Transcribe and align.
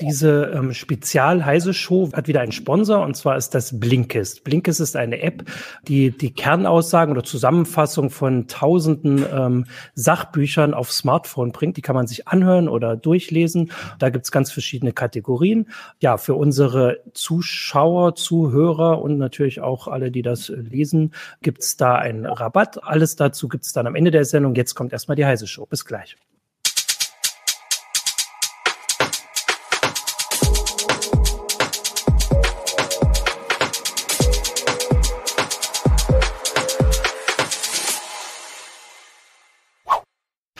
Diese 0.00 0.52
ähm, 0.54 0.72
Spezial-Heise-Show 0.72 2.12
hat 2.12 2.28
wieder 2.28 2.40
einen 2.40 2.52
Sponsor 2.52 3.04
und 3.04 3.16
zwar 3.16 3.36
ist 3.36 3.54
das 3.54 3.78
Blinkist. 3.78 4.44
Blinkist 4.44 4.80
ist 4.80 4.96
eine 4.96 5.20
App, 5.20 5.44
die 5.86 6.10
die 6.10 6.32
Kernaussagen 6.32 7.12
oder 7.12 7.24
Zusammenfassung 7.24 8.10
von 8.10 8.46
tausenden 8.46 9.24
ähm, 9.32 9.66
Sachbüchern 9.94 10.74
auf 10.74 10.92
Smartphone 10.92 11.52
bringt. 11.52 11.76
Die 11.76 11.82
kann 11.82 11.94
man 11.94 12.06
sich 12.06 12.28
anhören 12.28 12.68
oder 12.68 12.96
durchlesen. 12.96 13.72
Da 13.98 14.10
gibt's 14.10 14.30
ganz 14.30 14.52
verschiedene 14.52 14.92
Kategorien. 14.92 15.68
Ja, 16.00 16.16
für 16.16 16.34
unsere 16.34 17.00
Zuschauer, 17.12 18.14
Zuhörer 18.14 19.02
und 19.02 19.18
natürlich 19.18 19.60
auch 19.60 19.88
alle, 19.88 20.10
die 20.10 20.22
das 20.22 20.48
lesen, 20.48 21.14
gibt's 21.42 21.76
da 21.76 21.96
einen 21.96 22.26
Rabatt. 22.26 22.82
Alles 22.84 23.16
dazu 23.16 23.48
gibt's 23.48 23.72
dann 23.72 23.86
am 23.86 23.94
Ende 23.94 24.10
der 24.10 24.24
Sendung. 24.24 24.54
Jetzt 24.54 24.74
kommt 24.74 24.92
erstmal 24.92 25.16
die 25.16 25.26
Heise-Show. 25.26 25.66
Bis 25.66 25.84
gleich. 25.84 26.16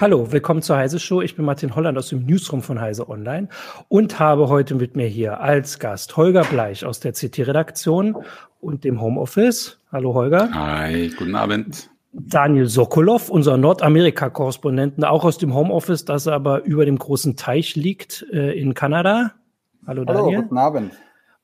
Hallo, 0.01 0.31
willkommen 0.31 0.63
zur 0.63 0.77
Heise 0.77 1.01
Show. 1.01 1.23
Ich 1.23 1.35
bin 1.35 1.45
Martin 1.45 1.75
Holland 1.75 1.99
aus 1.99 2.11
dem 2.11 2.25
Newsroom 2.25 2.63
von 2.63 2.81
Heise 2.81 3.09
Online 3.09 3.49
und 3.89 4.21
habe 4.21 4.49
heute 4.49 4.77
mit 4.77 4.95
mir 4.95 5.09
hier 5.09 5.41
als 5.41 5.81
Gast 5.81 6.17
Holger 6.17 6.45
Bleich 6.45 6.85
aus 6.85 7.01
der 7.01 7.15
CT-Redaktion 7.15 8.17
und 8.61 8.85
dem 8.85 9.01
Homeoffice. 9.01 9.81
Hallo 9.91 10.15
Holger. 10.15 10.51
Hi, 10.53 11.11
guten 11.19 11.35
Abend. 11.35 11.91
Daniel 12.13 12.67
Sokolov, 12.69 13.29
unser 13.29 13.57
Nordamerika-Korrespondenten, 13.57 15.03
auch 15.03 15.25
aus 15.25 15.37
dem 15.37 15.53
Homeoffice, 15.53 16.05
das 16.05 16.29
aber 16.29 16.63
über 16.63 16.85
dem 16.85 16.97
großen 16.97 17.35
Teich 17.35 17.75
liegt 17.75 18.25
äh, 18.33 18.53
in 18.53 18.75
Kanada. 18.75 19.33
Hallo 19.85 20.05
Daniel. 20.05 20.25
Hallo, 20.27 20.43
guten 20.43 20.59
Abend. 20.59 20.93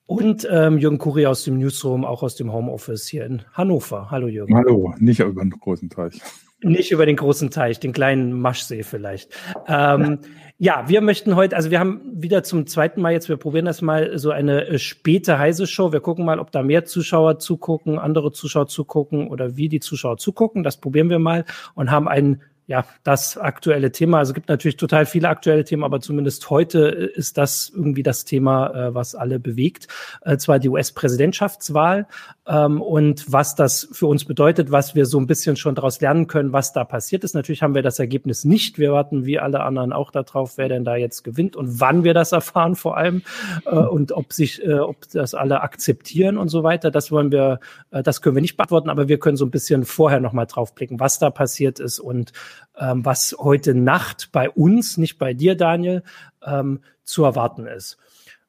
Und 0.07 0.47
ähm, 0.49 0.79
Jürgen 0.79 0.99
Kuri 0.99 1.27
aus 1.27 1.43
dem 1.43 1.59
Newsroom, 1.59 2.05
auch 2.05 2.23
aus 2.23 2.37
dem 2.37 2.53
Homeoffice 2.53 3.09
hier 3.09 3.27
in 3.27 3.43
Hannover. 3.53 4.13
Hallo 4.13 4.29
Jürgen. 4.29 4.55
Hallo, 4.55 4.95
nicht 4.99 5.19
über 5.19 5.43
den 5.43 5.51
großen 5.51 5.91
Teich. 5.91 6.21
Nicht 6.65 6.91
über 6.91 7.07
den 7.07 7.17
großen 7.17 7.51
Teich, 7.51 7.81
den 7.81 7.93
kleinen 7.93 8.33
Maschsee 8.33 8.83
vielleicht. 8.83 9.31
Ähm, 9.67 10.19
ja, 10.59 10.85
wir 10.89 11.01
möchten 11.01 11.35
heute, 11.35 11.57
also 11.57 11.71
wir 11.71 11.81
haben 11.81 12.01
wieder 12.15 12.43
zum 12.43 12.67
zweiten 12.67 13.01
Mal 13.01 13.13
jetzt, 13.13 13.29
wir 13.29 13.37
probieren 13.37 13.65
das 13.65 13.83
mal 13.83 14.19
so 14.19 14.31
eine 14.31 14.67
äh, 14.67 14.79
späte 14.79 15.39
heiße 15.39 15.67
Show. 15.67 15.93
Wir 15.93 16.01
gucken 16.01 16.25
mal, 16.25 16.39
ob 16.39 16.53
da 16.53 16.63
mehr 16.63 16.85
Zuschauer 16.85 17.39
zugucken, 17.39 17.99
andere 17.99 18.33
Zuschauer 18.33 18.69
zugucken 18.69 19.29
oder 19.29 19.57
wie 19.57 19.69
die 19.69 19.81
Zuschauer 19.81 20.17
zugucken. 20.17 20.63
Das 20.63 20.77
probieren 20.77 21.11
wir 21.11 21.19
mal 21.19 21.45
und 21.75 21.91
haben 21.91 22.09
einen 22.09 22.43
ja, 22.67 22.87
das 23.03 23.37
aktuelle 23.37 23.93
Thema. 23.93 24.19
Also 24.19 24.31
es 24.31 24.35
gibt 24.35 24.49
natürlich 24.49 24.79
total 24.79 25.05
viele 25.05 25.29
aktuelle 25.29 25.65
Themen, 25.65 25.85
aber 25.85 26.01
zumindest 26.01 26.49
heute 26.49 27.11
äh, 27.15 27.19
ist 27.19 27.37
das 27.37 27.71
irgendwie 27.75 28.03
das 28.03 28.25
Thema, 28.25 28.71
äh, 28.71 28.95
was 28.95 29.15
alle 29.15 29.39
bewegt. 29.39 29.89
Äh, 30.23 30.39
zwar 30.39 30.59
die 30.59 30.71
US-Präsidentschaftswahl 30.71 32.07
ähm, 32.47 32.81
und 32.81 33.31
was 33.31 33.55
das 33.55 33.89
für 33.93 34.07
uns 34.07 34.25
bedeutet, 34.25 34.71
was 34.71 34.95
wir 34.95 35.05
so 35.05 35.21
ein 35.21 35.27
bisschen 35.27 35.57
schon 35.57 35.75
daraus 35.75 36.01
lernen 36.01 36.27
können, 36.27 36.55
was 36.55 36.73
da 36.73 36.85
passiert 36.85 37.23
ist. 37.23 37.35
Natürlich 37.35 37.63
haben 37.63 37.75
wir 37.75 37.83
das 37.83 37.99
Ergebnis 37.99 38.47
nicht. 38.47 38.79
Wir 38.79 38.93
warten 38.93 39.27
wie 39.27 39.39
alle 39.39 39.61
anderen 39.61 39.93
auch 39.93 40.11
darauf, 40.11 40.57
wer 40.57 40.69
denn 40.71 40.85
da 40.85 40.97
jetzt 40.97 41.23
gewinnt 41.23 41.57
und 41.57 41.81
wann 41.81 42.03
wir 42.03 42.15
das 42.15 42.33
erfahren 42.45 42.77
vor 42.77 42.97
allem 42.97 43.23
und 43.65 44.13
ob 44.13 44.33
sich, 44.33 44.67
ob 44.67 45.09
das 45.13 45.35
alle 45.35 45.61
akzeptieren 45.63 46.37
und 46.37 46.49
so 46.49 46.63
weiter. 46.63 46.91
Das 46.91 47.13
wollen 47.13 47.31
wir, 47.31 47.61
das 47.91 48.23
können 48.23 48.35
wir 48.35 48.43
nicht 48.43 48.57
beantworten, 48.57 48.91
aber 48.91 49.09
wir 49.09 49.19
können 49.19 49.37
so 49.37 49.45
ein 49.45 49.51
bisschen 49.51 49.85
vorher 49.85 50.21
nochmal 50.21 50.47
drauf 50.47 50.75
blicken, 50.75 51.01
was 51.01 51.19
da 51.19 51.31
passiert 51.31 51.79
ist 51.79 51.99
und 51.99 52.33
ähm, 52.79 53.05
was 53.05 53.37
heute 53.39 53.75
Nacht 53.75 54.31
bei 54.33 54.51
uns, 54.51 54.97
nicht 54.97 55.19
bei 55.19 55.35
dir, 55.35 55.57
Daniel, 55.57 56.03
ähm, 56.45 56.81
zu 57.03 57.25
erwarten 57.25 57.67
ist. 57.67 57.99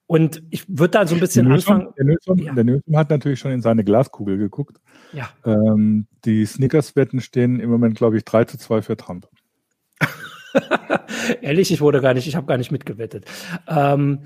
Und 0.08 0.44
ich 0.52 0.66
würde 0.68 0.92
da 0.92 1.08
so 1.08 1.16
ein 1.16 1.20
bisschen 1.20 1.46
der 1.46 1.56
anfangen. 1.56 1.88
Der 1.98 2.06
Newsom, 2.06 2.38
ja. 2.38 2.54
der 2.54 2.64
Newsom 2.64 2.98
hat 2.98 3.10
natürlich 3.10 3.40
schon 3.40 3.52
in 3.52 3.62
seine 3.62 3.84
Glaskugel 3.84 4.38
geguckt. 4.38 4.80
Ja. 5.14 5.30
Ähm, 5.46 6.06
die 6.26 6.46
Snickers-Wetten 6.46 7.22
stehen 7.22 7.60
im 7.60 7.70
Moment, 7.70 7.98
glaube 7.98 8.18
ich, 8.18 8.26
3 8.26 8.46
zu 8.46 8.58
2 8.58 8.84
für 8.84 8.98
Trump. 8.98 9.28
Ehrlich, 11.42 11.72
ich 11.72 11.82
wurde 11.82 12.02
gar 12.02 12.14
nicht, 12.14 12.28
ich 12.28 12.36
habe 12.36 12.46
gar 12.46 12.58
nicht 12.58 12.72
mitgewettet. 12.72 13.26
Ähm, 13.68 14.26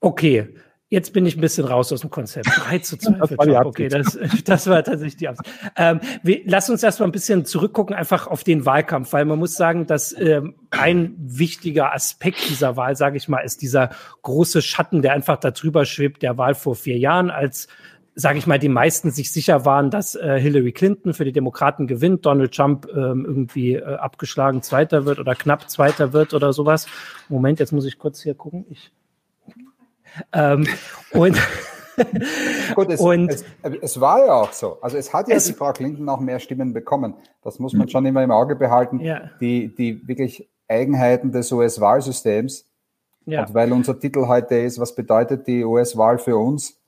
okay, 0.00 0.54
Jetzt 0.90 1.12
bin 1.12 1.26
ich 1.26 1.36
ein 1.36 1.42
bisschen 1.42 1.66
raus 1.66 1.92
aus 1.92 2.00
dem 2.00 2.08
Konzept. 2.08 2.46
3 2.46 2.78
zu 2.78 2.96
2 2.96 3.18
das 3.18 3.28
für. 3.28 3.66
Okay, 3.66 3.88
das, 3.88 4.18
das 4.44 4.66
war 4.68 4.82
tatsächlich 4.82 5.16
die 5.18 5.28
Absicht. 5.28 5.50
Ähm, 5.76 6.00
wir, 6.22 6.40
lass 6.46 6.70
uns 6.70 6.82
erstmal 6.82 7.08
ein 7.08 7.12
bisschen 7.12 7.44
zurückgucken, 7.44 7.94
einfach 7.94 8.26
auf 8.26 8.42
den 8.42 8.64
Wahlkampf, 8.64 9.12
weil 9.12 9.26
man 9.26 9.38
muss 9.38 9.54
sagen, 9.54 9.86
dass 9.86 10.18
ähm, 10.18 10.54
ein 10.70 11.14
wichtiger 11.18 11.92
Aspekt 11.92 12.48
dieser 12.48 12.76
Wahl, 12.76 12.96
sage 12.96 13.18
ich 13.18 13.28
mal, 13.28 13.40
ist 13.40 13.60
dieser 13.60 13.90
große 14.22 14.62
Schatten, 14.62 15.02
der 15.02 15.12
einfach 15.12 15.36
darüber 15.36 15.84
schwebt, 15.84 16.22
der 16.22 16.38
Wahl 16.38 16.54
vor 16.54 16.74
vier 16.74 16.96
Jahren, 16.96 17.30
als 17.30 17.68
sage 18.14 18.38
ich 18.38 18.48
mal, 18.48 18.58
die 18.58 18.68
meisten 18.68 19.12
sich 19.12 19.30
sicher 19.30 19.64
waren, 19.64 19.90
dass 19.90 20.16
äh, 20.16 20.40
Hillary 20.40 20.72
Clinton 20.72 21.14
für 21.14 21.24
die 21.24 21.32
Demokraten 21.32 21.86
gewinnt, 21.86 22.26
Donald 22.26 22.52
Trump 22.52 22.88
ähm, 22.90 23.24
irgendwie 23.24 23.74
äh, 23.74 23.84
abgeschlagen 23.84 24.62
Zweiter 24.62 25.04
wird 25.04 25.20
oder 25.20 25.36
knapp 25.36 25.70
Zweiter 25.70 26.12
wird 26.12 26.34
oder 26.34 26.52
sowas. 26.52 26.88
Moment, 27.28 27.60
jetzt 27.60 27.72
muss 27.72 27.84
ich 27.84 27.96
kurz 27.96 28.20
hier 28.22 28.34
gucken. 28.34 28.66
Ich 28.70 28.90
ähm, 30.32 30.66
und 31.12 31.36
Gut, 32.74 32.90
es, 32.90 33.00
und 33.00 33.30
es, 33.30 33.44
es, 33.80 34.00
war 34.00 34.24
ja 34.24 34.34
auch 34.34 34.52
so. 34.52 34.80
Also 34.80 34.96
es 34.96 35.12
hat 35.12 35.28
ja 35.28 35.36
es, 35.36 35.46
die 35.46 35.52
Frau 35.52 35.72
Clinton 35.72 36.08
auch 36.08 36.20
mehr 36.20 36.38
Stimmen 36.38 36.72
bekommen. 36.72 37.14
Das 37.42 37.58
muss 37.58 37.72
man 37.72 37.88
schon 37.88 38.06
immer 38.06 38.22
im 38.22 38.30
Auge 38.30 38.56
behalten. 38.56 39.00
Ja. 39.00 39.30
Die, 39.40 39.74
die 39.74 40.06
wirklich 40.06 40.48
Eigenheiten 40.68 41.32
des 41.32 41.50
US-Wahlsystems. 41.50 42.66
Ja. 43.26 43.44
Und 43.44 43.54
weil 43.54 43.72
unser 43.72 43.98
Titel 43.98 44.26
heute 44.26 44.56
ist, 44.56 44.78
was 44.78 44.94
bedeutet 44.94 45.46
die 45.46 45.64
US-Wahl 45.64 46.18
für 46.18 46.36
uns? 46.36 46.80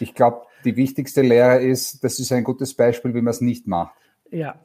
Ich 0.00 0.14
glaube, 0.14 0.42
die 0.64 0.76
wichtigste 0.76 1.22
Lehre 1.22 1.60
ist, 1.60 2.02
das 2.04 2.18
ist 2.18 2.32
ein 2.32 2.44
gutes 2.44 2.74
Beispiel, 2.74 3.14
wie 3.14 3.22
man 3.22 3.30
es 3.30 3.40
nicht 3.40 3.66
macht. 3.66 3.94
Ja. 4.30 4.56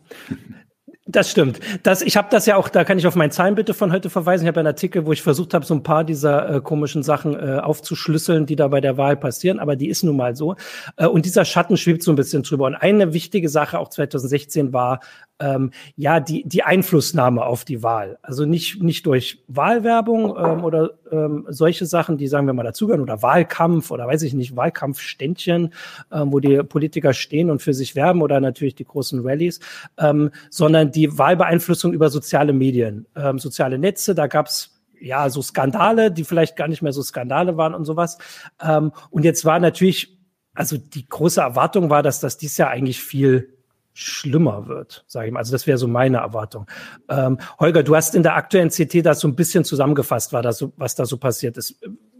Das 1.10 1.32
stimmt. 1.32 1.62
Das, 1.84 2.02
ich 2.02 2.18
habe 2.18 2.28
das 2.30 2.46
ja 2.46 2.58
auch, 2.58 2.68
da 2.68 2.84
kann 2.84 2.98
ich 2.98 3.08
auf 3.08 3.16
mein 3.16 3.32
Zahlenbitte 3.32 3.74
von 3.74 3.94
heute 3.94 4.10
verweisen. 4.10 4.44
Ich 4.44 4.50
habe 4.50 4.60
einen 4.60 4.68
Artikel, 4.68 5.06
wo 5.06 5.14
ich 5.14 5.22
versucht 5.22 5.54
habe, 5.54 5.66
so 5.66 5.74
ein 5.74 5.82
paar 5.82 6.04
dieser 6.04 6.56
äh, 6.56 6.62
komischen 6.62 7.02
Sachen 7.02 7.34
äh, 7.34 7.60
aufzuschlüsseln, 7.60 8.46
die 8.46 8.58
da 8.58 8.68
bei 8.68 8.82
der 8.82 8.98
Wahl 8.98 9.16
passieren, 9.16 9.60
aber 9.60 9.78
die 9.78 9.88
ist 9.88 10.04
nun 10.04 10.18
mal 10.18 10.36
so. 10.36 10.56
Äh, 10.98 11.08
und 11.08 11.26
dieser 11.26 11.46
Schatten 11.46 11.78
schwebt 11.78 12.04
so 12.04 12.12
ein 12.12 12.18
bisschen 12.18 12.44
drüber. 12.44 12.66
Und 12.66 12.76
eine 12.76 13.14
wichtige 13.14 13.48
Sache 13.48 13.80
auch 13.80 13.90
2016 13.90 14.74
war, 14.74 15.00
ähm, 15.40 15.72
ja, 15.96 16.20
die, 16.20 16.44
die 16.48 16.64
Einflussnahme 16.64 17.46
auf 17.46 17.64
die 17.64 17.84
Wahl. 17.84 18.18
Also 18.22 18.46
nicht, 18.46 18.82
nicht 18.82 19.06
durch 19.06 19.44
Wahlwerbung 19.48 20.36
ähm, 20.38 20.64
oder 20.64 20.92
ähm, 21.12 21.46
solche 21.50 21.86
Sachen, 21.86 22.18
die 22.18 22.28
sagen 22.28 22.48
wir 22.48 22.54
mal 22.54 22.64
dazugehören, 22.64 23.02
oder 23.02 23.22
Wahlkampf 23.22 23.92
oder 23.92 24.08
weiß 24.08 24.24
ich 24.24 24.34
nicht, 24.34 24.56
Wahlkampfständchen, 24.56 25.74
ähm, 26.12 26.34
wo 26.34 26.40
die 26.40 26.58
Politiker 26.64 27.14
stehen 27.14 27.52
und 27.52 27.62
für 27.62 27.74
sich 27.74 27.96
werben 27.96 28.22
oder 28.22 28.40
natürlich 28.40 28.76
die 28.76 28.86
großen 28.86 29.22
Rallyes, 29.24 29.60
ähm, 30.00 30.32
sondern 30.50 30.92
die 30.98 31.16
Wahlbeeinflussung 31.16 31.94
über 31.94 32.10
soziale 32.10 32.54
Medien, 32.54 33.06
ähm, 33.16 33.38
soziale 33.38 33.78
Netze, 33.78 34.16
da 34.16 34.26
gab's 34.26 34.82
ja 35.00 35.30
so 35.30 35.44
Skandale, 35.44 36.12
die 36.12 36.24
vielleicht 36.24 36.56
gar 36.56 36.68
nicht 36.68 36.82
mehr 36.82 36.92
so 36.92 37.04
Skandale 37.04 37.56
waren 37.56 37.76
und 37.76 37.86
sowas. 37.86 38.18
Ähm, 38.60 38.92
und 39.12 39.24
jetzt 39.24 39.46
war 39.46 39.60
natürlich, 39.60 40.18
also 40.56 40.76
die 40.76 41.08
große 41.08 41.40
Erwartung 41.40 41.92
war, 41.92 42.02
dass 42.02 42.20
das 42.20 42.38
dies 42.38 42.58
Jahr 42.58 42.72
eigentlich 42.72 43.00
viel 43.00 43.54
schlimmer 43.94 44.68
wird, 44.68 45.06
sage 45.08 45.28
ich 45.28 45.34
mal. 45.34 45.40
Also 45.40 45.52
das 45.52 45.68
wäre 45.68 45.78
so 45.78 45.88
meine 45.88 46.18
Erwartung. 46.18 46.66
Ähm, 47.10 47.38
Holger, 47.60 47.84
du 47.84 47.96
hast 47.96 48.16
in 48.16 48.24
der 48.24 48.36
aktuellen 48.36 48.70
CT 48.70 49.06
das 49.06 49.20
so 49.20 49.28
ein 49.28 49.36
bisschen 49.36 49.64
zusammengefasst, 49.66 50.34
war 50.34 50.42
das 50.42 50.58
so, 50.58 50.74
was 50.78 50.96
da 50.96 51.06
so 51.06 51.18
passiert 51.18 51.58
ist. 51.58 51.80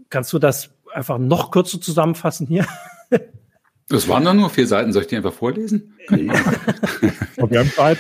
Kannst 0.10 0.32
du 0.34 0.40
das 0.40 0.70
einfach 0.94 1.18
noch 1.18 1.50
kürzer 1.50 1.82
zusammenfassen 1.82 2.46
hier? 2.46 2.68
Das 3.90 4.08
waren 4.08 4.26
doch 4.26 4.34
nur 4.34 4.50
vier 4.50 4.68
Seiten. 4.68 4.92
Soll 4.92 5.04
ich 5.04 5.08
die 5.08 5.16
einfach 5.16 5.34
vorlesen? 5.34 5.96
wir 6.10 7.60
haben 7.60 7.72
Zeit. 7.72 8.00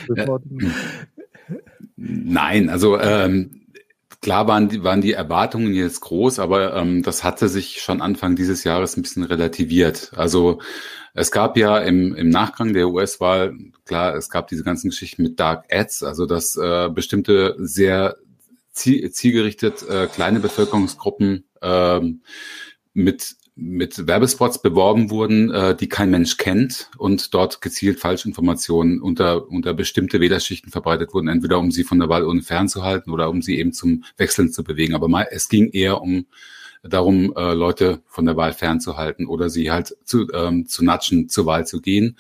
Nein, 1.96 2.70
also 2.70 3.00
ähm, 3.00 3.68
klar 4.22 4.48
waren 4.48 4.70
die, 4.70 4.84
waren 4.84 5.02
die 5.02 5.14
Erwartungen 5.14 5.74
jetzt 5.74 6.02
groß, 6.02 6.40
aber 6.40 6.76
ähm, 6.76 7.04
das 7.04 7.24
hatte 7.24 7.48
sich 7.48 7.82
schon 7.82 8.02
Anfang 8.02 8.36
dieses 8.36 8.64
Jahres 8.64 8.98
ein 8.98 9.02
bisschen 9.02 9.24
relativiert. 9.24 10.12
Also 10.16 10.60
es 11.14 11.32
gab 11.32 11.58
ja 11.58 11.80
im, 11.80 12.14
im 12.16 12.30
Nachgang 12.30 12.74
der 12.74 12.90
US-Wahl, 12.90 13.56
klar, 13.86 14.16
es 14.16 14.30
gab 14.30 14.48
diese 14.48 14.64
ganzen 14.64 14.90
Geschichten 14.90 15.24
mit 15.24 15.40
Dark 15.40 15.66
Ads, 15.72 16.04
also 16.04 16.26
dass 16.26 16.56
äh, 16.56 16.90
bestimmte 16.90 17.56
sehr 17.58 18.18
zielgerichtet 18.74 19.88
äh, 19.90 20.08
kleine 20.08 20.40
Bevölkerungsgruppen 20.40 21.46
äh, 21.62 22.00
mit 22.94 23.36
mit 23.60 24.06
Werbespots 24.06 24.62
beworben 24.62 25.10
wurden, 25.10 25.52
äh, 25.52 25.76
die 25.76 25.90
kein 25.90 26.12
Mensch 26.12 26.38
kennt 26.38 26.92
und 26.98 27.34
dort 27.34 27.60
gezielt 27.60 28.00
Falschinformationen 28.00 29.02
unter, 29.02 29.50
unter 29.50 29.74
bestimmte 29.74 30.22
Wählerschichten 30.22 30.72
verbreitet 30.72 31.12
wurden, 31.14 31.28
entweder 31.28 31.58
um 31.58 31.72
sie 31.72 31.84
von 31.84 31.98
der 31.98 32.08
Wahl 32.08 32.24
fernzuhalten 32.42 33.12
oder 33.12 33.30
um 33.32 33.42
sie 33.42 33.58
eben 33.58 33.74
zum 33.74 34.04
Wechseln 34.16 34.52
zu 34.52 34.64
bewegen. 34.64 34.94
Aber 34.94 35.08
mal, 35.08 35.28
es 35.32 35.50
ging 35.50 35.72
eher 35.72 36.02
um 36.02 36.28
darum, 36.84 37.34
äh, 37.36 37.54
Leute 37.56 38.04
von 38.06 38.26
der 38.26 38.38
Wahl 38.38 38.54
fernzuhalten 38.54 39.26
oder 39.26 39.50
sie 39.50 39.72
halt 39.72 39.98
zu, 40.04 40.32
ähm, 40.34 40.68
zu 40.68 40.86
natschen, 40.86 41.28
zur 41.28 41.48
Wahl 41.48 41.66
zu 41.66 41.82
gehen. 41.82 42.16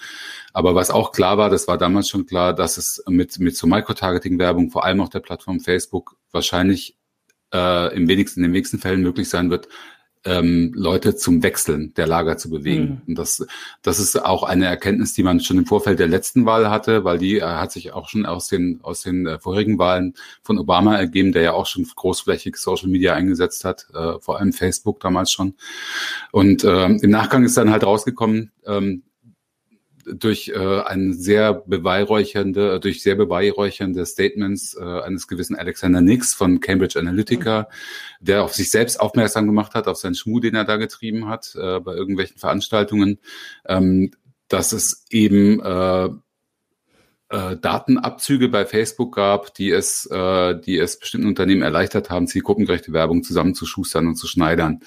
Aber 0.53 0.73
was 0.73 0.89
auch 0.89 1.11
klar 1.11 1.37
war, 1.37 1.51
das 1.51 1.67
war 1.67 1.77
damals 1.77 2.09
schon 2.09 2.25
klar, 2.25 2.53
dass 2.53 2.77
es 2.77 3.03
mit, 3.07 3.39
mit 3.39 3.55
so 3.55 3.67
Microtargeting-Werbung, 3.67 4.71
vor 4.71 4.85
allem 4.85 5.01
auf 5.01 5.09
der 5.09 5.19
Plattform 5.19 5.59
Facebook, 5.59 6.17
wahrscheinlich 6.31 6.97
äh, 7.53 7.95
im 7.95 8.07
wenigsten, 8.07 8.39
in 8.39 8.45
den 8.49 8.53
wenigsten 8.53 8.79
Fällen 8.79 9.01
möglich 9.01 9.29
sein 9.29 9.51
wird, 9.51 9.67
ähm, 10.27 10.73
Leute 10.75 11.15
zum 11.15 11.41
Wechseln 11.41 11.93
der 11.95 12.05
Lager 12.05 12.37
zu 12.37 12.49
bewegen. 12.49 12.83
Mhm. 12.83 13.01
Und 13.07 13.15
das, 13.17 13.45
das 13.81 13.99
ist 13.99 14.23
auch 14.23 14.43
eine 14.43 14.65
Erkenntnis, 14.65 15.13
die 15.13 15.23
man 15.23 15.39
schon 15.39 15.57
im 15.57 15.65
Vorfeld 15.65 15.99
der 15.99 16.07
letzten 16.07 16.45
Wahl 16.45 16.69
hatte, 16.69 17.05
weil 17.05 17.17
die 17.17 17.37
äh, 17.37 17.43
hat 17.43 17.71
sich 17.71 17.93
auch 17.93 18.09
schon 18.09 18.25
aus 18.25 18.47
den, 18.47 18.79
aus 18.83 19.01
den 19.01 19.25
äh, 19.25 19.39
vorherigen 19.39 19.79
Wahlen 19.79 20.13
von 20.43 20.59
Obama 20.59 20.97
ergeben, 20.97 21.31
der 21.31 21.43
ja 21.43 21.53
auch 21.53 21.65
schon 21.65 21.87
großflächig 21.95 22.57
Social 22.57 22.89
Media 22.89 23.13
eingesetzt 23.13 23.63
hat, 23.63 23.87
äh, 23.93 24.19
vor 24.19 24.37
allem 24.37 24.51
Facebook 24.51 24.99
damals 24.99 25.31
schon. 25.31 25.55
Und 26.31 26.63
äh, 26.63 26.87
im 26.87 27.09
Nachgang 27.09 27.43
ist 27.43 27.55
dann 27.55 27.71
halt 27.71 27.83
rausgekommen, 27.83 28.51
ähm, 28.65 29.03
durch 30.13 30.49
äh, 30.49 30.81
ein 30.81 31.13
sehr 31.13 31.53
beweihräuchernde, 31.53 32.79
durch 32.79 33.01
sehr 33.01 33.15
beweihräuchernde 33.15 34.05
Statements 34.05 34.75
äh, 34.75 34.83
eines 34.83 35.27
gewissen 35.27 35.55
Alexander 35.55 36.01
Nix 36.01 36.33
von 36.33 36.59
Cambridge 36.59 36.99
Analytica, 36.99 37.69
der 38.19 38.43
auf 38.43 38.53
sich 38.53 38.71
selbst 38.71 38.99
aufmerksam 38.99 39.45
gemacht 39.47 39.73
hat, 39.73 39.87
auf 39.87 39.97
seinen 39.97 40.15
Schmuh, 40.15 40.39
den 40.39 40.55
er 40.55 40.65
da 40.65 40.77
getrieben 40.77 41.27
hat, 41.27 41.55
äh, 41.55 41.79
bei 41.79 41.93
irgendwelchen 41.93 42.37
Veranstaltungen, 42.37 43.19
ähm, 43.67 44.11
dass 44.47 44.71
es 44.71 45.05
eben 45.09 45.59
äh, 45.59 46.09
äh, 47.29 47.57
Datenabzüge 47.57 48.47
bei 48.47 48.65
Facebook 48.65 49.15
gab, 49.15 49.53
die 49.55 49.71
es, 49.71 50.05
äh, 50.05 50.59
die 50.59 50.77
es 50.77 50.99
bestimmten 50.99 51.27
Unternehmen 51.27 51.61
erleichtert 51.61 52.09
haben, 52.09 52.27
zielgruppengerechte 52.27 52.93
Werbung 52.93 53.23
zusammenzuschustern 53.23 54.07
und 54.07 54.15
zu 54.15 54.27
schneidern. 54.27 54.81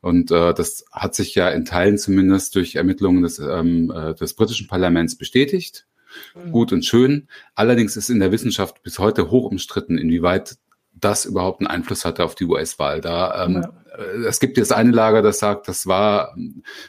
Und 0.00 0.30
äh, 0.30 0.54
das 0.54 0.84
hat 0.92 1.14
sich 1.14 1.34
ja 1.34 1.50
in 1.50 1.64
Teilen 1.64 1.98
zumindest 1.98 2.54
durch 2.54 2.76
Ermittlungen 2.76 3.22
des, 3.22 3.38
ähm, 3.38 3.90
äh, 3.94 4.14
des 4.14 4.34
britischen 4.34 4.66
Parlaments 4.66 5.16
bestätigt. 5.16 5.86
Mhm. 6.34 6.52
Gut 6.52 6.72
und 6.72 6.84
schön. 6.84 7.28
Allerdings 7.54 7.96
ist 7.96 8.10
in 8.10 8.20
der 8.20 8.32
Wissenschaft 8.32 8.82
bis 8.82 8.98
heute 8.98 9.30
hoch 9.30 9.50
umstritten, 9.50 9.98
inwieweit 9.98 10.56
das 11.00 11.24
überhaupt 11.24 11.60
einen 11.60 11.66
Einfluss 11.66 12.04
hatte 12.04 12.24
auf 12.24 12.34
die 12.34 12.44
US-Wahl. 12.44 13.00
Da 13.00 13.44
ähm, 13.44 13.62
ja. 13.62 13.72
Äh, 13.98 14.26
es 14.26 14.38
gibt 14.38 14.56
jetzt 14.56 14.72
eine 14.72 14.90
Lager, 14.90 15.22
das 15.22 15.38
sagt, 15.38 15.66
das 15.66 15.86
war, 15.86 16.36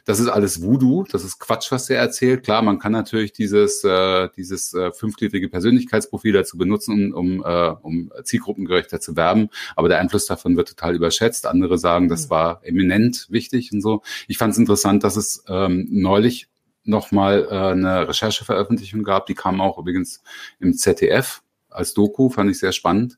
das 0.06 0.20
ist 0.20 0.28
alles 0.28 0.62
Voodoo, 0.62 1.06
das 1.10 1.24
ist 1.24 1.40
Quatsch, 1.40 1.72
was 1.72 1.90
er 1.90 2.00
erzählt. 2.00 2.44
Klar, 2.44 2.62
man 2.62 2.78
kann 2.78 2.92
natürlich 2.92 3.34
dieses 3.34 3.84
äh, 3.84 4.30
dieses 4.36 4.74
äh, 4.74 4.92
fünfgliedrige 4.92 5.50
Persönlichkeitsprofil 5.50 6.34
dazu 6.34 6.58
benutzen, 6.58 7.14
um 7.14 7.32
um, 7.32 7.44
äh, 7.46 7.70
um 7.82 8.12
zielgruppengerechter 8.24 9.00
zu 9.00 9.16
werben, 9.16 9.50
aber 9.76 9.90
der 9.90 10.00
Einfluss 10.00 10.26
davon 10.26 10.58
wird 10.58 10.70
total 10.70 10.96
überschätzt. 10.96 11.46
Andere 11.46 11.78
sagen, 11.78 12.10
das 12.10 12.26
mhm. 12.26 12.30
war 12.32 12.62
eminent 12.64 13.28
wichtig 13.30 13.72
und 13.72 13.82
so. 13.82 14.02
Ich 14.28 14.38
fand 14.38 14.54
es 14.54 14.60
interessant, 14.60 15.04
dass 15.04 15.16
es 15.16 15.44
ähm, 15.48 15.88
neulich 15.90 16.48
nochmal 16.84 17.48
äh, 17.50 17.56
eine 17.56 18.08
Rechercheveröffentlichung 18.08 19.04
gab, 19.04 19.28
die 19.28 19.36
kam 19.36 19.62
auch 19.62 19.78
übrigens 19.78 20.24
im 20.60 20.74
ZDF 20.74 21.44
als 21.72 21.94
Doku, 21.94 22.30
fand 22.30 22.52
ich 22.52 22.60
sehr 22.60 22.72
spannend. 22.72 23.18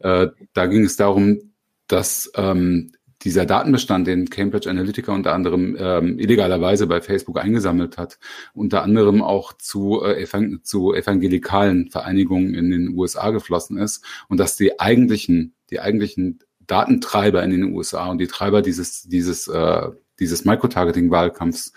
Äh, 0.00 0.28
da 0.52 0.66
ging 0.66 0.84
es 0.84 0.96
darum, 0.96 1.54
dass 1.86 2.30
ähm, 2.36 2.92
dieser 3.22 3.46
Datenbestand, 3.46 4.06
den 4.06 4.30
Cambridge 4.30 4.68
Analytica 4.68 5.12
unter 5.12 5.32
anderem 5.32 5.76
ähm, 5.78 6.18
illegalerweise 6.18 6.86
bei 6.86 7.00
Facebook 7.00 7.38
eingesammelt 7.38 7.96
hat, 7.98 8.18
unter 8.52 8.82
anderem 8.82 9.22
auch 9.22 9.52
zu, 9.52 10.02
äh, 10.02 10.22
evang 10.22 10.60
zu 10.64 10.92
evangelikalen 10.92 11.90
Vereinigungen 11.90 12.54
in 12.54 12.70
den 12.70 12.98
USA 12.98 13.30
geflossen 13.30 13.78
ist 13.78 14.04
und 14.28 14.38
dass 14.38 14.56
die 14.56 14.80
eigentlichen, 14.80 15.54
die 15.70 15.80
eigentlichen 15.80 16.40
Datentreiber 16.60 17.42
in 17.42 17.50
den 17.50 17.74
USA 17.74 18.10
und 18.10 18.18
die 18.18 18.26
Treiber 18.26 18.62
dieses, 18.62 19.02
dieses, 19.02 19.46
äh, 19.48 19.90
dieses 20.18 20.44
Microtargeting-Wahlkampfs 20.44 21.72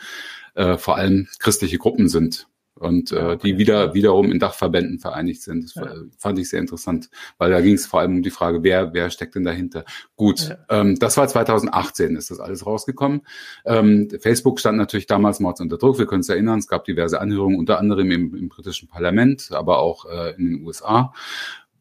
äh, 0.56 0.78
vor 0.78 0.96
allem 0.96 1.28
christliche 1.40 1.78
Gruppen 1.78 2.10
sind 2.10 2.48
und 2.76 3.12
äh, 3.12 3.38
die 3.38 3.58
wieder 3.58 3.94
wiederum 3.94 4.32
in 4.32 4.40
Dachverbänden 4.40 5.00
vereinigt 5.00 5.42
sind. 5.42 5.64
Das 5.64 5.76
ja. 5.76 5.94
fand 6.18 6.40
ich 6.40 6.50
sehr 6.50 6.60
interessant, 6.60 7.10
weil 7.38 7.52
da 7.52 7.62
ging 7.62 7.76
es 7.76 7.86
vor 7.86 8.02
allem 8.02 8.18
um 8.18 8.24
die 8.24 8.30
Frage, 8.30 8.64
wer 8.64 8.94
wer 8.94 9.10
steckt 9.10 9.36
denn 9.36 9.46
dahinter? 9.46 9.86
Gut, 10.16 10.50
ja. 10.50 10.58
ähm, 10.70 11.00
das 11.00 11.16
war 11.18 11.28
2018, 11.28 12.16
ist 12.16 12.32
das 12.32 12.40
alles 12.40 12.66
rausgekommen. 12.66 13.22
Ähm, 13.66 14.10
Facebook 14.20 14.60
stand 14.60 14.78
natürlich 14.78 15.08
damals 15.08 15.40
mords 15.40 15.62
unter 15.62 15.78
Druck. 15.78 16.00
Wir 16.00 16.06
können 16.06 16.20
uns 16.20 16.30
erinnern, 16.30 16.60
es 16.60 16.68
gab 16.68 16.86
diverse 16.86 17.20
Anhörungen, 17.22 17.58
unter 17.58 17.80
anderem 17.80 18.12
im, 18.12 18.36
im 18.36 18.50
britischen 18.50 18.90
Parlament, 18.90 19.50
aber 19.52 19.80
auch 19.80 20.06
äh, 20.06 20.36
in 20.36 20.46
den 20.46 20.66
USA. 20.66 21.14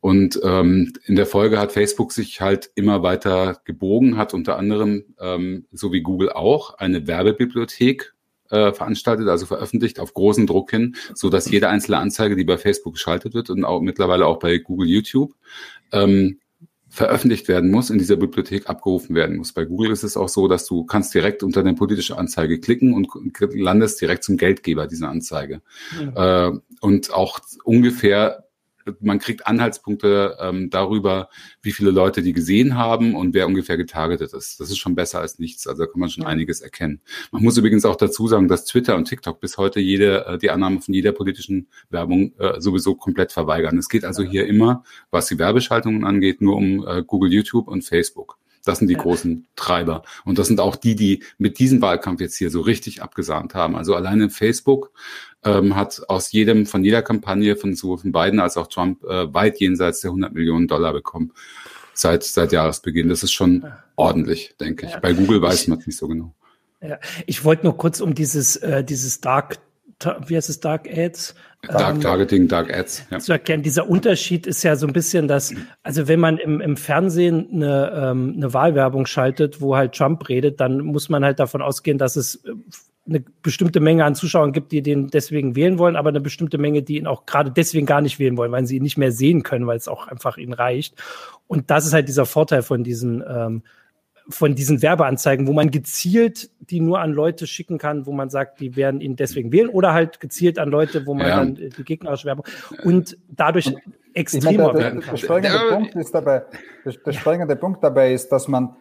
Und 0.04 0.38
ähm, 0.44 0.92
in 1.06 1.16
der 1.16 1.24
Folge 1.24 1.58
hat 1.58 1.72
Facebook 1.72 2.12
sich 2.12 2.42
halt 2.42 2.70
immer 2.74 3.02
weiter 3.02 3.58
gebogen, 3.64 4.18
hat 4.18 4.34
unter 4.34 4.58
anderem, 4.58 5.14
ähm, 5.18 5.64
so 5.72 5.92
wie 5.92 6.02
Google 6.02 6.30
auch, 6.30 6.74
eine 6.74 7.06
Werbebibliothek 7.06 8.14
äh, 8.50 8.72
veranstaltet, 8.72 9.28
also 9.28 9.46
veröffentlicht 9.46 10.00
auf 10.00 10.14
großen 10.14 10.46
Druck 10.46 10.70
hin, 10.70 10.96
so 11.14 11.30
dass 11.30 11.50
jede 11.50 11.68
einzelne 11.68 11.98
Anzeige, 11.98 12.36
die 12.36 12.44
bei 12.44 12.58
Facebook 12.58 12.94
geschaltet 12.94 13.34
wird 13.34 13.50
und 13.50 13.64
auch 13.64 13.80
mittlerweile 13.80 14.26
auch 14.26 14.38
bei 14.38 14.58
Google, 14.58 14.88
YouTube, 14.88 15.34
ähm, 15.92 16.38
veröffentlicht 16.94 17.48
werden 17.48 17.72
muss, 17.72 17.90
in 17.90 17.98
dieser 17.98 18.14
Bibliothek 18.14 18.70
abgerufen 18.70 19.16
werden 19.16 19.36
muss. 19.36 19.52
Bei 19.52 19.64
Google 19.64 19.90
ist 19.90 20.04
es 20.04 20.16
auch 20.16 20.28
so, 20.28 20.46
dass 20.46 20.64
du 20.64 20.84
kannst 20.84 21.12
direkt 21.12 21.42
unter 21.42 21.58
eine 21.58 21.74
politische 21.74 22.16
Anzeige 22.16 22.60
klicken 22.60 22.94
und 22.94 23.08
landest 23.52 24.00
direkt 24.00 24.22
zum 24.22 24.36
Geldgeber 24.36 24.86
dieser 24.86 25.08
Anzeige. 25.08 25.60
Ja. 26.14 26.48
Äh, 26.48 26.52
und 26.80 27.12
auch 27.12 27.40
ungefähr 27.64 28.43
man 29.00 29.18
kriegt 29.18 29.46
Anhaltspunkte 29.46 30.36
ähm, 30.40 30.70
darüber, 30.70 31.28
wie 31.62 31.72
viele 31.72 31.90
Leute 31.90 32.22
die 32.22 32.32
gesehen 32.32 32.76
haben 32.76 33.14
und 33.14 33.34
wer 33.34 33.46
ungefähr 33.46 33.76
getargetet 33.76 34.32
ist. 34.32 34.60
Das 34.60 34.70
ist 34.70 34.78
schon 34.78 34.94
besser 34.94 35.20
als 35.20 35.38
nichts. 35.38 35.66
Also 35.66 35.84
da 35.84 35.90
kann 35.90 36.00
man 36.00 36.10
schon 36.10 36.24
ja. 36.24 36.28
einiges 36.28 36.60
erkennen. 36.60 37.00
Man 37.32 37.42
muss 37.42 37.56
übrigens 37.56 37.84
auch 37.84 37.96
dazu 37.96 38.28
sagen, 38.28 38.48
dass 38.48 38.64
Twitter 38.64 38.96
und 38.96 39.06
TikTok 39.06 39.40
bis 39.40 39.56
heute 39.58 39.80
jede 39.80 40.26
äh, 40.26 40.38
die 40.38 40.50
Annahme 40.50 40.80
von 40.80 40.94
jeder 40.94 41.12
politischen 41.12 41.68
Werbung 41.90 42.32
äh, 42.38 42.60
sowieso 42.60 42.94
komplett 42.94 43.32
verweigern. 43.32 43.78
Es 43.78 43.88
geht 43.88 44.04
also 44.04 44.22
hier 44.22 44.46
immer, 44.46 44.84
was 45.10 45.26
die 45.26 45.38
Werbeschaltungen 45.38 46.04
angeht, 46.04 46.40
nur 46.40 46.56
um 46.56 46.86
äh, 46.86 47.02
Google, 47.02 47.32
YouTube 47.32 47.68
und 47.68 47.82
Facebook. 47.82 48.38
Das 48.64 48.78
sind 48.78 48.88
die 48.88 48.94
ja. 48.94 49.00
großen 49.00 49.46
Treiber. 49.56 50.02
Und 50.24 50.38
das 50.38 50.46
sind 50.46 50.60
auch 50.60 50.76
die, 50.76 50.96
die 50.96 51.22
mit 51.38 51.58
diesem 51.58 51.82
Wahlkampf 51.82 52.20
jetzt 52.20 52.36
hier 52.36 52.50
so 52.50 52.60
richtig 52.60 53.02
abgesahnt 53.02 53.54
haben. 53.54 53.76
Also 53.76 53.94
alleine 53.94 54.30
Facebook 54.30 54.90
ähm, 55.44 55.76
hat 55.76 56.02
aus 56.08 56.32
jedem, 56.32 56.66
von 56.66 56.84
jeder 56.84 57.02
Kampagne 57.02 57.56
von 57.56 57.74
sowohl 57.74 57.98
von 57.98 58.12
Biden 58.12 58.40
als 58.40 58.56
auch 58.56 58.66
Trump 58.66 59.04
äh, 59.04 59.32
weit 59.32 59.60
jenseits 59.60 60.00
der 60.00 60.10
100 60.10 60.32
Millionen 60.32 60.66
Dollar 60.66 60.92
bekommen 60.92 61.32
seit, 61.92 62.24
seit 62.24 62.52
Jahresbeginn. 62.52 63.08
Das 63.08 63.22
ist 63.22 63.32
schon 63.32 63.64
ordentlich, 63.96 64.54
denke 64.60 64.86
ich. 64.86 64.92
Ja. 64.92 65.00
Bei 65.00 65.12
Google 65.12 65.42
weiß 65.42 65.68
man 65.68 65.78
es 65.78 65.86
nicht 65.86 65.98
so 65.98 66.08
genau. 66.08 66.34
Ja. 66.80 66.98
Ich 67.26 67.44
wollte 67.44 67.64
nur 67.64 67.76
kurz 67.76 68.00
um 68.00 68.14
dieses, 68.14 68.56
äh, 68.56 68.84
dieses 68.84 69.20
Dark 69.20 69.58
wie 70.26 70.36
heißt 70.36 70.48
es, 70.48 70.60
Dark 70.60 70.88
Ads? 70.88 71.34
Dark 71.62 71.94
ähm, 71.94 72.00
Targeting, 72.00 72.48
Dark 72.48 72.72
Ads. 72.72 73.06
Ja. 73.10 73.18
Zu 73.18 73.32
erkennen. 73.32 73.62
Dieser 73.62 73.88
Unterschied 73.88 74.46
ist 74.46 74.62
ja 74.62 74.76
so 74.76 74.86
ein 74.86 74.92
bisschen 74.92 75.28
das, 75.28 75.54
also 75.82 76.08
wenn 76.08 76.20
man 76.20 76.38
im, 76.38 76.60
im 76.60 76.76
Fernsehen 76.76 77.48
eine, 77.52 77.92
ähm, 77.94 78.34
eine 78.36 78.52
Wahlwerbung 78.52 79.06
schaltet, 79.06 79.60
wo 79.60 79.76
halt 79.76 79.94
Trump 79.94 80.28
redet, 80.28 80.60
dann 80.60 80.80
muss 80.80 81.08
man 81.08 81.24
halt 81.24 81.38
davon 81.38 81.62
ausgehen, 81.62 81.98
dass 81.98 82.16
es 82.16 82.36
äh, 82.44 82.52
eine 83.06 83.22
bestimmte 83.42 83.80
Menge 83.80 84.04
an 84.04 84.14
Zuschauern 84.14 84.52
gibt, 84.52 84.72
die 84.72 84.82
den 84.82 85.08
deswegen 85.08 85.56
wählen 85.56 85.78
wollen, 85.78 85.96
aber 85.96 86.08
eine 86.08 86.20
bestimmte 86.20 86.56
Menge, 86.56 86.82
die 86.82 86.96
ihn 86.96 87.06
auch 87.06 87.26
gerade 87.26 87.50
deswegen 87.50 87.86
gar 87.86 88.00
nicht 88.00 88.18
wählen 88.18 88.36
wollen, 88.36 88.52
weil 88.52 88.66
sie 88.66 88.76
ihn 88.76 88.82
nicht 88.82 88.96
mehr 88.96 89.12
sehen 89.12 89.42
können, 89.42 89.66
weil 89.66 89.76
es 89.76 89.88
auch 89.88 90.08
einfach 90.08 90.38
ihnen 90.38 90.54
reicht. 90.54 90.94
Und 91.46 91.70
das 91.70 91.86
ist 91.86 91.92
halt 91.92 92.08
dieser 92.08 92.24
Vorteil 92.24 92.62
von 92.62 92.82
diesen 92.82 93.22
ähm, 93.28 93.62
von 94.28 94.54
diesen 94.54 94.80
Werbeanzeigen, 94.80 95.46
wo 95.46 95.52
man 95.52 95.70
gezielt 95.70 96.50
die 96.70 96.80
nur 96.80 97.00
an 97.00 97.12
Leute 97.12 97.46
schicken 97.46 97.78
kann, 97.78 98.06
wo 98.06 98.12
man 98.12 98.30
sagt, 98.30 98.60
die 98.60 98.76
werden 98.76 99.00
ihn 99.00 99.16
deswegen 99.16 99.52
wählen 99.52 99.68
oder 99.68 99.92
halt 99.92 100.20
gezielt 100.20 100.58
an 100.58 100.70
Leute, 100.70 101.06
wo 101.06 101.14
man 101.14 101.26
ja. 101.26 101.36
dann 101.36 101.54
die 101.56 101.84
gegnerische 101.84 102.26
Werbung 102.26 102.46
und 102.84 103.18
dadurch 103.28 103.66
und 103.66 103.80
extremer 104.14 104.72
meine, 104.72 104.78
der, 104.78 104.90
der, 104.92 105.00
der, 105.02 105.16
springende 105.16 105.56
ja. 105.56 105.74
Punkt 105.74 105.94
ist 105.94 106.14
dabei, 106.14 106.42
der, 106.84 106.92
der 106.92 107.12
springende 107.12 107.56
Punkt 107.56 107.84
dabei 107.84 108.12
ist, 108.12 108.30
dass 108.30 108.48
man 108.48 108.76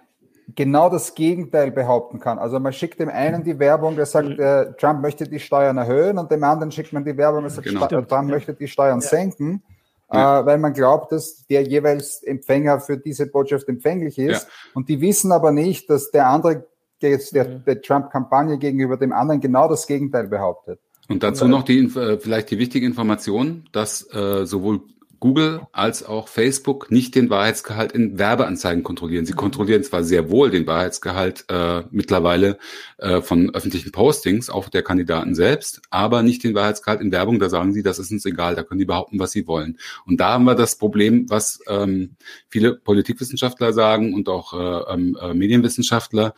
genau 0.56 0.90
das 0.90 1.16
Gegenteil 1.16 1.72
behaupten 1.72 2.20
kann. 2.20 2.38
Also 2.38 2.60
man 2.60 2.74
schickt 2.74 3.00
dem 3.00 3.10
einen 3.10 3.44
die 3.44 3.58
Werbung, 3.60 3.96
der 3.96 4.06
sagt, 4.06 4.38
äh, 4.40 4.74
Trump 4.74 5.02
möchte 5.02 5.28
die 5.28 5.40
Steuern 5.40 5.78
erhöhen 5.78 6.18
und 6.18 6.32
dem 6.32 6.44
anderen 6.44 6.72
schickt 6.72 6.94
man 6.94 7.04
die 7.04 7.18
Werbung, 7.18 7.42
der 7.42 7.50
sagt, 7.50 7.68
genau. 7.68 7.88
Trump 7.88 8.12
ja. 8.12 8.36
möchte 8.36 8.54
die 8.54 8.68
Steuern 8.68 9.00
ja. 9.00 9.08
senken 9.08 9.64
ja. 10.12 10.42
äh, 10.42 10.46
weil 10.46 10.58
man 10.58 10.74
glaubt, 10.74 11.12
dass 11.12 11.46
der 11.48 11.64
jeweils 11.64 12.24
Empfänger 12.24 12.80
für 12.80 12.98
diese 12.98 13.28
Botschaft 13.28 13.68
empfänglich 13.70 14.18
ist. 14.18 14.44
Ja. 14.44 14.50
Und 14.74 14.90
die 14.90 15.02
wissen 15.02 15.32
aber 15.32 15.52
nicht, 15.52 15.90
dass 15.90 16.12
der 16.12 16.28
andere 16.28 16.66
jetzt 17.02 17.36
der, 17.36 17.46
der 17.46 17.82
Trump-Kampagne 17.82 18.58
gegenüber 18.58 18.98
dem 18.98 19.12
anderen 19.12 19.42
genau 19.42 19.68
das 19.68 19.88
Gegenteil 19.88 20.28
behauptet. 20.28 20.80
Und 21.10 21.22
dazu 21.22 21.48
noch 21.48 21.64
die, 21.64 21.80
äh, 21.80 22.18
vielleicht 22.18 22.50
die 22.52 22.58
wichtige 22.58 22.86
Information, 22.86 23.68
dass 23.74 24.08
äh, 24.14 24.46
sowohl 24.46 24.82
Google 25.24 25.62
als 25.72 26.04
auch 26.04 26.28
Facebook 26.28 26.92
nicht 26.92 27.16
den 27.16 27.30
Wahrheitsgehalt 27.30 27.94
in 27.94 28.20
Werbeanzeigen 28.20 28.84
kontrollieren. 28.84 29.26
Sie 29.26 29.32
kontrollieren 29.32 29.82
zwar 29.82 30.04
sehr 30.04 30.30
wohl 30.30 30.52
den 30.52 30.68
Wahrheitsgehalt 30.68 31.46
äh, 31.48 31.84
mittlerweile 31.92 32.58
äh, 32.98 33.22
von 33.22 33.56
öffentlichen 33.56 33.94
Postings, 33.94 34.50
auch 34.50 34.68
der 34.68 34.84
Kandidaten 34.84 35.34
selbst, 35.34 35.82
aber 35.90 36.24
nicht 36.24 36.44
den 36.44 36.56
Wahrheitsgehalt 36.56 37.00
in 37.00 37.14
Werbung. 37.14 37.40
Da 37.40 37.48
sagen 37.48 37.72
sie, 37.72 37.84
das 37.84 38.00
ist 38.00 38.12
uns 38.12 38.26
egal, 38.26 38.56
da 38.56 38.64
können 38.64 38.80
die 38.80 38.86
behaupten, 38.86 39.18
was 39.18 39.32
sie 39.32 39.48
wollen. 39.48 39.78
Und 40.06 40.20
da 40.20 40.34
haben 40.34 40.44
wir 40.44 40.56
das 40.56 40.78
Problem, 40.78 41.30
was 41.30 41.62
ähm, 41.70 42.18
viele 42.50 42.76
Politikwissenschaftler 42.76 43.72
sagen 43.72 44.14
und 44.14 44.28
auch 44.28 44.52
äh, 44.52 44.94
ähm, 44.94 45.18
äh, 45.22 45.34
Medienwissenschaftler, 45.34 46.34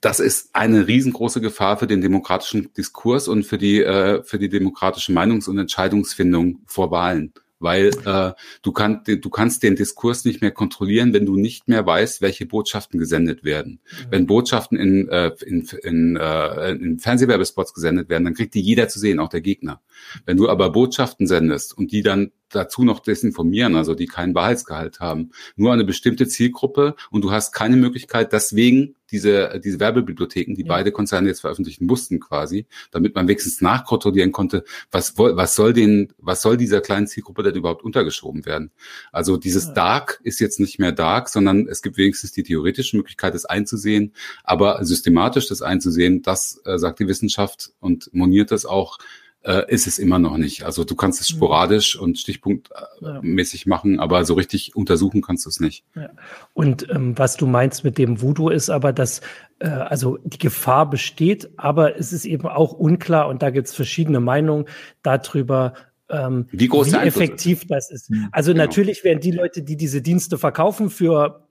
das 0.00 0.18
ist 0.18 0.50
eine 0.52 0.88
riesengroße 0.88 1.40
Gefahr 1.40 1.76
für 1.76 1.86
den 1.86 2.00
demokratischen 2.00 2.72
Diskurs 2.72 3.28
und 3.28 3.44
für 3.44 3.58
die, 3.58 3.82
äh, 3.84 4.24
für 4.24 4.40
die 4.40 4.48
demokratische 4.48 5.12
Meinungs- 5.12 5.48
und 5.48 5.58
Entscheidungsfindung 5.58 6.58
vor 6.66 6.90
Wahlen. 6.90 7.32
Weil 7.58 7.90
äh, 8.04 8.32
du, 8.62 8.72
kann, 8.72 9.02
du 9.04 9.30
kannst 9.30 9.62
den 9.62 9.76
Diskurs 9.76 10.24
nicht 10.24 10.40
mehr 10.40 10.50
kontrollieren, 10.50 11.12
wenn 11.12 11.26
du 11.26 11.36
nicht 11.36 11.68
mehr 11.68 11.86
weißt, 11.86 12.20
welche 12.20 12.46
Botschaften 12.46 12.98
gesendet 12.98 13.44
werden. 13.44 13.80
Mhm. 13.82 14.06
Wenn 14.10 14.26
Botschaften 14.26 14.78
in, 14.78 15.08
äh, 15.08 15.32
in, 15.46 15.66
in, 15.82 16.16
äh, 16.16 16.72
in 16.72 16.98
Fernsehwerbespots 16.98 17.74
gesendet 17.74 18.08
werden, 18.08 18.24
dann 18.24 18.34
kriegt 18.34 18.54
die 18.54 18.60
jeder 18.60 18.88
zu 18.88 18.98
sehen, 18.98 19.18
auch 19.18 19.28
der 19.28 19.40
Gegner. 19.40 19.80
Wenn 20.26 20.36
du 20.36 20.48
aber 20.48 20.70
Botschaften 20.70 21.26
sendest 21.26 21.76
und 21.76 21.92
die 21.92 22.02
dann 22.02 22.32
dazu 22.54 22.84
noch 22.84 23.00
desinformieren, 23.00 23.76
also 23.76 23.94
die 23.94 24.06
keinen 24.06 24.34
Wahrheitsgehalt 24.34 25.00
haben, 25.00 25.30
nur 25.56 25.72
eine 25.72 25.84
bestimmte 25.84 26.28
Zielgruppe 26.28 26.96
und 27.10 27.22
du 27.22 27.30
hast 27.30 27.52
keine 27.52 27.76
Möglichkeit, 27.76 28.32
deswegen 28.32 28.96
diese, 29.10 29.60
diese 29.62 29.78
Werbebibliotheken, 29.78 30.54
die 30.54 30.62
ja. 30.62 30.68
beide 30.68 30.90
Konzerne 30.90 31.28
jetzt 31.28 31.40
veröffentlichen 31.40 31.86
mussten 31.86 32.18
quasi, 32.18 32.66
damit 32.90 33.14
man 33.14 33.28
wenigstens 33.28 33.60
nachkontrollieren 33.60 34.32
konnte, 34.32 34.64
was, 34.90 35.16
was 35.16 35.54
soll 35.54 35.72
den, 35.72 36.12
was 36.18 36.42
soll 36.42 36.56
dieser 36.56 36.80
kleinen 36.80 37.06
Zielgruppe 37.06 37.42
denn 37.42 37.54
überhaupt 37.54 37.84
untergeschoben 37.84 38.44
werden? 38.44 38.72
Also 39.12 39.36
dieses 39.36 39.66
ja. 39.66 39.72
Dark 39.74 40.20
ist 40.24 40.40
jetzt 40.40 40.58
nicht 40.58 40.78
mehr 40.78 40.92
Dark, 40.92 41.28
sondern 41.28 41.68
es 41.68 41.82
gibt 41.82 41.96
wenigstens 41.96 42.32
die 42.32 42.42
theoretische 42.42 42.96
Möglichkeit, 42.96 43.34
es 43.34 43.44
einzusehen, 43.44 44.14
aber 44.42 44.84
systematisch 44.84 45.48
das 45.48 45.62
einzusehen, 45.62 46.22
das 46.22 46.60
äh, 46.64 46.78
sagt 46.78 46.98
die 46.98 47.06
Wissenschaft 47.06 47.70
und 47.78 48.10
moniert 48.12 48.50
das 48.50 48.66
auch, 48.66 48.98
äh, 49.44 49.62
ist 49.68 49.86
es 49.86 49.98
immer 49.98 50.18
noch 50.18 50.36
nicht. 50.36 50.64
Also 50.64 50.84
du 50.84 50.94
kannst 50.94 51.20
es 51.20 51.28
sporadisch 51.28 51.96
und 51.98 52.18
stichpunktmäßig 52.18 53.66
machen, 53.66 54.00
aber 54.00 54.24
so 54.24 54.34
richtig 54.34 54.74
untersuchen 54.74 55.22
kannst 55.22 55.44
du 55.44 55.50
es 55.50 55.60
nicht. 55.60 55.84
Ja. 55.94 56.10
Und 56.54 56.88
ähm, 56.90 57.16
was 57.18 57.36
du 57.36 57.46
meinst 57.46 57.84
mit 57.84 57.98
dem 57.98 58.22
Voodoo 58.22 58.48
ist 58.48 58.70
aber, 58.70 58.92
dass 58.92 59.20
äh, 59.58 59.68
also 59.68 60.18
die 60.24 60.38
Gefahr 60.38 60.88
besteht, 60.88 61.50
aber 61.58 61.98
es 61.98 62.12
ist 62.12 62.24
eben 62.24 62.46
auch 62.46 62.72
unklar 62.72 63.28
und 63.28 63.42
da 63.42 63.50
gibt 63.50 63.68
es 63.68 63.74
verschiedene 63.74 64.20
Meinungen 64.20 64.64
darüber, 65.02 65.74
ähm, 66.08 66.46
wie, 66.50 66.68
groß 66.68 66.92
wie 66.92 66.96
effektiv 66.96 67.66
das 67.66 67.90
ist. 67.90 68.10
Mhm. 68.10 68.28
Also 68.32 68.52
genau. 68.52 68.64
natürlich 68.64 69.04
werden 69.04 69.20
die 69.20 69.30
Leute, 69.30 69.62
die 69.62 69.76
diese 69.76 70.00
Dienste 70.00 70.38
verkaufen 70.38 70.88
für 70.88 71.43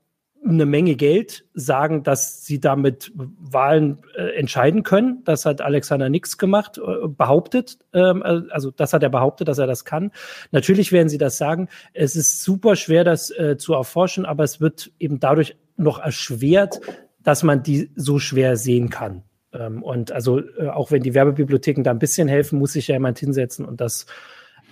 eine 0.45 0.65
Menge 0.65 0.95
Geld 0.95 1.45
sagen, 1.53 2.03
dass 2.03 2.45
sie 2.45 2.59
damit 2.59 3.11
Wahlen 3.15 3.99
äh, 4.15 4.37
entscheiden 4.37 4.83
können. 4.83 5.21
Das 5.23 5.45
hat 5.45 5.61
Alexander 5.61 6.09
Nix 6.09 6.37
gemacht, 6.37 6.77
äh, 6.77 7.07
behauptet. 7.07 7.77
Ähm, 7.93 8.21
äh, 8.23 8.41
also 8.49 8.71
das 8.71 8.93
hat 8.93 9.03
er 9.03 9.09
behauptet, 9.09 9.47
dass 9.47 9.57
er 9.57 9.67
das 9.67 9.85
kann. 9.85 10.11
Natürlich 10.51 10.91
werden 10.91 11.09
sie 11.09 11.17
das 11.17 11.37
sagen. 11.37 11.69
Es 11.93 12.15
ist 12.15 12.43
super 12.43 12.75
schwer, 12.75 13.03
das 13.03 13.29
äh, 13.31 13.57
zu 13.57 13.73
erforschen, 13.73 14.25
aber 14.25 14.43
es 14.43 14.59
wird 14.59 14.91
eben 14.99 15.19
dadurch 15.19 15.55
noch 15.77 15.99
erschwert, 15.99 16.81
dass 17.21 17.43
man 17.43 17.63
die 17.63 17.89
so 17.95 18.19
schwer 18.19 18.57
sehen 18.57 18.89
kann. 18.89 19.23
Ähm, 19.53 19.81
und 19.81 20.11
also 20.11 20.39
äh, 20.39 20.67
auch 20.67 20.91
wenn 20.91 21.03
die 21.03 21.13
Werbebibliotheken 21.13 21.83
da 21.83 21.91
ein 21.91 21.99
bisschen 21.99 22.27
helfen, 22.27 22.59
muss 22.59 22.73
sich 22.73 22.87
ja 22.87 22.95
jemand 22.95 23.19
hinsetzen 23.19 23.65
und 23.65 23.79
das 23.79 24.05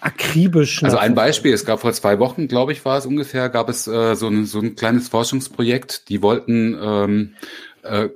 akribisch. 0.01 0.84
Also 0.84 0.98
ein 0.98 1.15
Beispiel, 1.15 1.53
es 1.53 1.65
gab 1.65 1.79
vor 1.79 1.93
zwei 1.93 2.20
Wochen, 2.20 2.48
glaube 2.48 2.72
ich, 2.74 2.84
war 2.84 2.98
es 2.98 3.05
ungefähr, 3.05 3.50
gab 3.50 3.70
es 3.70 3.88
äh, 3.88 4.15
so, 4.15 4.27
ein, 4.27 4.46
so 4.46 4.60
ein 4.60 4.75
kleines 4.75 5.10
Forschungsprojekt, 5.10 6.10
die 6.10 6.22
wollten 6.22 6.77
ähm, 6.81 7.36
äh, 7.84 8.10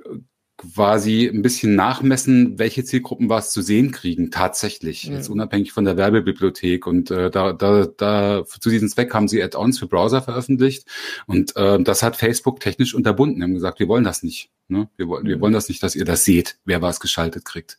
quasi 0.74 1.26
ein 1.26 1.42
bisschen 1.42 1.74
nachmessen, 1.74 2.58
welche 2.58 2.84
Zielgruppen 2.84 3.28
was 3.28 3.52
zu 3.52 3.62
sehen 3.62 3.90
kriegen, 3.90 4.30
tatsächlich, 4.30 5.08
mhm. 5.08 5.14
jetzt 5.14 5.28
unabhängig 5.28 5.72
von 5.72 5.84
der 5.84 5.96
Werbebibliothek. 5.96 6.86
Und 6.86 7.10
äh, 7.10 7.30
da, 7.30 7.52
da, 7.52 7.86
da 7.86 8.44
zu 8.46 8.70
diesem 8.70 8.88
Zweck 8.88 9.12
haben 9.14 9.28
sie 9.28 9.42
Add-ons 9.42 9.78
für 9.78 9.86
Browser 9.86 10.22
veröffentlicht 10.22 10.86
und 11.26 11.56
äh, 11.56 11.82
das 11.82 12.02
hat 12.02 12.16
Facebook 12.16 12.60
technisch 12.60 12.94
unterbunden. 12.94 13.42
Haben 13.42 13.54
gesagt, 13.54 13.78
wir 13.80 13.88
wollen 13.88 14.04
das 14.04 14.22
nicht. 14.22 14.50
Ne? 14.68 14.88
Wir, 14.96 15.06
wollen, 15.06 15.26
wir 15.26 15.36
mhm. 15.36 15.40
wollen 15.42 15.52
das 15.52 15.68
nicht, 15.68 15.82
dass 15.82 15.94
ihr 15.94 16.04
das 16.04 16.24
seht, 16.24 16.58
wer 16.64 16.82
was 16.82 16.98
geschaltet 16.98 17.44
kriegt. 17.44 17.78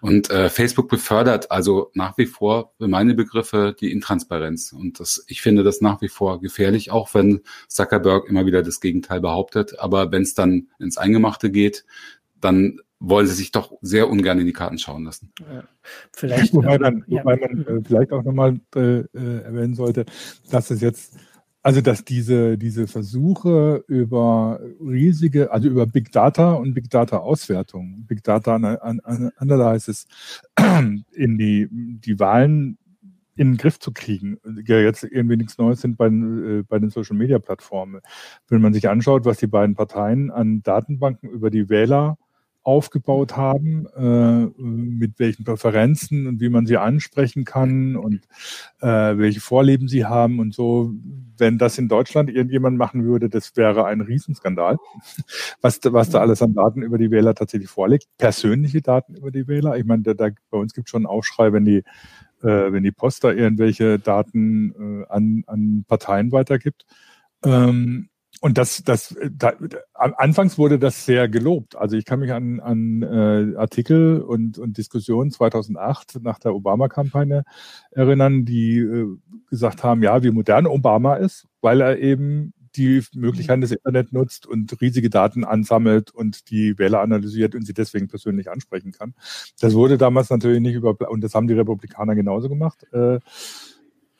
Und 0.00 0.30
äh, 0.30 0.48
Facebook 0.50 0.88
befördert 0.88 1.50
also 1.50 1.90
nach 1.94 2.16
wie 2.16 2.26
vor 2.26 2.72
für 2.78 2.86
meine 2.86 3.14
Begriffe 3.14 3.74
die 3.78 3.90
Intransparenz. 3.90 4.72
Und 4.72 5.00
das, 5.00 5.24
ich 5.26 5.42
finde 5.42 5.64
das 5.64 5.80
nach 5.80 6.00
wie 6.00 6.08
vor 6.08 6.40
gefährlich, 6.40 6.92
auch 6.92 7.12
wenn 7.14 7.40
Zuckerberg 7.66 8.28
immer 8.28 8.46
wieder 8.46 8.62
das 8.62 8.80
Gegenteil 8.80 9.20
behauptet. 9.20 9.80
Aber 9.80 10.12
wenn 10.12 10.22
es 10.22 10.34
dann 10.34 10.68
ins 10.78 10.96
Eingemachte 10.96 11.50
geht, 11.50 11.84
dann 12.40 12.78
wollen 13.00 13.26
sie 13.26 13.34
sich 13.34 13.52
doch 13.52 13.72
sehr 13.80 14.08
ungern 14.08 14.38
in 14.38 14.46
die 14.46 14.52
Karten 14.52 14.78
schauen 14.78 15.04
lassen. 15.04 15.32
Ja, 15.52 15.64
vielleicht, 16.12 16.52
wobei 16.54 16.78
man, 16.78 17.04
ja. 17.06 17.20
wobei 17.20 17.36
man 17.36 17.66
äh, 17.66 17.80
vielleicht 17.84 18.12
auch 18.12 18.24
nochmal 18.24 18.60
äh, 18.74 18.98
äh, 18.98 19.42
erwähnen 19.44 19.74
sollte, 19.74 20.04
dass 20.50 20.70
es 20.70 20.80
jetzt, 20.80 21.16
also 21.62 21.80
dass 21.80 22.04
diese, 22.04 22.58
diese 22.58 22.86
Versuche 22.86 23.84
über 23.86 24.60
riesige, 24.80 25.52
also 25.52 25.68
über 25.68 25.86
Big 25.86 26.10
Data 26.12 26.54
und 26.54 26.74
Big 26.74 26.90
Data 26.90 27.18
Auswertung, 27.18 28.04
Big 28.06 28.24
Data 28.24 28.56
Analysis 28.56 30.06
in 31.12 31.38
die, 31.38 31.68
die 31.70 32.18
Wahlen 32.18 32.78
in 33.36 33.52
den 33.52 33.56
Griff 33.56 33.78
zu 33.78 33.92
kriegen, 33.92 34.38
ja 34.66 34.80
jetzt 34.80 35.04
irgendwie 35.04 35.36
nichts 35.36 35.58
Neues 35.58 35.80
sind 35.80 35.96
bei, 35.96 36.08
äh, 36.08 36.64
bei 36.66 36.80
den 36.80 36.90
Social 36.90 37.16
Media 37.16 37.38
Plattformen. 37.38 38.00
Wenn 38.48 38.60
man 38.60 38.74
sich 38.74 38.88
anschaut, 38.88 39.24
was 39.24 39.38
die 39.38 39.46
beiden 39.46 39.76
Parteien 39.76 40.32
an 40.32 40.64
Datenbanken 40.64 41.30
über 41.30 41.48
die 41.48 41.68
Wähler 41.68 42.18
aufgebaut 42.68 43.34
haben, 43.34 43.86
äh, 43.96 44.62
mit 44.62 45.18
welchen 45.18 45.42
Präferenzen 45.42 46.26
und 46.26 46.38
wie 46.42 46.50
man 46.50 46.66
sie 46.66 46.76
ansprechen 46.76 47.46
kann 47.46 47.96
und 47.96 48.20
äh, 48.82 49.16
welche 49.16 49.40
Vorlieben 49.40 49.88
sie 49.88 50.04
haben 50.04 50.38
und 50.38 50.52
so. 50.52 50.92
Wenn 51.38 51.56
das 51.56 51.78
in 51.78 51.88
Deutschland 51.88 52.28
irgendjemand 52.28 52.76
machen 52.76 53.06
würde, 53.06 53.30
das 53.30 53.56
wäre 53.56 53.86
ein 53.86 54.02
Riesenskandal, 54.02 54.76
was, 55.62 55.80
was 55.82 56.10
da 56.10 56.20
alles 56.20 56.42
an 56.42 56.52
Daten 56.52 56.82
über 56.82 56.98
die 56.98 57.10
Wähler 57.10 57.34
tatsächlich 57.34 57.70
vorliegt. 57.70 58.06
Persönliche 58.18 58.82
Daten 58.82 59.14
über 59.14 59.30
die 59.30 59.48
Wähler. 59.48 59.78
Ich 59.78 59.86
meine, 59.86 60.02
da, 60.02 60.12
da, 60.12 60.28
bei 60.50 60.58
uns 60.58 60.74
gibt 60.74 60.88
es 60.88 60.90
schon 60.90 61.06
einen 61.06 61.14
Aufschrei, 61.14 61.54
wenn 61.54 61.64
die, 61.64 61.78
äh, 62.42 62.70
wenn 62.70 62.82
die 62.82 62.92
Post 62.92 63.24
da 63.24 63.32
irgendwelche 63.32 63.98
Daten 63.98 65.04
äh, 65.04 65.06
an, 65.08 65.42
an 65.46 65.86
Parteien 65.88 66.32
weitergibt. 66.32 66.84
Ähm, 67.42 68.10
und 68.40 68.58
das, 68.58 68.82
das, 68.84 69.16
da, 69.30 69.54
anfangs 69.94 70.58
wurde 70.58 70.78
das 70.78 71.04
sehr 71.04 71.28
gelobt. 71.28 71.76
Also 71.76 71.96
ich 71.96 72.04
kann 72.04 72.20
mich 72.20 72.32
an, 72.32 72.60
an 72.60 73.02
äh, 73.02 73.56
Artikel 73.56 74.20
und, 74.20 74.58
und 74.58 74.78
Diskussionen 74.78 75.30
2008 75.30 76.20
nach 76.22 76.38
der 76.38 76.54
Obama-Kampagne 76.54 77.44
erinnern, 77.90 78.44
die 78.44 78.78
äh, 78.78 79.16
gesagt 79.50 79.82
haben, 79.82 80.02
ja, 80.02 80.22
wie 80.22 80.30
modern 80.30 80.66
Obama 80.66 81.16
ist, 81.16 81.46
weil 81.60 81.80
er 81.80 81.98
eben 81.98 82.52
die 82.76 83.02
Möglichkeiten 83.14 83.60
des 83.60 83.72
Internet 83.72 84.12
nutzt 84.12 84.46
und 84.46 84.80
riesige 84.80 85.10
Daten 85.10 85.44
ansammelt 85.44 86.10
und 86.10 86.50
die 86.50 86.78
Wähler 86.78 87.00
analysiert 87.00 87.54
und 87.54 87.66
sie 87.66 87.74
deswegen 87.74 88.08
persönlich 88.08 88.50
ansprechen 88.50 88.92
kann. 88.92 89.14
Das 89.60 89.74
wurde 89.74 89.98
damals 89.98 90.30
natürlich 90.30 90.60
nicht 90.60 90.74
über, 90.74 90.96
und 91.10 91.22
das 91.22 91.34
haben 91.34 91.48
die 91.48 91.54
Republikaner 91.54 92.14
genauso 92.14 92.48
gemacht. 92.48 92.86
Äh, 92.92 93.18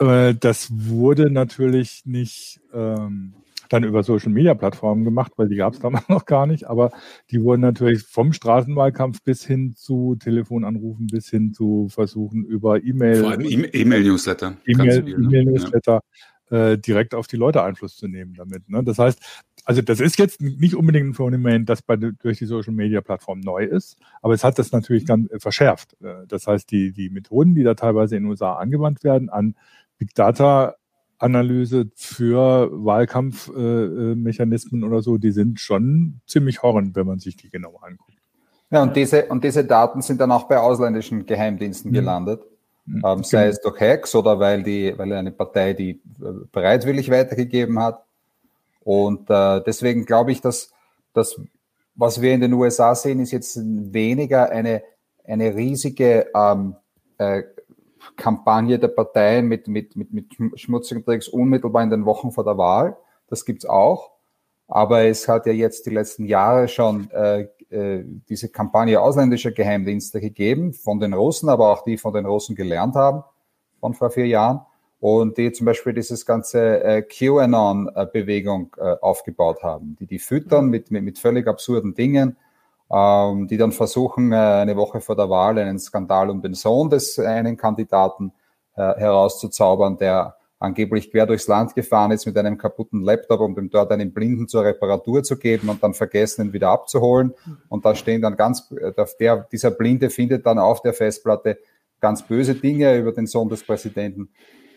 äh, 0.00 0.34
das 0.34 0.68
wurde 0.70 1.30
natürlich 1.30 2.02
nicht, 2.04 2.60
ähm, 2.72 3.34
dann 3.68 3.84
über 3.84 4.02
Social 4.02 4.32
Media 4.32 4.54
Plattformen 4.54 5.04
gemacht, 5.04 5.32
weil 5.36 5.48
die 5.48 5.56
gab 5.56 5.74
es 5.74 5.80
damals 5.80 6.08
noch 6.08 6.24
gar 6.24 6.46
nicht. 6.46 6.68
Aber 6.68 6.90
die 7.30 7.42
wurden 7.42 7.60
natürlich 7.60 8.02
vom 8.02 8.32
Straßenwahlkampf 8.32 9.22
bis 9.22 9.44
hin 9.44 9.74
zu 9.74 10.16
Telefonanrufen, 10.16 11.06
bis 11.06 11.28
hin 11.28 11.52
zu 11.52 11.88
Versuchen 11.90 12.44
über 12.44 12.82
E-Mail. 12.82 13.22
Vor 13.22 13.30
allem 13.30 13.66
E-Mail-Newsletter. 13.72 14.56
E-Mail-Newsletter 14.66 15.94
ne? 15.94 16.00
äh, 16.50 16.78
direkt 16.78 17.14
auf 17.14 17.26
die 17.26 17.36
Leute 17.36 17.62
Einfluss 17.62 17.96
zu 17.96 18.08
nehmen 18.08 18.34
damit. 18.34 18.68
Ne? 18.68 18.82
Das 18.84 18.98
heißt, 18.98 19.20
also 19.64 19.82
das 19.82 20.00
ist 20.00 20.18
jetzt 20.18 20.40
nicht 20.40 20.74
unbedingt 20.74 21.08
ein 21.08 21.14
Phänomen, 21.14 21.66
das 21.66 21.82
bei, 21.82 21.96
durch 21.96 22.38
die 22.38 22.46
Social 22.46 22.72
Media 22.72 23.00
Plattform 23.00 23.40
neu 23.40 23.64
ist, 23.64 23.98
aber 24.22 24.34
es 24.34 24.44
hat 24.44 24.58
das 24.58 24.72
natürlich 24.72 25.04
ganz 25.04 25.30
äh, 25.30 25.38
verschärft. 25.38 25.96
Äh, 26.02 26.26
das 26.26 26.46
heißt, 26.46 26.70
die, 26.70 26.92
die 26.92 27.10
Methoden, 27.10 27.54
die 27.54 27.64
da 27.64 27.74
teilweise 27.74 28.16
in 28.16 28.22
den 28.22 28.30
USA 28.30 28.54
angewandt 28.54 29.04
werden, 29.04 29.28
an 29.28 29.54
Big 29.98 30.14
Data 30.14 30.76
Analyse 31.18 31.90
für 31.94 32.70
Wahlkampfmechanismen 32.72 34.82
äh, 34.82 34.86
oder 34.86 35.02
so, 35.02 35.18
die 35.18 35.32
sind 35.32 35.60
schon 35.60 36.22
ziemlich 36.26 36.62
horrend, 36.62 36.96
wenn 36.96 37.06
man 37.06 37.18
sich 37.18 37.36
die 37.36 37.50
genau 37.50 37.76
anguckt. 37.82 38.14
Ja, 38.70 38.82
und 38.82 38.96
diese, 38.96 39.26
und 39.26 39.44
diese 39.44 39.64
Daten 39.64 40.02
sind 40.02 40.20
dann 40.20 40.30
auch 40.30 40.44
bei 40.44 40.58
ausländischen 40.58 41.26
Geheimdiensten 41.26 41.90
mhm. 41.90 41.94
gelandet. 41.94 42.42
Mhm. 42.84 43.02
Ähm, 43.04 43.24
sei 43.24 43.42
genau. 43.42 43.50
es 43.50 43.60
durch 43.60 43.80
Hacks 43.80 44.14
oder 44.14 44.38
weil 44.38 44.62
die, 44.62 44.94
weil 44.96 45.12
eine 45.12 45.32
Partei 45.32 45.72
die 45.72 45.90
äh, 45.90 46.00
bereitwillig 46.52 47.10
weitergegeben 47.10 47.78
hat. 47.78 48.04
Und 48.80 49.28
äh, 49.28 49.60
deswegen 49.66 50.04
glaube 50.04 50.32
ich, 50.32 50.40
dass, 50.40 50.72
dass 51.12 51.40
was 51.94 52.22
wir 52.22 52.32
in 52.32 52.40
den 52.40 52.52
USA 52.52 52.94
sehen, 52.94 53.20
ist 53.20 53.32
jetzt 53.32 53.58
weniger 53.58 54.50
eine, 54.50 54.82
eine 55.26 55.54
riesige 55.54 56.28
ähm, 56.34 56.76
äh, 57.18 57.42
Kampagne 58.16 58.78
der 58.78 58.88
Parteien 58.88 59.46
mit, 59.46 59.68
mit, 59.68 59.96
mit, 59.96 60.12
mit 60.12 60.26
schmutzigen 60.54 61.04
Tricks 61.04 61.28
unmittelbar 61.28 61.82
in 61.82 61.90
den 61.90 62.04
Wochen 62.04 62.32
vor 62.32 62.44
der 62.44 62.58
Wahl. 62.58 62.96
Das 63.28 63.44
gibt's 63.44 63.66
auch. 63.66 64.10
Aber 64.66 65.04
es 65.04 65.28
hat 65.28 65.46
ja 65.46 65.52
jetzt 65.52 65.86
die 65.86 65.90
letzten 65.90 66.26
Jahre 66.26 66.68
schon 66.68 67.10
äh, 67.10 67.48
äh, 67.70 68.04
diese 68.28 68.48
Kampagne 68.48 69.00
ausländischer 69.00 69.50
Geheimdienste 69.50 70.20
gegeben, 70.20 70.72
von 70.72 71.00
den 71.00 71.14
Russen, 71.14 71.48
aber 71.48 71.70
auch 71.70 71.84
die 71.84 71.98
von 71.98 72.12
den 72.12 72.26
Russen 72.26 72.54
gelernt 72.54 72.94
haben, 72.94 73.24
von 73.80 73.94
vor 73.94 74.10
vier 74.10 74.26
Jahren. 74.26 74.60
Und 75.00 75.38
die 75.38 75.52
zum 75.52 75.66
Beispiel 75.66 75.92
dieses 75.92 76.26
ganze 76.26 76.82
äh, 76.82 77.02
QAnon-Bewegung 77.02 78.74
äh, 78.78 78.96
aufgebaut 79.00 79.62
haben, 79.62 79.96
die 80.00 80.06
die 80.06 80.18
füttern 80.18 80.68
mit, 80.68 80.90
mit, 80.90 81.04
mit 81.04 81.18
völlig 81.18 81.46
absurden 81.46 81.94
Dingen, 81.94 82.36
die 82.90 83.56
dann 83.58 83.72
versuchen, 83.72 84.32
äh, 84.32 84.36
eine 84.36 84.76
Woche 84.76 85.00
vor 85.00 85.16
der 85.16 85.28
Wahl 85.28 85.58
einen 85.58 85.78
Skandal 85.78 86.30
um 86.30 86.40
den 86.40 86.54
Sohn 86.54 86.88
des 86.88 87.18
einen 87.18 87.56
Kandidaten 87.56 88.32
äh, 88.76 88.94
herauszuzaubern, 88.94 89.98
der 89.98 90.36
angeblich 90.58 91.10
quer 91.10 91.26
durchs 91.26 91.46
Land 91.46 91.74
gefahren 91.74 92.10
ist 92.10 92.26
mit 92.26 92.36
einem 92.36 92.58
kaputten 92.58 93.02
Laptop, 93.02 93.40
um 93.40 93.54
dem 93.54 93.70
dort 93.70 93.92
einen 93.92 94.12
Blinden 94.12 94.48
zur 94.48 94.64
Reparatur 94.64 95.22
zu 95.22 95.36
geben 95.38 95.68
und 95.68 95.82
dann 95.82 95.94
vergessen, 95.94 96.46
ihn 96.46 96.52
wieder 96.52 96.70
abzuholen. 96.70 97.32
Und 97.68 97.84
da 97.84 97.94
stehen 97.94 98.22
dann 98.22 98.36
ganz, 98.36 98.70
äh, 98.72 98.92
der, 99.20 99.46
dieser 99.52 99.70
Blinde 99.70 100.10
findet 100.10 100.46
dann 100.46 100.58
auf 100.58 100.82
der 100.82 100.94
Festplatte 100.94 101.58
ganz 102.00 102.22
böse 102.22 102.54
Dinge 102.54 102.96
über 102.96 103.12
den 103.12 103.26
Sohn 103.26 103.48
des 103.48 103.64
Präsidenten. 103.64 104.30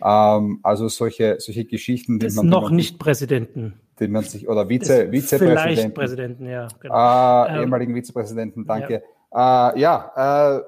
Ähm, 0.03 0.59
also 0.63 0.87
solche, 0.87 1.37
solche 1.39 1.65
Geschichten, 1.65 2.19
die 2.19 2.29
man. 2.35 2.47
Noch 2.47 2.71
nicht 2.71 2.99
Präsidenten. 2.99 3.79
Die 4.01 4.07
man 4.07 4.23
sich, 4.23 4.49
oder 4.49 4.67
Vize, 4.67 5.11
Vizepräsidenten. 5.11 5.57
Vielleicht 5.59 5.93
Präsidenten, 5.93 6.45
ja. 6.47 6.67
Genau. 6.79 7.45
Äh, 7.45 7.49
ähm, 7.49 7.61
ehemaligen 7.61 7.93
Vizepräsidenten, 7.93 8.65
danke. 8.65 9.03
Ja, 9.31 9.69
äh, 9.69 9.79
ja 9.79 10.57
äh, 10.57 10.61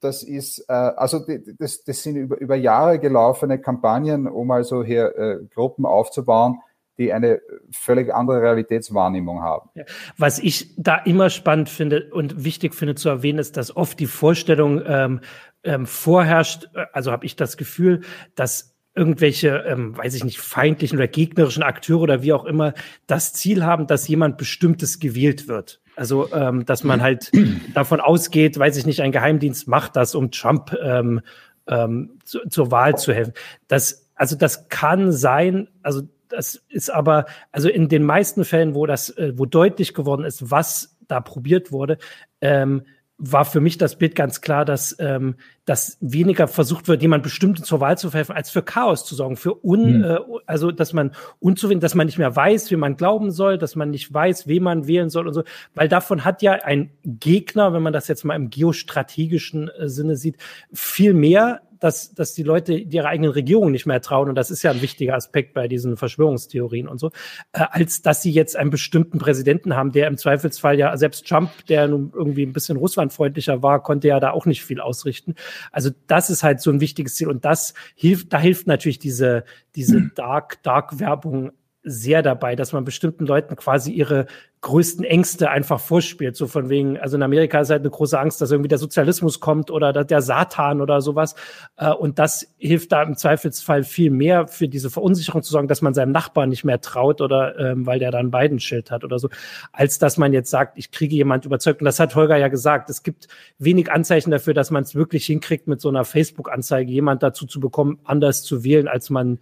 das 0.00 0.22
ist, 0.22 0.64
äh, 0.68 0.72
also 0.72 1.26
das, 1.58 1.82
das 1.82 2.02
sind 2.02 2.14
über, 2.16 2.38
über 2.38 2.54
Jahre 2.54 3.00
gelaufene 3.00 3.58
Kampagnen, 3.58 4.28
um 4.28 4.52
also 4.52 4.84
hier 4.84 5.16
äh, 5.18 5.38
Gruppen 5.52 5.84
aufzubauen, 5.84 6.60
die 6.96 7.12
eine 7.12 7.40
völlig 7.72 8.14
andere 8.14 8.40
Realitätswahrnehmung 8.40 9.42
haben. 9.42 9.70
Was 10.16 10.38
ich 10.38 10.74
da 10.76 10.96
immer 10.96 11.30
spannend 11.30 11.68
finde 11.68 12.10
und 12.12 12.44
wichtig 12.44 12.74
finde 12.74 12.94
zu 12.94 13.08
erwähnen, 13.08 13.38
ist, 13.38 13.56
dass 13.56 13.74
oft 13.74 13.98
die 13.98 14.06
Vorstellung 14.06 14.82
ähm, 14.86 15.20
ähm, 15.64 15.86
vorherrscht, 15.86 16.68
äh, 16.74 16.86
also 16.92 17.10
habe 17.10 17.26
ich 17.26 17.36
das 17.36 17.56
Gefühl, 17.56 18.02
dass 18.34 18.69
irgendwelche, 18.94 19.64
ähm, 19.66 19.96
weiß 19.96 20.14
ich 20.14 20.24
nicht, 20.24 20.40
feindlichen 20.40 20.98
oder 20.98 21.08
gegnerischen 21.08 21.62
Akteure 21.62 22.00
oder 22.00 22.22
wie 22.22 22.32
auch 22.32 22.44
immer 22.44 22.74
das 23.06 23.32
Ziel 23.32 23.64
haben, 23.64 23.86
dass 23.86 24.08
jemand 24.08 24.36
Bestimmtes 24.36 24.98
gewählt 24.98 25.48
wird. 25.48 25.80
Also, 25.96 26.32
ähm, 26.32 26.64
dass 26.64 26.82
man 26.82 27.02
halt 27.02 27.30
davon 27.74 28.00
ausgeht, 28.00 28.58
weiß 28.58 28.76
ich 28.76 28.86
nicht, 28.86 29.02
ein 29.02 29.12
Geheimdienst 29.12 29.68
macht 29.68 29.96
das, 29.96 30.14
um 30.14 30.30
Trump 30.30 30.76
ähm, 30.82 31.20
ähm, 31.66 32.18
zu, 32.24 32.40
zur 32.48 32.70
Wahl 32.70 32.96
zu 32.96 33.12
helfen. 33.12 33.34
Das, 33.68 34.10
also 34.14 34.36
das 34.36 34.68
kann 34.68 35.12
sein, 35.12 35.68
also 35.82 36.02
das 36.28 36.62
ist 36.68 36.90
aber, 36.90 37.26
also 37.52 37.68
in 37.68 37.88
den 37.88 38.04
meisten 38.04 38.44
Fällen, 38.44 38.74
wo 38.74 38.86
das, 38.86 39.10
äh, 39.10 39.32
wo 39.36 39.46
deutlich 39.46 39.94
geworden 39.94 40.24
ist, 40.24 40.50
was 40.50 40.96
da 41.06 41.20
probiert 41.20 41.72
wurde, 41.72 41.98
ähm, 42.40 42.82
war 43.18 43.44
für 43.44 43.60
mich 43.60 43.76
das 43.76 43.98
Bild 43.98 44.14
ganz 44.14 44.40
klar, 44.40 44.64
dass, 44.64 44.96
ähm, 44.98 45.36
dass 45.70 45.96
weniger 46.00 46.48
versucht 46.48 46.88
wird, 46.88 47.00
jemand 47.00 47.22
Bestimmten 47.22 47.62
zur 47.62 47.78
Wahl 47.78 47.96
zu 47.96 48.10
verhelfen, 48.10 48.34
als 48.34 48.50
für 48.50 48.60
Chaos 48.60 49.04
zu 49.04 49.14
sorgen, 49.14 49.36
für 49.36 49.64
un, 49.64 49.98
mhm. 49.98 50.04
äh, 50.04 50.18
also 50.44 50.72
dass 50.72 50.92
man 50.92 51.12
unzuwinnen, 51.38 51.80
dass 51.80 51.94
man 51.94 52.06
nicht 52.06 52.18
mehr 52.18 52.34
weiß, 52.34 52.72
wie 52.72 52.76
man 52.76 52.96
glauben 52.96 53.30
soll, 53.30 53.56
dass 53.56 53.76
man 53.76 53.90
nicht 53.90 54.12
weiß, 54.12 54.48
wen 54.48 54.64
man 54.64 54.88
wählen 54.88 55.10
soll 55.10 55.28
und 55.28 55.32
so, 55.32 55.44
weil 55.76 55.88
davon 55.88 56.24
hat 56.24 56.42
ja 56.42 56.54
ein 56.54 56.90
Gegner, 57.04 57.72
wenn 57.72 57.84
man 57.84 57.92
das 57.92 58.08
jetzt 58.08 58.24
mal 58.24 58.34
im 58.34 58.50
geostrategischen 58.50 59.68
äh, 59.68 59.88
Sinne 59.88 60.16
sieht, 60.16 60.38
viel 60.72 61.14
mehr 61.14 61.60
dass, 61.80 62.14
dass 62.14 62.34
die 62.34 62.42
Leute 62.42 62.74
ihrer 62.74 63.08
eigenen 63.08 63.32
Regierung 63.32 63.72
nicht 63.72 63.86
mehr 63.86 64.00
trauen, 64.00 64.28
und 64.28 64.34
das 64.34 64.50
ist 64.50 64.62
ja 64.62 64.70
ein 64.70 64.82
wichtiger 64.82 65.14
Aspekt 65.14 65.54
bei 65.54 65.66
diesen 65.66 65.96
Verschwörungstheorien 65.96 66.86
und 66.86 66.98
so, 66.98 67.08
äh, 67.52 67.64
als 67.70 68.02
dass 68.02 68.22
sie 68.22 68.30
jetzt 68.30 68.56
einen 68.56 68.70
bestimmten 68.70 69.18
Präsidenten 69.18 69.74
haben, 69.74 69.92
der 69.92 70.06
im 70.06 70.16
Zweifelsfall 70.16 70.78
ja, 70.78 70.96
selbst 70.96 71.26
Trump, 71.26 71.50
der 71.68 71.88
nun 71.88 72.12
irgendwie 72.14 72.44
ein 72.44 72.52
bisschen 72.52 72.76
russlandfreundlicher 72.76 73.62
war, 73.62 73.82
konnte 73.82 74.08
ja 74.08 74.20
da 74.20 74.30
auch 74.30 74.46
nicht 74.46 74.62
viel 74.62 74.80
ausrichten. 74.80 75.34
Also 75.72 75.90
das 76.06 76.30
ist 76.30 76.42
halt 76.42 76.60
so 76.60 76.70
ein 76.70 76.80
wichtiges 76.80 77.14
Ziel 77.14 77.28
und 77.28 77.44
das 77.44 77.74
hilft, 77.94 78.32
da 78.32 78.38
hilft 78.38 78.66
natürlich 78.66 78.98
diese, 78.98 79.44
diese 79.74 80.10
Dark, 80.14 80.62
Dark-Werbung 80.62 81.52
sehr 81.82 82.22
dabei, 82.22 82.56
dass 82.56 82.72
man 82.72 82.84
bestimmten 82.84 83.24
Leuten 83.24 83.56
quasi 83.56 83.90
ihre 83.90 84.26
größten 84.60 85.02
Ängste 85.04 85.48
einfach 85.48 85.80
vorspielt. 85.80 86.36
So 86.36 86.46
von 86.46 86.68
wegen, 86.68 86.98
also 86.98 87.16
in 87.16 87.22
Amerika 87.22 87.60
ist 87.60 87.70
halt 87.70 87.80
eine 87.80 87.88
große 87.88 88.18
Angst, 88.18 88.42
dass 88.42 88.50
irgendwie 88.50 88.68
der 88.68 88.76
Sozialismus 88.76 89.40
kommt 89.40 89.70
oder 89.70 90.04
der 90.04 90.20
Satan 90.20 90.82
oder 90.82 91.00
sowas. 91.00 91.34
Äh, 91.76 91.90
und 91.90 92.18
das 92.18 92.54
hilft 92.58 92.92
da 92.92 93.02
im 93.02 93.16
Zweifelsfall 93.16 93.82
viel 93.84 94.10
mehr 94.10 94.46
für 94.46 94.68
diese 94.68 94.90
Verunsicherung 94.90 95.42
zu 95.42 95.52
sorgen, 95.52 95.68
dass 95.68 95.80
man 95.80 95.94
seinem 95.94 96.12
Nachbarn 96.12 96.50
nicht 96.50 96.64
mehr 96.64 96.82
traut 96.82 97.22
oder 97.22 97.58
ähm, 97.58 97.86
weil 97.86 97.98
der 97.98 98.10
dann 98.10 98.30
beiden 98.30 98.60
Schild 98.60 98.90
hat 98.90 99.02
oder 99.02 99.18
so, 99.18 99.30
als 99.72 99.98
dass 99.98 100.18
man 100.18 100.34
jetzt 100.34 100.50
sagt, 100.50 100.76
ich 100.76 100.90
kriege 100.90 101.14
jemand 101.14 101.46
überzeugt. 101.46 101.80
Und 101.80 101.86
das 101.86 101.98
hat 101.98 102.14
Holger 102.14 102.36
ja 102.36 102.48
gesagt. 102.48 102.90
Es 102.90 103.02
gibt 103.02 103.28
wenig 103.58 103.90
Anzeichen 103.90 104.30
dafür, 104.30 104.52
dass 104.52 104.70
man 104.70 104.82
es 104.82 104.94
wirklich 104.94 105.24
hinkriegt, 105.24 105.66
mit 105.66 105.80
so 105.80 105.88
einer 105.88 106.04
Facebook-Anzeige 106.04 106.92
jemand 106.92 107.22
dazu 107.22 107.46
zu 107.46 107.60
bekommen, 107.60 107.98
anders 108.04 108.42
zu 108.42 108.64
wählen, 108.64 108.88
als 108.88 109.08
man 109.08 109.38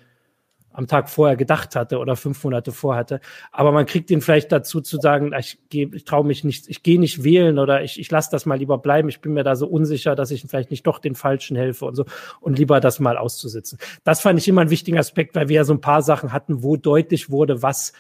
am 0.79 0.87
Tag 0.87 1.11
vorher 1.11 1.37
gedacht 1.37 1.75
hatte 1.75 1.99
oder 1.99 2.15
fünf 2.15 2.43
Monate 2.45 2.71
vorhatte. 2.71 3.21
Aber 3.51 3.73
man 3.73 3.85
kriegt 3.85 4.13
ihn 4.13 4.21
vielleicht 4.21 4.53
dazu 4.53 4.81
zu 4.81 4.99
sagen, 5.01 5.33
ich, 5.37 5.59
geh, 5.71 5.91
ich 5.93 6.05
traue 6.05 6.25
mich 6.25 6.45
nicht, 6.45 6.69
ich 6.69 6.85
gehe 6.85 7.01
nicht 7.01 7.25
wählen 7.25 7.59
oder 7.59 7.83
ich, 7.83 7.99
ich 7.99 8.09
lasse 8.13 8.31
das 8.31 8.47
mal 8.47 8.55
lieber 8.55 8.79
bleiben. 8.79 9.09
Ich 9.09 9.21
bin 9.21 9.33
mir 9.33 9.43
da 9.43 9.57
so 9.57 9.67
unsicher, 9.67 10.15
dass 10.15 10.31
ich 10.31 10.45
vielleicht 10.49 10.71
nicht 10.71 10.87
doch 10.87 11.01
den 11.01 11.17
Falschen 11.17 11.57
helfe 11.57 11.85
und 11.85 11.97
so 11.97 12.05
und 12.41 12.59
lieber 12.59 12.79
das 12.79 13.01
mal 13.01 13.19
auszusitzen. 13.19 13.79
Das 14.05 14.21
fand 14.21 14.39
ich 14.39 14.47
immer 14.47 14.61
einen 14.61 14.71
wichtigen 14.71 14.99
Aspekt, 14.99 15.35
weil 15.35 15.49
wir 15.49 15.57
ja 15.57 15.65
so 15.65 15.75
ein 15.75 15.81
paar 15.81 16.01
Sachen 16.03 16.33
hatten, 16.33 16.63
wo 16.63 16.77
deutlich 16.77 17.29
wurde, 17.29 17.61
was 17.61 17.93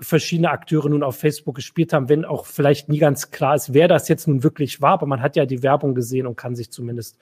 verschiedene 0.00 0.50
Akteure 0.50 0.88
nun 0.88 1.04
auf 1.04 1.16
Facebook 1.16 1.54
gespielt 1.54 1.92
haben, 1.92 2.08
wenn 2.08 2.24
auch 2.24 2.46
vielleicht 2.46 2.88
nie 2.88 2.98
ganz 2.98 3.30
klar 3.30 3.54
ist, 3.54 3.74
wer 3.74 3.86
das 3.86 4.08
jetzt 4.08 4.26
nun 4.26 4.42
wirklich 4.42 4.80
war, 4.80 4.94
aber 4.94 5.06
man 5.06 5.22
hat 5.22 5.36
ja 5.36 5.46
die 5.46 5.62
Werbung 5.62 5.94
gesehen 5.94 6.26
und 6.26 6.34
kann 6.34 6.56
sich 6.56 6.72
zumindest 6.72 7.16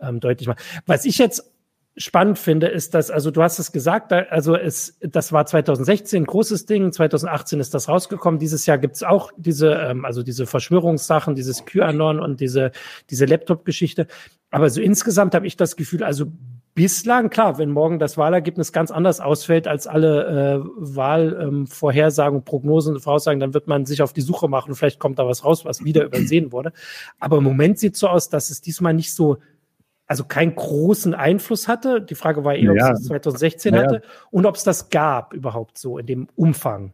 ähm, 0.00 0.18
deutlich 0.18 0.48
machen. 0.48 0.62
Was 0.86 1.04
ich 1.04 1.18
jetzt 1.18 1.52
spannend 1.96 2.38
finde, 2.38 2.66
ist, 2.66 2.94
dass, 2.94 3.10
also 3.10 3.30
du 3.30 3.42
hast 3.42 3.58
es 3.58 3.72
gesagt, 3.72 4.12
also 4.12 4.54
es, 4.54 4.98
das 5.00 5.32
war 5.32 5.46
2016 5.46 6.22
ein 6.22 6.26
großes 6.26 6.66
Ding, 6.66 6.92
2018 6.92 7.58
ist 7.58 7.72
das 7.72 7.88
rausgekommen, 7.88 8.38
dieses 8.38 8.66
Jahr 8.66 8.78
gibt's 8.78 9.02
auch 9.02 9.32
diese, 9.36 9.72
ähm, 9.72 10.04
also 10.04 10.22
diese 10.22 10.46
Verschwörungssachen, 10.46 11.34
dieses 11.34 11.64
QAnon 11.64 12.20
und 12.20 12.40
diese, 12.40 12.72
diese 13.08 13.24
Laptop-Geschichte. 13.24 14.06
Aber 14.50 14.68
so 14.68 14.80
insgesamt 14.80 15.34
habe 15.34 15.46
ich 15.46 15.56
das 15.56 15.76
Gefühl, 15.76 16.04
also 16.04 16.26
bislang, 16.74 17.30
klar, 17.30 17.56
wenn 17.56 17.70
morgen 17.70 17.98
das 17.98 18.18
Wahlergebnis 18.18 18.70
ganz 18.70 18.90
anders 18.90 19.20
ausfällt 19.20 19.66
als 19.66 19.86
alle 19.86 20.60
äh, 20.60 20.68
Wahlvorhersagen, 20.76 22.40
ähm, 22.40 22.44
Prognosen 22.44 22.94
und 22.94 23.00
Voraussagen, 23.00 23.40
dann 23.40 23.54
wird 23.54 23.66
man 23.66 23.86
sich 23.86 24.02
auf 24.02 24.12
die 24.12 24.20
Suche 24.20 24.48
machen 24.48 24.74
vielleicht 24.74 25.00
kommt 25.00 25.18
da 25.18 25.26
was 25.26 25.44
raus, 25.44 25.64
was 25.64 25.82
wieder 25.82 26.04
übersehen 26.04 26.52
wurde. 26.52 26.72
Aber 27.18 27.38
im 27.38 27.44
Moment 27.44 27.78
sieht 27.78 27.96
so 27.96 28.08
aus, 28.08 28.28
dass 28.28 28.50
es 28.50 28.60
diesmal 28.60 28.92
nicht 28.92 29.14
so 29.14 29.38
also 30.06 30.24
keinen 30.24 30.54
großen 30.54 31.14
Einfluss 31.14 31.68
hatte. 31.68 32.00
Die 32.00 32.14
Frage 32.14 32.44
war 32.44 32.54
eher, 32.54 32.74
ja. 32.74 32.86
ob 32.86 32.92
es 32.92 32.98
das 33.00 33.04
2016 33.04 33.74
ja. 33.74 33.82
hatte 33.82 34.02
und 34.30 34.46
ob 34.46 34.56
es 34.56 34.64
das 34.64 34.90
gab 34.90 35.32
überhaupt 35.32 35.78
so 35.78 35.98
in 35.98 36.06
dem 36.06 36.28
Umfang. 36.36 36.92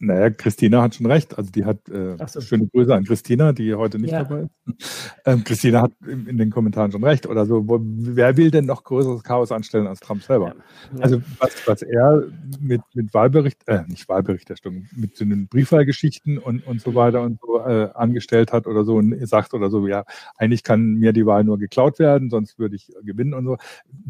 Naja, 0.00 0.30
Christina 0.30 0.82
hat 0.82 0.96
schon 0.96 1.06
recht. 1.06 1.38
Also 1.38 1.52
die 1.52 1.64
hat 1.64 1.88
äh, 1.88 2.16
so. 2.26 2.40
schöne 2.40 2.66
Grüße 2.66 2.92
an 2.92 3.04
Christina, 3.04 3.52
die 3.52 3.74
heute 3.74 3.98
nicht 4.00 4.10
ja. 4.10 4.24
dabei 4.24 4.42
ist. 4.42 5.20
Ähm, 5.24 5.44
Christina 5.44 5.82
hat 5.82 5.92
in, 6.06 6.26
in, 6.26 6.36
den 6.36 6.50
Kommentaren 6.50 6.90
schon 6.90 7.04
recht. 7.04 7.26
Oder 7.26 7.46
so, 7.46 7.68
wo, 7.68 7.78
wer 7.80 8.36
will 8.36 8.50
denn 8.50 8.66
noch 8.66 8.82
größeres 8.82 9.22
Chaos 9.22 9.52
anstellen 9.52 9.86
als 9.86 10.00
Trump 10.00 10.22
selber? 10.22 10.54
Ja. 10.96 11.00
Also 11.00 11.22
was, 11.38 11.54
was 11.66 11.82
er 11.82 12.24
mit, 12.60 12.82
mit 12.94 13.14
Wahlbericht, 13.14 13.62
äh, 13.66 13.82
nicht 13.86 14.08
Wahlberichterstattung, 14.08 14.86
mit 14.96 15.16
so 15.16 15.24
den 15.24 15.46
Briefwahlgeschichten 15.46 16.38
und, 16.38 16.66
und 16.66 16.80
so 16.80 16.94
weiter 16.96 17.22
und 17.22 17.38
so 17.40 17.60
äh, 17.60 17.90
angestellt 17.94 18.52
hat 18.52 18.66
oder 18.66 18.84
so 18.84 18.96
und 18.96 19.26
sagt 19.28 19.54
oder 19.54 19.70
so, 19.70 19.86
ja, 19.86 20.04
eigentlich 20.36 20.64
kann 20.64 20.94
mir 20.94 21.12
die 21.12 21.24
Wahl 21.24 21.44
nur 21.44 21.58
geklaut 21.58 22.00
werden, 22.00 22.30
sonst 22.30 22.58
würde 22.58 22.74
ich 22.74 22.92
gewinnen 23.02 23.32
und 23.32 23.44
so. 23.44 23.56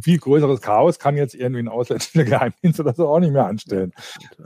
Viel 0.00 0.18
größeres 0.18 0.62
Chaos 0.62 0.98
kann 0.98 1.16
jetzt 1.16 1.34
irgendwie 1.34 1.60
ein 1.60 1.68
ausländischer 1.68 2.24
Geheimdienst 2.24 2.80
oder 2.80 2.94
so 2.94 3.08
auch 3.08 3.20
nicht 3.20 3.32
mehr 3.32 3.46
anstellen. 3.46 3.92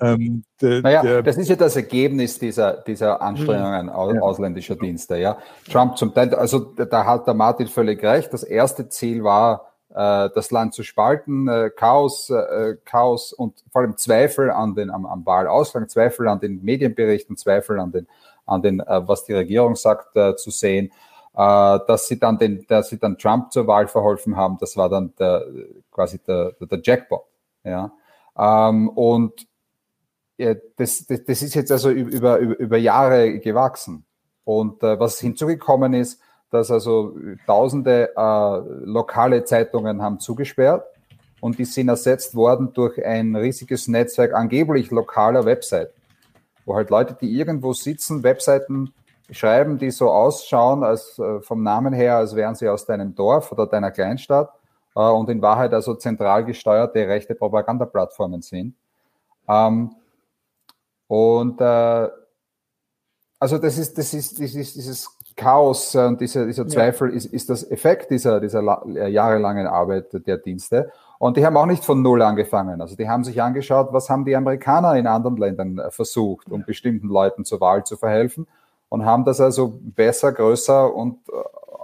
Ähm, 0.00 0.42
de, 0.60 0.82
naja, 0.82 1.02
der, 1.02 1.27
das 1.28 1.36
ist 1.36 1.50
ja 1.50 1.56
das 1.56 1.76
Ergebnis 1.76 2.38
dieser, 2.38 2.78
dieser 2.78 3.20
Anstrengungen 3.20 3.86
mhm. 3.86 3.92
aus, 3.92 4.16
ausländischer 4.18 4.76
Dienste. 4.76 5.18
Ja. 5.18 5.36
Trump 5.70 5.98
zum 5.98 6.14
Teil, 6.14 6.34
also 6.34 6.58
da 6.58 7.04
hat 7.04 7.26
der 7.26 7.34
Martin 7.34 7.68
völlig 7.68 8.02
recht. 8.02 8.32
Das 8.32 8.42
erste 8.42 8.88
Ziel 8.88 9.22
war, 9.22 9.74
äh, 9.90 10.30
das 10.34 10.50
Land 10.50 10.72
zu 10.72 10.82
spalten, 10.82 11.46
äh, 11.46 11.68
Chaos, 11.68 12.30
äh, 12.30 12.76
Chaos 12.86 13.34
und 13.34 13.62
vor 13.70 13.82
allem 13.82 13.98
Zweifel 13.98 14.50
an 14.50 14.74
den, 14.74 14.88
am, 14.88 15.04
am 15.04 15.26
Wahlausgang, 15.26 15.86
Zweifel 15.90 16.28
an 16.28 16.40
den 16.40 16.62
Medienberichten, 16.64 17.36
Zweifel 17.36 17.78
an 17.78 17.92
den, 17.92 18.08
an 18.46 18.62
den, 18.62 18.80
äh, 18.80 19.06
was 19.06 19.24
die 19.24 19.34
Regierung 19.34 19.76
sagt, 19.76 20.16
äh, 20.16 20.34
zu 20.34 20.50
sehen. 20.50 20.86
Äh, 21.34 21.78
dass 21.86 22.08
sie 22.08 22.18
dann 22.18 22.38
den, 22.38 22.64
dass 22.68 22.88
sie 22.88 22.98
dann 22.98 23.18
Trump 23.18 23.52
zur 23.52 23.66
Wahl 23.66 23.86
verholfen 23.86 24.34
haben, 24.34 24.56
das 24.58 24.78
war 24.78 24.88
dann 24.88 25.12
der, 25.18 25.44
quasi 25.92 26.20
der, 26.20 26.52
der 26.58 26.80
Jackpot. 26.82 27.24
Ja. 27.64 27.92
Ähm, 28.38 28.88
und 28.88 29.46
das, 30.38 31.06
das, 31.06 31.24
das 31.24 31.42
ist 31.42 31.54
jetzt 31.54 31.72
also 31.72 31.90
über, 31.90 32.38
über, 32.38 32.58
über 32.58 32.76
Jahre 32.76 33.38
gewachsen. 33.38 34.04
Und 34.44 34.82
äh, 34.82 34.98
was 34.98 35.18
hinzugekommen 35.18 35.94
ist, 35.94 36.20
dass 36.50 36.70
also 36.70 37.14
tausende 37.46 38.10
äh, 38.16 38.58
lokale 38.84 39.44
Zeitungen 39.44 40.00
haben 40.00 40.20
zugesperrt 40.20 40.86
und 41.40 41.58
die 41.58 41.64
sind 41.64 41.88
ersetzt 41.88 42.34
worden 42.34 42.72
durch 42.72 43.04
ein 43.04 43.36
riesiges 43.36 43.88
Netzwerk 43.88 44.32
angeblich 44.34 44.90
lokaler 44.90 45.44
Webseiten, 45.44 45.92
wo 46.64 46.74
halt 46.74 46.90
Leute, 46.90 47.16
die 47.20 47.30
irgendwo 47.38 47.72
sitzen, 47.72 48.22
Webseiten 48.22 48.94
schreiben, 49.30 49.78
die 49.78 49.90
so 49.90 50.10
ausschauen, 50.10 50.82
als 50.82 51.18
äh, 51.18 51.40
vom 51.40 51.62
Namen 51.62 51.92
her, 51.92 52.16
als 52.16 52.34
wären 52.34 52.54
sie 52.54 52.68
aus 52.68 52.86
deinem 52.86 53.14
Dorf 53.14 53.52
oder 53.52 53.66
deiner 53.66 53.90
Kleinstadt 53.90 54.50
äh, 54.96 55.00
und 55.00 55.28
in 55.28 55.42
Wahrheit 55.42 55.74
also 55.74 55.94
zentral 55.94 56.44
gesteuerte 56.44 57.06
rechte 57.06 57.34
Propagandaplattformen 57.34 58.40
sind. 58.40 58.74
Ähm, 59.46 59.90
und 61.08 61.60
äh, 61.60 62.08
also 63.40 63.58
das 63.58 63.78
ist, 63.78 63.96
das 63.98 64.14
ist, 64.14 64.40
das 64.40 64.54
ist 64.54 64.76
dieses 64.76 65.16
Chaos 65.36 65.94
und 65.94 66.20
dieser, 66.20 66.46
dieser 66.46 66.66
Zweifel 66.66 67.10
ja. 67.10 67.16
ist, 67.16 67.26
ist 67.26 67.48
das 67.48 67.68
Effekt 67.70 68.10
dieser, 68.10 68.40
dieser 68.40 68.82
äh, 68.94 69.08
jahrelangen 69.08 69.66
Arbeit 69.66 70.06
der 70.26 70.38
Dienste. 70.38 70.90
Und 71.18 71.36
die 71.36 71.46
haben 71.46 71.56
auch 71.56 71.66
nicht 71.66 71.84
von 71.84 72.02
Null 72.02 72.22
angefangen. 72.22 72.80
Also 72.80 72.96
die 72.96 73.08
haben 73.08 73.24
sich 73.24 73.40
angeschaut, 73.40 73.88
was 73.92 74.10
haben 74.10 74.24
die 74.24 74.34
Amerikaner 74.34 74.96
in 74.96 75.06
anderen 75.06 75.36
Ländern 75.36 75.78
äh, 75.78 75.90
versucht, 75.90 76.50
um 76.50 76.64
bestimmten 76.64 77.08
Leuten 77.08 77.44
zur 77.44 77.60
Wahl 77.60 77.84
zu 77.84 77.96
verhelfen 77.96 78.46
und 78.88 79.04
haben 79.04 79.24
das 79.24 79.40
also 79.40 79.78
besser, 79.80 80.32
größer 80.32 80.92
und 80.92 81.18
äh, 81.28 81.32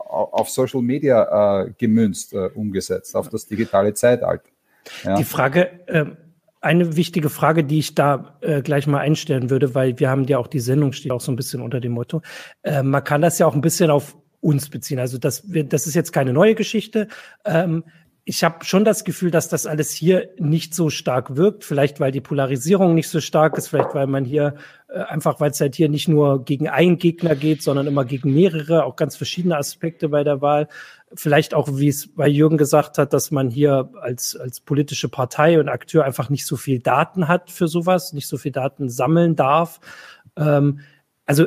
auf 0.08 0.50
Social 0.50 0.82
Media 0.82 1.62
äh, 1.62 1.70
gemünzt, 1.78 2.32
äh, 2.32 2.48
umgesetzt, 2.54 3.16
auf 3.16 3.28
das 3.28 3.46
digitale 3.46 3.94
Zeitalter. 3.94 4.48
Ja. 5.02 5.16
Die 5.16 5.24
Frage, 5.24 5.70
äh, 5.86 6.06
eine 6.64 6.96
wichtige 6.96 7.28
Frage, 7.28 7.62
die 7.62 7.78
ich 7.78 7.94
da 7.94 8.38
äh, 8.40 8.62
gleich 8.62 8.86
mal 8.86 8.98
einstellen 8.98 9.50
würde, 9.50 9.74
weil 9.74 9.98
wir 9.98 10.08
haben 10.08 10.24
ja 10.24 10.38
auch 10.38 10.46
die 10.46 10.60
Sendung 10.60 10.92
steht 10.92 11.12
auch 11.12 11.20
so 11.20 11.30
ein 11.30 11.36
bisschen 11.36 11.60
unter 11.60 11.80
dem 11.80 11.92
Motto. 11.92 12.22
Äh, 12.62 12.82
man 12.82 13.04
kann 13.04 13.20
das 13.20 13.38
ja 13.38 13.46
auch 13.46 13.54
ein 13.54 13.60
bisschen 13.60 13.90
auf 13.90 14.16
uns 14.40 14.68
beziehen. 14.68 14.98
Also 14.98 15.18
das, 15.18 15.52
wir, 15.52 15.64
das 15.64 15.86
ist 15.86 15.94
jetzt 15.94 16.12
keine 16.12 16.32
neue 16.32 16.54
Geschichte. 16.54 17.08
Ähm, 17.44 17.84
ich 18.26 18.42
habe 18.42 18.64
schon 18.64 18.86
das 18.86 19.04
Gefühl, 19.04 19.30
dass 19.30 19.48
das 19.48 19.66
alles 19.66 19.90
hier 19.90 20.30
nicht 20.38 20.74
so 20.74 20.88
stark 20.88 21.36
wirkt. 21.36 21.62
Vielleicht, 21.62 22.00
weil 22.00 22.10
die 22.10 22.22
Polarisierung 22.22 22.94
nicht 22.94 23.10
so 23.10 23.20
stark 23.20 23.58
ist, 23.58 23.68
vielleicht, 23.68 23.94
weil 23.94 24.06
man 24.06 24.24
hier 24.24 24.54
äh, 24.88 25.00
einfach, 25.00 25.40
weil 25.40 25.50
es 25.50 25.60
halt 25.60 25.74
hier 25.74 25.90
nicht 25.90 26.08
nur 26.08 26.42
gegen 26.42 26.68
einen 26.68 26.96
Gegner 26.96 27.34
geht, 27.34 27.62
sondern 27.62 27.86
immer 27.86 28.06
gegen 28.06 28.32
mehrere, 28.32 28.84
auch 28.84 28.96
ganz 28.96 29.14
verschiedene 29.14 29.58
Aspekte 29.58 30.08
bei 30.08 30.24
der 30.24 30.40
Wahl. 30.40 30.68
Vielleicht 31.14 31.52
auch, 31.52 31.68
wie 31.72 31.88
es 31.88 32.14
bei 32.14 32.26
Jürgen 32.26 32.56
gesagt 32.56 32.96
hat, 32.96 33.12
dass 33.12 33.30
man 33.30 33.50
hier 33.50 33.90
als, 34.00 34.36
als 34.36 34.60
politische 34.60 35.10
Partei 35.10 35.60
und 35.60 35.68
Akteur 35.68 36.04
einfach 36.04 36.30
nicht 36.30 36.46
so 36.46 36.56
viel 36.56 36.80
Daten 36.80 37.28
hat 37.28 37.50
für 37.50 37.68
sowas, 37.68 38.14
nicht 38.14 38.26
so 38.26 38.38
viel 38.38 38.52
Daten 38.52 38.88
sammeln 38.88 39.36
darf. 39.36 39.80
Ähm, 40.36 40.80
also 41.26 41.46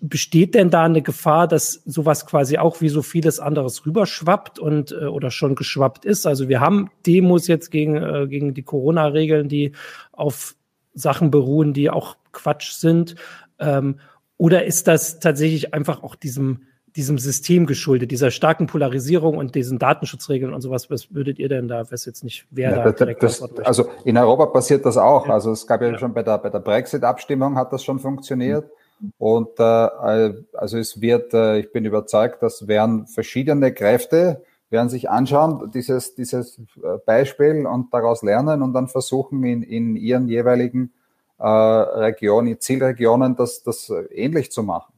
besteht 0.00 0.54
denn 0.54 0.70
da 0.70 0.84
eine 0.84 1.02
Gefahr, 1.02 1.46
dass 1.46 1.82
sowas 1.84 2.24
quasi 2.24 2.56
auch 2.56 2.80
wie 2.80 2.88
so 2.88 3.02
vieles 3.02 3.38
anderes 3.38 3.84
rüberschwappt 3.84 4.58
und 4.58 4.92
äh, 4.92 5.06
oder 5.06 5.30
schon 5.30 5.54
geschwappt 5.54 6.06
ist? 6.06 6.26
Also 6.26 6.48
wir 6.48 6.60
haben 6.60 6.90
Demos 7.06 7.48
jetzt 7.48 7.70
gegen, 7.70 7.96
äh, 7.96 8.26
gegen 8.28 8.54
die 8.54 8.62
Corona-Regeln, 8.62 9.48
die 9.48 9.72
auf 10.12 10.54
Sachen 10.94 11.30
beruhen, 11.30 11.74
die 11.74 11.90
auch 11.90 12.16
Quatsch 12.32 12.72
sind. 12.72 13.14
Ähm, 13.58 14.00
oder 14.38 14.64
ist 14.64 14.88
das 14.88 15.20
tatsächlich 15.20 15.74
einfach 15.74 16.02
auch 16.02 16.14
diesem, 16.14 16.62
diesem 16.96 17.18
System 17.18 17.66
geschuldet, 17.66 18.10
dieser 18.10 18.30
starken 18.30 18.68
Polarisierung 18.68 19.36
und 19.36 19.54
diesen 19.54 19.78
Datenschutzregeln 19.78 20.54
und 20.54 20.62
sowas? 20.62 20.90
Was 20.90 21.12
würdet 21.14 21.38
ihr 21.38 21.50
denn 21.50 21.68
da, 21.68 21.90
weiß 21.90 22.06
jetzt 22.06 22.24
nicht, 22.24 22.46
wer 22.50 22.70
ja, 22.70 22.84
da 22.84 22.92
direkt 22.92 23.22
das, 23.22 23.42
Also 23.64 23.90
in 24.04 24.16
Europa 24.16 24.46
passiert 24.46 24.86
das 24.86 24.96
auch. 24.96 25.26
Ja. 25.26 25.34
Also 25.34 25.52
es 25.52 25.66
gab 25.66 25.82
ja, 25.82 25.88
ja, 25.88 25.98
schon 25.98 26.14
bei 26.14 26.22
der, 26.22 26.38
bei 26.38 26.48
der 26.48 26.60
Brexit-Abstimmung 26.60 27.56
hat 27.56 27.70
das 27.72 27.84
schon 27.84 27.98
funktioniert. 27.98 28.64
Mhm. 28.64 28.77
Und 29.18 29.58
äh, 29.58 29.62
also 29.62 30.78
es 30.78 31.00
wird, 31.00 31.34
äh, 31.34 31.58
ich 31.60 31.72
bin 31.72 31.84
überzeugt, 31.84 32.42
das 32.42 32.66
werden 32.66 33.06
verschiedene 33.06 33.72
Kräfte, 33.72 34.42
werden 34.70 34.88
sich 34.88 35.08
anschauen, 35.08 35.70
dieses, 35.72 36.14
dieses 36.14 36.58
äh, 36.58 36.98
Beispiel 37.06 37.66
und 37.66 37.92
daraus 37.92 38.22
lernen 38.22 38.62
und 38.62 38.72
dann 38.74 38.88
versuchen 38.88 39.42
in, 39.44 39.62
in 39.62 39.96
ihren 39.96 40.28
jeweiligen 40.28 40.92
äh, 41.38 41.46
Regionen, 41.46 42.60
Zielregionen 42.60 43.36
das, 43.36 43.62
das 43.62 43.92
ähnlich 44.10 44.50
zu 44.50 44.62
machen. 44.62 44.92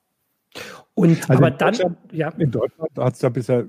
Und 1.00 1.30
also 1.30 1.42
aber 1.42 1.50
dann, 1.50 1.96
ja. 2.12 2.28
In 2.36 2.50
Deutschland 2.50 2.90
hat 2.98 3.14
es 3.14 3.22
ja 3.22 3.30
bisher 3.30 3.64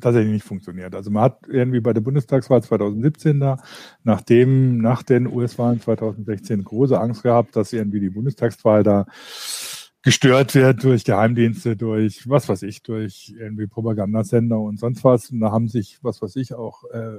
tatsächlich 0.00 0.32
nicht 0.32 0.44
funktioniert. 0.44 0.94
Also 0.94 1.10
man 1.10 1.22
hat 1.22 1.38
irgendwie 1.48 1.80
bei 1.80 1.94
der 1.94 2.02
Bundestagswahl 2.02 2.62
2017 2.62 3.40
da, 3.40 3.56
nachdem, 4.02 4.78
nach 4.78 5.02
den 5.02 5.26
US-Wahlen 5.26 5.80
2016 5.80 6.62
große 6.62 7.00
Angst 7.00 7.22
gehabt, 7.22 7.56
dass 7.56 7.72
irgendwie 7.72 8.00
die 8.00 8.10
Bundestagswahl 8.10 8.82
da 8.82 9.06
gestört 10.02 10.54
wird 10.54 10.84
durch 10.84 11.04
Geheimdienste, 11.04 11.74
durch 11.76 12.28
was 12.28 12.50
weiß 12.50 12.62
ich, 12.64 12.82
durch 12.82 13.34
irgendwie 13.38 13.66
Propagandasender 13.66 14.60
und 14.60 14.78
sonst 14.78 15.02
was. 15.02 15.30
Und 15.30 15.40
da 15.40 15.50
haben 15.50 15.68
sich, 15.68 15.98
was 16.02 16.20
weiß 16.20 16.36
ich, 16.36 16.52
auch 16.52 16.84
äh, 16.90 17.16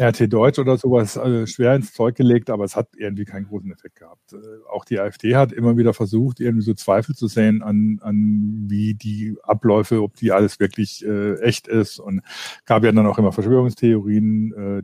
RT 0.00 0.32
Deutsch 0.32 0.58
oder 0.58 0.78
sowas 0.78 1.16
äh, 1.16 1.46
schwer 1.46 1.74
ins 1.74 1.92
Zeug 1.92 2.16
gelegt, 2.16 2.48
aber 2.48 2.64
es 2.64 2.74
hat 2.74 2.88
irgendwie 2.96 3.26
keinen 3.26 3.46
großen 3.46 3.70
Effekt 3.70 3.96
gehabt. 3.96 4.32
Äh, 4.32 4.36
auch 4.70 4.84
die 4.84 4.98
AfD 4.98 5.36
hat 5.36 5.52
immer 5.52 5.76
wieder 5.76 5.92
versucht, 5.92 6.40
irgendwie 6.40 6.64
so 6.64 6.72
Zweifel 6.72 7.14
zu 7.14 7.28
sehen 7.28 7.62
an, 7.62 7.98
an 8.02 8.64
wie 8.68 8.94
die 8.94 9.36
Abläufe, 9.42 10.02
ob 10.02 10.16
die 10.16 10.32
alles 10.32 10.58
wirklich 10.58 11.04
äh, 11.04 11.34
echt 11.40 11.68
ist. 11.68 11.98
Und 11.98 12.22
gab 12.64 12.82
ja 12.84 12.92
dann 12.92 13.06
auch 13.06 13.18
immer 13.18 13.32
Verschwörungstheorien, 13.32 14.52
äh, 14.54 14.82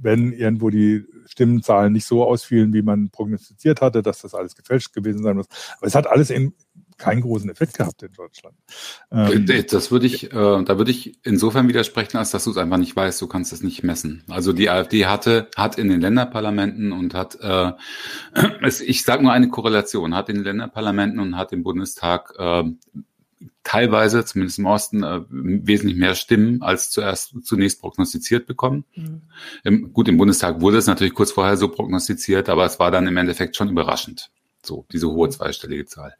wenn 0.00 0.32
irgendwo 0.32 0.70
die 0.70 1.04
Stimmenzahlen 1.26 1.92
nicht 1.92 2.06
so 2.06 2.24
ausfielen, 2.24 2.72
wie 2.72 2.82
man 2.82 3.10
prognostiziert 3.10 3.82
hatte, 3.82 4.02
dass 4.02 4.22
das 4.22 4.34
alles 4.34 4.56
gefälscht 4.56 4.94
gewesen 4.94 5.22
sein 5.22 5.36
muss. 5.36 5.48
Aber 5.76 5.86
es 5.86 5.94
hat 5.94 6.06
alles 6.06 6.30
in, 6.30 6.54
keinen 6.98 7.22
großen 7.22 7.48
Effekt 7.48 7.78
gehabt 7.78 8.02
in 8.02 8.12
Deutschland. 8.12 8.56
Ähm, 9.10 9.46
das 9.70 9.90
würde 9.90 10.06
ich, 10.06 10.24
äh, 10.24 10.28
da 10.32 10.78
würde 10.78 10.90
ich 10.90 11.18
insofern 11.24 11.68
widersprechen, 11.68 12.18
als 12.18 12.32
dass 12.32 12.44
du 12.44 12.50
es 12.50 12.56
einfach 12.56 12.76
nicht 12.76 12.94
weißt. 12.94 13.20
Du 13.22 13.26
kannst 13.28 13.52
es 13.52 13.62
nicht 13.62 13.82
messen. 13.82 14.24
Also 14.28 14.52
die 14.52 14.68
AfD 14.68 15.06
hatte, 15.06 15.48
hat 15.56 15.78
in 15.78 15.88
den 15.88 16.00
Länderparlamenten 16.00 16.92
und 16.92 17.14
hat, 17.14 17.38
äh, 17.40 17.72
es, 18.62 18.80
ich 18.80 19.04
sage 19.04 19.22
nur 19.22 19.32
eine 19.32 19.48
Korrelation, 19.48 20.14
hat 20.14 20.28
in 20.28 20.36
den 20.36 20.44
Länderparlamenten 20.44 21.20
und 21.20 21.36
hat 21.36 21.52
im 21.52 21.62
Bundestag 21.62 22.34
äh, 22.36 22.64
teilweise, 23.62 24.24
zumindest 24.24 24.58
im 24.58 24.66
Osten, 24.66 25.02
äh, 25.02 25.20
wesentlich 25.28 25.98
mehr 25.98 26.14
Stimmen 26.14 26.62
als 26.62 26.90
zuerst 26.90 27.34
zunächst 27.44 27.80
prognostiziert 27.80 28.46
bekommen. 28.46 28.84
Mhm. 28.94 29.22
Im, 29.62 29.92
gut, 29.92 30.08
im 30.08 30.16
Bundestag 30.16 30.60
wurde 30.60 30.78
es 30.78 30.86
natürlich 30.86 31.14
kurz 31.14 31.32
vorher 31.32 31.56
so 31.56 31.68
prognostiziert, 31.68 32.48
aber 32.48 32.64
es 32.64 32.78
war 32.78 32.90
dann 32.90 33.06
im 33.06 33.16
Endeffekt 33.16 33.56
schon 33.56 33.68
überraschend. 33.68 34.30
So, 34.68 34.86
diese 34.92 35.08
hohe 35.08 35.28
zweistellige 35.30 35.86
Zahl. 35.86 36.14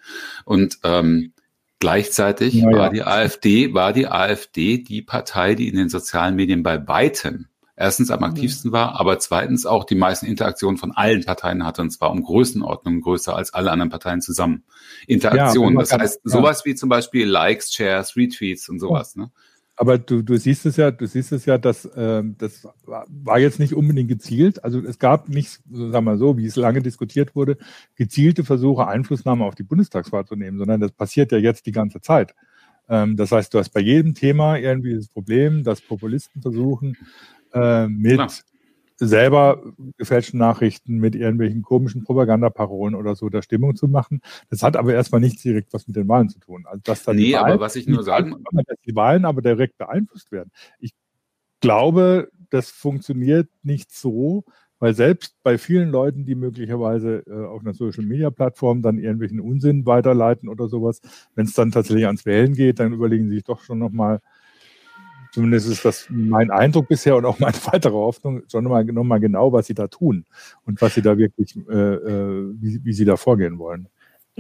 Und 0.44 0.78
ähm, 0.82 1.32
gleichzeitig 1.78 2.54
ja, 2.54 2.72
war 2.72 2.90
die 2.90 3.04
AfD, 3.04 3.74
war 3.74 3.92
die 3.92 4.08
AfD 4.08 4.78
die 4.78 5.02
Partei, 5.02 5.54
die 5.54 5.68
in 5.68 5.76
den 5.76 5.88
sozialen 5.88 6.34
Medien 6.34 6.64
bei 6.64 6.88
weitem 6.88 7.46
erstens 7.78 8.10
am 8.10 8.24
aktivsten 8.24 8.72
war, 8.72 8.98
aber 8.98 9.20
zweitens 9.20 9.64
auch 9.64 9.84
die 9.84 9.94
meisten 9.94 10.26
Interaktionen 10.26 10.78
von 10.78 10.90
allen 10.90 11.24
Parteien 11.24 11.64
hatte, 11.64 11.82
und 11.82 11.90
zwar 11.90 12.10
um 12.10 12.24
Größenordnung 12.24 13.00
größer 13.00 13.36
als 13.36 13.54
alle 13.54 13.70
anderen 13.70 13.90
Parteien 13.90 14.20
zusammen. 14.20 14.64
Interaktionen, 15.06 15.74
ja, 15.74 15.80
das 15.80 15.92
heißt 15.92 16.20
sowas 16.24 16.64
wie 16.64 16.74
zum 16.74 16.88
Beispiel 16.88 17.28
Likes, 17.28 17.72
Shares, 17.72 18.16
Retweets 18.16 18.68
und 18.68 18.80
sowas. 18.80 19.14
Ne? 19.14 19.30
Aber 19.80 19.96
du, 19.96 20.22
du 20.22 20.36
siehst 20.36 20.66
es 20.66 20.76
ja, 20.76 20.90
du 20.90 21.06
siehst 21.06 21.30
es 21.30 21.46
ja, 21.46 21.56
dass 21.56 21.84
äh, 21.84 22.24
das 22.36 22.66
war 22.84 23.38
jetzt 23.38 23.60
nicht 23.60 23.74
unbedingt 23.74 24.08
gezielt. 24.08 24.64
Also 24.64 24.80
es 24.80 24.98
gab 24.98 25.28
nicht, 25.28 25.60
sagen 25.70 26.04
wir 26.04 26.16
so, 26.16 26.36
wie 26.36 26.46
es 26.46 26.56
lange 26.56 26.82
diskutiert 26.82 27.36
wurde, 27.36 27.56
gezielte 27.94 28.42
Versuche, 28.42 28.88
Einflussnahme 28.88 29.44
auf 29.44 29.54
die 29.54 29.62
Bundestagswahl 29.62 30.24
zu 30.24 30.34
nehmen, 30.34 30.58
sondern 30.58 30.80
das 30.80 30.90
passiert 30.90 31.30
ja 31.30 31.38
jetzt 31.38 31.64
die 31.66 31.72
ganze 31.72 32.00
Zeit. 32.00 32.34
Ähm, 32.88 33.16
das 33.16 33.30
heißt, 33.30 33.54
du 33.54 33.60
hast 33.60 33.68
bei 33.68 33.78
jedem 33.78 34.14
Thema 34.14 34.56
irgendwie 34.56 34.96
das 34.96 35.06
Problem, 35.06 35.62
dass 35.62 35.80
Populisten 35.80 36.42
versuchen, 36.42 36.96
äh, 37.54 37.86
mit 37.86 38.44
selber 38.98 39.62
gefälschten 39.96 40.38
Nachrichten 40.38 40.98
mit 40.98 41.14
irgendwelchen 41.14 41.62
komischen 41.62 42.02
Propagandaparolen 42.02 42.94
oder 42.94 43.14
so 43.14 43.28
der 43.28 43.42
Stimmung 43.42 43.76
zu 43.76 43.88
machen. 43.88 44.20
Das 44.50 44.62
hat 44.62 44.76
aber 44.76 44.92
erstmal 44.92 45.20
nichts 45.20 45.42
direkt 45.42 45.72
was 45.72 45.86
mit 45.86 45.96
den 45.96 46.08
Wahlen 46.08 46.28
zu 46.28 46.40
tun. 46.40 46.64
Also, 46.66 46.80
dass 46.84 47.04
da 47.04 47.12
nee, 47.12 47.34
Wahlen, 47.34 47.52
aber 47.52 47.60
was 47.60 47.76
ich 47.76 47.86
nur 47.86 48.02
sagen 48.02 48.34
dass 48.52 48.80
die 48.84 48.96
Wahlen 48.96 49.24
aber 49.24 49.42
direkt 49.42 49.78
beeinflusst 49.78 50.32
werden. 50.32 50.50
Ich 50.80 50.92
glaube, 51.60 52.30
das 52.50 52.70
funktioniert 52.70 53.48
nicht 53.62 53.92
so, 53.92 54.44
weil 54.80 54.94
selbst 54.94 55.36
bei 55.42 55.58
vielen 55.58 55.90
Leuten, 55.90 56.24
die 56.24 56.34
möglicherweise 56.34 57.24
äh, 57.26 57.46
auf 57.46 57.62
einer 57.62 57.74
Social-Media-Plattform 57.74 58.82
dann 58.82 58.98
irgendwelchen 58.98 59.40
Unsinn 59.40 59.86
weiterleiten 59.86 60.48
oder 60.48 60.68
sowas, 60.68 61.00
wenn 61.34 61.46
es 61.46 61.54
dann 61.54 61.72
tatsächlich 61.72 62.06
ans 62.06 62.26
Wählen 62.26 62.54
geht, 62.54 62.78
dann 62.78 62.92
überlegen 62.92 63.28
sie 63.28 63.36
sich 63.36 63.44
doch 63.44 63.62
schon 63.62 63.78
nochmal, 63.78 64.20
Zumindest 65.32 65.68
ist 65.68 65.84
das 65.84 66.06
mein 66.10 66.50
Eindruck 66.50 66.88
bisher 66.88 67.16
und 67.16 67.24
auch 67.24 67.38
meine 67.38 67.56
weitere 67.66 67.92
Hoffnung, 67.92 68.42
schon 68.50 68.64
nochmal 68.64 68.84
noch 68.84 69.04
mal 69.04 69.20
genau, 69.20 69.52
was 69.52 69.66
sie 69.66 69.74
da 69.74 69.86
tun 69.88 70.24
und 70.64 70.80
was 70.80 70.94
sie 70.94 71.02
da 71.02 71.18
wirklich, 71.18 71.56
äh, 71.68 71.72
äh, 71.72 72.52
wie, 72.60 72.84
wie 72.84 72.92
sie 72.92 73.04
da 73.04 73.16
vorgehen 73.16 73.58
wollen. 73.58 73.88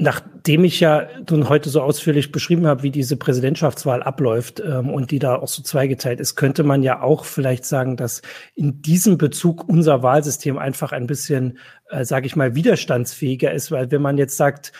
Nachdem 0.00 0.62
ich 0.62 0.78
ja 0.78 1.08
nun 1.28 1.48
heute 1.48 1.70
so 1.70 1.82
ausführlich 1.82 2.30
beschrieben 2.30 2.68
habe, 2.68 2.84
wie 2.84 2.92
diese 2.92 3.16
Präsidentschaftswahl 3.16 4.00
abläuft 4.00 4.62
ähm, 4.64 4.90
und 4.90 5.10
die 5.10 5.18
da 5.18 5.34
auch 5.34 5.48
so 5.48 5.60
zweigeteilt 5.60 6.20
ist, 6.20 6.36
könnte 6.36 6.62
man 6.62 6.84
ja 6.84 7.02
auch 7.02 7.24
vielleicht 7.24 7.64
sagen, 7.64 7.96
dass 7.96 8.22
in 8.54 8.80
diesem 8.80 9.18
Bezug 9.18 9.68
unser 9.68 10.04
Wahlsystem 10.04 10.56
einfach 10.56 10.92
ein 10.92 11.08
bisschen, 11.08 11.58
äh, 11.90 12.04
sage 12.04 12.26
ich 12.26 12.36
mal, 12.36 12.54
widerstandsfähiger 12.54 13.52
ist, 13.52 13.70
weil 13.70 13.90
wenn 13.90 14.02
man 14.02 14.18
jetzt 14.18 14.36
sagt, 14.36 14.72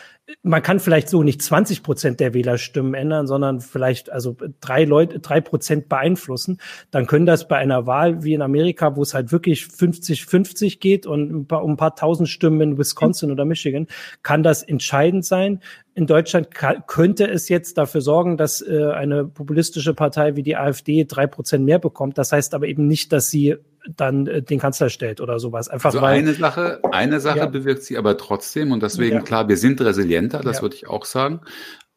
man 0.43 0.61
kann 0.61 0.79
vielleicht 0.79 1.09
so 1.09 1.23
nicht 1.23 1.41
20 1.41 1.81
Prozent 1.83 2.19
der 2.19 2.33
Wählerstimmen 2.33 2.93
ändern, 2.93 3.27
sondern 3.27 3.61
vielleicht 3.61 4.11
also 4.11 4.37
drei 4.61 4.83
Leute, 4.83 5.19
drei 5.19 5.41
Prozent 5.41 5.89
beeinflussen. 5.89 6.59
Dann 6.91 7.07
können 7.07 7.25
das 7.25 7.47
bei 7.47 7.57
einer 7.57 7.87
Wahl 7.87 8.23
wie 8.23 8.33
in 8.33 8.41
Amerika, 8.41 8.95
wo 8.95 9.01
es 9.01 9.13
halt 9.13 9.31
wirklich 9.31 9.63
50-50 9.63 10.79
geht 10.79 11.07
und 11.07 11.31
ein 11.31 11.47
paar, 11.47 11.63
um 11.63 11.71
ein 11.71 11.77
paar 11.77 11.95
tausend 11.95 12.29
Stimmen 12.29 12.61
in 12.61 12.77
Wisconsin 12.77 13.31
oder 13.31 13.45
Michigan, 13.45 13.87
kann 14.21 14.43
das 14.43 14.61
entscheidend 14.61 15.25
sein. 15.25 15.61
In 15.95 16.05
Deutschland 16.05 16.49
könnte 16.87 17.27
es 17.27 17.49
jetzt 17.49 17.77
dafür 17.77 18.01
sorgen, 18.01 18.37
dass 18.37 18.61
äh, 18.61 18.91
eine 18.91 19.25
populistische 19.25 19.93
Partei 19.93 20.35
wie 20.35 20.43
die 20.43 20.55
AfD 20.55 21.05
drei 21.05 21.27
Prozent 21.27 21.65
mehr 21.65 21.79
bekommt. 21.79 22.17
Das 22.17 22.31
heißt 22.31 22.53
aber 22.53 22.67
eben 22.67 22.87
nicht, 22.87 23.11
dass 23.11 23.29
sie 23.29 23.57
dann 23.87 24.27
äh, 24.27 24.41
den 24.41 24.59
Kanzler 24.59 24.89
stellt 24.89 25.21
oder 25.21 25.39
sowas. 25.39 25.69
Einfach 25.69 25.89
also 25.89 26.01
weil, 26.01 26.19
eine 26.19 26.33
Sache, 26.33 26.81
eine 26.91 27.19
Sache 27.19 27.39
ja. 27.39 27.45
bewirkt 27.45 27.83
sie 27.83 27.97
aber 27.97 28.17
trotzdem 28.17 28.71
und 28.71 28.83
deswegen 28.83 29.17
ja. 29.17 29.21
klar, 29.21 29.47
wir 29.47 29.57
sind 29.57 29.81
resilienter, 29.81 30.39
das 30.39 30.57
ja. 30.57 30.61
würde 30.63 30.75
ich 30.75 30.87
auch 30.87 31.05
sagen. 31.05 31.41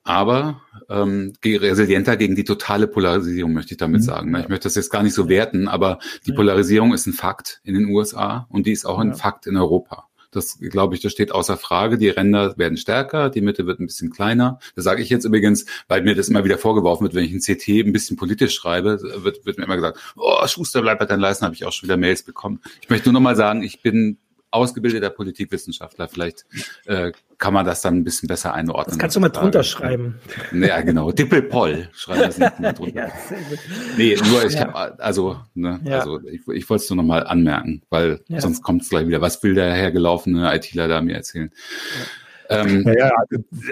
aber 0.04 0.60
ähm, 0.88 1.32
resilienter 1.44 2.16
gegen 2.16 2.34
die 2.34 2.44
totale 2.44 2.88
Polarisierung, 2.88 3.52
möchte 3.52 3.72
ich 3.74 3.78
damit 3.78 4.00
mhm. 4.00 4.04
sagen. 4.04 4.30
Ne? 4.32 4.40
Ich 4.40 4.48
möchte 4.48 4.64
das 4.64 4.74
jetzt 4.74 4.90
gar 4.90 5.02
nicht 5.02 5.14
so 5.14 5.28
werten, 5.28 5.68
aber 5.68 5.98
die 6.26 6.32
Polarisierung 6.32 6.92
ist 6.92 7.06
ein 7.06 7.12
Fakt 7.12 7.60
in 7.62 7.74
den 7.74 7.86
USA 7.86 8.46
und 8.48 8.66
die 8.66 8.72
ist 8.72 8.84
auch 8.84 8.98
ein 8.98 9.14
Fakt 9.14 9.46
in 9.46 9.56
Europa. 9.56 10.08
Das 10.32 10.58
glaube 10.58 10.94
ich, 10.94 11.02
das 11.02 11.12
steht 11.12 11.30
außer 11.30 11.56
Frage. 11.56 11.98
Die 11.98 12.08
Ränder 12.08 12.56
werden 12.56 12.76
stärker, 12.76 13.30
die 13.30 13.42
Mitte 13.42 13.66
wird 13.66 13.78
ein 13.78 13.86
bisschen 13.86 14.10
kleiner. 14.10 14.58
Das 14.74 14.84
sage 14.84 15.02
ich 15.02 15.10
jetzt 15.10 15.24
übrigens, 15.24 15.66
weil 15.88 16.02
mir 16.02 16.14
das 16.14 16.28
immer 16.28 16.44
wieder 16.44 16.58
vorgeworfen 16.58 17.04
wird, 17.04 17.14
wenn 17.14 17.24
ich 17.24 17.32
ein 17.32 17.40
CT 17.40 17.68
ein 17.86 17.92
bisschen 17.92 18.16
politisch 18.16 18.54
schreibe, 18.54 18.98
wird, 19.22 19.44
wird 19.44 19.58
mir 19.58 19.64
immer 19.64 19.76
gesagt, 19.76 19.98
oh, 20.16 20.46
Schuster, 20.46 20.82
bleib 20.82 20.98
bei 20.98 21.04
deinen 21.04 21.20
Leisten, 21.20 21.44
habe 21.44 21.54
ich 21.54 21.64
auch 21.64 21.72
schon 21.72 21.86
wieder 21.86 21.98
Mails 21.98 22.22
bekommen. 22.22 22.60
Ich 22.80 22.88
möchte 22.88 23.08
nur 23.08 23.14
noch 23.14 23.20
mal 23.20 23.36
sagen, 23.36 23.62
ich 23.62 23.82
bin 23.82 24.16
ausgebildeter 24.52 25.10
Politikwissenschaftler. 25.10 26.08
Vielleicht 26.08 26.44
äh, 26.86 27.12
kann 27.38 27.54
man 27.54 27.66
das 27.66 27.80
dann 27.80 27.96
ein 27.96 28.04
bisschen 28.04 28.28
besser 28.28 28.54
einordnen. 28.54 28.86
Das 28.90 28.98
kannst 28.98 29.16
du 29.16 29.20
mal 29.20 29.30
drunter 29.30 29.62
schreiben. 29.64 30.20
Ja, 30.52 30.80
genau. 30.82 31.10
Dippelpoll 31.10 31.88
schreiben 31.92 32.20
das 32.20 32.38
nicht 32.38 32.60
mal 32.60 32.72
drunter. 32.72 32.94
ja, 33.06 33.12
nee, 33.96 34.16
nur 34.30 34.44
ich 34.44 34.54
ja. 34.54 34.72
hab, 34.72 35.00
also, 35.00 35.38
ne, 35.54 35.80
ja. 35.84 36.00
also 36.00 36.20
ich, 36.26 36.46
ich 36.46 36.70
wollte 36.70 36.84
es 36.84 36.90
nur 36.90 36.98
noch 36.98 37.04
mal 37.04 37.26
anmerken, 37.26 37.82
weil 37.90 38.20
ja. 38.28 38.40
sonst 38.40 38.62
kommt 38.62 38.82
es 38.82 38.90
gleich 38.90 39.06
wieder. 39.06 39.20
Was 39.20 39.42
will 39.42 39.54
der 39.54 39.72
hergelaufene 39.72 40.54
ITler 40.54 40.88
da 40.88 41.00
mir 41.00 41.16
erzählen? 41.16 41.50
Ähm, 42.48 42.84
ja, 42.98 43.10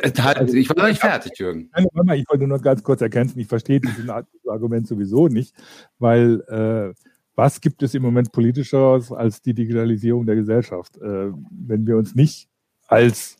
also, 0.03 0.25
halt, 0.25 0.55
ich 0.55 0.69
war 0.71 0.77
noch 0.77 0.89
nicht 0.89 1.01
fertig, 1.01 1.39
Jürgen. 1.39 1.71
Nein, 1.73 2.19
ich 2.19 2.25
wollte 2.29 2.47
nur 2.47 2.61
ganz 2.61 2.83
kurz 2.83 3.03
ergänzen, 3.03 3.39
ich 3.39 3.47
verstehe 3.47 3.81
dieses 3.81 4.09
Argument 4.47 4.87
sowieso 4.87 5.29
nicht, 5.29 5.55
weil 5.99 6.41
äh, 6.49 7.10
was 7.35 7.61
gibt 7.61 7.83
es 7.83 7.95
im 7.95 8.03
Moment 8.03 8.33
politischer 8.33 9.01
als 9.11 9.41
die 9.41 9.55
Digitalisierung 9.55 10.27
der 10.27 10.37
Gesellschaft? 10.37 10.97
Äh, 10.99 11.33
wenn 11.51 11.87
wir 11.87 11.97
uns 11.97 12.15
nicht 12.15 12.49
als 12.87 13.39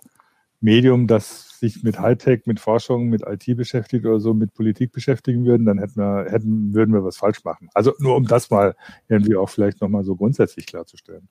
Medium, 0.61 1.07
das 1.07 1.59
sich 1.59 1.83
mit 1.83 1.99
Hightech, 1.99 2.47
mit 2.47 2.61
Forschung, 2.61 3.09
mit 3.09 3.23
IT 3.27 3.57
beschäftigt 3.57 4.05
oder 4.07 4.21
so, 4.21 4.35
mit 4.35 4.55
Politik 4.55 4.93
beschäftigen 4.93 5.45
würden, 5.45 5.67
dann 5.67 5.79
hätten 5.79 5.97
wir, 5.97 6.27
hätten, 6.31 6.75
würden 6.75 6.95
wir 6.95 7.05
was 7.05 7.17
falsch 7.17 7.45
machen. 7.45 7.69
Also 7.75 7.95
nur 7.99 8.17
um 8.17 8.27
das 8.27 8.51
mal 8.51 8.75
irgendwie 9.09 9.37
auch 9.37 9.49
vielleicht 9.49 9.81
nochmal 9.81 10.05
so 10.05 10.17
grundsätzlich 10.17 10.67
klarzustellen. 10.67 11.29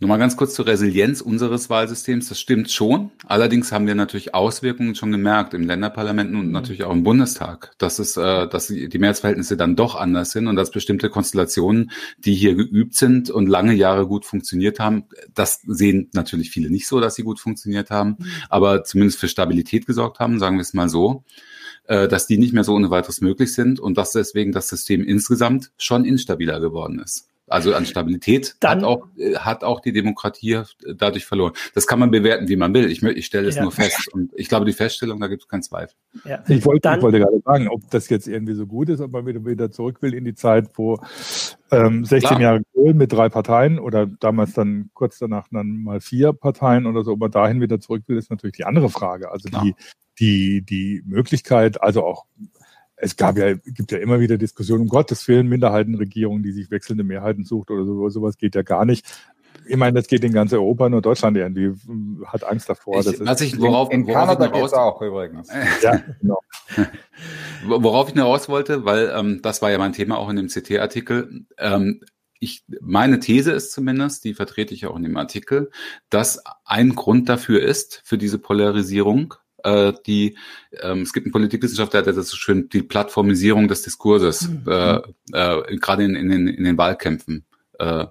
Nur 0.00 0.08
mal 0.08 0.16
ganz 0.18 0.36
kurz 0.36 0.54
zur 0.54 0.66
Resilienz 0.68 1.20
unseres 1.20 1.70
Wahlsystems. 1.70 2.28
Das 2.28 2.38
stimmt 2.38 2.70
schon. 2.70 3.10
Allerdings 3.26 3.72
haben 3.72 3.88
wir 3.88 3.96
natürlich 3.96 4.32
Auswirkungen 4.32 4.94
schon 4.94 5.10
gemerkt 5.10 5.54
im 5.54 5.66
Länderparlamenten 5.66 6.36
und 6.36 6.46
mhm. 6.46 6.52
natürlich 6.52 6.84
auch 6.84 6.92
im 6.92 7.02
Bundestag, 7.02 7.72
dass 7.78 7.98
es, 7.98 8.16
äh, 8.16 8.46
dass 8.46 8.68
die 8.68 8.96
Mehrheitsverhältnisse 8.96 9.56
dann 9.56 9.74
doch 9.74 9.96
anders 9.96 10.30
sind 10.30 10.46
und 10.46 10.54
dass 10.54 10.70
bestimmte 10.70 11.10
Konstellationen, 11.10 11.90
die 12.18 12.34
hier 12.34 12.54
geübt 12.54 12.94
sind 12.94 13.28
und 13.28 13.48
lange 13.48 13.74
Jahre 13.74 14.06
gut 14.06 14.24
funktioniert 14.24 14.78
haben, 14.78 15.04
das 15.34 15.62
sehen 15.66 16.10
natürlich 16.12 16.50
viele 16.50 16.70
nicht 16.70 16.86
so, 16.86 17.00
dass 17.00 17.16
sie 17.16 17.24
gut 17.24 17.40
funktioniert 17.40 17.90
haben, 17.90 18.16
mhm. 18.18 18.26
aber 18.50 18.84
zumindest 18.84 19.18
für 19.18 19.26
Stabilität 19.26 19.86
gesorgt 19.86 20.20
haben, 20.20 20.38
sagen 20.38 20.58
wir 20.58 20.62
es 20.62 20.74
mal 20.74 20.88
so 20.88 21.24
äh, 21.88 22.06
dass 22.06 22.28
die 22.28 22.38
nicht 22.38 22.52
mehr 22.52 22.64
so 22.64 22.74
ohne 22.74 22.90
weiteres 22.90 23.20
möglich 23.20 23.52
sind 23.52 23.80
und 23.80 23.98
dass 23.98 24.12
deswegen 24.12 24.52
das 24.52 24.68
System 24.68 25.02
insgesamt 25.02 25.72
schon 25.76 26.04
instabiler 26.04 26.60
geworden 26.60 27.00
ist. 27.00 27.28
Also 27.48 27.74
an 27.74 27.86
Stabilität 27.86 28.56
Dann, 28.60 28.78
hat, 28.78 28.84
auch, 28.84 29.06
äh, 29.16 29.36
hat 29.36 29.64
auch 29.64 29.80
die 29.80 29.92
Demokratie 29.92 30.52
äh, 30.52 30.64
dadurch 30.96 31.24
verloren. 31.24 31.52
Das 31.74 31.86
kann 31.86 31.98
man 31.98 32.10
bewerten, 32.10 32.48
wie 32.48 32.56
man 32.56 32.74
will. 32.74 32.90
Ich, 32.90 33.02
ich 33.02 33.26
stelle 33.26 33.48
es 33.48 33.56
ja. 33.56 33.62
nur 33.62 33.72
fest. 33.72 34.08
Und 34.12 34.32
ich 34.34 34.48
glaube, 34.48 34.66
die 34.66 34.72
Feststellung, 34.72 35.20
da 35.20 35.26
gibt 35.28 35.42
es 35.42 35.48
keinen 35.48 35.62
Zweifel. 35.62 35.96
Ja. 36.24 36.42
Ich, 36.48 36.64
wollte, 36.64 36.82
Dann, 36.82 36.98
ich 36.98 37.02
wollte 37.02 37.18
gerade 37.18 37.40
sagen, 37.44 37.68
ob 37.68 37.90
das 37.90 38.08
jetzt 38.08 38.28
irgendwie 38.28 38.54
so 38.54 38.66
gut 38.66 38.88
ist, 38.88 39.00
ob 39.00 39.12
man 39.12 39.26
wieder, 39.26 39.44
wieder 39.44 39.70
zurück 39.70 40.02
will 40.02 40.14
in 40.14 40.24
die 40.24 40.34
Zeit, 40.34 40.68
wo 40.74 40.98
ähm, 41.70 42.04
16 42.04 42.28
klar. 42.28 42.40
Jahre 42.40 42.62
mit 42.94 43.12
drei 43.12 43.28
Parteien 43.28 43.78
oder 43.78 44.06
damals 44.06 44.52
dann 44.52 44.90
kurz 44.94 45.18
danach 45.18 45.48
dann 45.50 45.82
mal 45.82 46.00
vier 46.00 46.32
Parteien 46.32 46.86
oder 46.86 47.04
so, 47.04 47.12
ob 47.12 47.20
man 47.20 47.30
dahin 47.30 47.60
wieder 47.60 47.80
zurück 47.80 48.04
will, 48.06 48.16
ist 48.16 48.30
natürlich 48.30 48.56
die 48.56 48.64
andere 48.64 48.88
Frage. 48.88 49.30
Also 49.30 49.48
die, 49.48 49.74
die, 50.18 50.62
die 50.62 51.02
Möglichkeit, 51.06 51.82
also 51.82 52.04
auch 52.04 52.24
es 53.00 53.16
gab 53.16 53.38
ja, 53.38 53.54
gibt 53.54 53.92
ja 53.92 53.98
immer 53.98 54.20
wieder 54.20 54.38
Diskussionen, 54.38 54.82
um 54.82 54.88
Gottes 54.88 55.26
Willen, 55.28 55.48
Minderheitenregierungen, 55.48 56.42
die 56.42 56.52
sich 56.52 56.70
wechselnde 56.70 57.04
Mehrheiten 57.04 57.44
sucht 57.44 57.70
oder 57.70 57.84
so, 57.84 58.08
sowas 58.08 58.36
geht 58.36 58.54
ja 58.54 58.62
gar 58.62 58.84
nicht. 58.84 59.06
Ich 59.66 59.76
meine, 59.76 59.98
das 59.98 60.08
geht 60.08 60.24
in 60.24 60.32
ganz 60.32 60.52
Europa, 60.52 60.88
nur 60.88 61.02
Deutschland 61.02 61.36
irgendwie 61.36 61.74
hm, 61.86 62.24
hat 62.26 62.44
Angst 62.44 62.68
davor. 62.68 63.00
Ich, 63.00 63.20
was 63.20 63.40
ich, 63.40 63.60
worauf, 63.60 63.90
in, 63.90 64.00
in 64.00 64.06
worauf 64.06 64.28
Kanada 64.28 64.46
geht 64.46 64.64
es 64.64 64.72
auch 64.72 65.00
übrigens. 65.02 65.48
ja, 65.82 66.00
genau. 66.20 66.40
worauf 67.66 68.08
ich 68.08 68.14
nur 68.14 68.24
raus 68.24 68.48
wollte, 68.48 68.84
weil 68.84 69.12
ähm, 69.14 69.40
das 69.42 69.62
war 69.62 69.70
ja 69.70 69.78
mein 69.78 69.92
Thema 69.92 70.18
auch 70.18 70.30
in 70.30 70.36
dem 70.36 70.48
CT-Artikel. 70.48 71.46
Ähm, 71.58 72.00
ich, 72.40 72.64
meine 72.80 73.20
These 73.20 73.52
ist 73.52 73.72
zumindest, 73.72 74.24
die 74.24 74.34
vertrete 74.34 74.72
ich 74.72 74.86
auch 74.86 74.96
in 74.96 75.02
dem 75.02 75.16
Artikel, 75.16 75.70
dass 76.08 76.42
ein 76.64 76.94
Grund 76.94 77.28
dafür 77.28 77.62
ist, 77.62 78.00
für 78.04 78.16
diese 78.16 78.38
Polarisierung, 78.38 79.34
äh, 79.64 79.92
die, 80.06 80.36
ähm, 80.80 81.02
es 81.02 81.12
gibt 81.12 81.26
einen 81.26 81.32
Politikwissenschaftler, 81.32 82.02
der 82.02 82.12
das 82.12 82.28
so 82.28 82.36
schön 82.36 82.68
die 82.68 82.82
Plattformisierung 82.82 83.68
des 83.68 83.82
Diskurses, 83.82 84.48
mhm. 84.48 84.62
äh, 84.66 84.96
äh, 85.32 85.76
gerade 85.76 86.04
in, 86.04 86.14
in, 86.14 86.28
den, 86.28 86.48
in 86.48 86.64
den 86.64 86.78
Wahlkämpfen, 86.78 87.44
äh, 87.78 88.06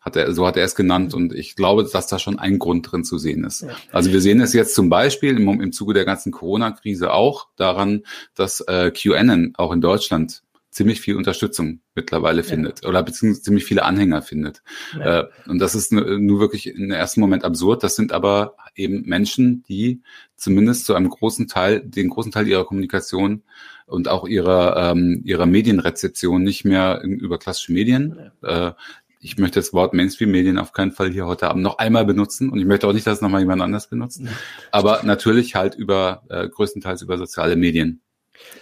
hat 0.00 0.16
er, 0.16 0.32
so 0.32 0.46
hat 0.46 0.56
er 0.56 0.64
es 0.64 0.74
genannt 0.74 1.12
und 1.12 1.34
ich 1.34 1.56
glaube, 1.56 1.84
dass 1.84 2.06
da 2.06 2.18
schon 2.18 2.38
ein 2.38 2.58
Grund 2.58 2.90
drin 2.90 3.04
zu 3.04 3.18
sehen 3.18 3.44
ist. 3.44 3.62
Ja. 3.62 3.68
Also 3.92 4.10
wir 4.12 4.22
sehen 4.22 4.40
es 4.40 4.54
jetzt 4.54 4.74
zum 4.74 4.88
Beispiel 4.88 5.36
im, 5.36 5.60
im 5.60 5.72
Zuge 5.72 5.92
der 5.92 6.06
ganzen 6.06 6.32
Corona-Krise 6.32 7.12
auch 7.12 7.48
daran, 7.56 8.04
dass 8.34 8.60
äh, 8.62 8.90
QAnon 8.90 9.52
auch 9.56 9.72
in 9.72 9.82
Deutschland 9.82 10.42
ziemlich 10.70 11.00
viel 11.00 11.16
Unterstützung 11.16 11.80
mittlerweile 11.94 12.44
findet 12.44 12.82
ja. 12.82 12.88
oder 12.88 13.02
beziehungsweise 13.02 13.42
ziemlich 13.42 13.64
viele 13.64 13.84
Anhänger 13.84 14.22
findet. 14.22 14.62
Ja. 14.96 15.20
Äh, 15.20 15.28
und 15.46 15.58
das 15.58 15.74
ist 15.74 15.92
nur 15.92 16.40
wirklich 16.40 16.68
im 16.68 16.90
ersten 16.90 17.20
Moment 17.20 17.44
absurd. 17.44 17.82
Das 17.82 17.96
sind 17.96 18.12
aber 18.12 18.54
eben 18.76 19.02
Menschen, 19.02 19.64
die 19.64 20.02
zumindest 20.36 20.86
zu 20.86 20.94
einem 20.94 21.08
großen 21.08 21.48
Teil, 21.48 21.80
den 21.80 22.08
großen 22.08 22.30
Teil 22.30 22.46
ihrer 22.46 22.64
Kommunikation 22.64 23.42
und 23.86 24.08
auch 24.08 24.26
ihrer, 24.26 24.92
ähm, 24.92 25.22
ihrer 25.24 25.46
Medienrezeption 25.46 26.42
nicht 26.42 26.64
mehr 26.64 27.02
über 27.02 27.38
klassische 27.38 27.72
Medien. 27.72 28.16
Ja. 28.42 28.68
Äh, 28.68 28.74
ich 29.22 29.36
möchte 29.36 29.58
das 29.58 29.74
Wort 29.74 29.92
Mainstream-Medien 29.92 30.56
auf 30.58 30.72
keinen 30.72 30.92
Fall 30.92 31.10
hier 31.10 31.26
heute 31.26 31.48
Abend 31.48 31.62
noch 31.62 31.76
einmal 31.76 32.06
benutzen 32.06 32.48
und 32.48 32.58
ich 32.58 32.64
möchte 32.64 32.88
auch 32.88 32.94
nicht, 32.94 33.06
dass 33.06 33.16
es 33.16 33.20
nochmal 33.20 33.40
jemand 33.40 33.60
anders 33.60 33.90
benutzt. 33.90 34.22
Aber 34.70 35.02
natürlich 35.02 35.56
halt 35.56 35.74
über 35.74 36.22
äh, 36.30 36.48
größtenteils 36.48 37.02
über 37.02 37.18
soziale 37.18 37.56
Medien 37.56 38.00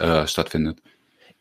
äh, 0.01 0.27
stattfindet. 0.27 0.83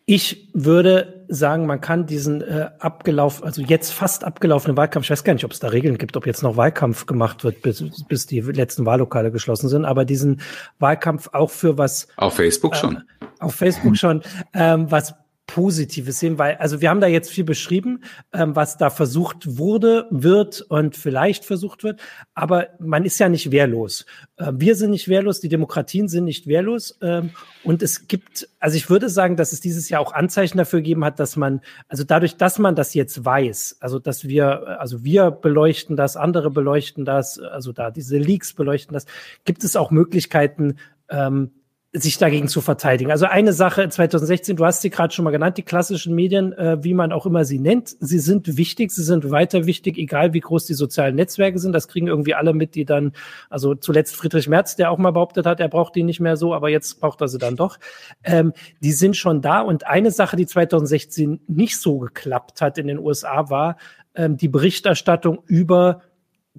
Ich 0.10 0.50
würde 0.54 1.26
sagen, 1.28 1.66
man 1.66 1.82
kann 1.82 2.06
diesen 2.06 2.42
äh, 2.42 2.70
abgelaufen, 2.80 3.44
also 3.44 3.62
jetzt 3.62 3.92
fast 3.92 4.24
abgelaufenen 4.24 4.78
Wahlkampf, 4.78 5.06
ich 5.06 5.12
weiß 5.12 5.26
gar 5.26 5.34
nicht, 5.34 5.44
ob 5.44 5.52
es 5.52 5.60
da 5.60 5.68
Regeln 5.68 5.98
gibt, 5.98 6.16
ob 6.16 6.26
jetzt 6.26 6.44
noch 6.44 6.56
Wahlkampf 6.56 7.08
gemacht 7.08 7.44
wird, 7.44 7.62
bis, 7.62 7.84
bis 8.08 8.26
die 8.26 8.40
letzten 8.40 8.86
Wahllokale 8.86 9.32
geschlossen 9.32 9.68
sind, 9.68 9.84
aber 9.84 10.06
diesen 10.06 10.40
Wahlkampf 10.80 11.32
auch 11.34 11.50
für 11.50 11.78
was. 11.78 12.08
Auf 12.16 12.36
Facebook 12.36 12.76
äh, 12.76 12.78
schon. 12.78 13.04
Auf 13.40 13.56
Facebook 13.56 13.98
schon, 13.98 14.22
ähm, 14.54 14.90
was 14.90 15.14
Positives 15.48 16.20
sehen, 16.20 16.38
weil, 16.38 16.58
also 16.58 16.82
wir 16.82 16.90
haben 16.90 17.00
da 17.00 17.08
jetzt 17.08 17.32
viel 17.32 17.46
beschrieben, 17.46 18.04
ähm, 18.34 18.56
was 18.56 18.78
da 18.78 18.90
versucht 18.90 19.58
wurde, 19.58 20.06
wird 20.12 20.62
und 20.62 20.96
vielleicht 20.96 21.46
versucht 21.46 21.84
wird, 21.84 22.02
aber 22.34 22.68
man 22.80 23.06
ist 23.06 23.18
ja 23.18 23.30
nicht 23.30 23.50
wehrlos. 23.50 24.06
Äh, 24.36 24.52
wir 24.56 24.76
sind 24.76 24.92
nicht 24.92 25.08
wehrlos, 25.08 25.40
die 25.40 25.48
Demokratien 25.48 26.10
sind 26.10 26.26
nicht 26.26 26.48
wehrlos 26.48 27.00
ähm, 27.02 27.32
und 27.64 27.82
es 27.82 28.08
gibt, 28.08 28.50
also 28.60 28.76
ich 28.76 28.90
würde 28.90 29.10
sagen, 29.10 29.38
dass 29.38 29.54
es 29.54 29.62
dieses 29.62 29.90
Jahr 29.90 30.02
auch 30.02 30.14
Anzeichen 30.14 30.58
dafür 30.58 30.80
gegeben 30.80 31.06
hat, 31.06 31.20
dass 31.20 31.38
man, 31.38 31.62
also 31.88 32.04
dadurch, 32.04 32.36
dass 32.36 32.60
man 32.60 32.76
das 32.76 32.94
jetzt 32.94 33.24
weiß, 33.24 33.78
also 33.80 34.00
dass 34.00 34.26
wir, 34.26 34.80
also 34.82 35.06
wir 35.06 35.32
beleuchten 35.32 35.96
das, 35.96 36.18
andere 36.18 36.52
beleuchten 36.52 37.06
das, 37.06 37.40
also 37.40 37.72
da 37.72 37.90
diese 37.90 38.18
Leaks 38.18 38.54
beleuchten 38.54 38.94
das, 38.94 39.06
gibt 39.46 39.64
es 39.64 39.78
auch 39.78 39.92
Möglichkeiten, 39.92 40.76
ähm, 41.10 41.52
sich 41.94 42.18
dagegen 42.18 42.50
zu 42.50 42.60
verteidigen. 42.60 43.12
Also 43.12 43.26
eine 43.26 43.54
Sache 43.54 43.88
2016, 43.88 44.58
du 44.58 44.66
hast 44.66 44.82
sie 44.82 44.90
gerade 44.90 45.14
schon 45.14 45.24
mal 45.24 45.32
genannt, 45.32 45.58
die 45.58 45.64
klassischen 45.64 46.14
Medien, 46.14 46.52
äh, 46.54 46.84
wie 46.84 46.94
man 46.94 47.14
auch 47.14 47.26
immer 47.26 47.46
sie 47.46 47.60
nennt, 47.60 47.96
sie 48.00 48.20
sind 48.20 48.58
wichtig, 48.58 48.92
sie 48.92 49.04
sind 49.04 49.32
weiter 49.32 49.66
wichtig, 49.66 49.98
egal 49.98 50.34
wie 50.34 50.42
groß 50.42 50.66
die 50.66 50.74
sozialen 50.74 51.16
Netzwerke 51.16 51.60
sind. 51.60 51.72
Das 51.72 51.88
kriegen 51.88 52.08
irgendwie 52.08 52.34
alle 52.34 52.54
mit, 52.54 52.76
die 52.76 52.84
dann, 52.84 53.14
also 53.50 53.74
zuletzt 53.74 54.16
Friedrich 54.16 54.50
Merz, 54.50 54.76
der 54.76 54.92
auch 54.92 54.98
mal 54.98 55.12
behauptet 55.12 55.46
hat, 55.46 55.62
er 55.62 55.70
braucht 55.70 55.96
die 55.96 56.04
nicht 56.04 56.20
mehr 56.20 56.36
so, 56.36 56.54
aber 56.54 56.70
jetzt 56.70 57.00
braucht 57.00 57.22
er 57.22 57.30
sie 57.30 57.38
dann 57.38 57.56
doch. 57.56 57.78
Ähm, 58.24 58.52
die 58.82 58.92
sind 58.92 59.16
schon 59.16 59.42
da. 59.42 59.62
Und 59.62 59.88
eine 59.88 60.12
Sache, 60.12 60.36
die 60.36 60.46
2016 60.46 61.40
nicht 61.48 61.80
so 61.80 62.00
geklappt 62.00 62.62
hat 62.62 62.78
in 62.78 62.88
den 62.88 63.00
USA, 63.00 63.50
war 63.50 63.78
ähm, 64.14 64.36
die 64.36 64.50
Berichterstattung 64.50 65.40
über 65.46 66.02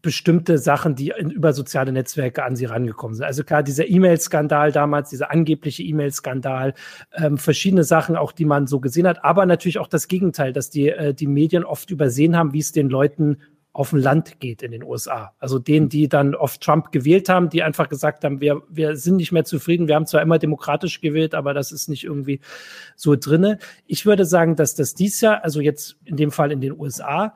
bestimmte 0.01 0.59
Sachen, 0.59 0.95
die 0.95 1.13
in, 1.17 1.31
über 1.31 1.53
soziale 1.53 1.93
Netzwerke 1.93 2.45
an 2.45 2.57
sie 2.57 2.67
rangekommen 2.67 3.15
sind. 3.15 3.25
Also 3.25 3.45
klar, 3.45 3.63
dieser 3.63 3.89
E-Mail-Skandal 3.89 4.73
damals, 4.73 5.11
dieser 5.11 5.31
angebliche 5.31 5.83
E-Mail-Skandal, 5.83 6.75
ähm, 7.15 7.39
verschiedene 7.39 7.85
Sachen 7.85 8.17
auch, 8.17 8.33
die 8.33 8.45
man 8.45 8.67
so 8.67 8.81
gesehen 8.81 9.07
hat, 9.07 9.25
aber 9.25 9.47
natürlich 9.47 9.79
auch 9.79 9.89
das 9.89 10.09
Gegenteil, 10.09 10.53
dass 10.53 10.71
die, 10.71 10.89
äh, 10.89 11.15
die 11.15 11.27
Medien 11.27 11.65
oft 11.65 11.91
übersehen 11.91 12.37
haben, 12.37 12.53
wie 12.53 12.61
es 12.61 12.73
den 12.73 12.89
Leuten 12.89 13.39
auf 13.79 13.91
dem 13.91 14.01
Land 14.01 14.41
geht 14.41 14.65
in 14.65 14.73
den 14.73 14.83
USA. 14.83 15.35
Also 15.39 15.61
denen, 15.61 15.89
die 15.89 16.09
dann 16.09 16.35
oft 16.35 16.61
Trump 16.61 16.91
gewählt 16.91 17.29
haben, 17.29 17.49
die 17.49 17.63
einfach 17.63 17.89
gesagt 17.89 18.25
haben, 18.25 18.41
wir, 18.41 18.63
wir 18.69 18.97
sind 18.97 19.17
nicht 19.17 19.31
mehr 19.31 19.45
zufrieden. 19.45 19.87
Wir 19.87 19.95
haben 19.95 20.07
zwar 20.07 20.21
immer 20.21 20.41
demokratisch 20.41 21.01
gewählt, 21.01 21.33
aber 21.33 21.55
das 21.55 21.71
ist 21.71 21.89
nicht 21.89 22.03
irgendwie 22.03 22.41
so 22.97 23.15
drinne. 23.15 23.59
Ich 23.87 24.05
würde 24.05 24.25
sagen, 24.25 24.57
dass 24.57 24.75
das 24.75 24.95
dies 24.95 25.21
Jahr, 25.21 25.45
also 25.45 25.61
jetzt 25.61 25.97
in 26.05 26.17
dem 26.17 26.33
Fall 26.33 26.51
in 26.51 26.61
den 26.61 26.77
USA, 26.77 27.35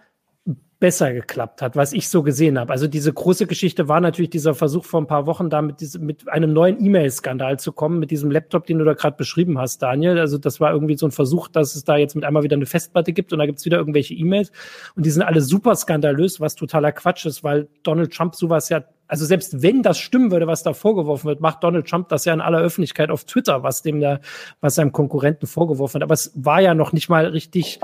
besser 0.82 1.12
geklappt 1.12 1.62
hat, 1.62 1.76
was 1.76 1.92
ich 1.92 2.08
so 2.08 2.24
gesehen 2.24 2.58
habe. 2.58 2.72
Also 2.72 2.88
diese 2.88 3.12
große 3.12 3.46
Geschichte 3.46 3.86
war 3.86 4.00
natürlich 4.00 4.30
dieser 4.30 4.52
Versuch 4.52 4.84
vor 4.84 5.00
ein 5.00 5.06
paar 5.06 5.26
Wochen 5.26 5.48
da 5.48 5.62
mit, 5.62 5.80
diesem, 5.80 6.04
mit 6.04 6.28
einem 6.28 6.52
neuen 6.52 6.84
E-Mail-Skandal 6.84 7.60
zu 7.60 7.70
kommen, 7.70 8.00
mit 8.00 8.10
diesem 8.10 8.32
Laptop, 8.32 8.66
den 8.66 8.80
du 8.80 8.84
da 8.84 8.94
gerade 8.94 9.16
beschrieben 9.16 9.60
hast, 9.60 9.80
Daniel. 9.80 10.18
Also 10.18 10.38
das 10.38 10.58
war 10.58 10.72
irgendwie 10.72 10.96
so 10.96 11.06
ein 11.06 11.12
Versuch, 11.12 11.46
dass 11.46 11.76
es 11.76 11.84
da 11.84 11.96
jetzt 11.96 12.16
mit 12.16 12.24
einmal 12.24 12.42
wieder 12.42 12.56
eine 12.56 12.66
Festplatte 12.66 13.12
gibt 13.12 13.32
und 13.32 13.38
da 13.38 13.46
gibt 13.46 13.60
es 13.60 13.64
wieder 13.64 13.76
irgendwelche 13.76 14.14
E-Mails 14.14 14.50
und 14.96 15.06
die 15.06 15.10
sind 15.10 15.22
alle 15.22 15.40
super 15.40 15.76
skandalös, 15.76 16.40
was 16.40 16.56
totaler 16.56 16.90
Quatsch 16.90 17.26
ist, 17.26 17.44
weil 17.44 17.68
Donald 17.84 18.12
Trump 18.12 18.34
sowas 18.34 18.68
ja 18.68 18.82
also 19.06 19.26
selbst 19.26 19.60
wenn 19.62 19.82
das 19.82 19.98
stimmen 19.98 20.30
würde, 20.30 20.46
was 20.46 20.62
da 20.62 20.72
vorgeworfen 20.72 21.26
wird, 21.26 21.40
macht 21.40 21.62
Donald 21.62 21.86
Trump 21.86 22.08
das 22.08 22.24
ja 22.24 22.32
in 22.32 22.40
aller 22.40 22.60
Öffentlichkeit 22.60 23.10
auf 23.10 23.24
Twitter, 23.24 23.62
was 23.62 23.82
dem 23.82 24.00
da, 24.00 24.20
was 24.62 24.76
seinem 24.76 24.92
Konkurrenten 24.92 25.46
vorgeworfen 25.46 25.94
wird. 25.94 26.04
Aber 26.04 26.14
es 26.14 26.32
war 26.34 26.62
ja 26.62 26.74
noch 26.74 26.94
nicht 26.94 27.10
mal 27.10 27.26
richtig 27.26 27.78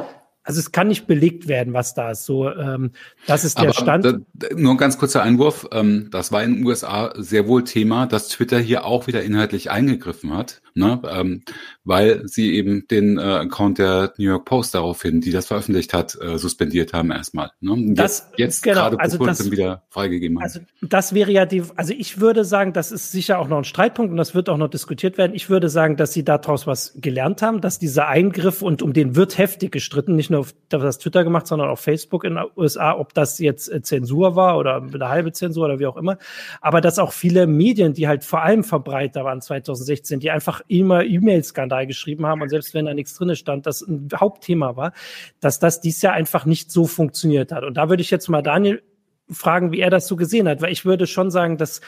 also 0.49 0.61
es 0.61 0.73
kann 0.73 0.89
nicht 0.89 1.07
belegt 1.07 1.47
werden, 1.47 1.75
was 1.75 1.93
da 1.93 2.13
ist. 2.13 2.25
So, 2.25 2.51
ähm, 2.51 2.93
das 3.27 3.45
ist 3.45 3.59
der 3.59 3.65
Aber 3.65 3.75
Stand. 3.75 4.05
Da, 4.07 4.15
nur 4.57 4.73
ein 4.73 4.79
ganz 4.79 4.97
kurzer 4.97 5.23
Einwurf. 5.23 5.69
Ähm, 5.73 6.09
das 6.11 6.33
war 6.33 6.43
in 6.43 6.55
den 6.55 6.65
USA 6.65 7.13
sehr 7.17 7.47
wohl 7.47 7.65
Thema, 7.65 8.07
dass 8.07 8.29
Twitter 8.29 8.59
hier 8.59 8.87
auch 8.87 9.07
wieder 9.07 9.23
inhaltlich 9.23 9.71
eingegriffen 9.71 10.35
hat 10.35 10.63
ne? 10.75 11.01
ähm, 11.11 11.43
weil 11.85 12.27
sie 12.29 12.55
eben 12.55 12.87
den 12.89 13.19
äh, 13.19 13.23
Account 13.23 13.79
der 13.79 14.13
New 14.19 14.29
York 14.29 14.45
Post 14.45 14.75
daraufhin, 14.75 15.21
die 15.21 15.31
das 15.31 15.47
veröffentlicht 15.47 15.95
hat, 15.95 16.19
äh, 16.21 16.39
suspendiert 16.39 16.93
haben 16.93 17.11
erstmal. 17.11 17.51
Ne? 17.61 17.95
Das, 17.95 18.29
jetzt 18.37 18.49
jetzt 18.49 18.63
genau, 18.63 18.91
gerade 18.91 19.01
also 19.01 19.25
das, 19.25 19.51
wieder 19.51 19.83
freigegeben 19.91 20.39
haben. 20.39 20.45
Also 20.45 20.61
das 20.83 21.15
wäre 21.15 21.31
ja 21.31 21.47
die, 21.47 21.63
also 21.77 21.95
ich 21.97 22.21
würde 22.21 22.45
sagen, 22.45 22.73
das 22.73 22.93
ist 22.93 23.13
sicher 23.13 23.39
auch 23.39 23.49
noch 23.49 23.59
ein 23.59 23.65
Streitpunkt 23.65 24.11
und 24.11 24.17
das 24.17 24.35
wird 24.35 24.49
auch 24.49 24.57
noch 24.57 24.69
diskutiert 24.69 25.19
werden. 25.19 25.35
Ich 25.35 25.51
würde 25.51 25.69
sagen, 25.69 25.97
dass 25.97 26.13
sie 26.13 26.25
daraus 26.25 26.67
was 26.67 26.95
gelernt 26.97 27.43
haben, 27.43 27.61
dass 27.61 27.79
dieser 27.79 28.09
Eingriff 28.09 28.63
und 28.63 28.83
um 28.83 28.93
den 28.93 29.17
wird 29.17 29.39
heftig 29.39 29.73
gestritten, 29.73 30.17
nicht 30.17 30.31
nur 30.31 30.41
auf 30.41 30.55
das 30.69 30.99
Twitter 30.99 31.25
gemacht, 31.25 31.47
sondern 31.47 31.69
auch 31.69 31.79
Facebook 31.79 32.25
in 32.25 32.35
den 32.35 32.45
USA, 32.57 32.97
ob 32.97 33.15
das 33.15 33.39
jetzt 33.39 33.71
äh, 33.71 33.83
Zensur 33.83 34.37
war 34.37 34.59
oder 34.59 34.83
eine 34.83 35.09
halbe 35.09 35.33
Zensur 35.33 35.67
oder 35.67 35.79
wie 35.79 35.87
auch 35.87 35.97
immer. 35.97 36.19
Aber 36.61 36.81
dass 36.81 36.99
auch 36.99 37.13
viele 37.13 37.47
Medien, 37.47 37.95
die 37.95 38.09
halt 38.09 38.25
vor 38.25 38.43
allem 38.43 38.65
Verbreiter 38.65 39.25
waren 39.25 39.41
2016, 39.41 40.21
die 40.21 40.31
einfach 40.31 40.58
immer 40.69 41.05
E-Mail-Skandal 41.05 41.87
geschrieben 41.87 42.27
haben 42.27 42.43
und 42.43 42.49
selbst 42.49 42.75
wenn 42.75 42.87
da 42.87 42.95
nichts 42.95 43.15
drin 43.15 43.35
stand, 43.37 43.67
das 43.67 43.83
ein 43.83 44.09
Hauptthema 44.15 44.77
war, 44.77 44.93
dass 45.41 45.59
das 45.59 45.81
dies 45.81 46.03
Jahr 46.03 46.15
einfach 46.15 46.45
nicht 46.45 46.71
so 46.71 46.87
funktioniert 46.87 47.53
hat. 47.53 47.65
Und 47.65 47.75
da 47.75 47.89
würde 47.89 48.03
ich 48.03 48.11
jetzt 48.11 48.29
mal 48.29 48.43
Daniel 48.43 48.83
fragen, 49.31 49.73
wie 49.73 49.81
er 49.81 49.91
das 49.91 50.07
so 50.07 50.17
gesehen 50.17 50.49
hat, 50.49 50.63
weil 50.63 50.73
ich 50.73 50.85
würde 50.85 51.07
schon 51.07 51.31
sagen, 51.31 51.59
dass 51.59 51.81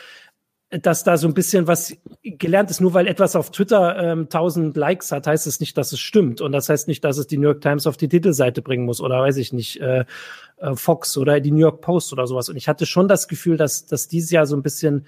dass 0.70 1.02
da 1.02 1.16
so 1.16 1.26
ein 1.26 1.34
bisschen 1.34 1.66
was 1.66 1.96
gelernt 2.22 2.70
ist. 2.70 2.80
Nur 2.80 2.94
weil 2.94 3.08
etwas 3.08 3.34
auf 3.34 3.50
Twitter 3.50 3.96
ähm, 4.12 4.20
1000 4.22 4.76
Likes 4.76 5.10
hat, 5.10 5.26
heißt 5.26 5.48
es 5.48 5.58
nicht, 5.58 5.76
dass 5.76 5.92
es 5.92 5.98
stimmt. 5.98 6.40
Und 6.40 6.52
das 6.52 6.68
heißt 6.68 6.86
nicht, 6.86 7.02
dass 7.02 7.18
es 7.18 7.26
die 7.26 7.38
New 7.38 7.48
York 7.48 7.60
Times 7.60 7.88
auf 7.88 7.96
die 7.96 8.08
Titelseite 8.08 8.62
bringen 8.62 8.84
muss 8.84 9.00
oder 9.00 9.20
weiß 9.20 9.36
ich 9.38 9.52
nicht, 9.52 9.80
äh, 9.80 10.04
äh, 10.58 10.76
Fox 10.76 11.16
oder 11.16 11.40
die 11.40 11.50
New 11.50 11.58
York 11.58 11.80
Post 11.80 12.12
oder 12.12 12.26
sowas. 12.28 12.48
Und 12.48 12.56
ich 12.56 12.68
hatte 12.68 12.86
schon 12.86 13.08
das 13.08 13.26
Gefühl, 13.26 13.56
dass, 13.56 13.86
dass 13.86 14.06
dieses 14.06 14.30
Jahr 14.30 14.46
so 14.46 14.54
ein 14.54 14.62
bisschen 14.62 15.06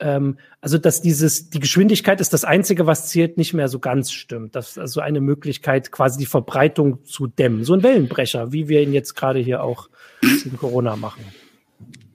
ähm, 0.00 0.38
also 0.60 0.78
dass 0.78 1.02
dieses, 1.02 1.50
die 1.50 1.60
Geschwindigkeit 1.60 2.20
ist 2.20 2.32
das 2.32 2.44
Einzige, 2.44 2.86
was 2.86 3.08
zählt, 3.08 3.36
nicht 3.36 3.54
mehr 3.54 3.68
so 3.68 3.78
ganz 3.78 4.12
stimmt. 4.12 4.56
Das 4.56 4.70
ist 4.70 4.78
also 4.78 5.00
eine 5.00 5.20
Möglichkeit, 5.20 5.92
quasi 5.92 6.18
die 6.18 6.26
Verbreitung 6.26 7.04
zu 7.04 7.26
dämmen. 7.26 7.64
So 7.64 7.74
ein 7.74 7.82
Wellenbrecher, 7.82 8.52
wie 8.52 8.68
wir 8.68 8.82
ihn 8.82 8.92
jetzt 8.92 9.14
gerade 9.14 9.38
hier 9.38 9.62
auch 9.62 9.88
in 10.22 10.56
Corona 10.56 10.96
machen. 10.96 11.24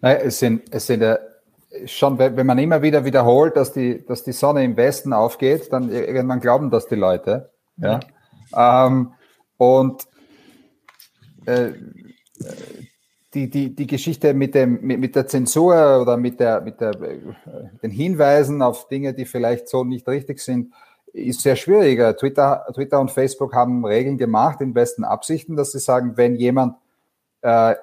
Naja, 0.02 0.20
es 0.20 0.40
sind, 0.40 0.64
es 0.72 0.88
sind 0.88 1.02
ja 1.02 1.18
schon, 1.86 2.18
wenn 2.20 2.46
man 2.46 2.58
immer 2.58 2.82
wieder 2.82 3.06
wiederholt, 3.06 3.56
dass 3.56 3.74
die, 3.74 4.06
dass 4.06 4.24
die 4.24 4.32
Sonne 4.32 4.64
im 4.64 4.78
Westen 4.78 5.14
aufgeht, 5.14 5.72
dann 5.72 5.92
irgendwann 5.92 6.40
glauben 6.40 6.70
das 6.70 6.88
die 6.88 6.96
Leute. 6.96 7.52
Ja. 7.78 8.00
ja. 8.52 8.88
Ähm, 8.88 9.14
und 9.58 10.04
äh, 11.46 11.72
die, 13.36 13.50
die, 13.50 13.76
die 13.76 13.88
Geschichte 13.88 14.34
mit, 14.34 14.56
dem, 14.56 14.80
mit, 14.82 15.00
mit 15.00 15.16
der 15.16 15.28
Zensur 15.28 16.02
oder 16.02 16.18
mit, 16.18 16.40
der, 16.40 16.62
mit 16.62 16.80
der, 16.80 17.00
äh, 17.02 17.20
den 17.84 17.92
Hinweisen 17.92 18.62
auf 18.62 18.88
Dinge, 18.88 19.14
die 19.14 19.26
vielleicht 19.26 19.68
so 19.68 19.84
nicht 19.84 20.08
richtig 20.08 20.40
sind, 20.40 20.74
ist 21.14 21.42
sehr 21.42 21.56
schwieriger. 21.56 22.16
Twitter, 22.16 22.66
Twitter 22.74 23.00
und 23.00 23.12
Facebook 23.12 23.54
haben 23.54 23.86
Regeln 23.86 24.18
gemacht 24.18 24.62
in 24.62 24.74
besten 24.74 25.04
Absichten, 25.04 25.56
dass 25.56 25.72
sie 25.72 25.80
sagen, 25.80 26.14
wenn 26.16 26.36
jemand 26.36 26.76
äh, 27.42 27.76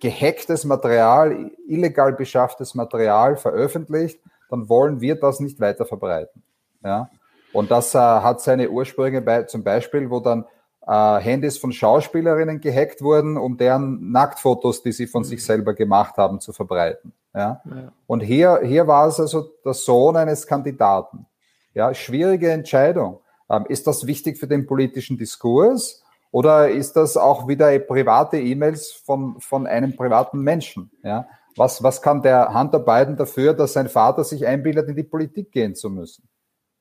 gehacktes 0.00 0.64
Material, 0.64 1.50
illegal 1.66 2.12
beschafftes 2.12 2.74
Material 2.74 3.36
veröffentlicht, 3.36 4.20
dann 4.50 4.68
wollen 4.68 5.00
wir 5.00 5.16
das 5.16 5.40
nicht 5.40 5.60
weiter 5.60 5.86
verbreiten. 5.86 6.42
Ja? 6.84 7.10
Und 7.52 7.70
das 7.70 7.94
äh, 7.94 7.98
hat 7.98 8.40
seine 8.40 8.70
Ursprünge 8.70 9.22
bei, 9.22 9.42
zum 9.44 9.64
Beispiel, 9.64 10.10
wo 10.10 10.20
dann 10.20 10.44
äh, 10.88 11.18
Handys 11.20 11.58
von 11.58 11.70
Schauspielerinnen 11.70 12.60
gehackt 12.60 13.02
wurden, 13.02 13.36
um 13.36 13.58
deren 13.58 14.10
Nacktfotos, 14.10 14.82
die 14.82 14.92
sie 14.92 15.06
von 15.06 15.22
sich 15.22 15.44
selber 15.44 15.74
gemacht 15.74 16.16
haben, 16.16 16.40
zu 16.40 16.52
verbreiten. 16.52 17.12
Ja? 17.34 17.60
ja. 17.64 17.92
Und 18.06 18.20
hier, 18.20 18.60
hier 18.64 18.86
war 18.86 19.06
es 19.06 19.20
also 19.20 19.50
der 19.64 19.74
Sohn 19.74 20.16
eines 20.16 20.46
Kandidaten. 20.46 21.26
Ja, 21.74 21.92
schwierige 21.92 22.50
Entscheidung. 22.50 23.20
Ähm, 23.50 23.66
ist 23.68 23.86
das 23.86 24.06
wichtig 24.06 24.38
für 24.38 24.48
den 24.48 24.66
politischen 24.66 25.18
Diskurs? 25.18 26.02
Oder 26.30 26.70
ist 26.70 26.94
das 26.94 27.16
auch 27.16 27.48
wieder 27.48 27.78
private 27.78 28.38
E-Mails 28.38 28.92
von, 28.92 29.40
von 29.40 29.66
einem 29.66 29.94
privaten 29.94 30.40
Menschen? 30.40 30.90
Ja? 31.02 31.26
Was, 31.56 31.82
was 31.82 32.00
kann 32.00 32.22
der 32.22 32.54
Hunter 32.54 32.78
Biden 32.78 33.16
dafür, 33.16 33.52
dass 33.52 33.74
sein 33.74 33.88
Vater 33.88 34.24
sich 34.24 34.46
einbildet, 34.46 34.88
in 34.88 34.96
die 34.96 35.02
Politik 35.02 35.52
gehen 35.52 35.74
zu 35.74 35.90
müssen? 35.90 36.28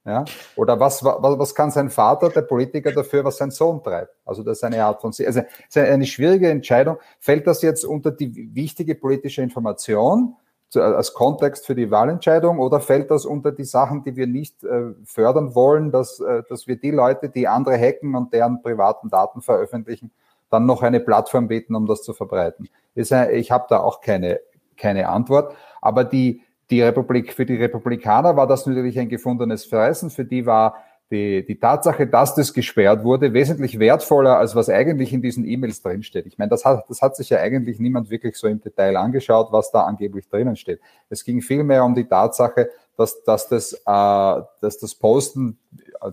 Ja? 0.07 0.23
Oder 0.55 0.79
was, 0.79 1.03
was, 1.03 1.37
was 1.37 1.53
kann 1.53 1.69
sein 1.69 1.89
Vater, 1.89 2.29
der 2.29 2.43
Politiker, 2.43 2.93
dafür, 2.93 3.25
was 3.25 3.37
sein 3.37 3.51
Sohn 3.51 3.83
treibt? 3.83 4.15
Also 4.25 4.41
das 4.41 4.59
ist 4.59 4.63
eine 4.63 4.83
Art 4.83 5.01
von, 5.01 5.09
also 5.09 5.41
ist 5.41 5.77
eine 5.77 6.05
schwierige 6.05 6.49
Entscheidung. 6.49 6.97
Fällt 7.19 7.45
das 7.45 7.61
jetzt 7.61 7.83
unter 7.83 8.11
die 8.11 8.55
wichtige 8.55 8.95
politische 8.95 9.41
Information 9.41 10.37
zu, 10.69 10.81
als 10.81 11.13
Kontext 11.13 11.65
für 11.65 11.75
die 11.75 11.91
Wahlentscheidung 11.91 12.59
oder 12.59 12.79
fällt 12.79 13.11
das 13.11 13.25
unter 13.25 13.51
die 13.51 13.65
Sachen, 13.65 14.03
die 14.03 14.15
wir 14.15 14.27
nicht 14.27 14.63
äh, 14.63 14.93
fördern 15.03 15.55
wollen, 15.55 15.91
dass, 15.91 16.21
äh, 16.21 16.43
dass 16.47 16.67
wir 16.67 16.77
die 16.77 16.91
Leute, 16.91 17.27
die 17.27 17.49
andere 17.49 17.77
hacken 17.77 18.15
und 18.15 18.33
deren 18.33 18.61
privaten 18.61 19.09
Daten 19.09 19.41
veröffentlichen, 19.41 20.11
dann 20.49 20.65
noch 20.65 20.83
eine 20.83 21.01
Plattform 21.01 21.49
bieten, 21.49 21.75
um 21.75 21.85
das 21.85 22.01
zu 22.01 22.13
verbreiten? 22.13 22.69
Ist, 22.95 23.11
ich 23.11 23.51
habe 23.51 23.65
da 23.67 23.79
auch 23.79 23.99
keine, 23.99 24.39
keine 24.77 25.09
Antwort. 25.09 25.53
Aber 25.81 26.05
die, 26.05 26.41
die 26.69 26.81
Republik, 26.81 27.33
für 27.33 27.45
die 27.45 27.55
Republikaner 27.55 28.35
war 28.35 28.47
das 28.47 28.65
natürlich 28.65 28.99
ein 28.99 29.09
gefundenes 29.09 29.65
Fressen. 29.65 30.09
Für 30.09 30.25
die 30.25 30.45
war 30.45 30.75
die, 31.09 31.45
die 31.45 31.57
Tatsache, 31.57 32.05
dass 32.05 32.35
das 32.35 32.53
gesperrt 32.53 33.03
wurde, 33.03 33.31
wesentlich 33.31 33.79
wertvoller, 33.79 34.37
als 34.37 34.55
was 34.55 34.69
eigentlich 34.69 35.13
in 35.13 35.21
diesen 35.21 35.47
E-Mails 35.47 35.81
drinsteht. 35.81 36.25
Ich 36.25 36.37
meine, 36.37 36.49
das 36.49 36.65
hat, 36.65 36.83
das 36.89 37.01
hat 37.01 37.15
sich 37.15 37.29
ja 37.29 37.39
eigentlich 37.39 37.79
niemand 37.79 38.09
wirklich 38.09 38.35
so 38.35 38.47
im 38.47 38.59
Detail 38.59 38.97
angeschaut, 38.97 39.47
was 39.51 39.71
da 39.71 39.83
angeblich 39.83 40.27
drinnen 40.27 40.57
steht. 40.57 40.81
Es 41.09 41.23
ging 41.23 41.41
vielmehr 41.41 41.85
um 41.85 41.95
die 41.95 42.05
Tatsache, 42.05 42.69
dass, 42.97 43.23
dass, 43.23 43.47
das, 43.47 43.73
äh, 43.73 43.77
dass 43.85 44.79
das 44.79 44.95
Posten 44.95 45.57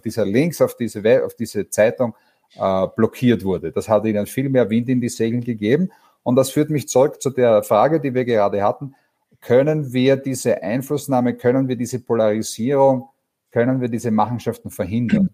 dieser 0.05 0.25
Links 0.25 0.63
auf 0.63 0.77
diese, 0.77 1.25
auf 1.25 1.35
diese 1.35 1.69
Zeitung 1.69 2.15
äh, 2.57 2.87
blockiert 2.95 3.45
wurde. 3.45 3.73
Das 3.73 3.89
hat 3.89 4.05
ihnen 4.05 4.27
viel 4.27 4.49
mehr 4.49 4.71
Wind 4.71 4.89
in 4.89 5.01
die 5.01 5.09
Segeln 5.09 5.43
gegeben. 5.43 5.91
Und 6.23 6.37
das 6.37 6.51
führt 6.51 6.71
mich 6.71 6.89
zurück 6.89 7.21
zu 7.21 7.31
der 7.31 7.65
Frage, 7.65 8.01
die 8.01 8.15
wir 8.15 8.25
gerade 8.25 8.63
hatten 8.63 8.95
können 9.45 9.93
wir 9.93 10.17
diese 10.17 10.63
Einflussnahme, 10.63 11.35
können 11.35 11.69
wir 11.69 11.77
diese 11.77 12.01
Polarisierung, 12.01 13.09
können 13.53 13.81
wir 13.81 13.89
diese 13.89 14.11
Machenschaften 14.11 14.71
verhindern? 14.71 15.31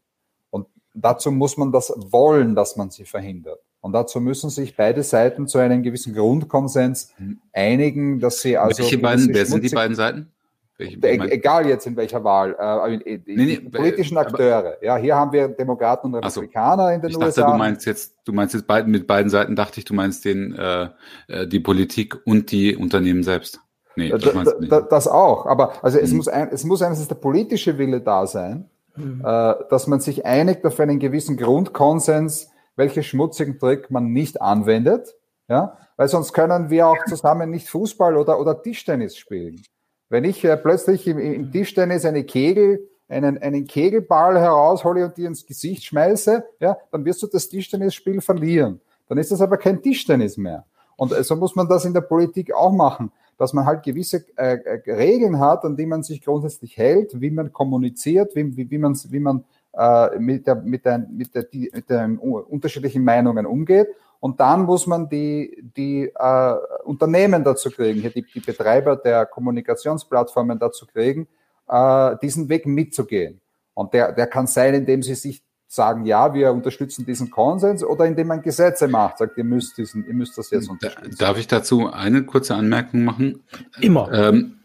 Und 0.50 0.66
dazu 0.92 1.30
muss 1.30 1.56
man 1.56 1.72
das 1.72 1.92
wollen, 1.96 2.54
dass 2.54 2.76
man 2.76 2.90
sie 2.90 3.04
verhindert. 3.04 3.60
Und 3.80 3.92
dazu 3.92 4.20
müssen 4.20 4.50
sich 4.50 4.76
beide 4.76 5.02
Seiten 5.02 5.46
zu 5.46 5.58
einem 5.58 5.82
gewissen 5.82 6.12
Grundkonsens 6.12 7.14
einigen, 7.52 8.20
dass 8.20 8.40
sie 8.40 8.58
also. 8.58 8.82
Welche 8.82 8.98
beiden, 8.98 9.32
wer 9.32 9.46
sind 9.46 9.64
die 9.64 9.70
beiden 9.70 9.96
Seiten? 9.96 10.30
Welche, 10.76 10.96
e 10.96 11.30
egal 11.30 11.66
jetzt 11.66 11.86
in 11.86 11.94
welcher 11.96 12.24
Wahl, 12.24 12.56
äh, 12.58 13.18
die, 13.18 13.36
nee, 13.36 13.44
nee, 13.44 13.70
politischen 13.70 14.16
Akteure. 14.16 14.82
Ja, 14.82 14.96
hier 14.96 15.14
haben 15.14 15.30
wir 15.30 15.48
Demokraten 15.48 16.08
und 16.08 16.14
Republikaner 16.16 16.88
so, 16.88 16.94
in 16.94 17.00
den 17.02 17.10
ich 17.10 17.16
USA. 17.16 17.42
Dachte, 17.42 17.52
du 17.52 17.58
meinst 17.58 17.86
jetzt, 17.86 18.16
du 18.24 18.32
meinst 18.32 18.54
jetzt 18.54 18.66
beiden, 18.66 18.90
mit 18.90 19.06
beiden 19.06 19.30
Seiten 19.30 19.56
dachte 19.56 19.78
ich, 19.78 19.84
du 19.84 19.94
meinst 19.94 20.24
den, 20.24 20.54
äh, 20.54 20.88
äh 21.28 21.46
die 21.46 21.60
Politik 21.60 22.18
und 22.24 22.50
die 22.50 22.76
Unternehmen 22.76 23.22
selbst. 23.22 23.60
Nee, 24.00 24.10
das, 24.10 24.54
da, 24.68 24.80
das 24.80 25.08
auch. 25.08 25.46
Aber 25.46 25.72
also 25.84 25.98
es, 25.98 26.10
mhm. 26.10 26.16
muss 26.18 26.28
ein, 26.28 26.48
es 26.50 26.64
muss 26.64 26.82
einerseits 26.82 27.08
der 27.08 27.16
politische 27.16 27.78
Wille 27.78 28.00
da 28.00 28.26
sein, 28.26 28.68
mhm. 28.96 29.22
äh, 29.24 29.54
dass 29.68 29.86
man 29.86 30.00
sich 30.00 30.24
einigt 30.24 30.64
auf 30.64 30.80
einen 30.80 30.98
gewissen 30.98 31.36
Grundkonsens, 31.36 32.50
welche 32.76 33.02
schmutzigen 33.02 33.58
Trick 33.58 33.90
man 33.90 34.12
nicht 34.12 34.40
anwendet. 34.40 35.14
Ja? 35.48 35.76
Weil 35.96 36.08
sonst 36.08 36.32
können 36.32 36.70
wir 36.70 36.88
auch 36.88 37.04
zusammen 37.06 37.50
nicht 37.50 37.68
Fußball 37.68 38.16
oder, 38.16 38.40
oder 38.40 38.62
Tischtennis 38.62 39.16
spielen. 39.16 39.62
Wenn 40.08 40.24
ich 40.24 40.44
äh, 40.44 40.56
plötzlich 40.56 41.06
im, 41.06 41.18
im 41.18 41.52
Tischtennis 41.52 42.04
eine 42.04 42.24
Kegel, 42.24 42.88
einen, 43.08 43.38
einen 43.38 43.66
Kegelball 43.66 44.38
heraushole 44.38 45.04
und 45.04 45.16
dir 45.16 45.28
ins 45.28 45.44
Gesicht 45.44 45.84
schmeiße, 45.84 46.44
ja, 46.60 46.76
dann 46.90 47.04
wirst 47.04 47.22
du 47.22 47.26
das 47.26 47.48
Tischtennisspiel 47.48 48.20
verlieren. 48.20 48.80
Dann 49.08 49.18
ist 49.18 49.32
das 49.32 49.40
aber 49.40 49.56
kein 49.56 49.82
Tischtennis 49.82 50.36
mehr. 50.36 50.64
Und 50.96 51.12
äh, 51.12 51.22
so 51.24 51.36
muss 51.36 51.56
man 51.56 51.68
das 51.68 51.84
in 51.84 51.92
der 51.92 52.02
Politik 52.02 52.54
auch 52.54 52.72
machen 52.72 53.12
dass 53.40 53.54
man 53.54 53.64
halt 53.64 53.82
gewisse 53.82 54.22
äh, 54.36 54.58
äh, 54.58 54.92
Regeln 54.92 55.40
hat, 55.40 55.64
an 55.64 55.74
die 55.74 55.86
man 55.86 56.02
sich 56.02 56.20
grundsätzlich 56.20 56.76
hält, 56.76 57.18
wie 57.22 57.30
man 57.30 57.50
kommuniziert, 57.54 58.36
wie, 58.36 58.54
wie, 58.54 58.70
wie 58.70 58.76
man, 58.76 58.94
wie 59.08 59.18
man 59.18 59.44
äh, 59.72 60.18
mit, 60.18 60.46
der, 60.46 60.56
mit, 60.56 60.84
der, 60.84 60.98
mit, 60.98 61.34
der, 61.34 61.44
die, 61.44 61.70
mit 61.72 61.88
den 61.88 62.18
unterschiedlichen 62.18 63.02
Meinungen 63.02 63.46
umgeht. 63.46 63.88
Und 64.20 64.40
dann 64.40 64.64
muss 64.64 64.86
man 64.86 65.08
die, 65.08 65.56
die 65.74 66.12
äh, 66.14 66.54
Unternehmen 66.84 67.42
dazu 67.42 67.70
kriegen, 67.70 68.02
hier 68.02 68.10
die, 68.10 68.26
die 68.26 68.40
Betreiber 68.40 68.96
der 68.96 69.24
Kommunikationsplattformen 69.24 70.58
dazu 70.58 70.84
kriegen, 70.86 71.26
äh, 71.66 72.16
diesen 72.20 72.46
Weg 72.50 72.66
mitzugehen. 72.66 73.40
Und 73.72 73.94
der, 73.94 74.12
der 74.12 74.26
kann 74.26 74.48
sein, 74.48 74.74
indem 74.74 75.02
sie 75.02 75.14
sich 75.14 75.42
sagen, 75.72 76.04
ja, 76.04 76.34
wir 76.34 76.50
unterstützen 76.50 77.06
diesen 77.06 77.30
Konsens 77.30 77.84
oder 77.84 78.04
indem 78.04 78.26
man 78.26 78.42
Gesetze 78.42 78.88
macht, 78.88 79.18
sagt, 79.18 79.38
ihr 79.38 79.44
müsst 79.44 79.78
diesen, 79.78 80.04
ihr 80.04 80.14
müsst 80.14 80.36
das 80.36 80.50
jetzt 80.50 80.68
unterstützen. 80.68 81.16
Darf 81.18 81.38
ich 81.38 81.46
dazu 81.46 81.92
eine 81.92 82.24
kurze 82.24 82.56
Anmerkung 82.56 83.04
machen? 83.04 83.44
Immer. 83.80 84.12
Ähm, 84.12 84.56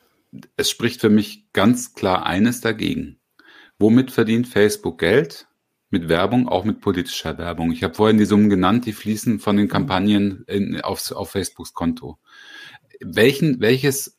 es 0.58 0.72
spricht 0.72 1.01
für 1.01 1.12
mich 1.12 1.45
ganz 1.53 1.93
klar 1.93 2.26
eines 2.26 2.60
dagegen. 2.60 3.20
Womit 3.78 4.10
verdient 4.10 4.47
Facebook 4.47 4.97
Geld? 4.97 5.47
Mit 5.91 6.10
Werbung, 6.10 6.49
auch 6.49 6.66
mit 6.66 6.82
politischer 6.82 7.38
Werbung. 7.38 7.72
Ich 7.72 7.84
habe 7.84 7.93
vorhin 7.93 8.18
die 8.18 8.26
Summen 8.26 8.49
genannt, 8.49 8.88
die 8.88 8.91
fließen 8.91 9.39
von 9.39 9.56
den 9.56 9.68
Kampagnen 9.68 10.43
in, 10.47 10.82
auf, 10.82 11.12
auf 11.12 11.30
Facebooks 11.30 11.74
Konto. 11.74 12.18
Welchen, 12.99 13.62
welches, 13.62 14.18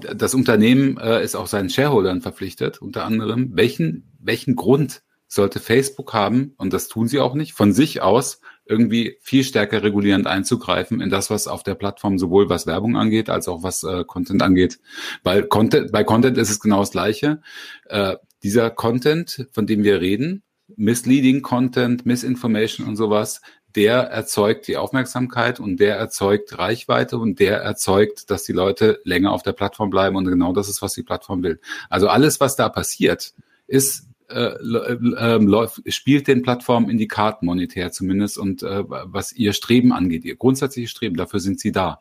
das 0.00 0.34
Unternehmen 0.34 0.96
äh, 0.96 1.22
ist 1.22 1.36
auch 1.36 1.46
seinen 1.46 1.68
Shareholdern 1.68 2.22
verpflichtet, 2.22 2.80
unter 2.80 3.04
anderem. 3.04 3.50
Welchen, 3.52 4.10
welchen 4.18 4.56
Grund 4.56 5.02
sollte 5.34 5.60
Facebook 5.60 6.12
haben, 6.12 6.54
und 6.58 6.74
das 6.74 6.88
tun 6.88 7.08
sie 7.08 7.18
auch 7.18 7.32
nicht, 7.34 7.54
von 7.54 7.72
sich 7.72 8.02
aus 8.02 8.40
irgendwie 8.66 9.16
viel 9.22 9.44
stärker 9.44 9.82
regulierend 9.82 10.26
einzugreifen 10.26 11.00
in 11.00 11.08
das, 11.08 11.30
was 11.30 11.48
auf 11.48 11.62
der 11.62 11.74
Plattform 11.74 12.18
sowohl 12.18 12.50
was 12.50 12.66
Werbung 12.66 12.96
angeht, 12.96 13.30
als 13.30 13.48
auch 13.48 13.62
was 13.62 13.82
äh, 13.82 14.04
Content 14.04 14.42
angeht. 14.42 14.78
Weil 15.22 15.44
Content, 15.44 15.90
bei 15.90 16.04
Content 16.04 16.36
ist 16.36 16.50
es 16.50 16.60
genau 16.60 16.80
das 16.80 16.90
Gleiche. 16.90 17.40
Äh, 17.86 18.16
dieser 18.42 18.68
Content, 18.70 19.48
von 19.52 19.66
dem 19.66 19.84
wir 19.84 20.02
reden, 20.02 20.42
misleading 20.76 21.40
Content, 21.40 22.04
Misinformation 22.04 22.86
und 22.86 22.96
sowas, 22.96 23.40
der 23.74 24.02
erzeugt 24.02 24.68
die 24.68 24.76
Aufmerksamkeit 24.76 25.60
und 25.60 25.78
der 25.78 25.96
erzeugt 25.96 26.58
Reichweite 26.58 27.16
und 27.16 27.40
der 27.40 27.62
erzeugt, 27.62 28.30
dass 28.30 28.44
die 28.44 28.52
Leute 28.52 29.00
länger 29.04 29.32
auf 29.32 29.42
der 29.42 29.52
Plattform 29.52 29.88
bleiben 29.88 30.16
und 30.16 30.26
genau 30.26 30.52
das 30.52 30.68
ist, 30.68 30.82
was 30.82 30.92
die 30.92 31.02
Plattform 31.02 31.42
will. 31.42 31.58
Also 31.88 32.08
alles, 32.08 32.38
was 32.38 32.54
da 32.54 32.68
passiert, 32.68 33.32
ist 33.66 34.11
äh, 34.28 34.54
äh, 34.54 35.38
läuft, 35.38 35.82
spielt 35.92 36.28
den 36.28 36.42
Plattformen 36.42 36.90
in 36.90 36.98
die 36.98 37.08
Karten 37.08 37.46
monetär 37.46 37.92
zumindest 37.92 38.38
und 38.38 38.62
äh, 38.62 38.84
was 38.86 39.32
ihr 39.32 39.52
Streben 39.52 39.92
angeht, 39.92 40.24
ihr 40.24 40.36
grundsätzliches 40.36 40.90
Streben, 40.90 41.16
dafür 41.16 41.40
sind 41.40 41.60
sie 41.60 41.72
da. 41.72 42.00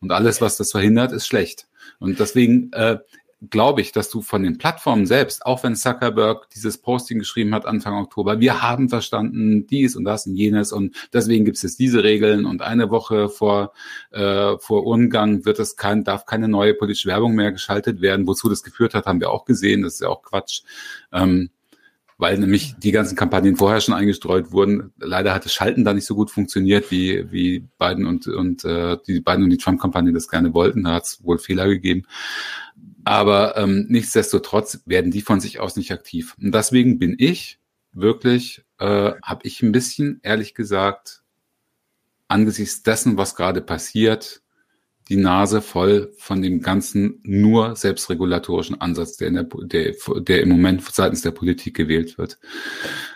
Und 0.00 0.12
alles, 0.12 0.40
was 0.40 0.56
das 0.56 0.72
verhindert, 0.72 1.12
ist 1.12 1.26
schlecht. 1.26 1.68
Und 1.98 2.20
deswegen 2.20 2.72
äh, 2.72 2.98
glaube 3.50 3.80
ich, 3.80 3.92
dass 3.92 4.08
du 4.08 4.22
von 4.22 4.42
den 4.42 4.58
Plattformen 4.58 5.06
selbst, 5.06 5.44
auch 5.44 5.62
wenn 5.64 5.74
Zuckerberg 5.74 6.48
dieses 6.50 6.78
Posting 6.78 7.18
geschrieben 7.18 7.54
hat 7.54 7.66
Anfang 7.66 7.94
Oktober, 7.94 8.40
wir 8.40 8.62
haben 8.62 8.88
verstanden 8.88 9.66
dies 9.66 9.96
und 9.96 10.04
das 10.04 10.26
und 10.26 10.36
jenes 10.36 10.72
und 10.72 10.94
deswegen 11.12 11.44
gibt 11.44 11.62
es 11.62 11.76
diese 11.76 12.04
Regeln 12.04 12.46
und 12.46 12.62
eine 12.62 12.90
Woche 12.90 13.28
vor, 13.28 13.72
äh, 14.12 14.56
vor 14.58 14.86
Umgang 14.86 15.44
wird 15.44 15.58
es 15.58 15.76
kein, 15.76 16.04
darf 16.04 16.26
keine 16.26 16.48
neue 16.48 16.74
politische 16.74 17.08
Werbung 17.08 17.34
mehr 17.34 17.52
geschaltet 17.52 18.00
werden. 18.00 18.26
Wozu 18.26 18.48
das 18.48 18.62
geführt 18.62 18.94
hat, 18.94 19.06
haben 19.06 19.20
wir 19.20 19.30
auch 19.30 19.44
gesehen. 19.44 19.82
Das 19.82 19.94
ist 19.94 20.00
ja 20.02 20.08
auch 20.08 20.22
Quatsch. 20.22 20.62
Ähm, 21.12 21.50
weil 22.22 22.38
nämlich 22.38 22.76
die 22.78 22.92
ganzen 22.92 23.16
Kampagnen 23.16 23.56
vorher 23.56 23.80
schon 23.80 23.94
eingestreut 23.94 24.52
wurden. 24.52 24.92
Leider 24.96 25.34
hat 25.34 25.44
das 25.44 25.52
Schalten 25.52 25.84
da 25.84 25.92
nicht 25.92 26.06
so 26.06 26.14
gut 26.14 26.30
funktioniert, 26.30 26.92
wie, 26.92 27.32
wie 27.32 27.66
Biden 27.80 28.06
und, 28.06 28.28
und 28.28 28.64
äh, 28.64 28.96
die 29.08 29.20
Biden 29.20 29.42
und 29.42 29.50
die 29.50 29.56
Trump-Kampagne 29.56 30.12
das 30.12 30.28
gerne 30.28 30.54
wollten. 30.54 30.84
Da 30.84 30.92
hat 30.92 31.02
es 31.02 31.24
wohl 31.24 31.38
Fehler 31.38 31.66
gegeben. 31.66 32.04
Aber 33.02 33.56
ähm, 33.56 33.86
nichtsdestotrotz 33.88 34.82
werden 34.86 35.10
die 35.10 35.20
von 35.20 35.40
sich 35.40 35.58
aus 35.58 35.74
nicht 35.74 35.90
aktiv. 35.90 36.36
Und 36.40 36.54
deswegen 36.54 37.00
bin 37.00 37.16
ich 37.18 37.58
wirklich, 37.92 38.64
äh, 38.78 39.14
habe 39.20 39.40
ich 39.42 39.60
ein 39.60 39.72
bisschen, 39.72 40.20
ehrlich 40.22 40.54
gesagt, 40.54 41.24
angesichts 42.28 42.84
dessen, 42.84 43.16
was 43.16 43.34
gerade 43.34 43.62
passiert, 43.62 44.41
die 45.12 45.18
Nase 45.18 45.60
voll 45.60 46.10
von 46.16 46.40
dem 46.40 46.62
ganzen 46.62 47.20
nur 47.22 47.76
selbstregulatorischen 47.76 48.80
Ansatz, 48.80 49.18
der, 49.18 49.28
in 49.28 49.34
der, 49.34 49.44
der, 49.44 49.94
der 50.20 50.40
im 50.40 50.48
Moment 50.48 50.82
seitens 50.90 51.20
der 51.20 51.32
Politik 51.32 51.76
gewählt 51.76 52.16
wird. 52.16 52.38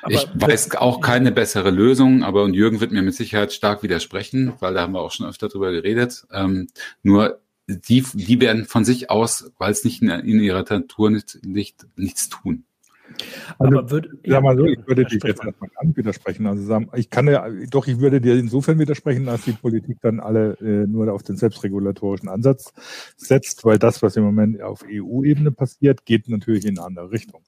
Aber 0.03 0.13
ich 0.13 0.29
weiß 0.35 0.75
auch 0.75 1.01
keine 1.01 1.33
bessere 1.33 1.71
Lösung, 1.71 2.23
aber 2.23 2.43
und 2.45 2.53
Jürgen 2.53 2.81
wird 2.81 2.93
mir 2.93 3.01
mit 3.01 3.15
Sicherheit 3.15 3.55
stark 3.55 3.83
widersprechen, 3.83 4.53
weil 4.61 4.75
da 4.75 4.83
haben 4.83 4.93
wir 4.93 5.01
auch 5.01 5.11
schon 5.11 5.27
öfter 5.27 5.49
drüber 5.49 5.73
geredet. 5.73 6.27
Ähm, 6.31 6.67
nur 7.03 7.41
die, 7.67 8.05
die 8.13 8.41
werden 8.43 8.67
von 8.67 8.85
sich 8.85 9.09
aus, 9.09 9.51
weil 9.57 9.73
es 9.73 9.83
nicht 9.83 10.03
in, 10.03 10.11
in 10.11 10.41
ihrer 10.41 10.67
Natur 10.69 11.11
nicht, 11.11 11.39
nicht, 11.47 11.87
nichts 11.97 12.29
tun. 12.29 12.65
Also, 13.59 13.79
aber 13.79 13.91
würd, 13.91 14.09
sag 14.25 14.43
mal 14.43 14.57
so, 14.57 14.65
ich 14.65 14.79
würde 14.87 15.05
dir 15.05 15.19
jetzt 15.23 15.25
erstmal 15.25 15.71
an 15.77 15.97
widersprechen. 15.97 16.47
Also 16.47 16.63
sagen, 16.65 16.89
ich 16.95 17.11
kann 17.11 17.29
ja, 17.29 17.49
doch, 17.71 17.87
ich 17.87 18.01
würde 18.01 18.21
dir 18.21 18.37
insofern 18.37 18.79
widersprechen, 18.79 19.27
dass 19.27 19.43
die 19.43 19.53
Politik 19.53 19.99
dann 20.03 20.21
alle 20.21 20.57
äh, 20.61 20.87
nur 20.87 21.13
auf 21.13 21.23
den 21.23 21.37
selbstregulatorischen 21.37 22.29
Ansatz 22.29 22.73
setzt, 23.17 23.65
weil 23.65 23.79
das, 23.79 24.03
was 24.03 24.17
im 24.17 24.25
Moment 24.25 24.63
auf 24.63 24.85
EU-Ebene 24.89 25.53
passiert, 25.53 26.05
geht 26.05 26.29
natürlich 26.29 26.65
in 26.65 26.79
eine 26.79 26.87
andere 26.87 27.11
Richtung. 27.11 27.43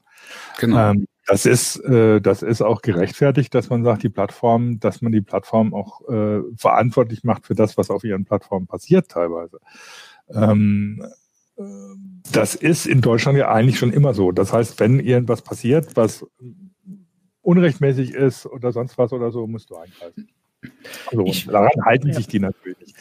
Genau. 0.58 0.90
Ähm, 0.90 1.06
das 1.26 1.44
ist, 1.44 1.76
äh, 1.84 2.20
das 2.20 2.42
ist 2.42 2.62
auch 2.62 2.80
gerechtfertigt, 2.80 3.54
dass 3.54 3.68
man 3.68 3.84
sagt, 3.84 4.02
die 4.02 4.08
Plattform, 4.08 4.80
dass 4.80 5.02
man 5.02 5.12
die 5.12 5.20
Plattform 5.20 5.74
auch 5.74 6.08
äh, 6.08 6.40
verantwortlich 6.56 7.22
macht 7.22 7.46
für 7.46 7.54
das, 7.54 7.76
was 7.76 7.90
auf 7.90 8.02
ihren 8.02 8.24
Plattformen 8.24 8.66
passiert 8.66 9.08
teilweise. 9.10 9.58
Ähm, 10.30 11.04
das 12.32 12.54
ist 12.54 12.86
in 12.86 13.00
Deutschland 13.00 13.38
ja 13.38 13.50
eigentlich 13.50 13.78
schon 13.78 13.92
immer 13.92 14.14
so. 14.14 14.32
Das 14.32 14.52
heißt, 14.52 14.78
wenn 14.80 15.00
irgendwas 15.00 15.42
passiert, 15.42 15.96
was 15.96 16.24
unrechtmäßig 17.42 18.12
ist 18.12 18.46
oder 18.46 18.72
sonst 18.72 18.98
was 18.98 19.12
oder 19.12 19.30
so, 19.30 19.46
musst 19.46 19.70
du 19.70 19.76
eingreifen. 19.76 20.28
Also 21.06 21.24
ich, 21.24 21.46
daran 21.46 21.84
halten 21.84 22.08
ja. 22.08 22.14
sich 22.14 22.26
die 22.28 22.40
natürlich. 22.40 22.94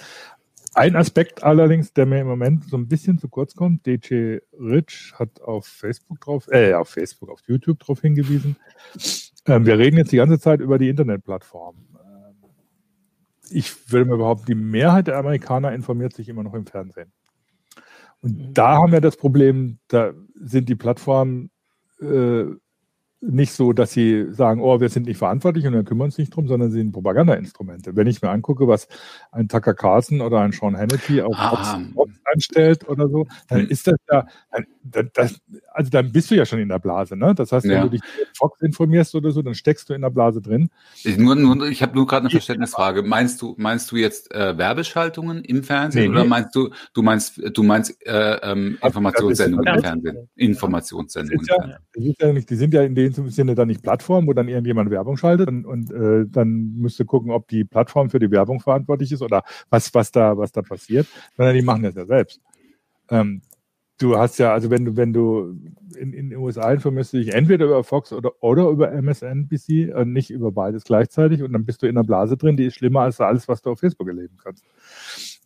Ein 0.73 0.95
Aspekt 0.95 1.43
allerdings, 1.43 1.91
der 1.93 2.05
mir 2.05 2.21
im 2.21 2.27
Moment 2.27 2.65
so 2.65 2.77
ein 2.77 2.87
bisschen 2.87 3.17
zu 3.17 3.29
kurz 3.29 3.55
kommt, 3.55 3.85
DJ 3.85 4.37
Rich 4.59 5.13
hat 5.15 5.41
auf 5.41 5.65
Facebook 5.65 6.21
drauf, 6.21 6.47
äh, 6.51 6.73
auf 6.73 6.89
Facebook, 6.89 7.29
auf 7.29 7.41
YouTube 7.47 7.79
drauf 7.79 8.01
hingewiesen. 8.01 8.57
Ähm, 9.47 9.65
wir 9.65 9.79
reden 9.79 9.97
jetzt 9.97 10.11
die 10.11 10.17
ganze 10.17 10.39
Zeit 10.39 10.59
über 10.61 10.77
die 10.77 10.89
Internetplattformen. 10.89 11.81
Ähm, 11.95 12.49
ich 13.49 13.91
würde 13.91 14.09
mir 14.09 14.17
behaupten, 14.17 14.45
die 14.45 14.55
Mehrheit 14.55 15.07
der 15.07 15.17
Amerikaner 15.17 15.73
informiert 15.73 16.13
sich 16.13 16.29
immer 16.29 16.43
noch 16.43 16.53
im 16.53 16.67
Fernsehen. 16.67 17.11
Und 18.21 18.37
mhm. 18.37 18.53
da 18.53 18.77
haben 18.77 18.91
wir 18.91 19.01
das 19.01 19.17
Problem, 19.17 19.79
da 19.87 20.13
sind 20.33 20.69
die 20.69 20.75
Plattformen 20.75 21.51
äh, 22.01 22.45
nicht 23.19 23.51
so, 23.53 23.73
dass 23.73 23.91
sie 23.91 24.27
sagen, 24.31 24.61
oh, 24.61 24.79
wir 24.79 24.89
sind 24.89 25.07
nicht 25.07 25.17
verantwortlich 25.17 25.65
und 25.65 25.73
wir 25.73 25.83
kümmern 25.83 26.05
uns 26.05 26.17
nicht 26.19 26.35
drum, 26.35 26.47
sondern 26.47 26.69
sie 26.69 26.77
sind 26.77 26.91
Propagandainstrumente. 26.91 27.95
Wenn 27.95 28.05
ich 28.05 28.21
mir 28.21 28.29
angucke, 28.29 28.67
was 28.67 28.87
ein 29.31 29.47
Tucker 29.47 29.73
Carlson 29.73 30.21
oder 30.21 30.41
ein 30.41 30.51
Sean 30.51 30.77
Hannity 30.77 31.21
auf 31.21 31.35
ah. 31.35 31.81
Fox 31.95 32.11
anstellt 32.31 32.87
oder 32.87 33.09
so, 33.09 33.25
dann 33.47 33.61
hm. 33.61 33.69
ist 33.69 33.87
das 33.87 33.95
ja, 34.11 34.27
dann, 34.83 35.09
das, 35.13 35.39
also 35.73 35.89
dann 35.89 36.11
bist 36.11 36.29
du 36.29 36.35
ja 36.35 36.45
schon 36.45 36.59
in 36.59 36.69
der 36.69 36.79
Blase, 36.79 37.15
ne? 37.15 37.33
Das 37.33 37.51
heißt, 37.51 37.65
wenn 37.65 37.71
ja. 37.71 37.83
du 37.83 37.89
dich 37.89 38.01
Fox 38.33 38.61
informierst 38.61 39.15
oder 39.15 39.31
so, 39.31 39.41
dann 39.41 39.55
steckst 39.55 39.89
du 39.89 39.93
in 39.93 40.01
der 40.01 40.09
Blase 40.11 40.41
drin. 40.41 40.69
Ich, 41.03 41.17
nur, 41.17 41.35
nur, 41.35 41.67
ich 41.67 41.81
habe 41.81 41.95
nur 41.95 42.05
gerade 42.05 42.25
eine 42.25 42.29
Verständnisfrage. 42.29 43.01
Meinst 43.01 43.41
du, 43.41 43.55
meinst 43.57 43.91
du 43.91 43.95
jetzt 43.95 44.31
äh, 44.33 44.57
Werbeschaltungen 44.57 45.43
im 45.43 45.63
Fernsehen 45.63 46.03
nee, 46.03 46.09
oder 46.09 46.23
nee. 46.23 46.29
meinst 46.29 46.55
du, 46.55 46.69
du 46.93 47.01
meinst, 47.01 47.41
du 47.53 47.63
meinst 47.63 47.97
äh, 48.05 48.35
ähm, 48.43 48.77
Informationssendungen 48.81 49.75
im 49.75 49.81
Fernsehen? 49.81 50.29
Informationssendungen. 50.35 51.45
Ja, 51.95 52.13
ja 52.19 52.33
nicht, 52.33 52.49
die 52.49 52.55
sind 52.55 52.73
ja 52.73 52.83
in 52.83 52.95
dem 53.15 53.29
Sinne 53.29 53.55
dann 53.55 53.67
nicht 53.67 53.83
Plattformen, 53.83 54.27
wo 54.27 54.33
dann 54.33 54.47
irgendjemand 54.47 54.89
Werbung 54.89 55.17
schaltet 55.17 55.47
und, 55.47 55.65
und 55.65 55.91
äh, 55.91 56.25
dann 56.27 56.73
müsste 56.75 57.05
gucken, 57.05 57.31
ob 57.31 57.47
die 57.47 57.63
Plattform 57.63 58.09
für 58.09 58.19
die 58.19 58.31
Werbung 58.31 58.59
verantwortlich 58.59 59.11
ist 59.11 59.21
oder 59.21 59.43
was, 59.69 59.93
was 59.93 60.11
da, 60.11 60.37
was 60.37 60.51
da 60.51 60.61
passiert, 60.61 61.07
sondern 61.35 61.55
die 61.55 61.61
machen 61.61 61.83
das 61.83 61.95
ja 61.95 62.05
selbst. 62.05 62.41
Ähm, 63.09 63.41
du 63.97 64.17
hast 64.17 64.37
ja, 64.37 64.53
also 64.53 64.69
wenn 64.69 64.85
du, 64.85 64.95
wenn 64.95 65.13
du 65.13 65.55
in, 65.95 66.13
in 66.13 66.29
den 66.29 66.39
USA 66.39 66.71
informierst 66.71 67.13
du 67.13 67.17
dich 67.17 67.33
entweder 67.33 67.65
über 67.65 67.83
Fox 67.83 68.13
oder, 68.13 68.31
oder 68.41 68.69
über 68.69 68.91
MSNBC, 68.91 69.89
äh, 69.89 70.05
nicht 70.05 70.29
über 70.29 70.51
beides 70.51 70.83
gleichzeitig 70.83 71.41
und 71.41 71.53
dann 71.53 71.65
bist 71.65 71.81
du 71.81 71.87
in 71.87 71.97
einer 71.97 72.05
Blase 72.05 72.37
drin, 72.37 72.57
die 72.57 72.65
ist 72.65 72.75
schlimmer 72.75 73.01
als 73.01 73.19
alles, 73.19 73.47
was 73.47 73.61
du 73.61 73.71
auf 73.71 73.79
Facebook 73.79 74.07
erleben 74.07 74.37
kannst. 74.41 74.63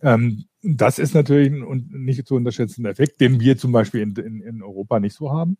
Ähm, 0.01 0.45
das 0.61 0.99
ist 0.99 1.13
natürlich 1.13 1.51
ein 1.51 1.89
nicht 1.91 2.27
zu 2.27 2.35
unterschätzender 2.35 2.89
Effekt, 2.89 3.21
den 3.21 3.39
wir 3.39 3.57
zum 3.57 3.71
Beispiel 3.71 4.01
in, 4.01 4.15
in, 4.15 4.41
in 4.41 4.63
Europa 4.63 4.99
nicht 4.99 5.15
so 5.15 5.31
haben, 5.31 5.57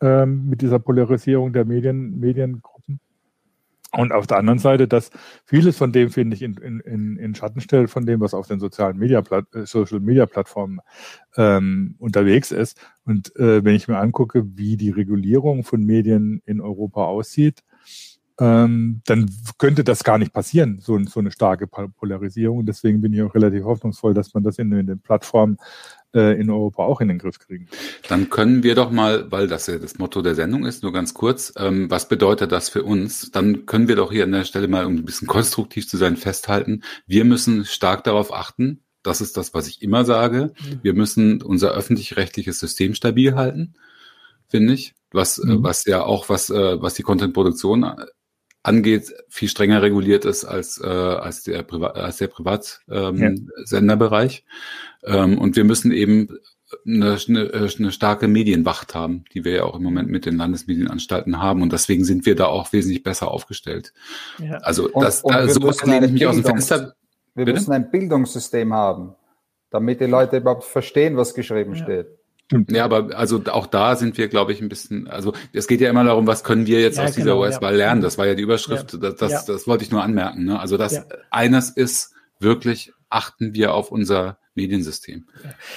ähm, 0.00 0.48
mit 0.48 0.62
dieser 0.62 0.78
Polarisierung 0.78 1.52
der 1.52 1.64
Medien, 1.64 2.18
Mediengruppen. 2.18 3.00
Und 3.96 4.12
auf 4.12 4.26
der 4.26 4.38
anderen 4.38 4.58
Seite, 4.58 4.88
dass 4.88 5.10
vieles 5.44 5.76
von 5.76 5.92
dem, 5.92 6.10
finde 6.10 6.34
ich, 6.34 6.42
in, 6.42 6.54
in, 6.56 7.16
in 7.16 7.34
Schatten 7.34 7.60
stellt, 7.60 7.90
von 7.90 8.04
dem, 8.06 8.20
was 8.20 8.34
auf 8.34 8.48
den 8.48 8.58
sozialen 8.58 8.98
Media 8.98 9.20
äh, 9.20 9.66
Social 9.66 10.00
Media 10.00 10.26
Plattformen 10.26 10.80
ähm, 11.36 11.94
unterwegs 11.98 12.50
ist. 12.50 12.76
Und 13.04 13.34
äh, 13.36 13.64
wenn 13.64 13.76
ich 13.76 13.86
mir 13.86 13.98
angucke, 13.98 14.44
wie 14.56 14.76
die 14.76 14.90
Regulierung 14.90 15.62
von 15.62 15.84
Medien 15.84 16.42
in 16.44 16.60
Europa 16.60 17.04
aussieht, 17.04 17.62
ähm, 18.40 19.00
dann 19.04 19.30
könnte 19.58 19.84
das 19.84 20.02
gar 20.02 20.18
nicht 20.18 20.32
passieren, 20.32 20.80
so, 20.80 20.98
so 21.04 21.20
eine 21.20 21.30
starke 21.30 21.68
Polarisierung. 21.68 22.66
Deswegen 22.66 23.00
bin 23.00 23.12
ich 23.12 23.22
auch 23.22 23.34
relativ 23.34 23.64
hoffnungsvoll, 23.64 24.12
dass 24.12 24.34
man 24.34 24.42
das 24.42 24.58
in, 24.58 24.72
in 24.72 24.88
den 24.88 24.98
Plattformen 24.98 25.56
äh, 26.14 26.40
in 26.40 26.50
Europa 26.50 26.84
auch 26.84 27.00
in 27.00 27.08
den 27.08 27.18
Griff 27.18 27.38
kriegen. 27.38 27.68
Dann 28.08 28.30
können 28.30 28.62
wir 28.62 28.74
doch 28.74 28.90
mal, 28.90 29.30
weil 29.30 29.48
das 29.48 29.66
ja 29.66 29.78
das 29.78 29.98
Motto 29.98 30.22
der 30.22 30.34
Sendung 30.34 30.64
ist, 30.64 30.82
nur 30.82 30.92
ganz 30.92 31.14
kurz, 31.14 31.52
ähm, 31.56 31.90
was 31.90 32.08
bedeutet 32.08 32.52
das 32.52 32.68
für 32.68 32.82
uns? 32.82 33.30
Dann 33.30 33.66
können 33.66 33.88
wir 33.88 33.96
doch 33.96 34.12
hier 34.12 34.24
an 34.24 34.32
der 34.32 34.44
Stelle 34.44 34.68
mal, 34.68 34.86
um 34.86 34.96
ein 34.96 35.04
bisschen 35.04 35.28
konstruktiv 35.28 35.88
zu 35.88 35.96
sein, 35.96 36.16
festhalten, 36.16 36.82
wir 37.06 37.24
müssen 37.24 37.64
stark 37.64 38.04
darauf 38.04 38.32
achten, 38.32 38.80
das 39.02 39.20
ist 39.20 39.36
das, 39.36 39.52
was 39.52 39.68
ich 39.68 39.82
immer 39.82 40.04
sage, 40.04 40.52
mhm. 40.58 40.80
wir 40.82 40.94
müssen 40.94 41.42
unser 41.42 41.72
öffentlich-rechtliches 41.72 42.58
System 42.58 42.94
stabil 42.94 43.34
halten, 43.34 43.74
finde 44.48 44.72
ich, 44.72 44.94
was, 45.12 45.38
äh, 45.38 45.46
mhm. 45.46 45.62
was 45.62 45.84
ja 45.84 46.02
auch, 46.02 46.28
was, 46.28 46.50
äh, 46.50 46.80
was 46.80 46.94
die 46.94 47.02
Content-Produktion 47.02 47.84
angeht, 48.64 49.14
viel 49.28 49.48
strenger 49.48 49.82
reguliert 49.82 50.24
ist 50.24 50.44
als, 50.44 50.80
äh, 50.82 50.86
als 50.86 51.44
der, 51.44 51.62
Priva 51.62 51.88
als 51.88 52.16
der 52.16 52.28
Privatsenderbereich. 52.28 54.44
Ähm, 55.04 55.14
ähm, 55.14 55.38
und 55.38 55.54
wir 55.54 55.64
müssen 55.64 55.92
eben 55.92 56.38
eine, 56.86 57.18
eine, 57.28 57.70
eine 57.78 57.92
starke 57.92 58.26
Medienwacht 58.26 58.94
haben, 58.94 59.26
die 59.32 59.44
wir 59.44 59.52
ja 59.52 59.64
auch 59.64 59.76
im 59.76 59.82
Moment 59.82 60.08
mit 60.10 60.24
den 60.26 60.36
Landesmedienanstalten 60.36 61.40
haben. 61.40 61.62
Und 61.62 61.72
deswegen 61.72 62.04
sind 62.04 62.26
wir 62.26 62.36
da 62.36 62.46
auch 62.46 62.72
wesentlich 62.72 63.02
besser 63.02 63.30
aufgestellt. 63.30 63.92
Ja. 64.38 64.58
Also 64.58 64.88
das, 64.88 65.22
und, 65.22 65.34
und 65.36 65.46
da, 65.46 65.48
sowas 65.48 65.84
lehne 65.84 66.06
ich 66.06 66.12
mich 66.12 66.26
aus 66.26 66.36
dem 66.36 66.44
Fenster. 66.44 66.94
Wir 67.34 67.44
Bitte? 67.44 67.58
müssen 67.58 67.72
ein 67.72 67.90
Bildungssystem 67.90 68.72
haben, 68.72 69.14
damit 69.70 70.00
die 70.00 70.06
Leute 70.06 70.38
überhaupt 70.38 70.64
verstehen, 70.64 71.18
was 71.18 71.34
geschrieben 71.34 71.74
ja. 71.74 71.82
steht. 71.82 72.06
Ja, 72.68 72.84
aber 72.84 73.16
also 73.16 73.42
auch 73.46 73.66
da 73.66 73.96
sind 73.96 74.18
wir, 74.18 74.28
glaube 74.28 74.52
ich, 74.52 74.60
ein 74.60 74.68
bisschen, 74.68 75.08
also 75.08 75.32
es 75.52 75.66
geht 75.66 75.80
ja 75.80 75.88
immer 75.88 76.04
darum, 76.04 76.26
was 76.26 76.44
können 76.44 76.66
wir 76.66 76.80
jetzt 76.80 76.98
ja, 76.98 77.04
aus 77.04 77.12
dieser 77.12 77.32
genau, 77.32 77.40
US-Wahl 77.40 77.72
ja. 77.72 77.78
lernen? 77.78 78.02
Das 78.02 78.18
war 78.18 78.26
ja 78.26 78.34
die 78.34 78.42
Überschrift, 78.42 78.92
ja. 78.92 78.98
das, 78.98 79.16
das, 79.16 79.44
das 79.46 79.66
wollte 79.66 79.84
ich 79.84 79.90
nur 79.90 80.02
anmerken. 80.02 80.44
Ne? 80.44 80.60
Also 80.60 80.76
das 80.76 81.06
eines 81.30 81.70
ist 81.70 82.12
wirklich, 82.38 82.92
achten 83.08 83.54
wir 83.54 83.72
auf 83.72 83.90
unser 83.90 84.38
Mediensystem. 84.54 85.26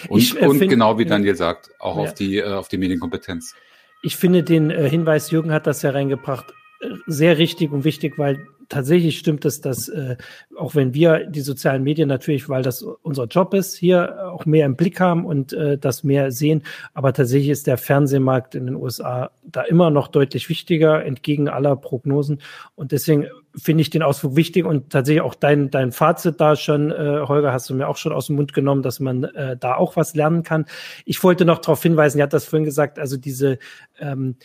Und, 0.09 0.19
ich, 0.19 0.41
äh, 0.41 0.45
und 0.45 0.59
find, 0.59 0.69
genau 0.69 0.97
wie 0.97 1.05
Daniel 1.05 1.35
sagt, 1.35 1.69
auch 1.79 1.97
auf 1.97 2.13
die 2.13 2.37
äh, 2.37 2.53
auf 2.53 2.67
die 2.67 2.77
Medienkompetenz. 2.77 3.55
Ich 4.03 4.17
finde 4.17 4.43
den 4.43 4.69
äh, 4.69 4.89
Hinweis, 4.89 5.31
Jürgen 5.31 5.51
hat 5.51 5.67
das 5.67 5.81
ja 5.81 5.91
reingebracht, 5.91 6.53
äh, 6.81 6.89
sehr 7.07 7.37
richtig 7.37 7.71
und 7.71 7.83
wichtig, 7.83 8.17
weil 8.17 8.45
tatsächlich 8.69 9.17
stimmt 9.17 9.45
es, 9.45 9.61
dass 9.61 9.89
äh, 9.89 10.17
auch 10.57 10.75
wenn 10.75 10.93
wir 10.93 11.25
die 11.25 11.41
sozialen 11.41 11.83
Medien 11.83 12.09
natürlich, 12.09 12.49
weil 12.49 12.63
das 12.63 12.81
unser 12.81 13.25
Job 13.25 13.53
ist, 13.53 13.75
hier 13.75 14.31
auch 14.31 14.45
mehr 14.45 14.65
im 14.65 14.75
Blick 14.75 14.99
haben 14.99 15.25
und 15.25 15.53
äh, 15.53 15.77
das 15.77 16.03
mehr 16.03 16.31
sehen, 16.31 16.63
aber 16.93 17.13
tatsächlich 17.13 17.49
ist 17.49 17.67
der 17.67 17.77
Fernsehmarkt 17.77 18.55
in 18.55 18.65
den 18.65 18.75
USA 18.75 19.31
da 19.43 19.61
immer 19.61 19.89
noch 19.89 20.07
deutlich 20.07 20.49
wichtiger, 20.49 21.05
entgegen 21.05 21.47
aller 21.49 21.75
Prognosen. 21.75 22.41
Und 22.75 22.91
deswegen 22.91 23.27
finde 23.55 23.81
ich 23.81 23.89
den 23.89 24.03
Ausflug 24.03 24.35
wichtig 24.35 24.65
und 24.65 24.91
tatsächlich 24.91 25.21
auch 25.21 25.35
dein, 25.35 25.69
dein 25.71 25.91
Fazit 25.91 26.39
da 26.39 26.55
schon, 26.55 26.91
äh, 26.91 27.21
Holger, 27.27 27.53
hast 27.53 27.69
du 27.69 27.73
mir 27.73 27.87
auch 27.87 27.97
schon 27.97 28.11
aus 28.11 28.27
dem 28.27 28.35
Mund 28.35 28.53
genommen, 28.53 28.83
dass 28.83 28.99
man 28.99 29.23
äh, 29.23 29.57
da 29.57 29.75
auch 29.75 29.95
was 29.95 30.15
lernen 30.15 30.43
kann. 30.43 30.65
Ich 31.05 31.23
wollte 31.23 31.45
noch 31.45 31.59
darauf 31.59 31.81
hinweisen, 31.81 32.19
ihr 32.19 32.23
hat 32.23 32.33
das 32.33 32.45
vorhin 32.45 32.65
gesagt, 32.65 32.99
also 32.99 33.17
diese 33.17 33.57
ähm, 33.99 34.35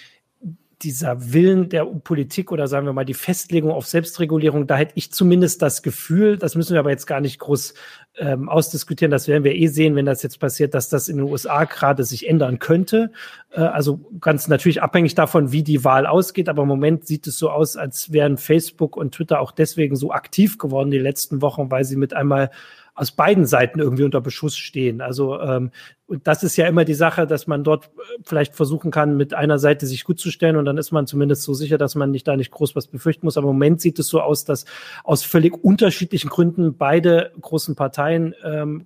dieser 0.83 1.33
Willen 1.33 1.69
der 1.69 1.85
Politik 1.85 2.51
oder 2.53 2.67
sagen 2.67 2.87
wir 2.87 2.93
mal 2.93 3.05
die 3.05 3.15
Festlegung 3.15 3.71
auf 3.71 3.87
Selbstregulierung, 3.87 4.67
da 4.67 4.77
hätte 4.77 4.93
ich 4.97 5.13
zumindest 5.13 5.63
das 5.63 5.83
Gefühl, 5.83 6.37
das 6.37 6.55
müssen 6.55 6.73
wir 6.73 6.81
aber 6.81 6.91
jetzt 6.91 7.07
gar 7.07 7.21
nicht 7.21 7.39
groß 7.39 7.75
ähm, 8.19 8.49
ausdiskutieren, 8.49 9.11
das 9.11 9.29
werden 9.29 9.45
wir 9.45 9.55
eh 9.55 9.69
sehen, 9.69 9.95
wenn 9.95 10.05
das 10.05 10.23
jetzt 10.23 10.39
passiert, 10.39 10.75
dass 10.75 10.89
das 10.89 11.09
in 11.09 11.17
den 11.17 11.31
USA 11.31 11.65
gerade 11.65 12.05
sich 12.05 12.29
ändern 12.29 12.59
könnte. 12.59 13.13
Äh, 13.53 13.61
also 13.61 14.01
ganz 14.21 14.49
natürlich 14.49 14.83
abhängig 14.83 15.15
davon, 15.15 15.53
wie 15.53 15.63
die 15.63 15.85
Wahl 15.85 16.07
ausgeht, 16.07 16.49
aber 16.49 16.63
im 16.63 16.69
Moment 16.69 17.07
sieht 17.07 17.27
es 17.27 17.39
so 17.39 17.51
aus, 17.51 17.77
als 17.77 18.13
wären 18.13 18.37
Facebook 18.37 18.97
und 18.97 19.15
Twitter 19.15 19.41
auch 19.41 19.53
deswegen 19.53 19.97
so 19.97 20.11
aktiv 20.11 20.59
geworden 20.59 20.91
die 20.91 20.99
letzten 20.99 21.41
Wochen, 21.41 21.71
weil 21.71 21.85
sie 21.85 21.97
mit 21.97 22.15
einmal 22.15 22.51
aus 22.95 23.13
beiden 23.13 23.47
Seiten 23.47 23.81
irgendwie 23.81 24.05
unter 24.05 24.21
Beschuss 24.21 24.57
stehen. 24.57 25.01
Also 25.01 25.41
ähm, 25.41 25.71
und 26.13 26.27
das 26.27 26.43
ist 26.43 26.59
ja 26.59 26.67
immer 26.67 26.85
die 26.85 26.93
Sache, 26.93 27.27
dass 27.27 27.47
man 27.47 27.65
dort 27.65 27.87
äh, 27.87 27.89
vielleicht 28.23 28.55
versuchen 28.55 28.91
kann, 28.91 29.17
mit 29.17 29.33
einer 29.33 29.59
Seite 29.59 29.87
sich 29.87 30.05
gut 30.05 30.21
zu 30.21 30.31
stellen 30.31 30.57
und 30.57 30.67
dann 30.67 30.77
ist 30.77 30.93
man 30.93 31.07
zumindest 31.07 31.43
so 31.43 31.55
sicher, 31.55 31.79
dass 31.79 31.95
man 31.95 32.11
nicht 32.11 32.29
da 32.29 32.37
nicht 32.37 32.51
groß 32.51 32.77
was 32.77 32.89
befürchten 32.89 33.25
muss. 33.25 33.39
Aber 33.39 33.49
im 33.49 33.55
Moment 33.55 33.81
sieht 33.81 33.99
es 33.99 34.09
so 34.09 34.21
aus, 34.21 34.45
dass 34.45 34.67
aus 35.05 35.25
völlig 35.25 35.55
unterschiedlichen 35.65 36.29
Gründen 36.29 36.77
beide 36.77 37.33
großen 37.41 37.77
Parteien 37.77 38.35
ähm, 38.45 38.85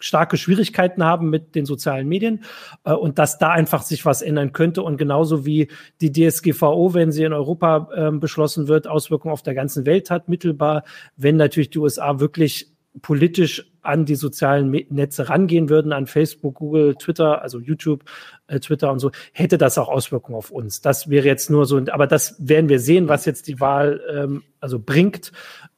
starke 0.00 0.38
Schwierigkeiten 0.38 1.04
haben 1.04 1.28
mit 1.28 1.54
den 1.54 1.66
sozialen 1.66 2.08
Medien 2.08 2.44
äh, 2.84 2.94
und 2.94 3.18
dass 3.18 3.36
da 3.38 3.50
einfach 3.50 3.82
sich 3.82 4.06
was 4.06 4.22
ändern 4.22 4.52
könnte 4.52 4.82
und 4.82 4.96
genauso 4.96 5.44
wie 5.44 5.68
die 6.00 6.12
DSGVO, 6.12 6.94
wenn 6.94 7.12
sie 7.12 7.24
in 7.24 7.34
Europa 7.34 7.90
äh, 7.94 8.10
beschlossen 8.10 8.68
wird, 8.68 8.86
Auswirkungen 8.86 9.32
auf 9.32 9.42
der 9.42 9.54
ganzen 9.54 9.84
Welt 9.84 10.10
hat, 10.10 10.30
mittelbar, 10.30 10.84
wenn 11.18 11.36
natürlich 11.36 11.68
die 11.68 11.78
USA 11.78 12.20
wirklich 12.20 12.73
politisch 13.02 13.70
an 13.82 14.06
die 14.06 14.14
sozialen 14.14 14.70
Netze 14.70 15.28
rangehen 15.28 15.68
würden, 15.68 15.92
an 15.92 16.06
Facebook, 16.06 16.54
Google, 16.54 16.94
Twitter, 16.94 17.42
also 17.42 17.60
YouTube, 17.60 18.04
äh, 18.46 18.60
Twitter 18.60 18.90
und 18.90 18.98
so, 18.98 19.10
hätte 19.32 19.58
das 19.58 19.76
auch 19.78 19.88
Auswirkungen 19.88 20.36
auf 20.36 20.50
uns. 20.50 20.80
Das 20.80 21.10
wäre 21.10 21.26
jetzt 21.26 21.50
nur 21.50 21.66
so, 21.66 21.82
aber 21.90 22.06
das 22.06 22.36
werden 22.38 22.68
wir 22.68 22.80
sehen, 22.80 23.08
was 23.08 23.24
jetzt 23.26 23.46
die 23.48 23.60
Wahl 23.60 24.00
ähm, 24.10 24.42
also 24.60 24.78
bringt. 24.78 25.32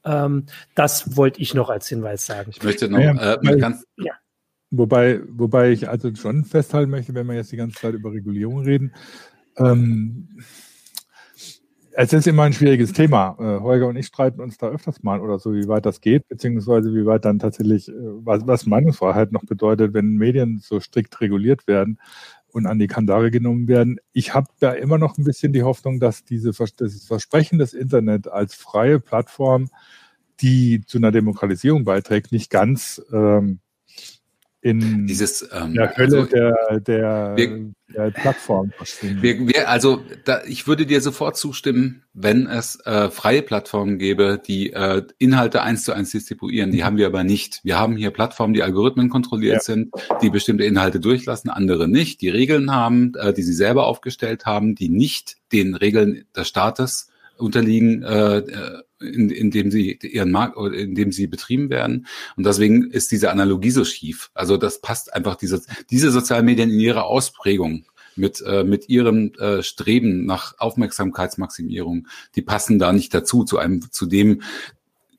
Ähm, 0.05 0.45
das 0.75 1.17
wollte 1.17 1.41
ich 1.41 1.53
noch 1.53 1.69
als 1.69 1.87
Hinweis 1.89 2.25
sagen. 2.25 2.51
Ich 2.51 2.63
möchte 2.63 2.87
noch 2.89 2.99
ja, 2.99 3.33
äh, 3.33 3.57
ganz, 3.57 3.83
ja. 3.97 4.13
Wobei, 4.69 5.21
wobei 5.29 5.71
ich 5.71 5.89
also 5.89 6.13
schon 6.15 6.43
festhalten 6.43 6.91
möchte, 6.91 7.13
wenn 7.13 7.27
wir 7.27 7.35
jetzt 7.35 7.51
die 7.51 7.57
ganze 7.57 7.79
Zeit 7.79 7.93
über 7.93 8.11
Regulierung 8.11 8.59
reden, 8.63 8.93
ähm, 9.57 10.29
es 11.99 12.13
ist 12.13 12.27
immer 12.27 12.43
ein 12.43 12.53
schwieriges 12.53 12.93
Thema. 12.93 13.35
Äh, 13.39 13.59
Holger 13.59 13.87
und 13.87 13.95
ich 13.95 14.05
streiten 14.05 14.39
uns 14.39 14.59
da 14.59 14.67
öfters 14.67 15.01
mal 15.01 15.19
oder 15.19 15.39
so, 15.39 15.55
wie 15.55 15.67
weit 15.67 15.87
das 15.87 15.99
geht, 15.99 16.27
beziehungsweise 16.27 16.93
wie 16.93 17.07
weit 17.07 17.25
dann 17.25 17.39
tatsächlich, 17.39 17.89
äh, 17.89 17.93
was, 17.95 18.45
was 18.45 18.67
Meinungsfreiheit 18.67 19.31
noch 19.31 19.45
bedeutet, 19.45 19.95
wenn 19.95 20.15
Medien 20.15 20.59
so 20.61 20.79
strikt 20.79 21.19
reguliert 21.21 21.65
werden 21.65 21.99
und 22.49 22.67
an 22.67 22.77
die 22.77 22.85
Kandare 22.85 23.31
genommen 23.31 23.67
werden. 23.67 23.97
Ich 24.13 24.35
habe 24.35 24.45
da 24.59 24.73
immer 24.73 24.99
noch 24.99 25.17
ein 25.17 25.23
bisschen 25.23 25.53
die 25.53 25.63
Hoffnung, 25.63 25.99
dass 25.99 26.23
diese, 26.23 26.51
das 26.51 27.03
Versprechen 27.03 27.57
des 27.57 27.73
Internet 27.73 28.27
als 28.27 28.53
freie 28.53 28.99
Plattform, 28.99 29.69
die 30.39 30.83
zu 30.85 30.99
einer 30.99 31.11
Demokratisierung 31.11 31.83
beiträgt, 31.83 32.31
nicht 32.31 32.51
ganz 32.51 33.01
ähm, 33.11 33.59
in 34.61 35.05
Dieses, 35.05 35.47
ähm, 35.53 35.75
der 35.75 35.95
Hölle 35.95 36.17
also, 36.17 36.25
der, 36.25 36.79
der, 36.79 37.33
wir, 37.37 37.73
der 37.95 38.11
Plattform 38.11 38.73
wir, 39.01 39.47
wir, 39.47 39.69
also 39.69 40.01
da, 40.25 40.41
ich 40.45 40.67
würde 40.67 40.87
dir 40.87 40.99
sofort 40.99 41.37
zustimmen, 41.37 42.03
wenn 42.13 42.47
es 42.47 42.79
äh, 42.85 43.09
freie 43.11 43.43
Plattformen 43.43 43.99
gäbe, 43.99 44.41
die 44.45 44.73
äh, 44.73 45.03
Inhalte 45.19 45.61
eins 45.61 45.83
zu 45.83 45.93
eins 45.93 46.09
distribuieren. 46.09 46.71
Die 46.71 46.79
mhm. 46.79 46.83
haben 46.85 46.97
wir 46.97 47.05
aber 47.05 47.23
nicht. 47.23 47.59
Wir 47.63 47.77
haben 47.77 47.95
hier 47.95 48.09
Plattformen, 48.09 48.55
die 48.55 48.63
Algorithmen 48.63 49.09
kontrolliert 49.09 49.57
ja. 49.57 49.61
sind, 49.61 49.91
die 50.23 50.31
bestimmte 50.31 50.65
Inhalte 50.65 50.99
durchlassen, 50.99 51.51
andere 51.51 51.87
nicht, 51.87 52.21
die 52.21 52.29
Regeln 52.29 52.71
haben, 52.71 53.13
äh, 53.15 53.33
die 53.33 53.43
sie 53.43 53.53
selber 53.53 53.85
aufgestellt 53.85 54.47
haben, 54.47 54.73
die 54.73 54.89
nicht 54.89 55.37
den 55.51 55.75
Regeln 55.75 56.25
des 56.35 56.47
Staates 56.47 57.09
unterliegen, 57.37 58.01
äh, 58.01 58.37
äh 58.39 58.81
in, 58.99 59.29
in 59.29 59.51
dem 59.51 59.71
sie 59.71 59.99
ihren 60.01 60.31
Markt 60.31 60.57
in 60.57 60.95
dem 60.95 61.11
sie 61.11 61.27
betrieben 61.27 61.69
werden. 61.69 62.07
Und 62.35 62.45
deswegen 62.45 62.89
ist 62.89 63.11
diese 63.11 63.31
Analogie 63.31 63.71
so 63.71 63.85
schief. 63.85 64.31
Also 64.33 64.57
das 64.57 64.81
passt 64.81 65.13
einfach 65.13 65.35
diese, 65.35 65.61
diese 65.89 66.11
sozialen 66.11 66.45
Medien 66.45 66.69
in 66.69 66.79
ihrer 66.79 67.05
Ausprägung 67.05 67.85
mit, 68.17 68.41
äh, 68.41 68.63
mit 68.63 68.89
ihrem 68.89 69.31
äh, 69.39 69.61
Streben 69.61 70.25
nach 70.25 70.55
Aufmerksamkeitsmaximierung, 70.57 72.07
die 72.35 72.41
passen 72.41 72.79
da 72.79 72.91
nicht 72.91 73.13
dazu, 73.13 73.43
zu 73.43 73.57
einem, 73.59 73.91
zu 73.91 74.05
dem 74.05 74.41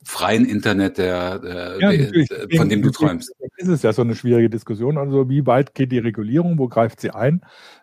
freien 0.09 0.47
Internet, 0.47 0.97
der, 0.97 1.39
der, 1.39 1.77
ja, 1.81 1.93
der 1.93 2.57
von 2.57 2.71
dem 2.71 2.81
du 2.81 2.91
träumst. 2.91 3.31
Das 3.59 3.69
ist 3.69 3.85
ja 3.85 3.93
so 3.93 4.01
eine 4.01 4.15
schwierige 4.15 4.49
Diskussion. 4.49 4.97
Also 4.97 5.29
wie 5.29 5.45
weit 5.45 5.75
geht 5.75 5.93
die 5.93 5.99
Regulierung, 5.99 6.59
wo 6.59 6.67
greift 6.67 7.01
sie 7.01 7.11
ein? 7.11 7.43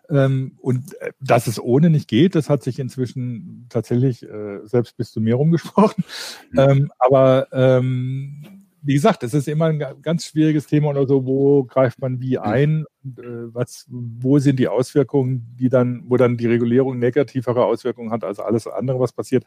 Ähm, 0.09 0.53
und 0.57 0.99
äh, 1.01 1.11
dass 1.19 1.45
es 1.45 1.59
ohne 1.61 1.91
nicht 1.91 2.07
geht, 2.07 2.33
das 2.33 2.49
hat 2.49 2.63
sich 2.63 2.79
inzwischen 2.79 3.67
tatsächlich 3.69 4.23
äh, 4.23 4.59
selbst 4.63 4.97
bis 4.97 5.11
zu 5.11 5.21
mir 5.21 5.35
rumgesprochen. 5.35 6.03
Mhm. 6.51 6.91
Aber 6.97 7.47
ähm, 7.51 8.65
wie 8.81 8.95
gesagt, 8.95 9.21
es 9.21 9.35
ist 9.35 9.47
immer 9.47 9.65
ein 9.65 9.83
ganz 10.01 10.25
schwieriges 10.25 10.65
Thema 10.65 10.89
oder 10.89 11.05
so, 11.05 11.27
wo 11.27 11.63
greift 11.63 12.01
man 12.01 12.19
wie 12.19 12.39
ein, 12.39 12.85
äh, 13.05 13.21
was, 13.53 13.85
wo 13.87 14.39
sind 14.39 14.57
die 14.57 14.67
Auswirkungen, 14.67 15.55
die 15.59 15.69
dann, 15.69 16.03
wo 16.07 16.17
dann 16.17 16.37
die 16.37 16.47
Regulierung 16.47 16.97
negativere 16.97 17.65
Auswirkungen 17.65 18.09
hat 18.09 18.23
als 18.23 18.39
alles 18.39 18.65
andere, 18.65 18.99
was 18.99 19.13
passiert. 19.13 19.43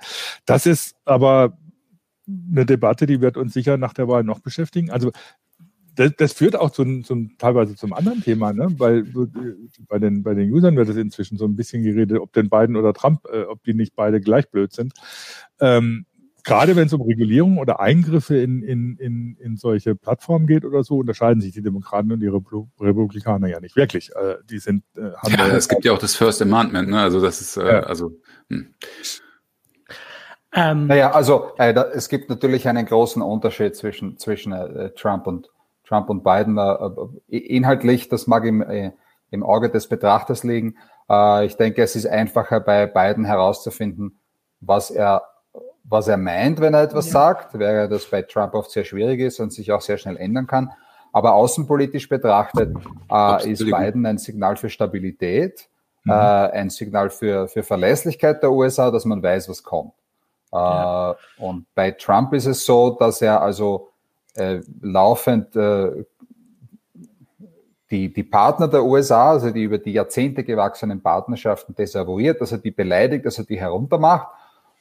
Das 0.46 0.64
ist 0.64 0.94
aber 1.04 1.58
eine 2.28 2.66
Debatte, 2.66 3.06
die 3.06 3.20
wird 3.20 3.36
uns 3.36 3.54
sicher 3.54 3.76
nach 3.76 3.94
der 3.94 4.08
Wahl 4.08 4.24
noch 4.24 4.40
beschäftigen. 4.40 4.90
Also 4.90 5.12
das, 5.98 6.12
das 6.16 6.32
führt 6.32 6.54
auch 6.54 6.70
zu, 6.70 7.02
zum, 7.02 7.36
teilweise 7.38 7.74
zum 7.74 7.92
anderen 7.92 8.22
Thema, 8.22 8.52
ne? 8.52 8.68
weil 8.78 9.04
bei 9.88 9.98
den, 9.98 10.22
bei 10.22 10.34
den 10.34 10.52
Usern 10.52 10.76
wird 10.76 10.88
es 10.88 10.96
inzwischen 10.96 11.38
so 11.38 11.44
ein 11.44 11.56
bisschen 11.56 11.82
geredet, 11.82 12.20
ob 12.20 12.32
denn 12.32 12.48
Biden 12.48 12.76
oder 12.76 12.94
Trump, 12.94 13.24
äh, 13.32 13.42
ob 13.42 13.64
die 13.64 13.74
nicht 13.74 13.96
beide 13.96 14.20
gleich 14.20 14.48
blöd 14.48 14.72
sind. 14.72 14.92
Ähm, 15.60 16.06
gerade 16.44 16.76
wenn 16.76 16.86
es 16.86 16.92
um 16.92 17.02
Regulierung 17.02 17.58
oder 17.58 17.80
Eingriffe 17.80 18.36
in, 18.36 18.62
in, 18.62 18.96
in, 18.96 19.36
in 19.40 19.56
solche 19.56 19.96
Plattformen 19.96 20.46
geht 20.46 20.64
oder 20.64 20.84
so, 20.84 20.98
unterscheiden 20.98 21.40
sich 21.40 21.52
die 21.52 21.62
Demokraten 21.62 22.12
und 22.12 22.20
die 22.20 22.28
Republikaner 22.28 23.48
ja 23.48 23.58
nicht 23.58 23.74
wirklich. 23.74 24.14
Äh, 24.14 24.36
die 24.48 24.58
sind, 24.58 24.84
äh, 24.96 25.10
haben 25.16 25.34
ja, 25.34 25.48
es 25.48 25.68
gibt 25.68 25.84
ja 25.84 25.92
auch 25.92 25.98
das 25.98 26.14
First 26.14 26.40
Amendment, 26.40 26.90
ne? 26.90 27.00
also 27.00 27.20
das 27.20 27.40
ist, 27.40 27.56
äh, 27.56 27.66
ja. 27.66 27.80
also. 27.80 28.12
Hm. 28.50 28.74
Ähm, 30.54 30.86
naja, 30.86 31.10
also 31.10 31.52
äh, 31.58 31.74
da, 31.74 31.84
es 31.84 32.08
gibt 32.08 32.30
natürlich 32.30 32.68
einen 32.68 32.86
großen 32.86 33.20
Unterschied 33.22 33.76
zwischen, 33.76 34.16
zwischen 34.18 34.52
äh, 34.52 34.90
Trump 34.90 35.26
und 35.26 35.50
Trump 35.84 36.08
und 36.10 36.24
Biden. 36.24 36.56
Äh, 36.56 37.36
äh 37.36 37.38
inhaltlich, 37.38 38.08
das 38.08 38.26
mag 38.26 38.44
im, 38.44 38.62
äh, 38.62 38.92
im 39.30 39.42
Auge 39.42 39.70
des 39.70 39.88
Betrachters 39.88 40.44
liegen. 40.44 40.76
Äh, 41.10 41.46
ich 41.46 41.56
denke, 41.56 41.82
es 41.82 41.96
ist 41.96 42.06
einfacher 42.06 42.60
bei 42.60 42.86
Biden 42.86 43.24
herauszufinden, 43.24 44.18
was 44.60 44.90
er 44.90 45.22
was 45.90 46.08
er 46.08 46.18
meint, 46.18 46.60
wenn 46.60 46.74
er 46.74 46.82
etwas 46.82 47.06
ja. 47.06 47.12
sagt, 47.12 47.58
wäre 47.58 47.88
das 47.88 48.04
bei 48.04 48.22
Trump 48.22 48.54
oft 48.54 48.70
sehr 48.70 48.84
schwierig 48.84 49.20
ist 49.20 49.40
und 49.40 49.52
sich 49.52 49.72
auch 49.72 49.80
sehr 49.80 49.96
schnell 49.96 50.16
ändern 50.16 50.46
kann. 50.46 50.70
Aber 51.12 51.34
außenpolitisch 51.34 52.08
betrachtet 52.08 52.76
äh, 53.10 53.50
ist 53.50 53.64
Biden 53.64 54.04
ein 54.04 54.18
Signal 54.18 54.56
für 54.56 54.68
Stabilität, 54.68 55.68
mhm. 56.04 56.12
äh, 56.12 56.14
ein 56.14 56.68
Signal 56.68 57.08
für, 57.08 57.48
für 57.48 57.62
Verlässlichkeit 57.62 58.42
der 58.42 58.52
USA, 58.52 58.90
dass 58.90 59.06
man 59.06 59.22
weiß, 59.22 59.48
was 59.48 59.62
kommt. 59.62 59.92
Ja. 60.52 61.12
Äh, 61.12 61.14
und 61.38 61.66
bei 61.74 61.90
Trump 61.92 62.32
ist 62.32 62.46
es 62.46 62.64
so, 62.64 62.90
dass 62.90 63.22
er 63.22 63.42
also 63.42 63.88
äh, 64.34 64.60
laufend 64.80 65.54
äh, 65.56 66.04
die, 67.90 68.12
die 68.12 68.22
Partner 68.22 68.68
der 68.68 68.84
USA, 68.84 69.30
also 69.30 69.50
die 69.50 69.62
über 69.62 69.78
die 69.78 69.92
Jahrzehnte 69.92 70.44
gewachsenen 70.44 71.00
Partnerschaften 71.00 71.74
desavouiert, 71.74 72.40
dass 72.40 72.52
er 72.52 72.58
die 72.58 72.70
beleidigt, 72.70 73.24
dass 73.24 73.38
er 73.38 73.44
die 73.44 73.58
heruntermacht 73.58 74.28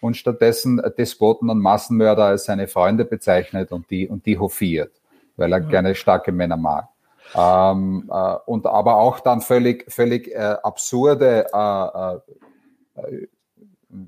und 0.02 0.18
stattdessen 0.18 0.82
Despoten 0.98 1.50
und 1.50 1.60
Massenmörder 1.60 2.26
als 2.26 2.46
seine 2.46 2.68
Freunde 2.68 3.06
bezeichnet 3.06 3.72
und 3.72 3.90
die, 3.90 4.08
und 4.08 4.26
die 4.26 4.38
hofiert, 4.38 4.92
weil 5.38 5.54
er 5.54 5.62
ja. 5.62 5.70
gerne 5.70 5.96
starke 5.96 6.32
Männer 6.32 6.58
mag. 6.58 6.90
Ähm, 7.36 8.10
äh, 8.12 8.36
und 8.46 8.66
aber 8.66 8.98
auch 8.98 9.20
dann 9.20 9.42
völlig, 9.42 9.92
völlig 9.92 10.30
äh, 10.34 10.56
absurde, 10.64 11.48
äh, 11.54 13.02
äh, 13.02 13.28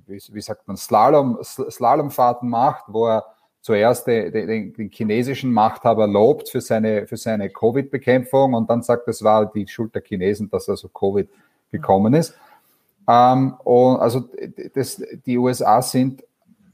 wie, 0.08 0.22
wie, 0.32 0.42
sagt 0.42 0.68
man, 0.68 0.78
Slalom, 0.78 1.38
Slalomfahrten 1.42 2.50
macht, 2.50 2.86
wo 2.88 3.08
er 3.08 3.26
zuerst 3.62 4.08
den, 4.08 4.32
den, 4.32 4.74
den 4.74 4.90
chinesischen 4.90 5.52
Machthaber 5.52 6.08
lobt 6.08 6.50
für 6.50 6.62
seine, 6.62 7.08
für 7.08 7.18
seine 7.18 7.50
Covid-Bekämpfung 7.50 8.54
und 8.54 8.70
dann 8.70 8.82
sagt, 8.82 9.08
es 9.08 9.24
war 9.24 9.52
die 9.52 9.68
Schuld 9.68 9.94
der 9.94 10.02
Chinesen, 10.02 10.50
dass 10.50 10.70
also 10.70 10.88
Covid 10.88 11.30
gekommen 11.72 12.14
ist. 12.14 12.34
Ähm, 13.08 13.56
und 13.64 13.98
also 13.98 14.30
das, 14.74 15.02
die 15.26 15.38
USA 15.38 15.82
sind 15.82 16.24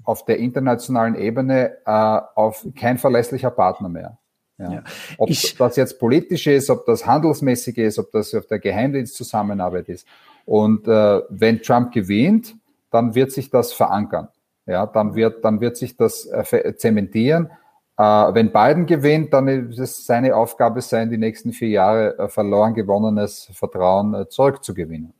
auf 0.03 0.25
der 0.25 0.37
internationalen 0.37 1.15
Ebene 1.15 1.77
äh, 1.85 2.21
auf 2.35 2.65
kein 2.75 2.97
verlässlicher 2.97 3.51
Partner 3.51 3.89
mehr. 3.89 4.17
Ja. 4.57 4.71
Ja. 4.71 4.83
Ob 5.17 5.29
ich, 5.29 5.55
das 5.57 5.75
jetzt 5.75 5.99
politisch 5.99 6.47
ist, 6.47 6.69
ob 6.69 6.85
das 6.85 7.05
handelsmäßig 7.05 7.77
ist, 7.77 7.99
ob 7.99 8.11
das 8.11 8.33
auf 8.33 8.45
der 8.47 8.59
Geheimdienstzusammenarbeit 8.59 9.89
ist. 9.89 10.07
Und 10.45 10.87
äh, 10.87 11.21
wenn 11.29 11.61
Trump 11.61 11.91
gewinnt, 11.91 12.55
dann 12.95 13.13
wird 13.13 13.31
sich 13.33 13.49
das 13.49 13.73
verankern. 13.73 14.29
Ja, 14.65 14.85
dann 14.87 15.15
wird, 15.15 15.43
dann 15.43 15.59
wird 15.59 15.75
sich 15.75 15.97
das 15.97 16.25
äh, 16.25 16.75
zementieren. 16.75 17.51
Äh, 17.97 18.03
wenn 18.03 18.53
Biden 18.53 18.85
gewinnt, 18.85 19.33
dann 19.33 19.47
ist 19.47 19.79
es 19.79 20.05
seine 20.05 20.35
Aufgabe 20.35 20.81
sein, 20.81 21.09
die 21.09 21.17
nächsten 21.17 21.51
vier 21.51 21.69
Jahre 21.69 22.17
äh, 22.17 22.27
verloren 22.29 22.73
gewonnenes 22.73 23.51
Vertrauen 23.53 24.13
äh, 24.13 24.29
zurückzugewinnen. 24.29 25.13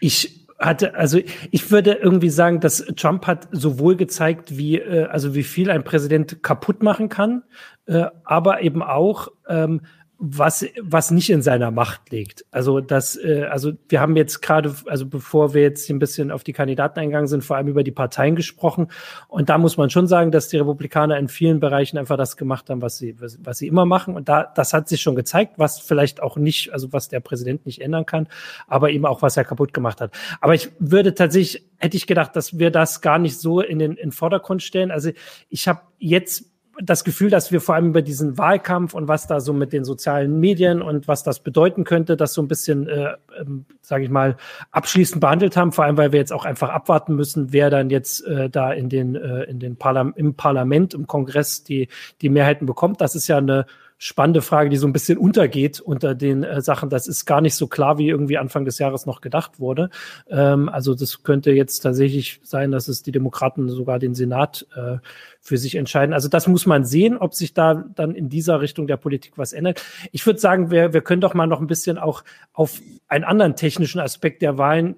Ich 0.00 0.46
hatte, 0.58 0.94
also 0.94 1.18
ich 1.50 1.70
würde 1.70 1.94
irgendwie 1.94 2.30
sagen, 2.30 2.60
dass 2.60 2.78
Trump 2.96 3.26
hat 3.26 3.48
sowohl 3.50 3.96
gezeigt, 3.96 4.56
wie, 4.56 4.78
äh, 4.78 5.06
also 5.06 5.34
wie 5.34 5.42
viel 5.42 5.70
ein 5.70 5.82
Präsident 5.82 6.42
kaputt 6.42 6.82
machen 6.82 7.08
kann, 7.08 7.42
äh, 7.86 8.06
aber 8.24 8.62
eben 8.62 8.82
auch, 8.82 9.28
ähm, 9.48 9.82
was, 10.20 10.66
was 10.82 11.12
nicht 11.12 11.30
in 11.30 11.42
seiner 11.42 11.70
Macht 11.70 12.10
liegt. 12.10 12.44
Also 12.50 12.80
das, 12.80 13.16
äh, 13.16 13.46
also 13.48 13.72
wir 13.88 14.00
haben 14.00 14.16
jetzt 14.16 14.40
gerade, 14.42 14.74
also 14.86 15.06
bevor 15.06 15.54
wir 15.54 15.62
jetzt 15.62 15.88
ein 15.90 16.00
bisschen 16.00 16.32
auf 16.32 16.42
die 16.42 16.52
Kandidaten 16.52 16.98
eingegangen 16.98 17.28
sind, 17.28 17.44
vor 17.44 17.56
allem 17.56 17.68
über 17.68 17.84
die 17.84 17.92
Parteien 17.92 18.34
gesprochen. 18.34 18.88
Und 19.28 19.48
da 19.48 19.58
muss 19.58 19.76
man 19.76 19.90
schon 19.90 20.08
sagen, 20.08 20.32
dass 20.32 20.48
die 20.48 20.56
Republikaner 20.56 21.18
in 21.18 21.28
vielen 21.28 21.60
Bereichen 21.60 21.98
einfach 21.98 22.16
das 22.16 22.36
gemacht 22.36 22.68
haben, 22.68 22.82
was 22.82 22.98
sie, 22.98 23.20
was, 23.20 23.38
was 23.44 23.58
sie 23.58 23.68
immer 23.68 23.84
machen. 23.84 24.16
Und 24.16 24.28
da, 24.28 24.42
das 24.42 24.72
hat 24.72 24.88
sich 24.88 25.00
schon 25.00 25.14
gezeigt, 25.14 25.54
was 25.56 25.78
vielleicht 25.78 26.20
auch 26.20 26.36
nicht, 26.36 26.72
also 26.72 26.92
was 26.92 27.08
der 27.08 27.20
Präsident 27.20 27.64
nicht 27.64 27.80
ändern 27.80 28.04
kann, 28.04 28.26
aber 28.66 28.90
eben 28.90 29.06
auch, 29.06 29.22
was 29.22 29.36
er 29.36 29.44
kaputt 29.44 29.72
gemacht 29.72 30.00
hat. 30.00 30.10
Aber 30.40 30.54
ich 30.54 30.70
würde 30.80 31.14
tatsächlich, 31.14 31.64
hätte 31.76 31.96
ich 31.96 32.08
gedacht, 32.08 32.34
dass 32.34 32.58
wir 32.58 32.72
das 32.72 33.02
gar 33.02 33.20
nicht 33.20 33.38
so 33.38 33.60
in 33.60 33.78
den, 33.78 33.92
in 33.92 34.10
Vordergrund 34.10 34.64
stellen. 34.64 34.90
Also 34.90 35.10
ich 35.48 35.68
habe 35.68 35.82
jetzt 35.98 36.50
das 36.82 37.04
Gefühl, 37.04 37.30
dass 37.30 37.50
wir 37.50 37.60
vor 37.60 37.74
allem 37.74 37.88
über 37.88 38.02
diesen 38.02 38.38
Wahlkampf 38.38 38.94
und 38.94 39.08
was 39.08 39.26
da 39.26 39.40
so 39.40 39.52
mit 39.52 39.72
den 39.72 39.84
sozialen 39.84 40.38
Medien 40.38 40.80
und 40.80 41.08
was 41.08 41.22
das 41.24 41.40
bedeuten 41.40 41.84
könnte, 41.84 42.16
das 42.16 42.34
so 42.34 42.42
ein 42.42 42.48
bisschen, 42.48 42.88
äh, 42.88 43.14
ähm, 43.40 43.64
sage 43.80 44.04
ich 44.04 44.10
mal, 44.10 44.36
abschließend 44.70 45.20
behandelt 45.20 45.56
haben. 45.56 45.72
Vor 45.72 45.84
allem, 45.84 45.96
weil 45.96 46.12
wir 46.12 46.20
jetzt 46.20 46.32
auch 46.32 46.44
einfach 46.44 46.68
abwarten 46.68 47.16
müssen, 47.16 47.52
wer 47.52 47.70
dann 47.70 47.90
jetzt 47.90 48.24
äh, 48.26 48.48
da 48.48 48.72
in 48.72 48.88
den, 48.88 49.16
äh, 49.16 49.44
in 49.44 49.58
den 49.58 49.76
Parlam 49.76 50.12
im 50.16 50.34
Parlament, 50.34 50.94
im 50.94 51.06
Kongress 51.06 51.64
die, 51.64 51.88
die 52.20 52.28
Mehrheiten 52.28 52.66
bekommt. 52.66 53.00
Das 53.00 53.14
ist 53.14 53.26
ja 53.28 53.38
eine 53.38 53.66
spannende 53.98 54.42
Frage, 54.42 54.70
die 54.70 54.76
so 54.76 54.86
ein 54.86 54.92
bisschen 54.92 55.18
untergeht 55.18 55.80
unter 55.80 56.14
den 56.14 56.44
äh, 56.44 56.60
Sachen. 56.60 56.88
Das 56.88 57.08
ist 57.08 57.26
gar 57.26 57.40
nicht 57.40 57.56
so 57.56 57.66
klar, 57.66 57.98
wie 57.98 58.08
irgendwie 58.08 58.38
Anfang 58.38 58.64
des 58.64 58.78
Jahres 58.78 59.06
noch 59.06 59.20
gedacht 59.20 59.58
wurde. 59.58 59.90
Ähm, 60.30 60.68
also 60.68 60.94
das 60.94 61.24
könnte 61.24 61.50
jetzt 61.50 61.80
tatsächlich 61.80 62.40
sein, 62.44 62.70
dass 62.70 62.86
es 62.86 63.02
die 63.02 63.10
Demokraten 63.10 63.68
sogar 63.68 63.98
den 63.98 64.14
Senat 64.14 64.66
äh, 64.76 64.98
für 65.40 65.58
sich 65.58 65.74
entscheiden. 65.74 66.12
Also 66.12 66.28
das 66.28 66.46
muss 66.46 66.64
man 66.64 66.84
sehen, 66.84 67.18
ob 67.18 67.34
sich 67.34 67.54
da 67.54 67.84
dann 67.94 68.14
in 68.14 68.28
dieser 68.28 68.60
Richtung 68.60 68.86
der 68.86 68.96
Politik 68.96 69.32
was 69.36 69.52
ändert. 69.52 69.82
Ich 70.12 70.24
würde 70.24 70.38
sagen, 70.38 70.70
wir, 70.70 70.92
wir 70.92 71.00
können 71.00 71.20
doch 71.20 71.34
mal 71.34 71.46
noch 71.46 71.60
ein 71.60 71.66
bisschen 71.66 71.98
auch 71.98 72.22
auf 72.52 72.80
einen 73.08 73.24
anderen 73.24 73.56
technischen 73.56 74.00
Aspekt 74.00 74.42
der 74.42 74.58
Wahlen 74.58 74.94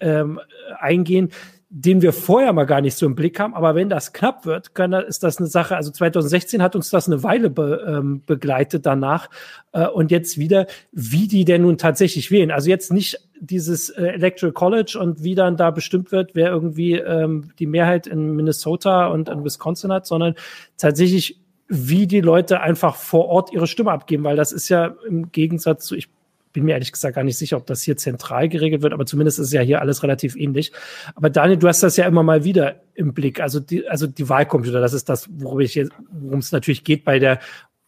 ähm, 0.00 0.38
eingehen 0.78 1.30
den 1.76 2.02
wir 2.02 2.12
vorher 2.12 2.52
mal 2.52 2.66
gar 2.66 2.80
nicht 2.80 2.96
so 2.96 3.04
im 3.04 3.16
Blick 3.16 3.40
haben. 3.40 3.52
Aber 3.52 3.74
wenn 3.74 3.88
das 3.88 4.12
knapp 4.12 4.46
wird, 4.46 4.76
kann, 4.76 4.92
ist 4.92 5.24
das 5.24 5.38
eine 5.38 5.48
Sache. 5.48 5.74
Also 5.74 5.90
2016 5.90 6.62
hat 6.62 6.76
uns 6.76 6.88
das 6.90 7.08
eine 7.08 7.24
Weile 7.24 7.50
be, 7.50 7.84
ähm, 7.84 8.22
begleitet 8.24 8.86
danach. 8.86 9.28
Äh, 9.72 9.88
und 9.88 10.12
jetzt 10.12 10.38
wieder, 10.38 10.68
wie 10.92 11.26
die 11.26 11.44
denn 11.44 11.62
nun 11.62 11.76
tatsächlich 11.76 12.30
wählen. 12.30 12.52
Also 12.52 12.70
jetzt 12.70 12.92
nicht 12.92 13.18
dieses 13.40 13.90
äh, 13.90 14.06
Electoral 14.06 14.52
College 14.52 14.96
und 15.00 15.24
wie 15.24 15.34
dann 15.34 15.56
da 15.56 15.72
bestimmt 15.72 16.12
wird, 16.12 16.36
wer 16.36 16.50
irgendwie 16.50 16.92
ähm, 16.92 17.50
die 17.58 17.66
Mehrheit 17.66 18.06
in 18.06 18.36
Minnesota 18.36 19.08
und 19.08 19.28
in 19.28 19.42
Wisconsin 19.42 19.90
hat, 19.90 20.06
sondern 20.06 20.36
tatsächlich, 20.78 21.40
wie 21.66 22.06
die 22.06 22.20
Leute 22.20 22.60
einfach 22.60 22.94
vor 22.94 23.26
Ort 23.26 23.52
ihre 23.52 23.66
Stimme 23.66 23.90
abgeben, 23.90 24.22
weil 24.22 24.36
das 24.36 24.52
ist 24.52 24.68
ja 24.68 24.94
im 25.08 25.32
Gegensatz 25.32 25.86
zu, 25.86 25.96
ich 25.96 26.08
bin 26.54 26.64
mir 26.64 26.72
ehrlich 26.72 26.92
gesagt 26.92 27.16
gar 27.16 27.24
nicht 27.24 27.36
sicher, 27.36 27.58
ob 27.58 27.66
das 27.66 27.82
hier 27.82 27.96
zentral 27.98 28.48
geregelt 28.48 28.80
wird, 28.80 28.94
aber 28.94 29.04
zumindest 29.04 29.40
ist 29.40 29.52
ja 29.52 29.60
hier 29.60 29.80
alles 29.80 30.02
relativ 30.02 30.36
ähnlich. 30.36 30.72
Aber 31.16 31.28
Daniel, 31.28 31.58
du 31.58 31.68
hast 31.68 31.82
das 31.82 31.96
ja 31.96 32.06
immer 32.06 32.22
mal 32.22 32.44
wieder 32.44 32.76
im 32.94 33.12
Blick. 33.12 33.40
Also 33.40 33.60
die, 33.60 33.86
also 33.88 34.06
die 34.06 34.28
Wahlcomputer, 34.28 34.80
das 34.80 34.94
ist 34.94 35.08
das, 35.08 35.28
worum 35.30 35.58
es 35.60 36.52
natürlich 36.52 36.84
geht 36.84 37.04
bei 37.04 37.18
der 37.18 37.40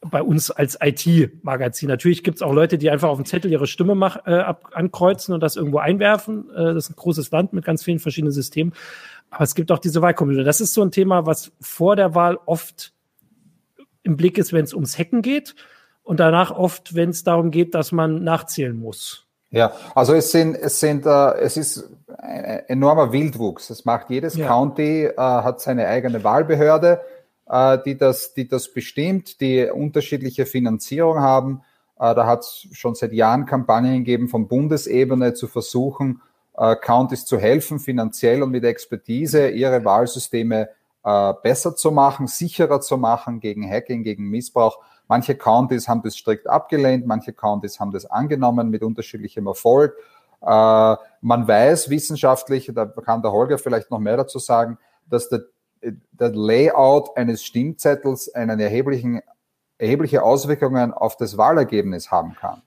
bei 0.03 0.23
uns 0.23 0.51
als 0.51 0.79
IT-Magazin. 0.81 1.89
Natürlich 1.89 2.23
gibt 2.23 2.37
es 2.37 2.43
auch 2.43 2.53
Leute, 2.53 2.77
die 2.77 2.91
einfach 2.91 3.09
auf 3.09 3.19
dem 3.19 3.25
Zettel 3.25 3.51
ihre 3.51 3.67
Stimme 3.67 3.95
mach, 3.95 4.27
äh, 4.27 4.35
ab, 4.35 4.69
ankreuzen 4.73 5.33
und 5.33 5.41
das 5.41 5.57
irgendwo 5.57 5.79
einwerfen. 5.79 6.51
Äh, 6.51 6.75
das 6.75 6.85
ist 6.85 6.91
ein 6.91 6.97
großes 6.97 7.31
Land 7.31 7.55
mit 7.55 7.65
ganz 7.65 7.83
vielen 7.83 7.99
verschiedenen 7.99 8.33
Systemen. 8.33 8.75
Aber 9.31 9.45
es 9.45 9.55
gibt 9.55 9.73
auch 9.73 9.79
diese 9.79 10.03
Wahlcomputer. 10.03 10.45
Das 10.45 10.61
ist 10.61 10.75
so 10.75 10.83
ein 10.83 10.91
Thema, 10.91 11.27
was 11.27 11.51
vor 11.61 11.97
der 11.97 12.15
Wahl 12.15 12.39
oft 12.47 12.93
im 14.03 14.17
Blick 14.17 14.39
ist, 14.39 14.53
wenn 14.53 14.65
es 14.65 14.75
ums 14.75 14.99
Hacken 14.99 15.23
geht 15.23 15.55
und 16.07 16.21
danach 16.21 16.53
oft, 16.53 16.95
wenn 16.95 17.11
es 17.11 17.25
darum 17.25 17.51
geht, 17.51 17.75
dass 17.75 17.91
man 17.91 18.23
nachzählen 18.23 18.79
muss. 18.79 19.27
Ja, 19.51 19.73
also 19.95 20.15
es 20.15 20.31
sind, 20.31 20.55
es 20.55 20.79
sind, 20.79 21.05
äh, 21.05 21.35
es 21.39 21.57
ist 21.57 21.91
ein 22.17 22.63
enormer 22.69 23.13
Wildwuchs. 23.13 23.71
Es 23.71 23.85
macht 23.85 24.09
jedes 24.09 24.37
ja. 24.37 24.47
County 24.47 25.07
äh, 25.07 25.17
hat 25.17 25.61
seine 25.61 25.89
eigene 25.89 26.23
Wahlbehörde, 26.23 27.01
äh, 27.49 27.79
die 27.85 27.99
das, 27.99 28.35
die 28.35 28.47
das 28.47 28.73
bestimmt, 28.73 29.41
die 29.41 29.69
unterschiedliche 29.69 30.47
Finanzierung 30.47 31.19
haben. 31.19 31.63
Äh, 31.99 32.15
da 32.15 32.25
hat 32.27 32.41
es 32.41 32.69
schon 32.73 32.95
seit 32.95 33.13
Jahren 33.13 33.45
Kampagnen 33.45 33.99
gegeben, 33.99 34.29
von 34.29 34.47
Bundesebene 34.47 35.35
zu 35.35 35.49
versuchen, 35.49 36.23
äh, 36.57 36.77
Counties 36.77 37.25
zu 37.25 37.37
helfen, 37.37 37.81
finanziell 37.81 38.45
und 38.45 38.53
mit 38.53 38.65
Expertise 38.65 39.49
ihre 39.49 39.85
Wahlsysteme 39.85 40.69
äh, 41.03 41.33
besser 41.43 41.75
zu 41.75 41.91
machen, 41.91 42.29
sicherer 42.29 42.81
zu 42.81 42.97
machen 42.97 43.41
gegen 43.41 43.69
Hacking, 43.69 44.05
gegen 44.05 44.31
Missbrauch. 44.31 44.79
Manche 45.09 45.37
Countys 45.37 45.89
haben 45.89 46.03
das 46.03 46.17
strikt 46.17 46.49
abgelehnt, 46.49 47.07
manche 47.07 47.33
Countys 47.33 47.79
haben 47.79 47.93
das 47.93 48.07
angenommen 48.07 48.71
mit 48.71 48.83
unterschiedlichem 48.83 49.47
Erfolg. 49.47 49.95
Äh, 50.43 50.47
man 51.21 51.49
weiß 51.49 51.91
wissenschaftlich, 51.91 52.71
da 52.75 52.87
kann 52.87 53.23
der 53.23 53.33
Holger 53.33 53.59
vielleicht 53.59 53.91
noch 53.91 53.99
mehr 53.99 54.17
dazu 54.17 54.39
sagen, 54.39 54.79
dass 55.09 55.29
der, 55.29 55.45
der 55.83 56.31
Layout 56.31 57.17
eines 57.17 57.45
Stimmzettels 57.45 58.35
einen 58.35 58.59
erheblichen, 58.61 59.21
erhebliche 59.79 60.23
Auswirkungen 60.23 60.93
auf 60.93 61.17
das 61.17 61.37
Wahlergebnis 61.37 62.11
haben 62.11 62.35
kann. 62.35 62.63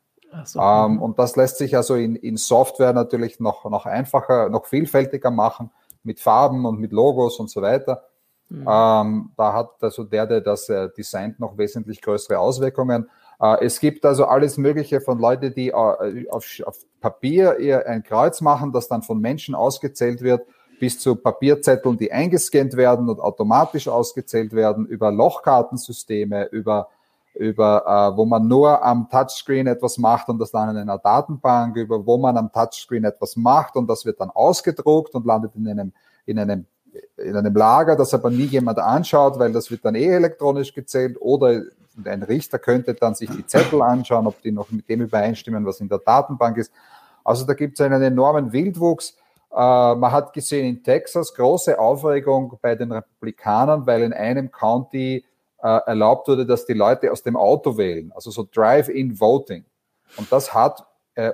So. 0.46 0.60
Ähm, 0.60 1.02
und 1.02 1.18
das 1.20 1.36
lässt 1.36 1.58
sich 1.58 1.76
also 1.76 1.96
in, 1.96 2.16
in 2.16 2.38
Software 2.38 2.94
natürlich 2.94 3.40
noch, 3.40 3.70
noch 3.70 3.86
einfacher, 3.86 4.50
noch 4.50 4.68
vielfältiger 4.68 5.32
machen 5.32 5.72
mit 6.04 6.20
Farben 6.20 6.66
und 6.66 6.80
mit 6.80 6.92
Logos 6.92 7.40
und 7.40 7.50
so 7.50 7.62
weiter. 7.62 8.04
Mhm. 8.50 8.68
Ähm, 8.68 9.32
da 9.38 9.54
hat 9.54 9.72
also 9.82 10.04
der, 10.04 10.26
der 10.26 10.42
das 10.42 10.70
äh, 10.70 10.90
designt, 10.90 11.40
noch 11.40 11.58
wesentlich 11.58 12.02
größere 12.02 12.40
Auswirkungen. 12.40 13.10
Äh, 13.40 13.66
es 13.66 13.80
gibt 13.80 14.06
also 14.06 14.26
alles 14.26 14.58
Mögliche 14.58 15.02
von 15.02 15.20
Leuten, 15.20 15.54
die 15.54 15.70
äh, 15.70 16.30
auf, 16.30 16.46
auf, 16.66 16.78
Papier 17.00 17.60
ihr 17.60 17.88
ein 17.88 18.04
Kreuz 18.04 18.42
machen, 18.42 18.74
das 18.74 18.88
dann 18.88 19.04
von 19.04 19.22
Menschen 19.22 19.56
ausgezählt 19.56 20.22
wird, 20.22 20.42
bis 20.80 21.00
zu 21.00 21.16
Papierzetteln, 21.16 21.98
die 21.98 22.12
eingescannt 22.12 22.76
werden 22.76 23.08
und 23.10 23.20
automatisch 23.20 23.88
ausgezählt 23.88 24.54
werden, 24.54 24.86
über 24.86 25.12
Lochkartensysteme, 25.12 26.46
über, 26.46 26.90
über 27.36 27.84
äh, 27.86 28.18
wo 28.18 28.26
man 28.26 28.48
nur 28.48 28.84
am 28.84 29.10
Touchscreen 29.10 29.68
etwas 29.68 29.98
macht 29.98 30.28
und 30.30 30.40
das 30.40 30.52
dann 30.52 30.72
in 30.72 30.78
einer 30.78 30.98
Datenbank, 30.98 31.76
über 31.76 32.06
wo 32.06 32.18
man 32.18 32.36
am 32.36 32.52
Touchscreen 32.52 33.04
etwas 33.04 33.36
macht 33.36 33.76
und 33.76 33.88
das 33.88 34.06
wird 34.06 34.20
dann 34.20 34.32
ausgedruckt 34.32 35.14
und 35.14 35.26
landet 35.26 35.56
in 35.56 35.68
einem, 35.68 35.94
in 36.26 36.40
einem 36.40 36.66
in 37.18 37.36
einem 37.36 37.54
Lager, 37.54 37.96
das 37.96 38.14
aber 38.14 38.30
nie 38.30 38.46
jemand 38.46 38.80
anschaut, 38.80 39.38
weil 39.40 39.52
das 39.52 39.70
wird 39.70 39.86
dann 39.86 39.96
eh 39.96 40.08
elektronisch 40.08 40.74
gezählt 40.74 41.18
oder 41.20 41.64
ein 42.06 42.24
Richter 42.24 42.60
könnte 42.60 42.94
dann 42.94 43.16
sich 43.16 43.30
die 43.30 43.46
Zettel 43.46 43.82
anschauen, 43.82 44.28
ob 44.28 44.42
die 44.42 44.52
noch 44.52 44.72
mit 44.72 44.88
dem 44.88 45.02
übereinstimmen, 45.02 45.66
was 45.66 45.82
in 45.82 45.90
der 45.90 46.00
Datenbank 46.00 46.58
ist. 46.58 46.72
Also 47.24 47.46
da 47.46 47.54
gibt 47.54 47.80
es 47.80 47.86
einen 47.86 48.02
enormen 48.02 48.52
Wildwuchs. 48.52 49.18
Äh, 49.52 49.56
man 49.96 50.12
hat 50.12 50.34
gesehen 50.34 50.66
in 50.66 50.84
Texas 50.84 51.34
große 51.34 51.78
Aufregung 51.78 52.58
bei 52.62 52.76
den 52.76 52.92
Republikanern, 52.92 53.86
weil 53.86 54.04
in 54.04 54.14
einem 54.14 54.52
County 54.52 55.26
äh, 55.62 55.80
erlaubt 55.86 56.28
wurde, 56.28 56.46
dass 56.46 56.66
die 56.66 56.74
Leute 56.74 57.12
aus 57.12 57.24
dem 57.24 57.36
Auto 57.36 57.78
wählen, 57.78 58.12
also 58.16 58.32
so 58.32 58.48
Drive-in 58.50 59.20
Voting. 59.20 59.66
Und 60.18 60.32
das 60.32 60.54
hat 60.54 60.86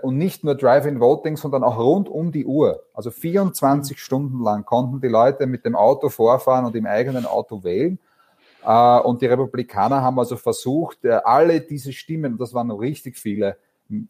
und 0.01 0.17
nicht 0.17 0.43
nur 0.43 0.55
Drive-in 0.55 0.99
Voting, 0.99 1.37
sondern 1.37 1.63
auch 1.63 1.77
rund 1.77 2.09
um 2.09 2.31
die 2.31 2.45
Uhr. 2.45 2.83
Also 2.93 3.11
24 3.11 3.99
Stunden 3.99 4.43
lang 4.43 4.65
konnten 4.65 5.01
die 5.01 5.07
Leute 5.07 5.47
mit 5.47 5.65
dem 5.65 5.75
Auto 5.75 6.09
vorfahren 6.09 6.65
und 6.65 6.75
im 6.75 6.85
eigenen 6.85 7.25
Auto 7.25 7.63
wählen. 7.63 7.99
Äh, 8.65 8.99
und 8.99 9.21
die 9.21 9.27
Republikaner 9.27 10.01
haben 10.01 10.17
also 10.19 10.35
versucht, 10.35 11.05
äh, 11.05 11.11
alle 11.23 11.61
diese 11.61 11.93
Stimmen, 11.93 12.33
und 12.33 12.41
das 12.41 12.53
waren 12.53 12.67
noch 12.67 12.79
richtig 12.79 13.17
viele, 13.17 13.57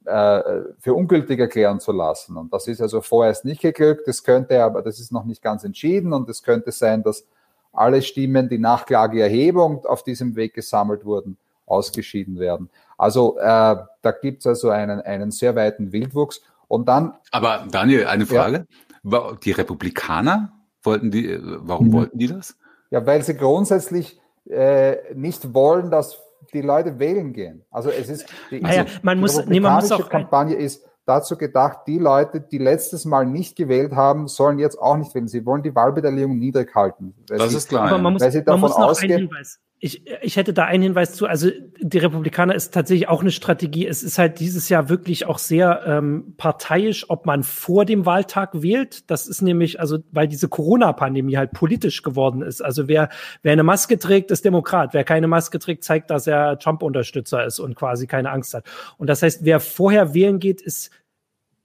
äh, 0.05 0.41
für 0.79 0.93
ungültig 0.93 1.39
erklären 1.39 1.79
zu 1.81 1.91
lassen. 1.91 2.37
Und 2.37 2.53
das 2.53 2.67
ist 2.67 2.81
also 2.81 3.01
vorerst 3.01 3.43
nicht 3.43 3.61
geglückt. 3.61 4.07
Das 4.07 4.23
könnte 4.23 4.63
aber, 4.63 4.81
das 4.81 4.99
ist 4.99 5.11
noch 5.11 5.25
nicht 5.25 5.41
ganz 5.41 5.65
entschieden 5.65 6.13
und 6.13 6.29
es 6.29 6.41
könnte 6.41 6.71
sein, 6.71 7.03
dass 7.03 7.25
alle 7.73 8.01
Stimmen, 8.01 8.47
die 8.47 8.57
Nachklageerhebung 8.57 9.85
auf 9.85 10.03
diesem 10.03 10.37
Weg 10.37 10.53
gesammelt 10.53 11.03
wurden, 11.03 11.37
ausgeschieden 11.65 12.39
werden. 12.39 12.69
Also 12.97 13.37
äh, 13.37 13.43
da 13.43 14.11
gibt 14.21 14.39
es 14.39 14.47
also 14.47 14.69
einen, 14.69 15.01
einen 15.01 15.31
sehr 15.31 15.55
weiten 15.55 15.91
Wildwuchs. 15.91 16.41
Und 16.67 16.87
dann. 16.87 17.13
Aber 17.31 17.65
Daniel, 17.69 18.07
eine 18.07 18.25
Frage. 18.25 18.65
Ja. 19.03 19.33
Die 19.43 19.51
Republikaner 19.51 20.51
wollten 20.81 21.11
die, 21.11 21.37
warum 21.41 21.87
mhm. 21.87 21.93
wollten 21.93 22.17
die 22.17 22.27
das? 22.27 22.57
Ja, 22.89 23.05
weil 23.05 23.21
sie 23.23 23.35
grundsätzlich 23.35 24.19
äh, 24.49 25.13
nicht 25.13 25.53
wollen, 25.53 25.91
dass 25.91 26.21
die 26.53 26.61
Leute 26.61 26.99
wählen 26.99 27.33
gehen. 27.33 27.63
Also 27.71 27.89
es 27.89 28.09
ist 28.09 28.25
die, 28.51 28.61
naja, 28.61 28.83
also 28.83 28.99
man 29.01 29.17
die 29.17 29.21
muss, 29.21 29.45
nee, 29.45 29.59
man 29.59 29.75
muss 29.75 29.91
auch 29.91 30.09
Kampagne 30.09 30.55
ist 30.55 30.85
dazu 31.05 31.37
gedacht, 31.37 31.79
die 31.87 31.99
Leute, 31.99 32.41
die 32.41 32.57
letztes 32.57 33.05
Mal 33.05 33.25
nicht 33.25 33.55
gewählt 33.55 33.93
haben, 33.93 34.27
sollen 34.27 34.57
jetzt 34.59 34.79
auch 34.79 34.97
nicht 34.97 35.13
wählen. 35.13 35.27
Sie 35.27 35.45
wollen 35.45 35.61
die 35.61 35.75
Wahlbeteiligung 35.75 36.37
niedrig 36.37 36.73
halten. 36.73 37.15
Das 37.27 37.51
sie, 37.51 37.57
ist 37.57 37.69
klar. 37.69 37.87
Aber 37.87 37.97
man 37.99 38.13
muss, 38.13 38.21
weil 38.21 38.31
sie 38.31 38.43
davon 38.43 38.61
man 38.61 38.69
muss 38.69 38.79
noch 38.79 38.89
ausgehen, 38.89 39.11
einen 39.11 39.27
Hinweis 39.27 39.59
ich, 39.85 40.01
ich 40.23 40.35
hätte 40.35 40.51
da 40.51 40.65
einen 40.65 40.81
Hinweis 40.81 41.13
zu. 41.13 41.27
Also 41.27 41.51
die 41.79 41.99
Republikaner 41.99 42.55
ist 42.55 42.73
tatsächlich 42.73 43.07
auch 43.07 43.21
eine 43.21 43.29
Strategie. 43.29 43.85
Es 43.85 44.01
ist 44.01 44.17
halt 44.17 44.39
dieses 44.39 44.67
Jahr 44.67 44.89
wirklich 44.89 45.27
auch 45.27 45.37
sehr 45.37 45.83
ähm, 45.85 46.33
parteiisch, 46.37 47.07
ob 47.07 47.27
man 47.27 47.43
vor 47.43 47.85
dem 47.85 48.07
Wahltag 48.07 48.63
wählt. 48.63 49.11
Das 49.11 49.27
ist 49.27 49.43
nämlich, 49.43 49.79
also 49.79 49.99
weil 50.11 50.27
diese 50.27 50.49
Corona-Pandemie 50.49 51.37
halt 51.37 51.51
politisch 51.51 52.01
geworden 52.01 52.41
ist. 52.41 52.61
Also 52.61 52.87
wer, 52.87 53.09
wer 53.43 53.53
eine 53.53 53.61
Maske 53.61 53.99
trägt, 53.99 54.31
ist 54.31 54.43
Demokrat. 54.43 54.95
Wer 54.95 55.03
keine 55.03 55.27
Maske 55.27 55.59
trägt, 55.59 55.83
zeigt, 55.83 56.09
dass 56.09 56.25
er 56.25 56.57
Trump-Unterstützer 56.57 57.45
ist 57.45 57.59
und 57.59 57.75
quasi 57.75 58.07
keine 58.07 58.31
Angst 58.31 58.55
hat. 58.55 58.65
Und 58.97 59.07
das 59.07 59.21
heißt, 59.21 59.45
wer 59.45 59.59
vorher 59.59 60.15
wählen 60.15 60.39
geht, 60.39 60.61
ist 60.61 60.89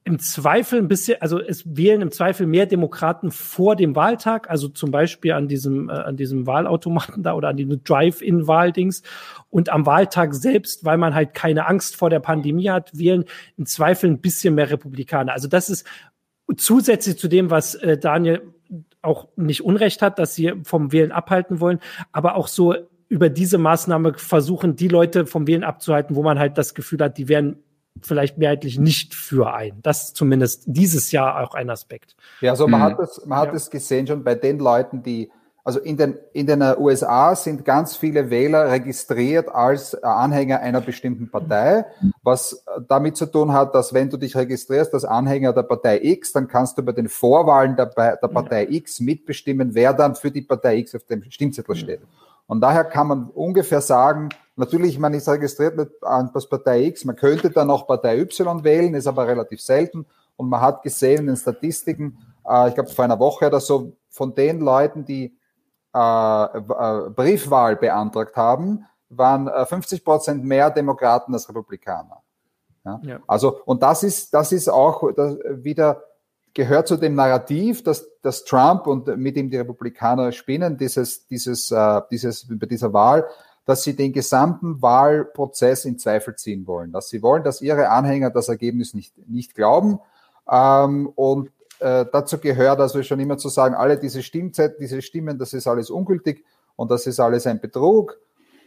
im 0.05 0.19
Zweifel 0.19 0.79
ein 0.79 0.89
bisschen, 0.89 1.21
also 1.21 1.39
es 1.39 1.77
wählen 1.77 2.01
im 2.01 2.11
Zweifel 2.11 2.47
mehr 2.47 2.67
Demokraten 2.67 3.31
vor 3.31 3.77
dem 3.77 3.95
Wahltag, 3.95 4.49
also 4.49 4.69
zum 4.69 4.91
Beispiel 4.91 5.33
an 5.33 5.47
diesem, 5.47 5.91
äh, 5.91 5.93
an 5.93 6.17
diesem 6.17 6.47
Wahlautomaten 6.47 7.23
da 7.23 7.35
oder 7.35 7.49
an 7.49 7.57
diesem 7.57 7.85
Drive-in-Wahldings 7.85 9.03
und 9.51 9.69
am 9.69 9.85
Wahltag 9.85 10.35
selbst, 10.35 10.85
weil 10.85 10.97
man 10.97 11.15
halt 11.15 11.35
keine 11.35 11.67
Angst 11.67 11.97
vor 11.97 12.09
der 12.09 12.21
Pandemie 12.21 12.71
hat, 12.71 12.97
wählen 12.97 13.25
im 13.59 13.67
Zweifel 13.67 14.11
ein 14.11 14.21
bisschen 14.21 14.55
mehr 14.55 14.71
Republikaner. 14.71 15.33
Also 15.33 15.49
das 15.49 15.69
ist 15.69 15.87
zusätzlich 16.57 17.19
zu 17.19 17.29
dem, 17.29 17.51
was 17.51 17.75
äh, 17.75 17.99
Daniel 17.99 18.43
auch 19.03 19.29
nicht 19.37 19.65
Unrecht 19.65 20.03
hat, 20.03 20.19
dass 20.19 20.35
sie 20.35 20.55
vom 20.65 20.93
Wählen 20.93 21.13
abhalten 21.13 21.61
wollen, 21.61 21.79
aber 22.13 22.37
auch 22.37 22.49
so 22.49 22.75
über 23.09 23.29
diese 23.29 23.59
Maßnahme 23.59 24.15
versuchen, 24.15 24.77
die 24.77 24.89
Leute 24.89 25.27
vom 25.27 25.47
Wählen 25.47 25.65
abzuhalten, 25.65 26.17
wo 26.17 26.23
man 26.23 26.39
halt 26.39 26.57
das 26.57 26.75
Gefühl 26.75 27.01
hat, 27.01 27.19
die 27.19 27.29
werden 27.29 27.63
vielleicht 28.03 28.39
mehrheitlich 28.39 28.79
nicht 28.79 29.15
für 29.15 29.53
ein. 29.53 29.81
Das 29.83 30.05
ist 30.05 30.17
zumindest 30.17 30.65
dieses 30.67 31.13
Jahr 31.13 31.43
auch 31.43 31.55
ein 31.55 31.71
Aspekt. 31.71 32.17
Ja, 32.41 32.53
also 32.53 32.67
man 32.67 32.81
mhm. 32.81 32.85
hat 32.85 32.99
es, 33.01 33.27
man 33.27 33.39
hat 33.39 33.55
es 33.55 33.71
gesehen 33.71 34.07
schon 34.07 34.25
bei 34.25 34.35
den 34.35 34.59
Leuten, 34.59 35.03
die, 35.03 35.31
also 35.65 35.81
in 35.81 35.97
den, 35.97 36.17
in 36.33 36.47
den 36.47 36.63
USA 36.79 37.35
sind 37.37 37.65
ganz 37.65 37.97
viele 37.97 38.31
Wähler 38.31 38.71
registriert 38.71 39.49
als 39.49 39.95
Anhänger 40.03 40.61
einer 40.61 40.81
bestimmten 40.81 41.31
Partei, 41.31 41.85
was 42.23 42.65
damit 42.89 43.17
zu 43.17 43.27
tun 43.27 43.53
hat, 43.53 43.75
dass 43.75 43.93
wenn 43.93 44.09
du 44.09 44.17
dich 44.17 44.37
registrierst 44.37 44.95
als 44.95 45.05
Anhänger 45.05 45.53
der 45.53 45.65
Partei 45.65 46.01
X, 46.03 46.33
dann 46.33 46.49
kannst 46.49 46.79
du 46.79 46.83
bei 46.83 46.93
den 46.93 47.09
Vorwahlen 47.09 47.77
der, 47.77 47.87
der 47.87 48.29
Partei 48.29 48.67
X 48.71 49.01
mitbestimmen, 49.01 49.75
wer 49.75 49.93
dann 49.93 50.15
für 50.15 50.31
die 50.31 50.43
Partei 50.43 50.79
X 50.79 50.95
auf 50.95 51.05
dem 51.05 51.23
Stimmzettel 51.31 51.77
steht. 51.77 52.01
Und 52.47 52.61
daher 52.63 52.85
kann 52.85 53.07
man 53.07 53.31
ungefähr 53.31 53.81
sagen, 53.81 54.31
natürlich, 54.61 54.99
man 54.99 55.15
ist 55.15 55.29
registriert 55.29 55.77
mit 55.77 55.91
als 56.03 56.49
Partei 56.49 56.85
X, 56.85 57.05
man 57.05 57.17
könnte 57.17 57.51
dann 57.51 57.71
auch 57.71 57.87
Partei 57.87 58.19
Y 58.21 58.63
wählen, 58.63 58.95
ist 58.95 59.07
aber 59.07 59.27
relativ 59.27 59.61
selten. 59.61 60.07
Und 60.37 60.49
man 60.49 60.61
hat 60.61 60.83
gesehen 60.83 61.21
in 61.21 61.27
den 61.27 61.37
Statistiken, 61.37 62.19
äh, 62.49 62.69
ich 62.69 62.75
glaube 62.75 62.91
vor 62.91 63.05
einer 63.05 63.19
Woche 63.19 63.47
oder 63.47 63.61
so, 63.61 63.93
von 64.09 64.35
den 64.35 64.61
Leuten, 64.61 65.05
die 65.05 65.37
äh, 65.95 66.45
äh, 66.45 67.11
Briefwahl 67.11 67.77
beantragt 67.77 68.37
haben, 68.37 68.87
waren 69.09 69.51
50 69.67 70.05
Prozent 70.05 70.45
mehr 70.45 70.71
Demokraten 70.71 71.35
als 71.35 71.49
Republikaner. 71.49 72.23
Ja? 72.85 73.01
ja? 73.03 73.19
Also, 73.27 73.61
und 73.65 73.83
das 73.83 74.05
ist, 74.05 74.33
das 74.33 74.53
ist 74.53 74.69
auch 74.69 75.13
das 75.13 75.37
wieder 75.49 76.05
gehört 76.55 76.89
zu 76.89 76.97
dem 76.97 77.15
Narrativ, 77.15 77.83
dass, 77.83 78.09
dass 78.23 78.45
Trump 78.45 78.87
und 78.87 79.07
mit 79.17 79.37
ihm 79.37 79.51
die 79.51 79.57
Republikaner 79.57 80.33
spinnen, 80.33 80.77
dieses, 80.77 81.27
dieses, 81.27 81.71
äh, 81.71 82.01
dieses, 82.11 82.47
bei 82.49 82.67
dieser 82.67 82.93
Wahl, 82.93 83.27
dass 83.71 83.83
sie 83.83 83.97
den 83.97 84.13
gesamten 84.13 84.83
Wahlprozess 84.83 85.85
in 85.85 85.99
Zweifel 85.99 86.37
ziehen 86.37 86.67
wollen, 86.67 86.93
dass 86.93 87.09
sie 87.09 87.23
wollen, 87.23 87.45
dass 87.45 87.63
ihre 87.63 87.89
Anhänger 87.89 88.31
das 88.31 88.49
Ergebnis 88.49 88.95
nicht, 88.95 89.15
nicht 89.29 89.55
glauben. 89.55 90.01
Ähm, 90.51 91.09
und 91.15 91.51
äh, 91.79 92.05
dazu 92.13 92.39
gehört 92.39 92.81
also 92.81 93.03
schon 93.03 93.21
immer 93.21 93.39
zu 93.39 93.49
sagen, 93.49 93.75
alle 93.75 93.99
diese 93.99 94.23
Stimmzettel, 94.23 94.77
diese 94.81 95.01
Stimmen, 95.01 95.39
das 95.39 95.53
ist 95.53 95.67
alles 95.67 95.89
ungültig 95.89 96.45
und 96.77 96.91
das 96.91 97.07
ist 97.07 97.21
alles 97.21 97.47
ein 97.47 97.61
Betrug. 97.61 98.19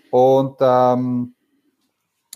Und 0.10 0.56
ähm, 0.62 1.36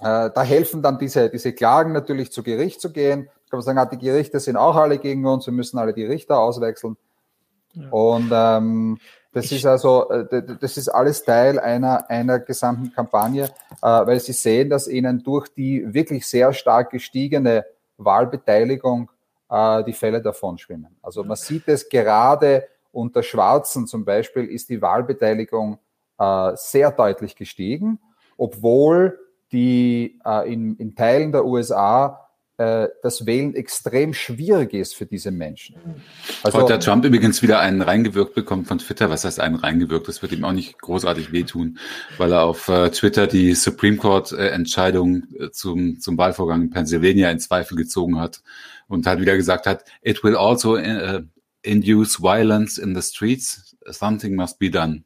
äh, 0.01 0.29
da 0.29 0.43
helfen 0.43 0.83
dann 0.83 0.99
diese, 0.99 1.29
diese 1.29 1.53
Klagen 1.53 1.93
natürlich 1.93 2.31
zu 2.31 2.43
Gericht 2.43 2.81
zu 2.81 2.91
gehen 2.91 3.29
kann 3.49 3.59
man 3.59 3.63
sagen, 3.63 3.79
ah, 3.79 3.85
die 3.85 3.97
Gerichte 3.97 4.39
sind 4.39 4.57
auch 4.57 4.75
alle 4.75 4.97
gegen 4.97 5.25
uns, 5.25 5.45
wir 5.45 5.53
müssen 5.53 5.77
alle 5.77 5.93
die 5.93 6.05
Richter 6.05 6.39
auswechseln. 6.39 6.97
Ja. 7.73 7.89
Und 7.89 8.29
ähm, 8.33 8.97
das 9.33 9.51
ist 9.51 9.65
also, 9.65 10.09
äh, 10.09 10.43
das 10.59 10.77
ist 10.77 10.89
alles 10.89 11.23
Teil 11.23 11.59
einer, 11.59 12.09
einer 12.09 12.39
gesamten 12.39 12.91
Kampagne, 12.91 13.45
äh, 13.45 13.49
weil 13.81 14.19
sie 14.19 14.33
sehen, 14.33 14.69
dass 14.69 14.87
ihnen 14.87 15.23
durch 15.23 15.49
die 15.49 15.93
wirklich 15.93 16.25
sehr 16.27 16.53
stark 16.53 16.91
gestiegene 16.91 17.65
Wahlbeteiligung 17.97 19.11
äh, 19.49 19.83
die 19.83 19.93
Fälle 19.93 20.21
davon 20.21 20.57
schwimmen. 20.57 20.97
Also 21.01 21.23
man 21.23 21.37
sieht 21.37 21.67
es 21.67 21.87
gerade 21.89 22.67
unter 22.91 23.21
Schwarzen 23.21 23.85
zum 23.85 24.05
Beispiel 24.05 24.45
ist 24.45 24.69
die 24.69 24.81
Wahlbeteiligung 24.81 25.77
sehr 26.55 26.89
deutlich 26.89 27.35
gestiegen, 27.35 27.99
obwohl 28.37 29.19
die 29.51 30.19
in, 30.47 30.75
in 30.77 30.95
Teilen 30.95 31.31
der 31.31 31.45
USA 31.45 32.26
das 32.57 33.25
Wählen 33.25 33.53
extrem 33.53 34.13
schwierig 34.13 34.73
ist 34.73 34.95
für 34.95 35.05
diese 35.05 35.29
Menschen. 35.29 35.75
Also, 36.41 36.59
Heute 36.59 36.73
hat 36.73 36.83
Trump 36.83 37.05
übrigens 37.05 37.43
wieder 37.43 37.59
einen 37.59 37.83
reingewirkt 37.83 38.33
bekommen 38.33 38.65
von 38.65 38.79
Twitter. 38.79 39.09
Was 39.09 39.25
heißt 39.25 39.39
einen 39.39 39.55
reingewirkt? 39.55 40.07
Das 40.07 40.21
wird 40.23 40.31
ihm 40.31 40.43
auch 40.43 40.53
nicht 40.53 40.81
großartig 40.81 41.31
wehtun, 41.31 41.77
weil 42.17 42.31
er 42.31 42.43
auf 42.43 42.67
äh, 42.67 42.89
Twitter 42.89 43.27
die 43.27 43.53
Supreme 43.53 43.97
Court 43.97 44.31
äh, 44.31 44.49
Entscheidung 44.49 45.23
äh, 45.39 45.51
zum, 45.51 45.99
zum 45.99 46.17
Wahlvorgang 46.17 46.63
in 46.63 46.69
Pennsylvania 46.71 47.29
in 47.29 47.39
Zweifel 47.39 47.77
gezogen 47.77 48.19
hat 48.19 48.41
und 48.87 49.05
halt 49.05 49.21
wieder 49.21 49.35
gesagt 49.35 49.67
hat, 49.67 49.83
it 50.01 50.23
will 50.23 50.35
also 50.35 50.77
uh, 50.77 51.21
induce 51.61 52.21
violence 52.21 52.77
in 52.77 52.95
the 52.95 53.01
streets. 53.01 53.75
Something 53.85 54.35
must 54.35 54.59
be 54.59 54.69
done. 54.69 55.03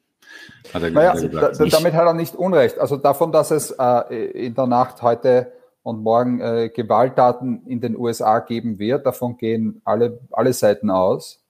Hat 0.72 0.82
er 0.82 0.90
naja, 0.90 1.12
gesagt. 1.12 1.60
Da, 1.60 1.66
damit 1.66 1.92
hat 1.92 2.06
er 2.06 2.14
nicht 2.14 2.34
Unrecht. 2.34 2.78
Also 2.78 2.96
davon, 2.96 3.32
dass 3.32 3.50
es 3.50 3.72
äh, 3.78 4.30
in 4.46 4.54
der 4.54 4.66
Nacht 4.66 5.02
heute 5.02 5.52
und 5.82 6.02
morgen 6.02 6.40
äh, 6.40 6.70
Gewalttaten 6.74 7.66
in 7.66 7.80
den 7.80 7.96
USA 7.96 8.38
geben 8.40 8.78
wird. 8.78 9.04
Davon 9.06 9.36
gehen 9.36 9.80
alle, 9.84 10.20
alle 10.30 10.52
Seiten 10.52 10.90
aus. 10.90 11.42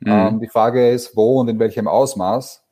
Mhm. 0.00 0.10
Ähm, 0.10 0.40
die 0.40 0.48
Frage 0.48 0.90
ist, 0.90 1.16
wo 1.16 1.40
und 1.40 1.48
in 1.48 1.58
welchem 1.58 1.88
Ausmaß. 1.88 2.62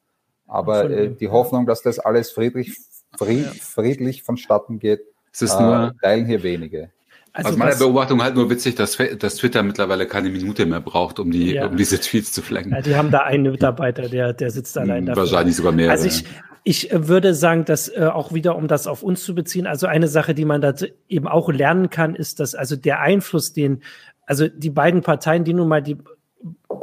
Aber 0.46 0.90
äh, 0.90 1.10
die 1.10 1.28
Hoffnung, 1.28 1.66
dass 1.66 1.82
das 1.82 1.98
alles 1.98 2.30
friedlich, 2.30 2.76
fried, 3.16 3.46
friedlich 3.46 4.22
vonstatten 4.22 4.78
geht, 4.78 5.00
äh, 5.40 5.90
teilen 6.00 6.26
hier 6.26 6.42
wenige. 6.42 6.90
Also 7.32 7.50
Aus 7.50 7.56
meiner 7.58 7.76
Beobachtung 7.76 8.22
halt 8.22 8.34
nur 8.34 8.48
witzig, 8.48 8.76
dass, 8.76 8.96
dass 9.18 9.36
Twitter 9.36 9.62
mittlerweile 9.62 10.06
keine 10.06 10.30
Minute 10.30 10.64
mehr 10.64 10.80
braucht, 10.80 11.18
um 11.18 11.30
die, 11.30 11.52
ja. 11.52 11.66
um 11.66 11.76
diese 11.76 12.00
Tweets 12.00 12.32
zu 12.32 12.40
flecken. 12.40 12.70
Ja, 12.72 12.80
die 12.80 12.96
haben 12.96 13.10
da 13.10 13.20
einen 13.24 13.52
Mitarbeiter, 13.52 14.08
der, 14.08 14.32
der 14.32 14.50
sitzt 14.50 14.78
allein 14.78 15.00
hm, 15.00 15.06
dafür. 15.06 15.22
Wahrscheinlich 15.24 15.54
sogar 15.54 15.72
mehr. 15.72 15.90
Also 15.90 16.06
ich, 16.06 16.24
ich 16.68 16.88
würde 16.92 17.32
sagen, 17.32 17.64
dass 17.64 17.88
äh, 17.88 18.06
auch 18.12 18.32
wieder, 18.32 18.56
um 18.56 18.66
das 18.66 18.88
auf 18.88 19.04
uns 19.04 19.22
zu 19.22 19.36
beziehen, 19.36 19.68
also 19.68 19.86
eine 19.86 20.08
Sache, 20.08 20.34
die 20.34 20.44
man 20.44 20.60
da 20.60 20.74
eben 21.08 21.28
auch 21.28 21.48
lernen 21.48 21.90
kann, 21.90 22.16
ist, 22.16 22.40
dass 22.40 22.56
also 22.56 22.74
der 22.74 23.00
Einfluss, 23.00 23.52
den 23.52 23.84
also 24.26 24.48
die 24.48 24.70
beiden 24.70 25.02
Parteien, 25.02 25.44
die 25.44 25.54
nun 25.54 25.68
mal 25.68 25.80
die 25.80 25.96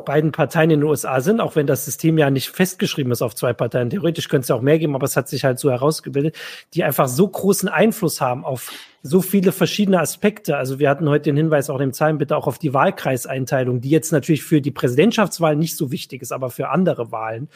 beiden 0.05 0.31
Parteien 0.31 0.69
in 0.69 0.81
den 0.81 0.89
USA 0.89 1.21
sind, 1.21 1.39
auch 1.39 1.55
wenn 1.55 1.67
das 1.67 1.85
System 1.85 2.17
ja 2.17 2.29
nicht 2.29 2.49
festgeschrieben 2.49 3.11
ist 3.11 3.21
auf 3.21 3.35
zwei 3.35 3.53
Parteien. 3.53 3.89
Theoretisch 3.89 4.29
könnte 4.29 4.43
es 4.43 4.49
ja 4.49 4.55
auch 4.55 4.61
mehr 4.61 4.79
geben, 4.79 4.95
aber 4.95 5.05
es 5.05 5.15
hat 5.15 5.29
sich 5.29 5.43
halt 5.43 5.59
so 5.59 5.71
herausgebildet, 5.71 6.35
die 6.73 6.83
einfach 6.83 7.07
so 7.07 7.27
großen 7.27 7.69
Einfluss 7.69 8.21
haben 8.21 8.43
auf 8.43 8.71
so 9.01 9.21
viele 9.21 9.51
verschiedene 9.51 9.99
Aspekte. 9.99 10.57
Also 10.57 10.79
wir 10.79 10.89
hatten 10.89 11.09
heute 11.09 11.23
den 11.23 11.37
Hinweis 11.37 11.69
auch 11.69 11.79
im 11.79 11.93
Zahlen 11.93 12.17
bitte 12.17 12.37
auch 12.37 12.47
auf 12.47 12.57
die 12.57 12.73
Wahlkreiseinteilung, 12.73 13.81
die 13.81 13.89
jetzt 13.89 14.11
natürlich 14.11 14.43
für 14.43 14.61
die 14.61 14.71
Präsidentschaftswahl 14.71 15.55
nicht 15.55 15.75
so 15.75 15.91
wichtig 15.91 16.21
ist, 16.21 16.31
aber 16.31 16.49
für 16.49 16.69
andere 16.69 17.11
Wahlen 17.11 17.49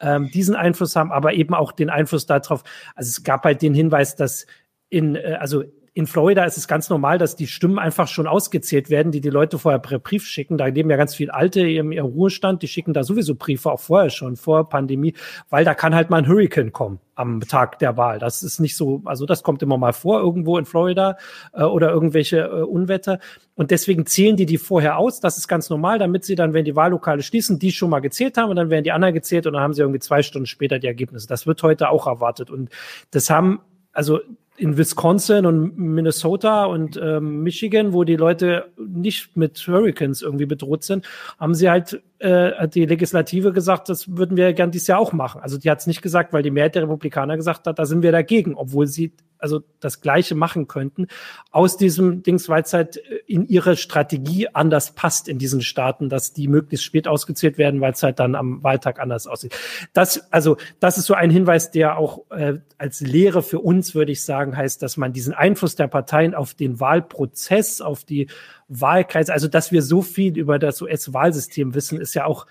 ähm, 0.00 0.30
diesen 0.32 0.54
Einfluss 0.54 0.94
haben, 0.94 1.10
aber 1.10 1.34
eben 1.34 1.54
auch 1.54 1.72
den 1.72 1.90
Einfluss 1.90 2.26
darauf. 2.26 2.62
Also 2.94 3.08
es 3.08 3.24
gab 3.24 3.44
halt 3.44 3.62
den 3.62 3.74
Hinweis, 3.74 4.14
dass 4.14 4.46
in, 4.90 5.16
äh, 5.16 5.38
also 5.40 5.64
in 5.94 6.06
Florida 6.06 6.44
ist 6.44 6.56
es 6.56 6.68
ganz 6.68 6.88
normal, 6.88 7.18
dass 7.18 7.36
die 7.36 7.46
Stimmen 7.46 7.78
einfach 7.78 8.08
schon 8.08 8.26
ausgezählt 8.26 8.88
werden, 8.88 9.12
die 9.12 9.20
die 9.20 9.28
Leute 9.28 9.58
vorher 9.58 9.78
per 9.78 9.98
Brief 9.98 10.24
schicken. 10.26 10.56
Da 10.56 10.66
leben 10.66 10.88
ja 10.88 10.96
ganz 10.96 11.14
viel 11.14 11.30
Alte 11.30 11.60
im 11.60 11.92
Ruhestand, 11.92 12.62
die 12.62 12.68
schicken 12.68 12.94
da 12.94 13.04
sowieso 13.04 13.34
Briefe 13.34 13.70
auch 13.70 13.80
vorher 13.80 14.08
schon, 14.08 14.36
vor 14.36 14.70
Pandemie, 14.70 15.12
weil 15.50 15.66
da 15.66 15.74
kann 15.74 15.94
halt 15.94 16.08
mal 16.08 16.16
ein 16.16 16.28
Hurricane 16.28 16.72
kommen 16.72 16.98
am 17.14 17.40
Tag 17.42 17.78
der 17.78 17.98
Wahl. 17.98 18.18
Das 18.18 18.42
ist 18.42 18.58
nicht 18.58 18.74
so, 18.74 19.02
also 19.04 19.26
das 19.26 19.42
kommt 19.42 19.62
immer 19.62 19.76
mal 19.76 19.92
vor 19.92 20.18
irgendwo 20.20 20.56
in 20.56 20.64
Florida 20.64 21.18
äh, 21.52 21.62
oder 21.62 21.90
irgendwelche 21.90 22.38
äh, 22.38 22.62
Unwetter. 22.62 23.18
Und 23.54 23.70
deswegen 23.70 24.06
zählen 24.06 24.36
die 24.36 24.46
die 24.46 24.56
vorher 24.56 24.96
aus. 24.96 25.20
Das 25.20 25.36
ist 25.36 25.46
ganz 25.46 25.68
normal, 25.68 25.98
damit 25.98 26.24
sie 26.24 26.36
dann, 26.36 26.54
wenn 26.54 26.64
die 26.64 26.74
Wahllokale 26.74 27.22
schließen, 27.22 27.58
die 27.58 27.70
schon 27.70 27.90
mal 27.90 28.00
gezählt 28.00 28.38
haben 28.38 28.48
und 28.48 28.56
dann 28.56 28.70
werden 28.70 28.84
die 28.84 28.92
anderen 28.92 29.12
gezählt 29.12 29.46
und 29.46 29.52
dann 29.52 29.62
haben 29.62 29.74
sie 29.74 29.82
irgendwie 29.82 30.00
zwei 30.00 30.22
Stunden 30.22 30.46
später 30.46 30.78
die 30.78 30.86
Ergebnisse. 30.86 31.28
Das 31.28 31.46
wird 31.46 31.62
heute 31.62 31.90
auch 31.90 32.06
erwartet. 32.06 32.50
Und 32.50 32.70
das 33.10 33.28
haben 33.28 33.60
also 33.92 34.20
in 34.56 34.76
Wisconsin 34.76 35.46
und 35.46 35.78
Minnesota 35.78 36.66
und 36.66 37.00
ähm, 37.02 37.42
Michigan, 37.42 37.92
wo 37.92 38.04
die 38.04 38.16
Leute 38.16 38.70
nicht 38.76 39.36
mit 39.36 39.58
Hurricanes 39.66 40.22
irgendwie 40.22 40.46
bedroht 40.46 40.84
sind, 40.84 41.06
haben 41.38 41.54
sie 41.54 41.70
halt 41.70 42.02
äh, 42.18 42.52
hat 42.52 42.74
die 42.74 42.84
Legislative 42.84 43.52
gesagt, 43.52 43.88
das 43.88 44.16
würden 44.16 44.36
wir 44.36 44.52
gern 44.52 44.70
dieses 44.70 44.88
Jahr 44.88 44.98
auch 44.98 45.12
machen. 45.12 45.40
Also 45.40 45.58
die 45.58 45.70
hat 45.70 45.80
es 45.80 45.86
nicht 45.86 46.02
gesagt, 46.02 46.32
weil 46.32 46.42
die 46.42 46.50
Mehrheit 46.50 46.74
der 46.74 46.82
Republikaner 46.82 47.36
gesagt 47.36 47.66
hat, 47.66 47.78
da 47.78 47.86
sind 47.86 48.02
wir 48.02 48.12
dagegen, 48.12 48.54
obwohl 48.54 48.86
sie 48.86 49.12
also 49.42 49.62
das 49.80 50.00
Gleiche 50.00 50.34
machen 50.34 50.68
könnten. 50.68 51.06
Aus 51.50 51.76
diesem 51.76 52.22
Dings, 52.22 52.48
weil 52.48 52.62
es 52.62 52.72
halt 52.72 52.96
in 53.26 53.46
ihre 53.46 53.76
Strategie 53.76 54.48
anders 54.48 54.94
passt 54.94 55.28
in 55.28 55.38
diesen 55.38 55.60
Staaten, 55.60 56.08
dass 56.08 56.32
die 56.32 56.48
möglichst 56.48 56.84
spät 56.84 57.08
ausgezählt 57.08 57.58
werden, 57.58 57.80
weil 57.80 57.92
es 57.92 58.02
halt 58.02 58.20
dann 58.20 58.34
am 58.34 58.62
Wahltag 58.62 59.00
anders 59.00 59.26
aussieht. 59.26 59.54
Das, 59.92 60.32
also, 60.32 60.56
das 60.80 60.98
ist 60.98 61.06
so 61.06 61.14
ein 61.14 61.30
Hinweis, 61.30 61.70
der 61.70 61.98
auch 61.98 62.30
äh, 62.30 62.58
als 62.78 63.00
Lehre 63.00 63.42
für 63.42 63.58
uns, 63.58 63.94
würde 63.94 64.12
ich 64.12 64.24
sagen, 64.24 64.56
heißt, 64.56 64.82
dass 64.82 64.96
man 64.96 65.12
diesen 65.12 65.34
Einfluss 65.34 65.74
der 65.74 65.88
Parteien 65.88 66.34
auf 66.34 66.54
den 66.54 66.80
Wahlprozess, 66.80 67.80
auf 67.80 68.04
die 68.04 68.28
Wahlkreise, 68.68 69.32
also 69.32 69.48
dass 69.48 69.72
wir 69.72 69.82
so 69.82 70.02
viel 70.02 70.36
über 70.38 70.58
das 70.58 70.80
US-Wahlsystem 70.80 71.74
wissen, 71.74 72.00
ist 72.00 72.14
ja 72.14 72.24
auch 72.24 72.46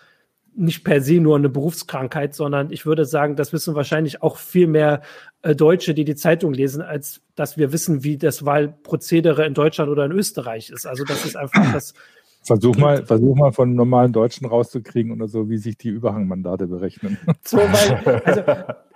nicht 0.56 0.84
per 0.84 1.02
se 1.02 1.20
nur 1.20 1.38
eine 1.38 1.50
Berufskrankheit, 1.50 2.36
sondern 2.36 2.72
ich 2.72 2.86
würde 2.86 3.06
sagen, 3.06 3.36
das 3.36 3.54
wissen 3.54 3.76
wahrscheinlich 3.76 4.22
auch 4.22 4.38
viel 4.38 4.68
mehr 4.68 5.02
äh, 5.42 5.56
Deutsche, 5.56 5.94
die 5.94 6.06
die 6.06 6.16
Zeitung 6.16 6.54
lesen, 6.54 6.82
als 6.82 7.22
dass 7.36 7.58
wir 7.58 7.72
wissen, 7.72 8.04
wie 8.04 8.18
das 8.18 8.46
Wahlprozedere 8.46 9.46
in 9.46 9.54
Deutschland 9.54 9.90
oder 9.90 10.06
in 10.06 10.12
Österreich 10.12 10.70
ist. 10.70 10.86
Also 10.86 11.04
das 11.04 11.26
ist 11.26 11.36
einfach 11.36 11.72
das. 11.74 11.94
Versuch 12.44 12.76
mal, 12.76 13.06
versuch 13.06 13.36
mal 13.36 13.52
von 13.52 13.76
normalen 13.76 14.14
Deutschen 14.14 14.48
rauszukriegen 14.48 15.12
oder 15.12 15.28
so, 15.28 15.48
wie 15.48 15.58
sich 15.58 15.78
die 15.78 15.90
Überhangmandate 15.90 16.66
berechnen. 16.66 17.20
So, 17.44 17.58
weil, 17.58 18.20
also 18.26 18.42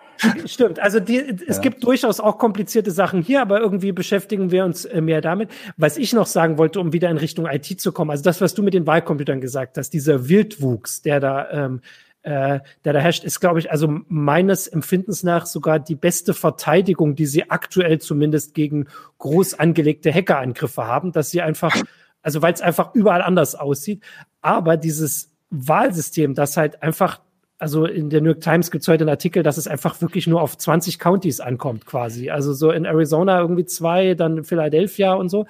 Stimmt, 0.46 0.80
also 0.80 1.00
die, 1.00 1.18
es 1.48 1.58
ja. 1.58 1.62
gibt 1.62 1.84
durchaus 1.84 2.20
auch 2.20 2.38
komplizierte 2.38 2.92
Sachen 2.92 3.22
hier, 3.22 3.42
aber 3.42 3.60
irgendwie 3.60 3.92
beschäftigen 3.92 4.52
wir 4.52 4.66
uns 4.66 4.86
äh, 4.86 5.02
mehr 5.02 5.22
damit. 5.22 5.50
Was 5.78 5.98
ich 5.98 6.14
noch 6.14 6.28
sagen 6.28 6.58
wollte, 6.58 6.80
um 6.80 6.94
wieder 6.94 7.10
in 7.10 7.18
Richtung 7.18 7.46
IT 7.46 7.80
zu 7.80 7.92
kommen, 7.92 8.12
also 8.12 8.24
das, 8.24 8.42
was 8.42 8.54
du 8.54 8.64
mit 8.64 8.74
den 8.74 8.88
Wahlcomputern 8.88 9.42
gesagt 9.42 9.78
hast, 9.78 9.92
dieser 9.92 10.30
Wildwuchs, 10.30 11.02
der 11.02 11.20
da, 11.20 11.50
ähm, 11.52 11.82
äh, 12.24 12.60
der 12.84 12.94
da 12.94 13.00
herrscht, 13.00 13.24
ist, 13.24 13.40
glaube 13.40 13.60
ich, 13.60 13.72
also 13.72 14.00
meines 14.08 14.68
Empfindens 14.68 15.24
nach 15.24 15.46
sogar 15.46 15.80
die 15.80 15.96
beste 15.96 16.34
Verteidigung, 16.34 17.16
die 17.16 17.26
sie 17.26 17.50
aktuell 17.50 18.00
zumindest 18.00 18.54
gegen 18.54 18.88
groß 19.20 19.60
angelegte 19.60 20.14
Hackerangriffe 20.14 20.86
haben, 20.86 21.12
dass 21.12 21.30
sie 21.30 21.42
einfach, 21.42 21.76
also 22.22 22.42
weil 22.42 22.54
es 22.54 22.62
einfach 22.62 22.96
überall 22.96 23.22
anders 23.22 23.56
aussieht, 23.56 24.04
aber 24.42 24.78
dieses 24.78 25.32
Wahlsystem, 25.50 26.34
das 26.34 26.58
halt 26.58 26.82
einfach 26.82 27.22
also 27.58 27.86
in 27.86 28.10
der 28.10 28.22
New 28.22 28.32
York 28.32 28.42
Times 28.42 28.70
gibt 28.70 28.82
es 28.82 28.88
heute 28.88 29.04
einen 29.04 29.10
Artikel, 29.10 29.42
dass 29.42 29.58
es 29.58 29.68
einfach 29.68 30.02
wirklich 30.02 30.28
nur 30.28 30.42
auf 30.42 30.58
20 30.58 31.00
Counties 31.00 31.40
ankommt, 31.40 31.86
quasi. 31.86 32.30
Also 32.30 32.54
so 32.54 32.72
in 32.72 32.86
Arizona 32.86 33.40
irgendwie 33.40 33.66
zwei, 33.66 34.14
dann 34.14 34.44
Philadelphia 34.44 35.14
und 35.14 35.30
so. 35.30 35.46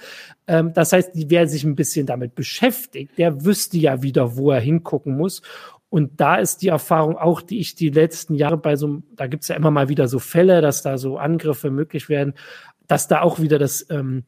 Ähm, 0.47 0.71
das 0.73 0.93
heißt, 0.93 1.11
wer 1.13 1.47
sich 1.47 1.63
ein 1.63 1.75
bisschen 1.75 2.05
damit 2.05 2.35
beschäftigt, 2.35 3.17
der 3.17 3.43
wüsste 3.43 3.77
ja 3.77 4.03
wieder, 4.03 4.37
wo 4.37 4.51
er 4.51 4.59
hingucken 4.59 5.17
muss. 5.17 5.41
Und 5.89 6.19
da 6.19 6.35
ist 6.35 6.61
die 6.61 6.67
Erfahrung 6.67 7.17
auch, 7.17 7.41
die 7.41 7.59
ich 7.59 7.73
die 7.73 7.89
letzten 7.89 8.35
Jahre 8.35 8.57
bei 8.57 8.75
so, 8.75 9.01
da 9.15 9.27
gibt 9.27 9.43
es 9.43 9.49
ja 9.49 9.55
immer 9.55 9.71
mal 9.71 9.89
wieder 9.89 10.07
so 10.07 10.19
Fälle, 10.19 10.61
dass 10.61 10.83
da 10.83 10.97
so 10.97 11.17
Angriffe 11.17 11.71
möglich 11.71 12.09
werden, 12.09 12.33
dass 12.87 13.07
da 13.07 13.21
auch 13.21 13.39
wieder 13.39 13.57
das 13.57 13.87
ähm, 13.89 14.25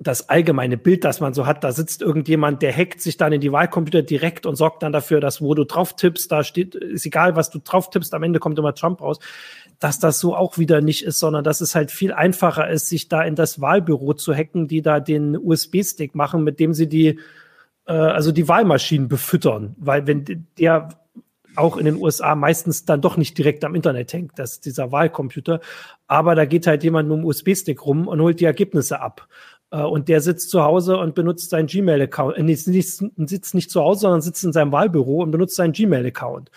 das 0.00 0.28
allgemeine 0.28 0.76
Bild, 0.76 1.04
das 1.04 1.18
man 1.20 1.34
so 1.34 1.44
hat, 1.46 1.64
da 1.64 1.72
sitzt 1.72 2.02
irgendjemand, 2.02 2.62
der 2.62 2.72
hackt 2.72 3.00
sich 3.00 3.16
dann 3.16 3.32
in 3.32 3.40
die 3.40 3.50
Wahlcomputer 3.50 4.02
direkt 4.02 4.46
und 4.46 4.54
sorgt 4.54 4.84
dann 4.84 4.92
dafür, 4.92 5.20
dass 5.20 5.42
wo 5.42 5.54
du 5.54 5.64
drauf 5.64 5.96
tippst, 5.96 6.30
da 6.30 6.44
steht, 6.44 6.76
ist 6.76 7.04
egal, 7.04 7.34
was 7.34 7.50
du 7.50 7.58
drauf 7.58 7.90
tippst, 7.90 8.14
am 8.14 8.22
Ende 8.22 8.38
kommt 8.38 8.58
immer 8.60 8.74
Trump 8.74 9.00
raus, 9.00 9.18
dass 9.80 9.98
das 9.98 10.20
so 10.20 10.36
auch 10.36 10.56
wieder 10.56 10.80
nicht 10.80 11.04
ist, 11.04 11.18
sondern 11.18 11.42
dass 11.42 11.60
es 11.60 11.74
halt 11.74 11.90
viel 11.90 12.12
einfacher 12.12 12.68
ist, 12.70 12.86
sich 12.88 13.08
da 13.08 13.22
in 13.22 13.34
das 13.34 13.60
Wahlbüro 13.60 14.14
zu 14.14 14.32
hacken, 14.32 14.68
die 14.68 14.82
da 14.82 15.00
den 15.00 15.36
USB-Stick 15.36 16.14
machen, 16.14 16.44
mit 16.44 16.60
dem 16.60 16.74
sie 16.74 16.88
die, 16.88 17.18
äh, 17.86 17.92
also 17.92 18.30
die 18.30 18.46
Wahlmaschinen 18.46 19.08
befüttern, 19.08 19.74
weil 19.78 20.06
wenn 20.06 20.46
der 20.58 20.90
auch 21.56 21.76
in 21.76 21.86
den 21.86 21.96
USA 21.96 22.36
meistens 22.36 22.84
dann 22.84 23.00
doch 23.00 23.16
nicht 23.16 23.36
direkt 23.36 23.64
am 23.64 23.74
Internet 23.74 24.12
hängt, 24.12 24.38
dass 24.38 24.60
dieser 24.60 24.92
Wahlcomputer. 24.92 25.60
Aber 26.06 26.36
da 26.36 26.44
geht 26.44 26.68
halt 26.68 26.84
jemand 26.84 27.08
mit 27.08 27.18
einem 27.18 27.26
USB-Stick 27.26 27.84
rum 27.84 28.06
und 28.06 28.20
holt 28.20 28.38
die 28.38 28.44
Ergebnisse 28.44 29.00
ab. 29.00 29.26
Äh, 29.70 29.82
und 29.82 30.08
der 30.08 30.20
sitzt 30.20 30.50
zu 30.50 30.62
Hause 30.62 30.96
und 30.98 31.14
benutzt 31.14 31.50
seinen 31.50 31.66
Gmail-Account. 31.66 32.36
Äh, 32.36 32.42
nicht, 32.42 32.64
sitzt 32.64 33.54
nicht 33.54 33.70
zu 33.70 33.80
Hause, 33.80 34.00
sondern 34.00 34.20
sitzt 34.20 34.44
in 34.44 34.52
seinem 34.52 34.72
Wahlbüro 34.72 35.22
und 35.22 35.30
benutzt 35.30 35.56
seinen 35.56 35.72
Gmail-Account. 35.72 36.50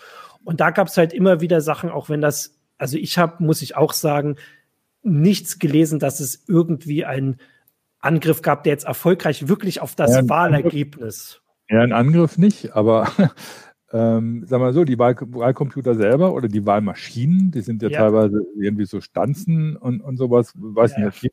Und 0.44 0.60
da 0.60 0.70
gab 0.70 0.88
es 0.88 0.96
halt 0.96 1.12
immer 1.12 1.40
wieder 1.40 1.60
Sachen, 1.60 1.90
auch 1.90 2.08
wenn 2.08 2.20
das, 2.20 2.58
also 2.78 2.96
ich 2.98 3.18
habe, 3.18 3.42
muss 3.44 3.62
ich 3.62 3.76
auch 3.76 3.92
sagen, 3.92 4.36
nichts 5.02 5.58
gelesen, 5.58 5.98
dass 5.98 6.20
es 6.20 6.44
irgendwie 6.46 7.04
einen 7.04 7.38
Angriff 8.00 8.42
gab, 8.42 8.64
der 8.64 8.72
jetzt 8.72 8.84
erfolgreich 8.84 9.48
wirklich 9.48 9.80
auf 9.80 9.94
das 9.94 10.14
ja, 10.14 10.28
Wahlergebnis. 10.28 11.40
Ja, 11.68 11.80
ein 11.80 11.92
Angriff 11.92 12.38
nicht, 12.38 12.74
aber 12.74 13.10
ähm, 13.92 14.46
sagen 14.46 14.62
wir 14.62 14.66
mal 14.66 14.72
so, 14.72 14.84
die 14.84 14.98
Wahl 14.98 15.14
Wahlcomputer 15.20 15.94
selber 15.94 16.32
oder 16.32 16.48
die 16.48 16.64
Wahlmaschinen, 16.64 17.50
die 17.50 17.60
sind 17.60 17.82
ja, 17.82 17.90
ja. 17.90 17.98
teilweise 17.98 18.40
irgendwie 18.58 18.86
so 18.86 19.02
Stanzen 19.02 19.76
und, 19.76 20.00
und 20.00 20.16
sowas, 20.16 20.54
weiß 20.56 20.96
ja. 20.96 21.06
nicht. 21.06 21.30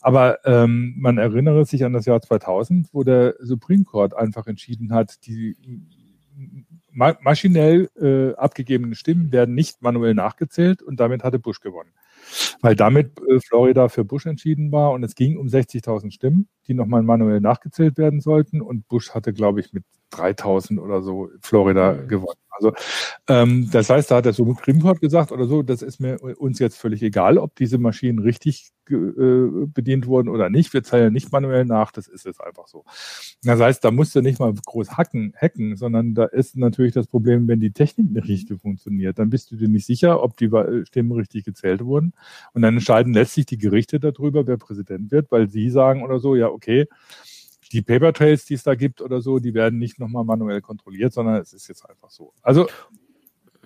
Aber 0.00 0.38
ähm, 0.46 0.94
man 0.96 1.18
erinnere 1.18 1.66
sich 1.66 1.84
an 1.84 1.92
das 1.92 2.06
Jahr 2.06 2.22
2000, 2.22 2.88
wo 2.92 3.04
der 3.04 3.34
Supreme 3.40 3.84
Court 3.84 4.16
einfach 4.16 4.46
entschieden 4.46 4.92
hat, 4.92 5.26
die 5.26 5.56
ma 6.90 7.16
maschinell 7.20 7.90
äh, 8.00 8.34
abgegebenen 8.36 8.94
Stimmen 8.94 9.30
werden 9.30 9.54
nicht 9.54 9.82
manuell 9.82 10.14
nachgezählt 10.14 10.82
und 10.82 11.00
damit 11.00 11.22
hatte 11.22 11.38
Bush 11.38 11.60
gewonnen. 11.60 11.90
Weil 12.62 12.76
damit 12.76 13.20
äh, 13.28 13.40
Florida 13.40 13.88
für 13.88 14.04
Bush 14.04 14.24
entschieden 14.24 14.72
war 14.72 14.92
und 14.92 15.02
es 15.02 15.14
ging 15.14 15.36
um 15.36 15.48
60.000 15.48 16.12
Stimmen, 16.12 16.48
die 16.66 16.74
nochmal 16.74 17.02
manuell 17.02 17.40
nachgezählt 17.40 17.98
werden 17.98 18.20
sollten 18.20 18.60
und 18.60 18.88
Bush 18.88 19.10
hatte, 19.10 19.32
glaube 19.32 19.60
ich, 19.60 19.72
mit 19.72 19.84
3000 20.10 20.80
oder 20.80 21.02
so 21.02 21.30
Florida 21.40 21.92
gewonnen. 21.92 22.38
Also 22.50 22.72
ähm, 23.28 23.68
das 23.72 23.90
heißt, 23.90 24.10
da 24.10 24.16
hat 24.16 24.26
der 24.26 24.32
Supreme 24.32 24.80
Court 24.80 25.00
gesagt 25.00 25.32
oder 25.32 25.46
so, 25.46 25.62
das 25.62 25.82
ist 25.82 25.98
mir 25.98 26.20
uns 26.20 26.58
jetzt 26.60 26.78
völlig 26.78 27.02
egal, 27.02 27.38
ob 27.38 27.56
diese 27.56 27.78
Maschinen 27.78 28.20
richtig 28.20 28.70
äh, 28.90 29.66
bedient 29.66 30.06
wurden 30.06 30.28
oder 30.28 30.50
nicht. 30.50 30.72
Wir 30.74 30.82
zählen 30.82 31.12
nicht 31.12 31.32
manuell 31.32 31.64
nach, 31.64 31.90
das 31.90 32.06
ist 32.06 32.26
jetzt 32.26 32.40
einfach 32.42 32.68
so. 32.68 32.84
Das 33.42 33.58
heißt, 33.58 33.82
da 33.82 33.90
musst 33.90 34.14
du 34.14 34.20
nicht 34.20 34.38
mal 34.38 34.52
groß 34.52 34.96
hacken, 34.96 35.32
hacken, 35.36 35.76
sondern 35.76 36.14
da 36.14 36.24
ist 36.26 36.56
natürlich 36.56 36.92
das 36.92 37.06
Problem, 37.06 37.48
wenn 37.48 37.60
die 37.60 37.72
Technik 37.72 38.10
nicht 38.10 38.28
richtig 38.28 38.60
funktioniert, 38.60 39.18
dann 39.18 39.30
bist 39.30 39.50
du 39.50 39.56
dir 39.56 39.68
nicht 39.68 39.86
sicher, 39.86 40.22
ob 40.22 40.36
die 40.36 40.50
Stimmen 40.84 41.12
richtig 41.12 41.44
gezählt 41.44 41.84
wurden. 41.84 42.12
Und 42.52 42.62
dann 42.62 42.74
entscheiden 42.74 43.14
letztlich 43.14 43.46
die 43.46 43.58
Gerichte 43.58 43.98
darüber, 43.98 44.46
wer 44.46 44.58
Präsident 44.58 45.10
wird, 45.10 45.32
weil 45.32 45.48
sie 45.48 45.70
sagen 45.70 46.02
oder 46.02 46.18
so, 46.18 46.36
ja, 46.36 46.48
okay, 46.54 46.86
die 47.72 47.82
Paper 47.82 48.12
Trails, 48.12 48.44
die 48.46 48.54
es 48.54 48.62
da 48.62 48.74
gibt 48.74 49.00
oder 49.02 49.20
so, 49.20 49.38
die 49.38 49.52
werden 49.52 49.78
nicht 49.78 49.98
nochmal 49.98 50.24
manuell 50.24 50.60
kontrolliert, 50.60 51.12
sondern 51.12 51.40
es 51.40 51.52
ist 51.52 51.68
jetzt 51.68 51.88
einfach 51.88 52.10
so. 52.10 52.32
Also 52.42 52.68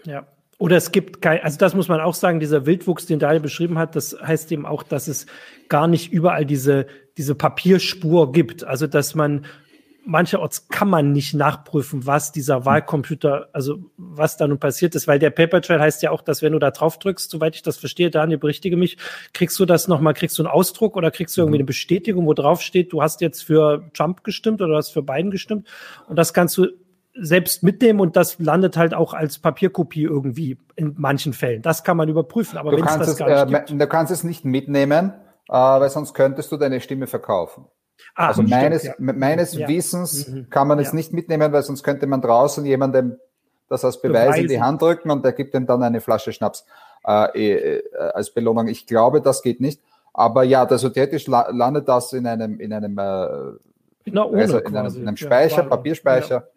ja. 0.04 0.26
Oder 0.58 0.76
es 0.76 0.90
gibt 0.90 1.22
kein, 1.22 1.40
also 1.40 1.56
das 1.56 1.76
muss 1.76 1.86
man 1.86 2.00
auch 2.00 2.14
sagen, 2.14 2.40
dieser 2.40 2.66
Wildwuchs, 2.66 3.06
den 3.06 3.20
Daniel 3.20 3.40
beschrieben 3.40 3.78
hat, 3.78 3.94
das 3.94 4.16
heißt 4.20 4.50
eben 4.50 4.66
auch, 4.66 4.82
dass 4.82 5.06
es 5.06 5.26
gar 5.68 5.86
nicht 5.86 6.12
überall 6.12 6.44
diese, 6.44 6.88
diese 7.16 7.36
Papierspur 7.36 8.32
gibt. 8.32 8.64
Also, 8.64 8.88
dass 8.88 9.14
man 9.14 9.46
mancherorts 10.08 10.68
kann 10.68 10.88
man 10.88 11.12
nicht 11.12 11.34
nachprüfen, 11.34 12.06
was 12.06 12.32
dieser 12.32 12.64
Wahlcomputer, 12.64 13.48
also 13.52 13.78
was 13.98 14.38
da 14.38 14.48
nun 14.48 14.58
passiert 14.58 14.94
ist, 14.94 15.06
weil 15.06 15.18
der 15.18 15.28
Paper 15.30 15.60
Trail 15.60 15.80
heißt 15.80 16.02
ja 16.02 16.10
auch, 16.10 16.22
dass 16.22 16.40
wenn 16.40 16.54
du 16.54 16.58
da 16.58 16.70
drauf 16.70 16.98
drückst, 16.98 17.30
soweit 17.30 17.54
ich 17.54 17.62
das 17.62 17.76
verstehe, 17.76 18.10
Daniel, 18.10 18.38
berichtige 18.38 18.78
mich, 18.78 18.96
kriegst 19.34 19.58
du 19.60 19.66
das 19.66 19.86
nochmal, 19.86 20.14
kriegst 20.14 20.38
du 20.38 20.42
einen 20.42 20.50
Ausdruck 20.50 20.96
oder 20.96 21.10
kriegst 21.10 21.36
du 21.36 21.42
irgendwie 21.42 21.58
mhm. 21.58 21.62
eine 21.62 21.66
Bestätigung, 21.66 22.26
wo 22.26 22.32
drauf 22.32 22.62
steht, 22.62 22.92
du 22.92 23.02
hast 23.02 23.20
jetzt 23.20 23.42
für 23.42 23.84
Trump 23.92 24.24
gestimmt 24.24 24.62
oder 24.62 24.72
du 24.72 24.76
hast 24.78 24.90
für 24.90 25.02
Biden 25.02 25.30
gestimmt 25.30 25.68
und 26.08 26.16
das 26.16 26.32
kannst 26.32 26.56
du 26.56 26.68
selbst 27.20 27.62
mitnehmen 27.62 28.00
und 28.00 28.16
das 28.16 28.38
landet 28.38 28.78
halt 28.78 28.94
auch 28.94 29.12
als 29.12 29.38
Papierkopie 29.38 30.04
irgendwie 30.04 30.56
in 30.76 30.94
manchen 30.96 31.34
Fällen. 31.34 31.60
Das 31.60 31.84
kann 31.84 31.98
man 31.98 32.08
überprüfen, 32.08 32.56
aber 32.56 32.72
wenn 32.72 32.84
es 32.84 32.96
das 32.96 33.16
gar 33.16 33.28
nicht 33.28 33.54
äh, 33.54 33.66
gibt, 33.66 33.80
Du 33.82 33.86
kannst 33.88 34.10
es 34.10 34.24
nicht 34.24 34.46
mitnehmen, 34.46 35.12
äh, 35.48 35.52
weil 35.52 35.90
sonst 35.90 36.14
könntest 36.14 36.50
du 36.50 36.56
deine 36.56 36.80
Stimme 36.80 37.06
verkaufen. 37.06 37.66
Ah, 38.14 38.28
also 38.28 38.42
meines, 38.42 38.84
ja. 38.84 38.94
meines 38.98 39.54
ja. 39.54 39.68
Wissens 39.68 40.28
mhm. 40.28 40.50
kann 40.50 40.68
man 40.68 40.78
es 40.78 40.88
ja. 40.88 40.94
nicht 40.94 41.12
mitnehmen, 41.12 41.52
weil 41.52 41.62
sonst 41.62 41.82
könnte 41.82 42.06
man 42.06 42.20
draußen 42.20 42.64
jemandem 42.64 43.18
das 43.68 43.84
als 43.84 44.00
Beweis 44.00 44.26
Beweisen. 44.26 44.42
in 44.42 44.48
die 44.48 44.60
Hand 44.60 44.82
drücken 44.82 45.10
und 45.10 45.24
der 45.24 45.32
gibt 45.32 45.54
ihm 45.54 45.66
dann 45.66 45.82
eine 45.82 46.00
Flasche 46.00 46.32
Schnaps 46.32 46.64
äh, 47.06 47.78
äh, 47.78 47.82
als 48.14 48.30
Belohnung. 48.30 48.68
Ich 48.68 48.86
glaube, 48.86 49.20
das 49.20 49.42
geht 49.42 49.60
nicht. 49.60 49.80
Aber 50.14 50.42
ja, 50.42 50.64
also 50.64 50.88
theoretisch 50.88 51.26
landet 51.26 51.88
das 51.88 52.12
in 52.12 52.26
einem, 52.26 52.58
in 52.58 52.72
einem, 52.72 52.98
äh, 52.98 53.02
Na, 54.06 54.24
also 54.24 54.58
in, 54.58 54.76
einem 54.76 54.94
in 54.96 55.06
einem, 55.06 55.16
Speicher, 55.16 55.62
Papierspeicher. 55.62 56.48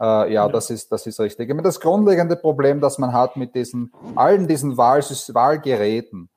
Äh, 0.00 0.32
ja, 0.32 0.48
das 0.48 0.70
ist, 0.70 0.92
das 0.92 1.06
ist 1.06 1.18
richtig. 1.18 1.50
Das 1.62 1.80
grundlegende 1.80 2.36
Problem, 2.36 2.80
das 2.80 2.98
man 2.98 3.12
hat 3.12 3.36
mit 3.36 3.54
diesen, 3.54 3.92
allen 4.14 4.46
diesen 4.46 4.76
Wahl 4.76 5.00
Wahlgeräten, 5.00 6.28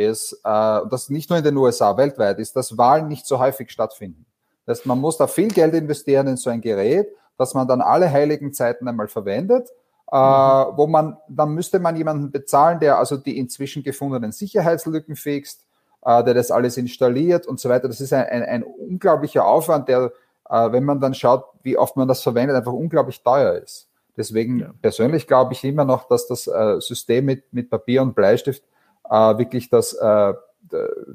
ist, 0.00 0.32
äh, 0.44 0.80
das 0.90 1.10
nicht 1.10 1.30
nur 1.30 1.38
in 1.38 1.44
den 1.44 1.56
USA, 1.56 1.96
weltweit 1.96 2.38
ist, 2.38 2.56
dass 2.56 2.76
Wahlen 2.76 3.08
nicht 3.08 3.26
so 3.26 3.38
häufig 3.38 3.70
stattfinden. 3.70 4.26
Das, 4.66 4.84
man 4.84 4.98
muss 4.98 5.16
da 5.16 5.26
viel 5.26 5.48
Geld 5.48 5.74
investieren 5.74 6.26
in 6.28 6.36
so 6.36 6.50
ein 6.50 6.60
Gerät, 6.60 7.08
dass 7.36 7.54
man 7.54 7.66
dann 7.66 7.80
alle 7.80 8.10
heiligen 8.10 8.52
Zeiten 8.52 8.86
einmal 8.86 9.08
verwendet, 9.08 9.68
äh, 10.12 10.16
mhm. 10.16 10.76
wo 10.76 10.86
man, 10.86 11.16
dann 11.28 11.54
müsste 11.54 11.78
man 11.78 11.96
jemanden 11.96 12.30
bezahlen, 12.30 12.80
der 12.80 12.98
also 12.98 13.16
die 13.16 13.38
inzwischen 13.38 13.82
gefundenen 13.82 14.32
Sicherheitslücken 14.32 15.16
fixt, 15.16 15.64
äh, 16.04 16.22
der 16.24 16.34
das 16.34 16.50
alles 16.50 16.76
installiert 16.76 17.46
und 17.46 17.60
so 17.60 17.68
weiter. 17.68 17.88
Das 17.88 18.00
ist 18.00 18.12
ein, 18.12 18.24
ein, 18.24 18.42
ein 18.42 18.62
unglaublicher 18.62 19.44
Aufwand, 19.44 19.88
der, 19.88 20.12
äh, 20.48 20.72
wenn 20.72 20.84
man 20.84 21.00
dann 21.00 21.14
schaut, 21.14 21.44
wie 21.62 21.76
oft 21.76 21.96
man 21.96 22.08
das 22.08 22.22
verwendet, 22.22 22.56
einfach 22.56 22.72
unglaublich 22.72 23.22
teuer 23.22 23.54
ist. 23.54 23.88
Deswegen 24.16 24.60
ja. 24.60 24.70
persönlich 24.82 25.26
glaube 25.26 25.52
ich 25.54 25.64
immer 25.64 25.84
noch, 25.84 26.08
dass 26.08 26.26
das 26.26 26.46
äh, 26.46 26.80
System 26.80 27.24
mit, 27.24 27.52
mit 27.52 27.70
Papier 27.70 28.02
und 28.02 28.14
Bleistift 28.14 28.62
äh, 29.08 29.38
wirklich 29.38 29.70
das, 29.70 29.92
äh, 29.94 30.34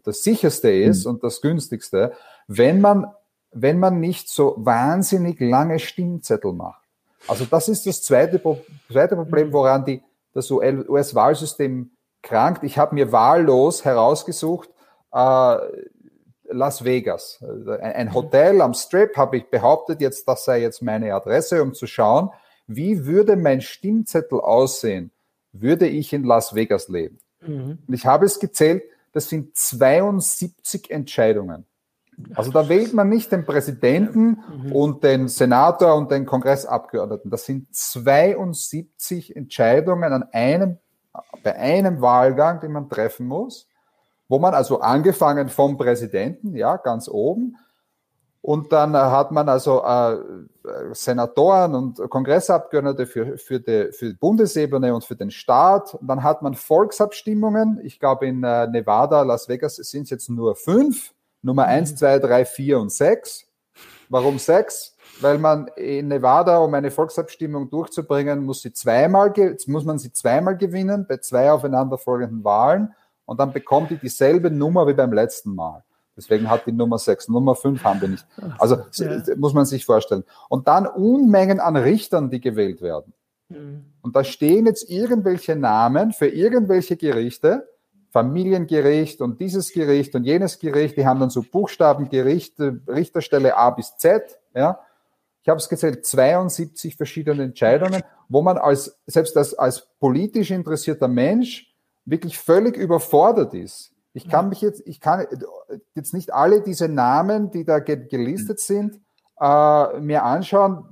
das 0.03 0.23
sicherste 0.23 0.71
ist 0.71 1.05
mhm. 1.05 1.11
und 1.11 1.23
das 1.23 1.41
günstigste, 1.41 2.13
wenn 2.47 2.81
man, 2.81 3.11
wenn 3.51 3.79
man 3.79 3.99
nicht 3.99 4.29
so 4.29 4.55
wahnsinnig 4.57 5.39
lange 5.39 5.79
Stimmzettel 5.79 6.53
macht. 6.53 6.81
Also 7.27 7.45
das 7.45 7.69
ist 7.69 7.85
das 7.85 8.03
zweite, 8.03 8.41
zweite 8.91 9.15
Problem, 9.15 9.47
mhm. 9.47 9.53
woran 9.53 9.85
die, 9.85 10.01
das 10.33 10.51
US-Wahlsystem 10.51 11.91
krankt. 12.21 12.63
Ich 12.63 12.77
habe 12.77 12.95
mir 12.95 13.11
wahllos 13.11 13.85
herausgesucht, 13.85 14.69
äh, 15.13 15.57
Las 16.47 16.83
Vegas. 16.83 17.43
Ein 17.81 18.07
mhm. 18.07 18.13
Hotel 18.13 18.61
am 18.61 18.73
Strip 18.73 19.17
habe 19.17 19.37
ich 19.37 19.49
behauptet, 19.49 20.01
jetzt 20.01 20.27
das 20.27 20.45
sei 20.45 20.61
jetzt 20.61 20.81
meine 20.81 21.13
Adresse, 21.13 21.61
um 21.63 21.73
zu 21.73 21.87
schauen, 21.87 22.29
wie 22.67 23.05
würde 23.05 23.35
mein 23.35 23.61
Stimmzettel 23.61 24.39
aussehen, 24.39 25.11
würde 25.51 25.87
ich 25.87 26.13
in 26.13 26.23
Las 26.23 26.53
Vegas 26.53 26.87
leben. 26.87 27.19
Mhm. 27.47 27.79
Und 27.87 27.93
ich 27.93 28.05
habe 28.05 28.25
es 28.25 28.39
gezählt, 28.39 28.83
das 29.11 29.29
sind 29.29 29.55
72 29.55 30.91
Entscheidungen. 30.91 31.65
Also 32.33 32.51
da 32.51 32.69
wählt 32.69 32.93
man 32.93 33.09
nicht 33.09 33.31
den 33.31 33.45
Präsidenten 33.45 34.43
mhm. 34.63 34.71
und 34.71 35.03
den 35.03 35.27
Senator 35.27 35.95
und 35.95 36.11
den 36.11 36.25
Kongressabgeordneten. 36.25 37.29
Das 37.29 37.45
sind 37.45 37.73
72 37.75 39.35
Entscheidungen 39.35 40.13
an 40.13 40.23
einem, 40.31 40.77
bei 41.43 41.55
einem 41.57 42.01
Wahlgang, 42.01 42.61
den 42.61 42.71
man 42.71 42.89
treffen 42.89 43.27
muss, 43.27 43.67
wo 44.29 44.39
man 44.39 44.53
also 44.53 44.79
angefangen 44.79 45.49
vom 45.49 45.77
Präsidenten, 45.77 46.55
ja, 46.55 46.77
ganz 46.77 47.09
oben, 47.09 47.57
und 48.45 48.71
dann 48.71 48.93
äh, 48.93 48.99
hat 48.99 49.31
man 49.31 49.49
also 49.49 49.83
äh, 49.83 50.17
Senatoren 50.91 51.73
und 51.73 51.97
Kongressabgeordnete 52.11 53.07
für, 53.07 53.39
für, 53.39 53.59
die, 53.59 53.91
für 53.91 54.09
die 54.09 54.17
Bundesebene 54.17 54.93
und 54.93 55.03
für 55.03 55.15
den 55.15 55.31
Staat. 55.31 55.95
Und 55.95 56.05
dann 56.05 56.21
hat 56.21 56.43
man 56.43 56.53
Volksabstimmungen. 56.53 57.79
Ich 57.81 57.99
glaube, 57.99 58.27
in 58.27 58.43
äh, 58.43 58.67
Nevada, 58.67 59.23
Las 59.23 59.49
Vegas 59.49 59.77
sind 59.77 60.03
es 60.03 60.11
jetzt 60.11 60.29
nur 60.29 60.55
fünf. 60.55 61.11
Nummer 61.41 61.65
eins, 61.65 61.95
zwei, 61.95 62.19
drei, 62.19 62.45
vier 62.45 62.77
und 62.77 62.91
sechs. 62.91 63.47
Warum 64.09 64.37
sechs? 64.37 64.95
Weil 65.21 65.39
man 65.39 65.67
in 65.75 66.09
Nevada, 66.09 66.59
um 66.59 66.71
eine 66.75 66.91
Volksabstimmung 66.91 67.71
durchzubringen, 67.71 68.45
muss, 68.45 68.61
sie 68.61 68.73
zweimal, 68.73 69.33
muss 69.65 69.85
man 69.85 69.97
sie 69.97 70.13
zweimal 70.13 70.55
gewinnen 70.55 71.07
bei 71.09 71.17
zwei 71.17 71.51
aufeinanderfolgenden 71.51 72.43
Wahlen. 72.43 72.93
Und 73.25 73.39
dann 73.39 73.53
bekommt 73.53 73.89
die 73.89 73.97
dieselbe 73.97 74.51
Nummer 74.51 74.85
wie 74.85 74.93
beim 74.93 75.13
letzten 75.13 75.55
Mal. 75.55 75.83
Deswegen 76.17 76.49
hat 76.49 76.65
die 76.65 76.71
Nummer 76.71 76.97
6. 76.97 77.29
Nummer 77.29 77.55
5 77.55 77.83
haben 77.83 78.01
wir 78.01 78.07
nicht. 78.07 78.25
Also 78.57 78.77
ja. 78.93 79.21
muss 79.35 79.53
man 79.53 79.65
sich 79.65 79.85
vorstellen. 79.85 80.23
Und 80.49 80.67
dann 80.67 80.87
Unmengen 80.87 81.59
an 81.59 81.75
Richtern, 81.75 82.29
die 82.29 82.39
gewählt 82.39 82.81
werden. 82.81 83.13
Mhm. 83.49 83.85
Und 84.01 84.15
da 84.15 84.23
stehen 84.23 84.65
jetzt 84.65 84.89
irgendwelche 84.89 85.55
Namen 85.55 86.13
für 86.13 86.27
irgendwelche 86.27 86.95
Gerichte, 86.95 87.67
Familiengericht 88.11 89.19
und 89.19 89.41
dieses 89.41 89.73
Gericht 89.73 90.15
und 90.15 90.23
jenes 90.23 90.59
Gericht, 90.59 90.95
die 90.95 91.05
haben 91.05 91.19
dann 91.19 91.29
so 91.29 91.41
Buchstabengerichte, 91.41 92.81
Richterstelle 92.87 93.57
A 93.57 93.71
bis 93.71 93.97
Z, 93.97 94.39
ja. 94.53 94.79
Ich 95.43 95.49
habe 95.49 95.59
es 95.59 95.69
gezählt, 95.69 96.03
72 96.03 96.95
verschiedene 96.95 97.43
Entscheidungen, 97.43 98.01
wo 98.29 98.41
man 98.41 98.57
als, 98.57 98.97
selbst 99.05 99.37
als, 99.37 99.53
als 99.53 99.87
politisch 99.99 100.49
interessierter 100.49 101.07
Mensch 101.07 101.71
wirklich 102.03 102.37
völlig 102.39 102.77
überfordert 102.77 103.53
ist. 103.53 103.91
Ich 104.15 104.29
kann 104.29 104.47
mich 104.47 104.61
jetzt, 104.61 104.81
ich 104.85 105.01
kann 105.01 105.27
jetzt 105.93 106.13
nicht 106.13 106.33
alle 106.33 106.61
diese 106.61 106.87
Namen, 106.87 107.51
die 107.51 107.65
da 107.65 107.79
gelistet 107.79 108.61
sind, 108.61 109.01
äh, 109.41 109.99
mir 109.99 110.23
anschauen, 110.23 110.85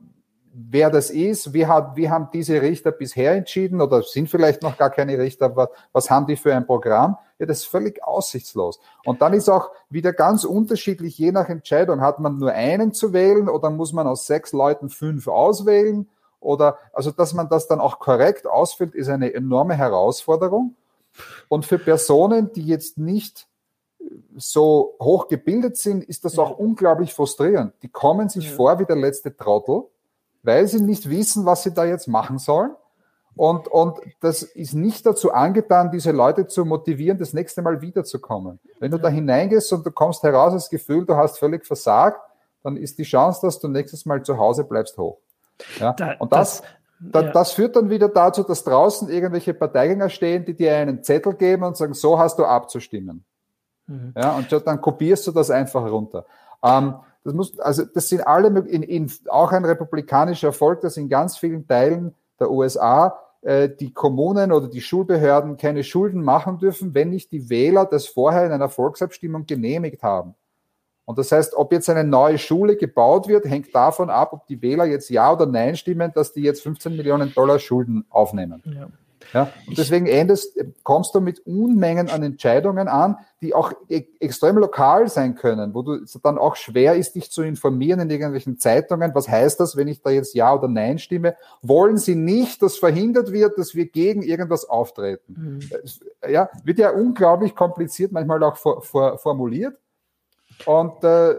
wer 0.53 0.89
das 0.89 1.09
ist, 1.09 1.53
wie, 1.53 1.65
hat, 1.65 1.95
wie 1.95 2.09
haben 2.09 2.27
diese 2.33 2.61
Richter 2.61 2.91
bisher 2.91 3.31
entschieden 3.31 3.79
oder 3.79 4.03
sind 4.03 4.29
vielleicht 4.29 4.61
noch 4.61 4.77
gar 4.77 4.89
keine 4.89 5.17
Richter, 5.17 5.55
was, 5.55 5.69
was 5.93 6.11
haben 6.11 6.27
die 6.27 6.35
für 6.35 6.53
ein 6.53 6.67
Programm? 6.67 7.17
Ja, 7.39 7.45
das 7.45 7.59
ist 7.59 7.67
völlig 7.67 8.03
aussichtslos. 8.03 8.81
Und 9.05 9.21
dann 9.21 9.31
ist 9.31 9.47
auch 9.47 9.71
wieder 9.89 10.11
ganz 10.11 10.43
unterschiedlich, 10.43 11.17
je 11.17 11.31
nach 11.31 11.47
Entscheidung, 11.47 12.01
hat 12.01 12.19
man 12.19 12.37
nur 12.37 12.51
einen 12.51 12.91
zu 12.91 13.13
wählen 13.13 13.47
oder 13.47 13.69
muss 13.69 13.93
man 13.93 14.05
aus 14.05 14.27
sechs 14.27 14.51
Leuten 14.51 14.89
fünf 14.89 15.29
auswählen? 15.29 16.09
Oder, 16.41 16.77
also, 16.91 17.11
dass 17.11 17.33
man 17.33 17.47
das 17.47 17.67
dann 17.67 17.79
auch 17.79 17.99
korrekt 17.99 18.45
ausfüllt, 18.47 18.95
ist 18.95 19.07
eine 19.07 19.33
enorme 19.33 19.75
Herausforderung. 19.75 20.75
Und 21.47 21.65
für 21.65 21.79
Personen, 21.79 22.51
die 22.53 22.65
jetzt 22.65 22.97
nicht 22.97 23.47
so 24.35 24.95
hoch 25.01 25.27
gebildet 25.27 25.77
sind, 25.77 26.03
ist 26.03 26.25
das 26.25 26.37
auch 26.37 26.57
unglaublich 26.57 27.13
frustrierend. 27.13 27.73
Die 27.81 27.89
kommen 27.89 28.29
sich 28.29 28.49
ja. 28.49 28.55
vor 28.55 28.79
wie 28.79 28.85
der 28.85 28.95
letzte 28.95 29.35
Trottel, 29.35 29.83
weil 30.41 30.67
sie 30.67 30.81
nicht 30.81 31.09
wissen, 31.09 31.45
was 31.45 31.63
sie 31.63 31.73
da 31.73 31.85
jetzt 31.85 32.07
machen 32.07 32.37
sollen. 32.39 32.71
Und, 33.35 33.67
und 33.67 33.99
das 34.19 34.43
ist 34.43 34.73
nicht 34.73 35.05
dazu 35.05 35.31
angetan, 35.31 35.89
diese 35.89 36.11
Leute 36.11 36.45
zu 36.45 36.65
motivieren, 36.65 37.17
das 37.17 37.33
nächste 37.33 37.61
Mal 37.63 37.81
wiederzukommen. 37.81 38.59
Wenn 38.79 38.91
du 38.91 38.99
da 38.99 39.09
hineingehst 39.09 39.73
und 39.73 39.85
du 39.85 39.91
kommst 39.91 40.21
heraus, 40.21 40.53
das 40.53 40.69
Gefühl, 40.69 41.05
du 41.05 41.15
hast 41.15 41.39
völlig 41.39 41.65
versagt, 41.65 42.21
dann 42.61 42.77
ist 42.77 42.97
die 42.99 43.03
Chance, 43.03 43.39
dass 43.41 43.59
du 43.59 43.67
nächstes 43.67 44.05
Mal 44.05 44.21
zu 44.23 44.37
Hause 44.37 44.63
bleibst, 44.63 44.97
hoch. 44.97 45.17
Ja? 45.79 45.93
Da, 45.93 46.15
und 46.19 46.31
das, 46.31 46.61
das 46.61 46.69
da, 47.11 47.21
ja. 47.21 47.31
Das 47.31 47.51
führt 47.51 47.75
dann 47.75 47.89
wieder 47.89 48.07
dazu, 48.09 48.43
dass 48.43 48.63
draußen 48.63 49.09
irgendwelche 49.09 49.53
Parteigänger 49.53 50.09
stehen, 50.09 50.45
die 50.45 50.53
dir 50.53 50.75
einen 50.75 51.03
Zettel 51.03 51.33
geben 51.33 51.63
und 51.63 51.75
sagen, 51.75 51.93
so 51.93 52.17
hast 52.17 52.39
du 52.39 52.45
abzustimmen. 52.45 53.25
Mhm. 53.87 54.13
Ja, 54.15 54.37
und 54.37 54.51
dann 54.65 54.79
kopierst 54.79 55.27
du 55.27 55.31
das 55.31 55.51
einfach 55.51 55.83
runter. 55.83 56.25
Ähm, 56.63 56.95
das 57.23 57.33
muss, 57.33 57.59
also 57.59 57.83
das 57.85 58.09
sind 58.09 58.25
alle, 58.25 58.47
in, 58.67 58.83
in, 58.83 59.11
auch 59.29 59.51
ein 59.51 59.65
republikanischer 59.65 60.47
Erfolg, 60.47 60.81
dass 60.81 60.97
in 60.97 61.09
ganz 61.09 61.37
vielen 61.37 61.67
Teilen 61.67 62.13
der 62.39 62.51
USA 62.51 63.19
äh, 63.41 63.69
die 63.69 63.93
Kommunen 63.93 64.51
oder 64.51 64.67
die 64.67 64.81
Schulbehörden 64.81 65.57
keine 65.57 65.83
Schulden 65.83 66.23
machen 66.23 66.59
dürfen, 66.59 66.93
wenn 66.93 67.09
nicht 67.09 67.31
die 67.31 67.49
Wähler 67.49 67.85
das 67.85 68.07
vorher 68.07 68.45
in 68.45 68.51
einer 68.51 68.69
Volksabstimmung 68.69 69.45
genehmigt 69.45 70.03
haben. 70.03 70.35
Und 71.05 71.17
das 71.17 71.31
heißt, 71.31 71.55
ob 71.55 71.73
jetzt 71.73 71.89
eine 71.89 72.03
neue 72.03 72.37
Schule 72.37 72.77
gebaut 72.77 73.27
wird, 73.27 73.45
hängt 73.45 73.73
davon 73.75 74.09
ab, 74.09 74.31
ob 74.33 74.47
die 74.47 74.61
Wähler 74.61 74.85
jetzt 74.85 75.09
Ja 75.09 75.33
oder 75.33 75.45
Nein 75.45 75.75
stimmen, 75.75 76.11
dass 76.15 76.33
die 76.33 76.41
jetzt 76.41 76.63
15 76.63 76.95
Millionen 76.95 77.33
Dollar 77.33 77.59
Schulden 77.59 78.05
aufnehmen. 78.09 78.63
Ja. 78.65 78.87
Ja, 79.33 79.51
und 79.67 79.77
deswegen 79.77 80.05
endest, 80.05 80.57
kommst 80.83 81.15
du 81.15 81.19
mit 81.19 81.39
Unmengen 81.45 82.09
an 82.09 82.21
Entscheidungen 82.23 82.87
an, 82.87 83.17
die 83.41 83.55
auch 83.55 83.73
e 83.89 84.05
extrem 84.19 84.57
lokal 84.57 85.09
sein 85.09 85.35
können, 85.35 85.73
wo 85.73 85.81
du 85.81 85.99
dann 86.21 86.37
auch 86.37 86.55
schwer 86.55 86.95
ist, 86.95 87.15
dich 87.15 87.31
zu 87.31 87.41
informieren 87.41 87.99
in 88.01 88.09
irgendwelchen 88.09 88.59
Zeitungen. 88.59 89.15
Was 89.15 89.27
heißt 89.27 89.59
das, 89.59 89.75
wenn 89.75 89.87
ich 89.87 90.01
da 90.01 90.11
jetzt 90.11 90.35
Ja 90.35 90.53
oder 90.53 90.67
Nein 90.67 90.99
stimme? 90.99 91.35
Wollen 91.61 91.97
sie 91.97 92.15
nicht, 92.15 92.61
dass 92.61 92.77
verhindert 92.77 93.31
wird, 93.31 93.57
dass 93.57 93.73
wir 93.73 93.87
gegen 93.87 94.21
irgendwas 94.21 94.69
auftreten? 94.69 95.33
Mhm. 95.35 96.29
Ja, 96.29 96.49
wird 96.63 96.77
ja 96.77 96.91
unglaublich 96.91 97.55
kompliziert, 97.55 98.11
manchmal 98.11 98.43
auch 98.43 98.57
for, 98.57 98.81
for, 98.81 99.17
formuliert. 99.17 99.75
Und 100.65 101.03
äh, 101.03 101.35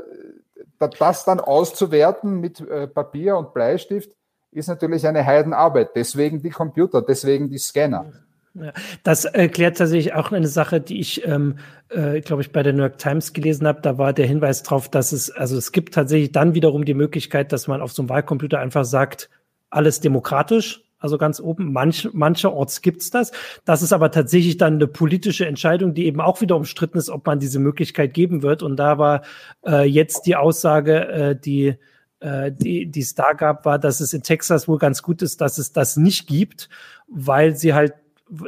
das 0.98 1.24
dann 1.24 1.40
auszuwerten 1.40 2.40
mit 2.40 2.60
äh, 2.60 2.86
Papier 2.86 3.36
und 3.36 3.54
Bleistift, 3.54 4.10
ist 4.52 4.68
natürlich 4.68 5.06
eine 5.06 5.24
Heidenarbeit. 5.24 5.90
Deswegen 5.94 6.40
die 6.42 6.50
Computer, 6.50 7.02
deswegen 7.02 7.50
die 7.50 7.58
Scanner. 7.58 8.12
Ja, 8.54 8.72
das 9.02 9.24
erklärt 9.24 9.78
tatsächlich 9.78 10.14
auch 10.14 10.30
eine 10.30 10.46
Sache, 10.46 10.80
die 10.80 11.00
ich, 11.00 11.26
ähm, 11.26 11.58
äh, 11.88 12.20
glaube 12.20 12.42
ich, 12.42 12.52
bei 12.52 12.62
der 12.62 12.72
New 12.72 12.82
York 12.82 12.98
Times 12.98 13.32
gelesen 13.32 13.66
habe. 13.66 13.80
Da 13.82 13.98
war 13.98 14.12
der 14.12 14.26
Hinweis 14.26 14.62
drauf, 14.62 14.88
dass 14.88 15.10
es, 15.10 15.30
also 15.30 15.56
es 15.56 15.72
gibt 15.72 15.94
tatsächlich 15.94 16.30
dann 16.30 16.54
wiederum 16.54 16.84
die 16.84 16.94
Möglichkeit, 16.94 17.50
dass 17.50 17.66
man 17.66 17.82
auf 17.82 17.92
so 17.92 18.02
einem 18.02 18.10
Wahlcomputer 18.10 18.60
einfach 18.60 18.84
sagt, 18.84 19.28
alles 19.70 19.98
demokratisch, 19.98 20.83
also 21.04 21.18
ganz 21.18 21.38
oben. 21.38 21.70
Manch, 21.72 22.08
mancherorts 22.14 22.80
gibt's 22.80 23.10
das. 23.10 23.30
Das 23.66 23.82
ist 23.82 23.92
aber 23.92 24.10
tatsächlich 24.10 24.56
dann 24.56 24.74
eine 24.74 24.86
politische 24.86 25.46
Entscheidung, 25.46 25.92
die 25.92 26.06
eben 26.06 26.20
auch 26.20 26.40
wieder 26.40 26.56
umstritten 26.56 26.96
ist, 26.96 27.10
ob 27.10 27.26
man 27.26 27.38
diese 27.38 27.58
Möglichkeit 27.58 28.14
geben 28.14 28.42
wird. 28.42 28.62
Und 28.62 28.76
da 28.76 28.96
war 28.96 29.22
äh, 29.66 29.84
jetzt 29.84 30.22
die 30.26 30.34
Aussage, 30.34 31.06
äh, 31.08 31.36
die 31.36 31.76
äh, 32.20 32.50
die, 32.50 32.86
die 32.86 33.00
es 33.00 33.14
da 33.14 33.34
gab, 33.34 33.66
war, 33.66 33.78
dass 33.78 34.00
es 34.00 34.14
in 34.14 34.22
Texas 34.22 34.66
wohl 34.66 34.78
ganz 34.78 35.02
gut 35.02 35.20
ist, 35.20 35.42
dass 35.42 35.58
es 35.58 35.72
das 35.72 35.98
nicht 35.98 36.26
gibt, 36.26 36.70
weil 37.06 37.54
sie 37.54 37.74
halt 37.74 37.92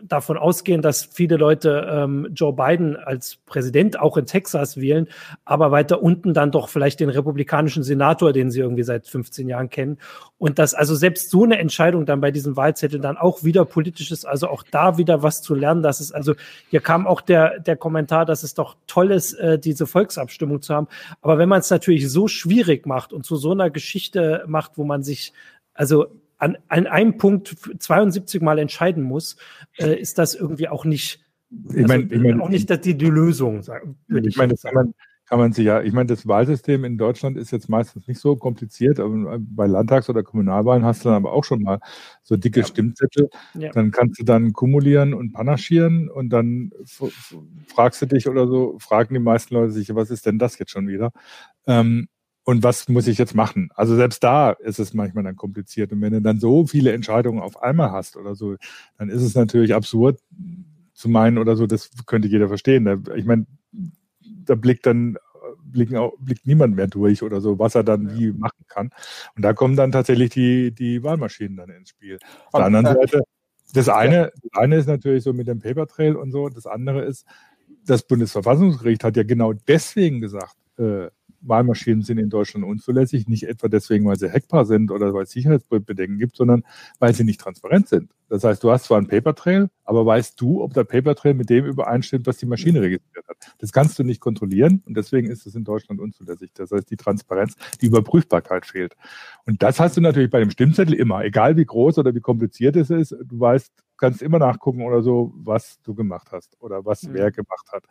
davon 0.03 0.39
ausgehen, 0.39 0.81
dass 0.81 1.05
viele 1.05 1.37
Leute 1.37 1.87
ähm, 1.91 2.29
Joe 2.35 2.55
Biden 2.55 2.97
als 2.97 3.37
Präsident 3.45 4.01
auch 4.01 4.17
in 4.17 4.25
Texas 4.25 4.79
wählen, 4.79 5.07
aber 5.45 5.71
weiter 5.71 6.03
unten 6.03 6.33
dann 6.33 6.51
doch 6.51 6.71
vielleicht 6.71 7.01
den 7.01 7.11
republikanischen 7.11 7.83
Senator, 7.83 8.33
den 8.33 8.51
sie 8.51 8.61
irgendwie 8.61 8.85
seit 8.85 9.07
15 9.07 9.49
Jahren 9.49 9.69
kennen. 9.69 9.99
Und 10.39 10.59
dass 10.59 10.73
also 10.73 10.95
selbst 10.95 11.31
so 11.31 11.45
eine 11.45 11.59
Entscheidung 11.59 12.07
dann 12.07 12.23
bei 12.23 12.31
diesem 12.31 12.57
Wahlzettel 12.57 13.01
dann 13.01 13.19
auch 13.19 13.45
wieder 13.45 13.67
politisch 13.67 14.11
ist, 14.11 14.25
also 14.25 14.49
auch 14.49 14.63
da 14.63 14.97
wieder 14.97 15.23
was 15.23 15.43
zu 15.43 15.55
lernen, 15.55 15.83
dass 15.83 16.01
es 16.01 16.11
also, 16.11 16.35
hier 16.71 16.81
kam 16.81 17.07
auch 17.07 17.21
der, 17.21 17.61
der 17.61 17.77
Kommentar, 17.77 18.25
dass 18.25 18.43
es 18.43 18.55
doch 18.55 18.77
toll 18.87 19.11
ist, 19.11 19.35
äh, 19.35 19.59
diese 19.59 19.87
Volksabstimmung 19.87 20.63
zu 20.63 20.75
haben. 20.75 20.89
Aber 21.21 21.37
wenn 21.37 21.51
man 21.51 21.61
es 21.61 21.69
natürlich 21.69 22.11
so 22.11 22.29
schwierig 22.29 22.87
macht 22.87 23.13
und 23.13 23.27
zu 23.27 23.37
so 23.37 23.53
einer 23.53 23.69
Geschichte 23.69 24.45
macht, 24.47 24.79
wo 24.79 24.85
man 24.85 25.03
sich 25.03 25.35
also 25.75 26.07
an, 26.39 26.57
an 26.69 26.87
einem 26.87 27.17
Punkt 27.17 27.57
72 27.79 28.43
Mal 28.43 28.59
entscheiden 28.59 29.03
muss, 29.03 29.37
äh, 29.79 29.99
ist 29.99 30.19
das 30.19 30.35
irgendwie 30.35 30.69
auch 30.69 30.85
nicht, 30.85 31.21
also, 31.69 31.79
ich 31.79 31.87
mein, 31.87 32.11
ich 32.11 32.21
mein, 32.21 32.41
auch 32.41 32.49
nicht 32.49 32.85
die, 32.85 32.97
die 32.97 33.07
Lösung. 33.07 33.67
Würde 34.09 34.29
ich 34.29 34.37
meine, 34.37 34.53
das 34.53 34.63
kann 34.63 34.75
man, 34.75 34.95
kann 35.27 35.39
man 35.41 35.53
sich 35.53 35.65
ja, 35.65 35.83
ich 35.83 35.93
meine, 35.93 36.07
das 36.07 36.27
Wahlsystem 36.27 36.85
in 36.85 36.99
Deutschland 36.99 37.37
ist 37.37 37.51
jetzt 37.51 37.69
meistens 37.69 38.07
nicht 38.07 38.21
so 38.21 38.37
kompliziert, 38.37 39.01
aber 39.01 39.39
bei 39.41 39.67
Landtags- 39.67 40.09
oder 40.09 40.23
Kommunalwahlen 40.23 40.85
hast 40.85 41.05
du 41.05 41.09
dann 41.09 41.17
aber 41.17 41.33
auch 41.33 41.45
schon 41.45 41.63
mal 41.63 41.81
so 42.23 42.37
dicke 42.37 42.61
ja. 42.61 42.67
Stimmzettel. 42.67 43.29
Ja. 43.55 43.71
Dann 43.73 43.91
kannst 43.91 44.21
du 44.21 44.25
dann 44.25 44.53
kumulieren 44.53 45.15
und 45.15 45.33
panaschieren 45.33 46.09
und 46.09 46.31
dann 46.31 46.71
fragst 47.67 48.03
du 48.03 48.07
dich 48.07 48.29
oder 48.29 48.47
so, 48.47 48.77
fragen 48.79 49.15
die 49.15 49.21
meisten 49.21 49.55
Leute 49.55 49.73
sich, 49.73 49.95
was 49.95 50.11
ist 50.11 50.27
denn 50.27 50.39
das 50.39 50.59
jetzt 50.59 50.71
schon 50.71 50.87
wieder? 50.87 51.11
Ähm, 51.67 52.09
und 52.47 52.63
was 52.63 52.89
muss 52.89 53.09
ich 53.09 53.19
jetzt 53.19 53.35
machen? 53.35 53.71
Also 53.75 53.97
selbst 53.97 54.23
da 54.23 54.53
ist 54.53 54.79
es 54.79 54.95
manchmal 54.95 55.25
dann 55.25 55.35
kompliziert. 55.35 55.91
Und 55.91 56.01
wenn 56.01 56.13
du 56.13 56.23
dann 56.23 56.39
so 56.39 56.65
viele 56.65 56.93
Entscheidungen 56.93 57.41
auf 57.41 57.61
einmal 57.61 57.91
hast 57.91 58.17
oder 58.17 58.37
so, 58.37 58.55
dann 58.99 59.09
ist 59.09 59.23
es 59.23 59.35
natürlich 59.35 59.75
absurd 59.75 60.21
zu 60.95 61.09
meinen 61.09 61.39
oder 61.39 61.57
so, 61.57 61.67
das 61.67 61.91
könnte 62.07 62.29
jeder 62.29 62.47
verstehen. 62.47 63.05
Ich 63.17 63.25
meine, 63.25 63.47
da 64.45 64.55
blickt 64.55 64.87
dann 64.87 65.19
blicken 65.65 65.97
auch, 65.97 66.13
blickt 66.21 66.47
niemand 66.47 66.77
mehr 66.77 66.87
durch 66.87 67.25
oder 67.25 67.41
so, 67.41 67.59
was 67.59 67.75
er 67.75 67.83
dann 67.83 68.11
ja. 68.11 68.17
wie 68.17 68.33
machen 68.33 68.65
kann. 68.69 68.91
Und 69.35 69.43
da 69.43 69.53
kommen 69.53 69.75
dann 69.75 69.91
tatsächlich 69.91 70.31
die, 70.31 70.71
die 70.71 71.03
Wahlmaschinen 71.03 71.57
dann 71.57 71.71
ins 71.71 71.89
Spiel. 71.89 72.21
Auf 72.53 72.61
der 72.61 72.67
anderen 72.67 72.87
Seite, 72.87 73.23
das 73.75 73.89
eine, 73.89 74.31
das 74.41 74.63
eine 74.63 74.77
ist 74.77 74.87
natürlich 74.87 75.25
so 75.25 75.33
mit 75.33 75.49
dem 75.49 75.59
Paper 75.59 75.89
Trail 75.89 76.15
und 76.15 76.31
so, 76.31 76.49
das 76.49 76.69
andere 76.69 77.03
ist, 77.03 77.27
das 77.85 78.05
Bundesverfassungsgericht 78.05 79.03
hat 79.03 79.17
ja 79.17 79.25
genau 79.25 79.53
deswegen 79.53 80.21
gesagt, 80.21 80.55
äh, 80.79 81.09
Wahlmaschinen 81.41 82.03
sind 82.03 82.19
in 82.19 82.31
Deutschland 82.31 82.67
unzulässig, 82.67 83.29
nicht 83.29 83.45
etwa 83.45 83.69
deswegen, 83.69 84.07
weil 84.07 84.17
sie 84.17 84.31
hackbar 84.31 84.65
sind 84.65 84.91
oder 84.91 85.15
weil 85.15 85.25
es 85.25 85.31
Sicherheitsbedenken 85.31 86.19
gibt, 86.19 86.37
sondern 86.37 86.65
weil 86.99 87.15
sie 87.15 87.25
nicht 87.25 87.41
transparent 87.41 87.89
sind. 87.89 88.11
Das 88.29 88.43
heißt, 88.43 88.63
du 88.63 88.71
hast 88.71 88.85
zwar 88.85 88.99
einen 88.99 89.07
Paper 89.07 89.35
Trail, 89.35 89.69
aber 89.85 90.05
weißt 90.05 90.41
du, 90.41 90.63
ob 90.63 90.75
der 90.75 90.85
Paper 90.85 91.15
Trail 91.15 91.35
mit 91.35 91.49
dem 91.49 91.65
übereinstimmt, 91.65 92.27
was 92.27 92.39
die 92.39 92.47
Maschine 92.47 92.81
registriert 92.81 93.27
hat. 93.29 93.37
Das 93.59 93.73
kannst 93.73 93.99
du 93.99 94.05
nicht 94.05 94.21
kontrollieren 94.21 94.83
und 94.87 94.97
deswegen 94.97 95.31
ist 95.31 95.47
es 95.47 95.55
in 95.55 95.65
Deutschland 95.65 96.01
unzulässig. 96.01 96.51
Das 96.55 96.73
heißt, 96.73 96.91
die 96.91 96.97
Transparenz, 96.97 97.55
die 97.81 97.87
Überprüfbarkeit 97.87 98.67
fehlt. 98.67 98.97
Und 99.45 99.63
das 99.63 99.79
hast 99.79 99.97
du 99.97 100.01
natürlich 100.01 100.31
bei 100.31 100.41
dem 100.41 100.51
Stimmzettel 100.51 100.95
immer, 100.95 101.25
egal 101.25 101.57
wie 101.57 101.65
groß 101.65 101.99
oder 101.99 102.15
wie 102.15 102.21
kompliziert 102.21 102.77
es 102.77 102.91
ist. 102.91 103.13
Du 103.25 103.39
weißt, 103.39 103.73
kannst 103.97 104.23
immer 104.23 104.39
nachgucken 104.39 104.83
oder 104.83 105.03
so, 105.03 105.33
was 105.37 105.81
du 105.83 105.95
gemacht 105.95 106.29
hast 106.33 106.57
oder 106.61 106.85
was 106.85 107.03
mhm. 107.03 107.15
wer 107.15 107.31
gemacht 107.31 107.67
hat. 107.73 107.85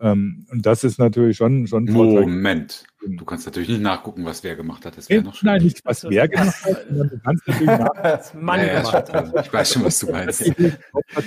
Ähm, 0.00 0.46
und 0.50 0.64
das 0.64 0.84
ist 0.84 0.98
natürlich 0.98 1.36
schon 1.36 1.66
schon 1.66 1.84
Moment. 1.84 2.84
Du 3.04 3.24
kannst 3.24 3.46
natürlich 3.46 3.68
nicht 3.68 3.82
nachgucken, 3.82 4.24
was 4.24 4.44
wer 4.44 4.54
gemacht 4.54 4.86
hat. 4.86 4.96
Das 4.96 5.08
wäre 5.08 5.22
noch 5.22 5.42
Nein, 5.42 5.62
nicht 5.62 5.84
was 5.84 6.04
wer 6.04 6.28
gemacht 6.28 6.64
hat, 6.64 6.86
sondern 6.88 7.08
du 7.08 7.18
kannst 7.18 7.48
natürlich 7.48 7.66
nachgucken, 7.66 8.02
was 8.02 8.34
Mann 8.34 8.60
ja, 8.60 8.80
gemacht 8.80 9.12
hat. 9.12 9.46
Ich 9.46 9.52
weiß 9.52 9.72
schon, 9.72 9.84
was 9.84 9.98
du 9.98 10.10
meinst. 10.10 10.52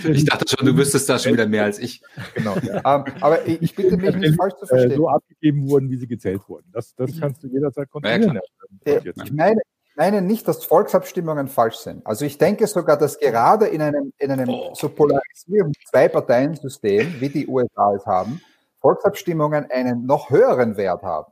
Ich 0.08 0.26
dachte 0.26 0.46
schon, 0.48 0.66
du 0.66 0.76
wüsstest 0.76 1.08
da 1.10 1.20
schon 1.20 1.34
wieder 1.34 1.48
mehr 1.48 1.64
als 1.64 1.80
ich. 1.80 2.02
Genau. 2.34 2.56
Ja. 2.58 2.96
Um, 2.96 3.06
ähm, 3.06 3.14
aber 3.22 3.48
ich 3.48 3.76
bitte 3.76 3.98
mich 3.98 4.16
nicht 4.16 4.36
falsch 4.36 4.56
zu 4.60 4.66
verstehen. 4.66 4.98
So 4.98 5.10
abgegeben 5.10 5.70
wurden, 5.70 5.90
wie 5.90 5.98
sie 5.98 6.08
gezählt 6.08 6.42
wurden. 6.48 6.68
Das, 6.72 6.96
das 6.96 7.20
kannst 7.20 7.44
du 7.44 7.48
jederzeit 7.48 7.90
kontrollieren. 7.90 8.40
Ja, 8.86 9.00
ich 9.04 9.32
meine, 9.32 9.62
meine 9.96 10.22
nicht, 10.22 10.48
dass 10.48 10.66
Volksabstimmungen 10.66 11.48
falsch 11.48 11.78
sind. 11.78 12.06
Also 12.06 12.26
ich 12.26 12.38
denke 12.38 12.68
sogar, 12.68 12.98
dass 12.98 13.18
gerade 13.18 13.68
in 13.68 13.82
einem, 13.82 14.14
in 14.18 14.32
einem 14.32 14.50
oh. 14.50 14.74
so 14.74 14.90
polarisierten 14.90 15.74
Zwei-Parteien-System, 15.90 17.20
wie 17.20 17.30
die 17.30 17.48
USA 17.48 17.94
es 17.94 18.06
haben, 18.06 18.42
Volksabstimmungen 18.82 19.70
einen 19.72 20.06
noch 20.06 20.30
höheren 20.30 20.78
Wert 20.78 21.04
haben. 21.04 21.32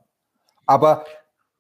Aber 0.66 1.06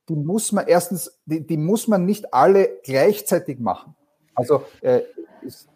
die 0.09 0.15
muss 0.15 0.51
man 0.51 0.67
erstens, 0.67 1.19
die, 1.25 1.45
die 1.45 1.57
muss 1.57 1.87
man 1.87 2.05
nicht 2.05 2.33
alle 2.33 2.79
gleichzeitig 2.83 3.59
machen. 3.59 3.95
Also 4.35 4.63
äh, 4.81 5.01
ist, 5.41 5.67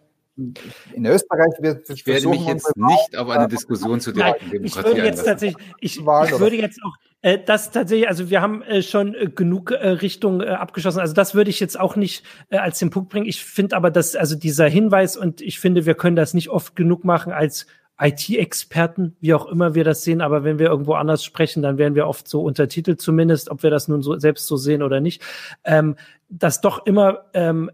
in 0.94 1.06
Österreich 1.06 1.54
wird 1.60 1.90
ich 1.90 2.06
werde 2.06 2.28
mich 2.30 2.46
jetzt 2.46 2.72
nicht 2.76 3.18
auf 3.18 3.30
eine 3.30 3.48
Diskussion 3.48 4.00
zu 4.00 4.12
der 4.12 4.36
Demokratie 4.52 4.66
Ich 4.66 4.76
würde 4.76 5.04
jetzt 5.04 5.26
tatsächlich, 5.26 5.66
ich, 5.80 5.98
ich 5.98 6.06
würde 6.06 6.56
jetzt 6.56 6.80
auch 6.84 6.96
äh, 7.24 7.40
das 7.44 7.72
tatsächlich, 7.72 8.08
also 8.08 8.30
wir 8.30 8.42
haben 8.42 8.62
äh, 8.62 8.84
schon 8.84 9.16
äh, 9.16 9.28
genug 9.28 9.72
äh, 9.72 9.88
Richtung 9.88 10.42
äh, 10.42 10.50
abgeschlossen. 10.50 11.00
Also 11.00 11.14
das 11.14 11.34
würde 11.34 11.50
ich 11.50 11.60
jetzt 11.60 11.80
auch 11.80 11.96
nicht 11.96 12.24
äh, 12.50 12.58
als 12.58 12.78
den 12.78 12.92
Punkt 12.92 13.10
bringen. 13.10 13.26
Ich 13.26 13.44
finde 13.44 13.76
aber, 13.76 13.90
dass 13.90 14.16
also 14.16 14.36
dieser 14.36 14.68
Hinweis 14.68 15.18
und 15.18 15.42
ich 15.42 15.60
finde, 15.60 15.88
wir 15.88 15.96
können 15.96 16.16
das 16.16 16.36
nicht 16.36 16.50
oft 16.50 16.76
genug 16.76 17.04
machen 17.04 17.34
als 17.34 17.66
IT-Experten, 18.00 19.16
wie 19.20 19.34
auch 19.34 19.48
immer 19.48 19.74
wir 19.74 19.84
das 19.84 20.04
sehen, 20.04 20.22
aber 20.22 20.44
wenn 20.44 20.60
wir 20.60 20.68
irgendwo 20.68 20.94
anders 20.94 21.24
sprechen, 21.24 21.64
dann 21.64 21.80
werden 21.80 21.96
wir 21.96 22.08
oft 22.08 22.28
so 22.28 22.44
untertitelt 22.44 23.02
zumindest, 23.02 23.50
ob 23.50 23.64
wir 23.64 23.72
das 23.72 23.88
nun 23.88 24.04
so 24.04 24.20
selbst 24.20 24.46
so 24.46 24.56
sehen 24.56 24.84
oder 24.84 25.00
nicht, 25.00 25.24
ähm, 25.64 25.96
dass 26.30 26.62
doch 26.62 26.86
immer 26.86 27.26
ähm, 27.34 27.72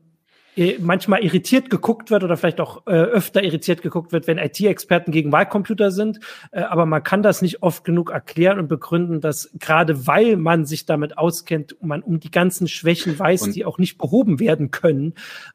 manchmal 0.79 1.23
irritiert 1.23 1.69
geguckt 1.69 2.11
wird 2.11 2.23
oder 2.23 2.37
vielleicht 2.37 2.61
auch 2.61 2.85
äh, 2.85 2.91
öfter 2.91 3.43
irritiert 3.43 3.81
geguckt 3.81 4.11
wird, 4.11 4.27
wenn 4.27 4.37
IT-Experten 4.37 5.11
gegen 5.11 5.31
Wahlcomputer 5.31 5.91
sind. 5.91 6.19
Äh, 6.51 6.61
aber 6.61 6.85
man 6.85 7.03
kann 7.03 7.23
das 7.23 7.41
nicht 7.41 7.63
oft 7.63 7.83
genug 7.83 8.11
erklären 8.11 8.59
und 8.59 8.67
begründen, 8.67 9.21
dass 9.21 9.51
gerade 9.59 10.05
weil 10.07 10.37
man 10.37 10.65
sich 10.65 10.85
damit 10.85 11.17
auskennt, 11.17 11.75
man 11.81 12.03
um 12.03 12.19
die 12.19 12.31
ganzen 12.31 12.67
Schwächen 12.67 13.17
weiß, 13.17 13.43
und 13.43 13.55
die 13.55 13.65
auch 13.65 13.77
nicht 13.77 13.97
behoben 13.97 14.39
werden 14.39 14.71
können. 14.71 15.13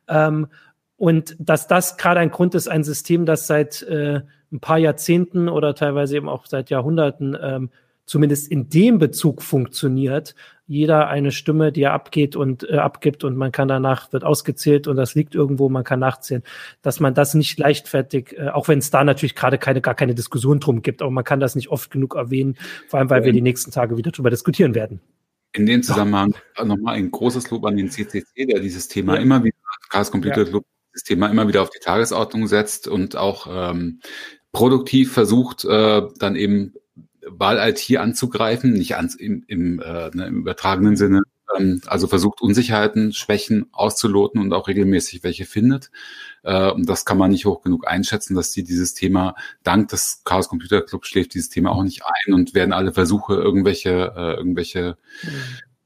Ähm, 0.09 0.49
und 0.97 1.37
dass 1.39 1.69
das 1.69 1.97
gerade 1.97 2.21
ein 2.21 2.31
Grund 2.31 2.55
ist, 2.57 2.69
ein 2.69 2.83
System, 2.83 3.25
das 3.25 3.47
seit 3.47 3.83
äh, 3.83 4.23
ein 4.51 4.61
paar 4.61 4.79
Jahrzehnten 4.79 5.49
oder 5.49 5.75
teilweise 5.75 6.17
eben 6.17 6.29
auch 6.29 6.47
seit 6.47 6.71
Jahrhunderten 6.71 7.37
ähm, 7.41 7.71
zumindest 8.09 8.51
in 8.51 8.71
dem 8.71 8.99
Bezug 8.99 9.43
funktioniert, 9.43 10.35
jeder 10.67 11.09
eine 11.09 11.31
Stimme, 11.31 11.73
die 11.73 11.83
er 11.83 11.93
abgeht 11.93 12.37
und 12.37 12.69
äh, 12.69 12.77
abgibt 12.77 13.23
und 13.23 13.37
man 13.37 13.53
kann 13.53 13.69
danach 13.69 14.13
wird 14.13 14.25
ausgezählt 14.25 14.89
und 14.89 14.97
das 14.97 15.15
liegt 15.15 15.35
irgendwo, 15.35 15.69
man 15.69 15.85
kann 15.85 16.01
nachzählen, 16.01 16.43
dass 16.81 17.01
man 17.01 17.15
das 17.15 17.35
nicht 17.35 17.59
leichtfertig, 17.59 18.35
äh, 18.39 18.49
auch 18.49 18.67
wenn 18.67 18.79
es 18.79 18.91
da 18.91 19.05
natürlich 19.05 19.35
gerade 19.35 19.59
keine 19.59 19.83
gar 19.83 19.95
keine 19.95 20.15
Diskussion 20.15 20.59
drum 20.59 20.81
gibt, 20.81 21.03
aber 21.03 21.11
man 21.11 21.25
kann 21.25 21.39
das 21.39 21.55
nicht 21.55 21.69
oft 21.69 21.91
genug 21.91 22.15
erwähnen, 22.15 22.57
vor 22.89 22.99
allem 22.99 23.11
weil 23.11 23.25
wir 23.25 23.33
die 23.33 23.43
nächsten 23.43 23.71
Tage 23.71 23.97
wieder 23.99 24.11
drüber 24.11 24.31
diskutieren 24.31 24.75
werden. 24.75 25.01
In 25.53 25.67
dem 25.67 25.83
Zusammenhang 25.83 26.35
ja. 26.57 26.65
nochmal 26.65 26.97
ein 26.97 27.11
großes 27.11 27.51
Lob 27.51 27.67
an 27.67 27.77
den 27.77 27.91
CCC, 27.91 28.47
der 28.47 28.61
dieses 28.61 28.89
Thema 28.89 29.17
ja. 29.17 29.23
immer 29.23 29.45
wieder, 29.45 29.57
Chaos 29.91 30.11
Computer 30.11 30.45
Club, 30.45 30.65
ja. 30.67 30.91
das 30.95 31.03
Thema 31.03 31.29
immer 31.29 31.47
wieder 31.47 31.63
auf 31.63 31.71
die 31.71 31.81
Tagesordnung 31.81 32.47
setzt 32.47 32.89
und 32.89 33.17
auch 33.17 33.47
ähm, 33.51 34.01
produktiv 34.53 35.13
versucht, 35.13 35.65
äh, 35.65 36.03
dann 36.19 36.37
eben 36.37 36.75
Wahl-IT 37.31 37.97
anzugreifen, 37.97 38.73
nicht 38.73 38.97
ans, 38.97 39.15
im, 39.15 39.45
im, 39.47 39.81
äh, 39.81 40.11
ne, 40.15 40.27
im 40.27 40.39
übertragenen 40.39 40.97
Sinne, 40.97 41.23
ähm, 41.57 41.81
also 41.87 42.07
versucht 42.07 42.41
Unsicherheiten, 42.41 43.13
Schwächen 43.13 43.67
auszuloten 43.73 44.41
und 44.41 44.53
auch 44.53 44.69
regelmäßig 44.69 45.23
welche 45.23 45.45
findet. 45.45 45.91
Äh, 46.43 46.71
und 46.71 46.89
das 46.89 47.05
kann 47.05 47.19
man 47.19 47.31
nicht 47.31 47.47
hoch 47.47 47.63
genug 47.63 47.87
einschätzen, 47.87 48.35
dass 48.35 48.51
die 48.51 48.65
dieses 48.65 48.95
Thema, 48.95 49.35
dank 49.63 49.89
des 49.89 50.23
Chaos 50.25 50.49
Computer 50.49 50.83
Club 50.83 51.07
schläft 51.07 51.35
dieses 51.35 51.49
Thema 51.49 51.71
auch 51.73 51.83
nicht 51.83 52.03
ein 52.05 52.35
und 52.35 52.55
werden 52.55 52.73
alle 52.73 52.93
Versuche, 52.93 53.35
irgendwelche, 53.35 54.13
äh, 54.17 54.35
irgendwelche 54.35 54.97
mhm. 55.23 55.29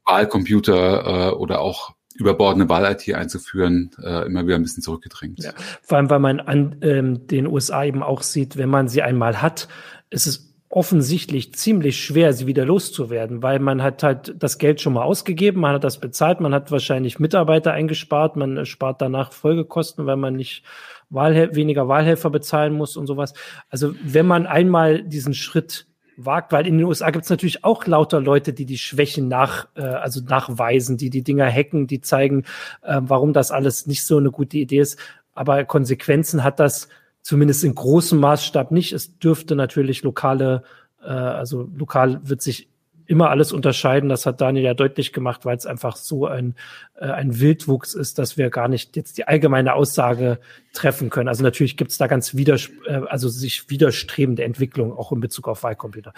Wahlcomputer 0.05 1.31
äh, 1.31 1.35
oder 1.35 1.61
auch 1.61 1.93
überbordene 2.15 2.69
Wahl-IT 2.69 3.13
einzuführen, 3.13 3.91
äh, 4.01 4.25
immer 4.27 4.45
wieder 4.45 4.55
ein 4.55 4.61
bisschen 4.61 4.83
zurückgedrängt. 4.83 5.39
Ja, 5.43 5.53
vor 5.81 5.97
allem, 5.97 6.09
weil 6.09 6.19
man 6.19 6.39
an 6.39 6.77
ähm, 6.81 7.25
den 7.27 7.47
USA 7.47 7.83
eben 7.85 8.03
auch 8.03 8.21
sieht, 8.21 8.55
wenn 8.57 8.69
man 8.69 8.87
sie 8.87 9.01
einmal 9.01 9.41
hat, 9.41 9.67
ist 10.11 10.27
es 10.27 10.52
offensichtlich 10.75 11.53
ziemlich 11.53 12.03
schwer, 12.03 12.33
sie 12.33 12.47
wieder 12.47 12.65
loszuwerden, 12.65 13.43
weil 13.43 13.59
man 13.59 13.83
hat 13.83 14.01
halt 14.01 14.33
das 14.39 14.57
Geld 14.57 14.81
schon 14.81 14.93
mal 14.93 15.03
ausgegeben, 15.03 15.61
man 15.61 15.75
hat 15.75 15.83
das 15.83 15.99
bezahlt, 15.99 16.41
man 16.41 16.51
hat 16.51 16.71
wahrscheinlich 16.71 17.19
Mitarbeiter 17.19 17.73
eingespart, 17.73 18.37
man 18.37 18.65
spart 18.65 18.99
danach 18.99 19.33
Folgekosten, 19.33 20.07
weil 20.07 20.15
man 20.15 20.35
nicht 20.35 20.63
Wahlhel 21.11 21.53
weniger 21.53 21.87
Wahlhelfer 21.87 22.31
bezahlen 22.31 22.73
muss 22.73 22.97
und 22.97 23.05
sowas. 23.05 23.35
Also 23.69 23.93
wenn 24.03 24.25
man 24.25 24.47
einmal 24.47 25.03
diesen 25.03 25.35
Schritt 25.35 25.85
wagt, 26.17 26.51
weil 26.51 26.65
in 26.65 26.79
den 26.79 26.87
USA 26.87 27.11
gibt 27.11 27.25
es 27.25 27.29
natürlich 27.29 27.63
auch 27.63 27.85
lauter 27.85 28.19
Leute, 28.19 28.51
die 28.51 28.65
die 28.65 28.79
Schwächen 28.79 29.27
nach, 29.27 29.67
äh, 29.75 29.81
also 29.81 30.21
nachweisen, 30.21 30.97
die 30.97 31.11
die 31.11 31.23
Dinger 31.23 31.51
hacken, 31.51 31.85
die 31.85 32.01
zeigen, 32.01 32.45
äh, 32.81 32.99
warum 32.99 33.31
das 33.31 33.51
alles 33.51 33.85
nicht 33.85 34.03
so 34.03 34.17
eine 34.17 34.31
gute 34.31 34.57
Idee 34.57 34.79
ist. 34.79 34.97
Aber 35.35 35.65
Konsequenzen 35.65 36.43
hat 36.43 36.59
das 36.59 36.89
zumindest 37.23 37.63
in 37.63 37.73
großem 37.73 38.19
Maßstab 38.19 38.71
nicht. 38.71 38.93
Es 38.93 39.17
dürfte 39.17 39.55
natürlich 39.55 40.03
lokale, 40.03 40.63
äh, 41.01 41.07
also 41.07 41.69
lokal 41.75 42.19
wird 42.23 42.41
sich 42.41 42.69
immer 43.05 43.29
alles 43.29 43.51
unterscheiden. 43.51 44.09
Das 44.09 44.25
hat 44.25 44.41
Daniel 44.41 44.63
ja 44.65 44.73
deutlich 44.73 45.13
gemacht, 45.13 45.45
weil 45.45 45.57
es 45.57 45.65
einfach 45.65 45.95
so 45.95 46.27
ein, 46.27 46.55
äh, 46.95 47.05
ein 47.05 47.39
Wildwuchs 47.39 47.93
ist, 47.95 48.19
dass 48.19 48.37
wir 48.37 48.49
gar 48.49 48.67
nicht 48.67 48.95
jetzt 48.95 49.17
die 49.17 49.27
allgemeine 49.27 49.73
Aussage 49.73 50.39
treffen 50.73 51.09
können. 51.09 51.27
Also 51.27 51.43
natürlich 51.43 51.77
gibt 51.77 51.91
es 51.91 51.97
da 51.97 52.07
ganz 52.07 52.35
widers 52.35 52.69
äh, 52.85 53.01
also 53.07 53.29
sich 53.29 53.69
widerstrebende 53.69 54.43
Entwicklungen 54.43 54.93
auch 54.93 55.11
in 55.11 55.19
Bezug 55.19 55.47
auf 55.47 55.63
Wahlcomputer. 55.63 56.13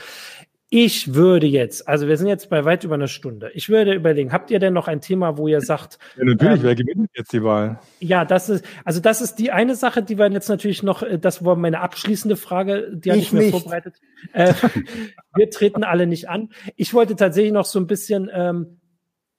Ich 0.78 1.16
würde 1.16 1.48
jetzt, 1.48 1.88
also 1.88 2.06
wir 2.10 2.18
sind 2.18 2.28
jetzt 2.28 2.50
bei 2.50 2.66
weit 2.66 2.84
über 2.84 2.96
einer 2.96 3.08
Stunde. 3.08 3.50
Ich 3.54 3.70
würde 3.70 3.94
überlegen, 3.94 4.34
habt 4.34 4.52
ihr 4.52 4.60
denn 4.60 4.74
noch 4.74 4.90
ein 4.90 5.00
Thema, 5.00 5.38
wo 5.38 5.48
ihr 5.48 5.62
sagt? 5.62 6.00
Ja, 6.18 6.26
natürlich, 6.26 6.60
ähm, 6.60 6.64
wer 6.64 6.76
gewinnt 6.76 7.10
jetzt 7.16 7.32
die 7.32 7.42
Wahl? 7.42 7.80
Ja, 8.02 8.26
das 8.26 8.50
ist, 8.50 8.66
also 8.84 9.00
das 9.00 9.22
ist 9.22 9.36
die 9.36 9.52
eine 9.52 9.76
Sache, 9.76 10.04
die 10.04 10.18
wir 10.18 10.30
jetzt 10.30 10.50
natürlich 10.50 10.84
noch, 10.84 11.02
äh, 11.02 11.18
das 11.18 11.46
war 11.46 11.56
meine 11.56 11.80
abschließende 11.80 12.36
Frage, 12.36 12.92
die 12.94 13.10
habe 13.10 13.20
ich, 13.20 13.28
ich 13.28 13.32
mir 13.32 13.52
vorbereitet. 13.52 14.02
Äh, 14.34 14.54
wir 15.36 15.50
treten 15.50 15.86
alle 15.86 16.08
nicht 16.08 16.28
an. 16.28 16.50
Ich 16.76 16.94
wollte 16.94 17.16
tatsächlich 17.16 17.54
noch 17.54 17.64
so 17.64 17.80
ein 17.80 17.88
bisschen, 17.88 18.30
ähm, 18.34 18.82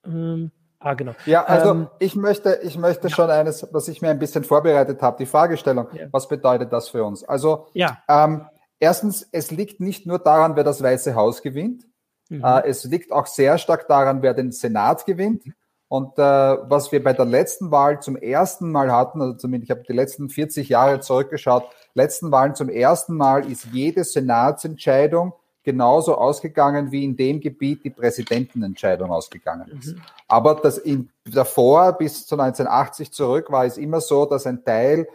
ähm, 0.07 0.49
Ah, 0.79 0.95
genau. 0.95 1.13
Ja, 1.27 1.43
also 1.43 1.69
ähm, 1.69 1.87
ich 1.99 2.15
möchte, 2.15 2.61
ich 2.63 2.79
möchte 2.79 3.09
ja. 3.09 3.15
schon 3.15 3.29
eines, 3.29 3.67
was 3.71 3.87
ich 3.89 4.01
mir 4.01 4.09
ein 4.09 4.19
bisschen 4.19 4.43
vorbereitet 4.43 5.03
habe, 5.03 5.17
die 5.19 5.27
Fragestellung. 5.27 5.87
Ja. 5.93 6.07
Was 6.11 6.27
bedeutet 6.27 6.73
das 6.73 6.89
für 6.89 7.03
uns? 7.03 7.23
Also 7.23 7.67
ja. 7.73 7.99
ähm, 8.09 8.45
Erstens, 8.79 9.27
es 9.31 9.51
liegt 9.51 9.79
nicht 9.79 10.05
nur 10.05 10.19
daran, 10.19 10.55
wer 10.55 10.63
das 10.63 10.81
Weiße 10.81 11.15
Haus 11.15 11.41
gewinnt. 11.41 11.85
Mhm. 12.29 12.43
Äh, 12.43 12.67
es 12.67 12.83
liegt 12.83 13.11
auch 13.11 13.25
sehr 13.25 13.57
stark 13.57 13.87
daran, 13.87 14.21
wer 14.21 14.33
den 14.33 14.51
Senat 14.51 15.05
gewinnt. 15.05 15.43
Und 15.89 16.19
äh, 16.19 16.21
was 16.21 16.91
wir 16.91 17.01
bei 17.01 17.13
der 17.13 17.25
letzten 17.25 17.71
Wahl 17.71 18.01
zum 18.01 18.17
ersten 18.17 18.71
Mal 18.71 18.91
hatten, 18.91 19.21
also 19.21 19.35
zumindest 19.35 19.71
ich 19.71 19.77
habe 19.77 19.87
die 19.87 19.93
letzten 19.93 20.29
40 20.29 20.67
Jahre 20.67 20.99
zurückgeschaut, 20.99 21.63
letzten 21.93 22.29
Wahlen 22.31 22.55
zum 22.55 22.67
ersten 22.69 23.15
Mal 23.15 23.49
ist 23.49 23.67
jede 23.71 24.03
Senatsentscheidung 24.03 25.33
genauso 25.63 26.17
ausgegangen, 26.17 26.91
wie 26.91 27.03
in 27.03 27.15
dem 27.15 27.39
Gebiet 27.39 27.83
die 27.83 27.89
Präsidentenentscheidung 27.89 29.11
ausgegangen 29.11 29.67
ist. 29.79 29.95
Mhm. 29.95 30.01
Aber 30.27 30.55
das 30.55 30.77
in, 30.77 31.09
davor 31.25 31.93
bis 31.93 32.25
zu 32.25 32.35
1980 32.35 33.11
zurück 33.11 33.51
war 33.51 33.65
es 33.65 33.77
immer 33.77 34.01
so, 34.01 34.25
dass 34.25 34.45
ein 34.45 34.63
Teil 34.63 35.07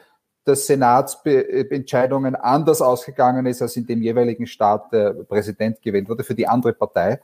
des 0.46 0.66
Senatsentscheidungen 0.66 2.34
anders 2.34 2.82
ausgegangen 2.82 3.46
ist, 3.46 3.62
als 3.62 3.76
in 3.76 3.86
dem 3.86 4.02
jeweiligen 4.02 4.46
Staat 4.46 4.92
der 4.92 5.12
Präsident 5.12 5.80
gewählt 5.82 6.08
wurde 6.08 6.24
für 6.24 6.34
die 6.34 6.46
andere 6.46 6.72
Partei. 6.72 7.20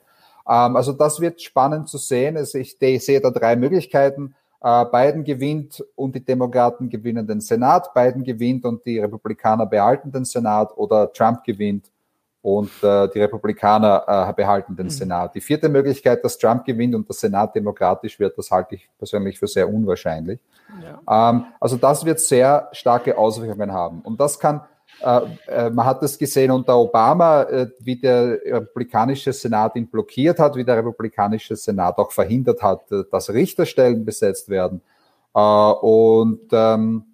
Ähm, 0.48 0.76
also 0.76 0.92
das 0.92 1.20
wird 1.20 1.40
spannend 1.42 1.88
zu 1.88 1.98
sehen. 1.98 2.36
Ich 2.36 2.78
sehe 2.78 3.20
da 3.20 3.30
drei 3.30 3.56
Möglichkeiten. 3.56 4.34
Äh, 4.60 4.84
Biden 4.86 5.24
gewinnt 5.24 5.84
und 5.94 6.14
die 6.14 6.24
Demokraten 6.24 6.88
gewinnen 6.88 7.26
den 7.26 7.40
Senat. 7.40 7.92
Biden 7.94 8.24
gewinnt 8.24 8.64
und 8.64 8.84
die 8.86 8.98
Republikaner 8.98 9.66
behalten 9.66 10.10
den 10.10 10.24
Senat 10.24 10.76
oder 10.76 11.12
Trump 11.12 11.44
gewinnt 11.44 11.90
und 12.56 12.70
äh, 12.82 13.08
die 13.10 13.20
Republikaner 13.20 14.04
äh, 14.06 14.32
behalten 14.32 14.74
den 14.74 14.86
mhm. 14.86 14.90
Senat. 14.90 15.34
Die 15.34 15.40
vierte 15.42 15.68
Möglichkeit, 15.68 16.24
dass 16.24 16.38
Trump 16.38 16.64
gewinnt 16.64 16.94
und 16.94 17.06
der 17.06 17.14
Senat 17.14 17.54
demokratisch 17.54 18.18
wird, 18.18 18.38
das 18.38 18.50
halte 18.50 18.76
ich 18.76 18.88
persönlich 18.96 19.38
für 19.38 19.46
sehr 19.46 19.68
unwahrscheinlich. 19.68 20.40
Ja. 20.82 21.30
Ähm, 21.30 21.44
also 21.60 21.76
das 21.76 22.06
wird 22.06 22.20
sehr 22.20 22.70
starke 22.72 23.18
Auswirkungen 23.18 23.70
haben. 23.70 24.00
Und 24.00 24.18
das 24.18 24.38
kann, 24.38 24.62
äh, 25.02 25.20
äh, 25.46 25.70
man 25.70 25.84
hat 25.84 26.02
das 26.02 26.16
gesehen 26.16 26.50
unter 26.50 26.78
Obama, 26.78 27.42
äh, 27.42 27.66
wie 27.80 27.96
der 27.96 28.38
republikanische 28.42 29.34
Senat 29.34 29.76
ihn 29.76 29.86
blockiert 29.86 30.38
hat, 30.38 30.56
wie 30.56 30.64
der 30.64 30.78
republikanische 30.78 31.54
Senat 31.54 31.98
auch 31.98 32.12
verhindert 32.12 32.62
hat, 32.62 32.90
äh, 32.90 33.02
dass 33.12 33.28
Richterstellen 33.28 34.06
besetzt 34.06 34.48
werden. 34.48 34.80
Und 35.32 36.48
ähm, 36.52 37.04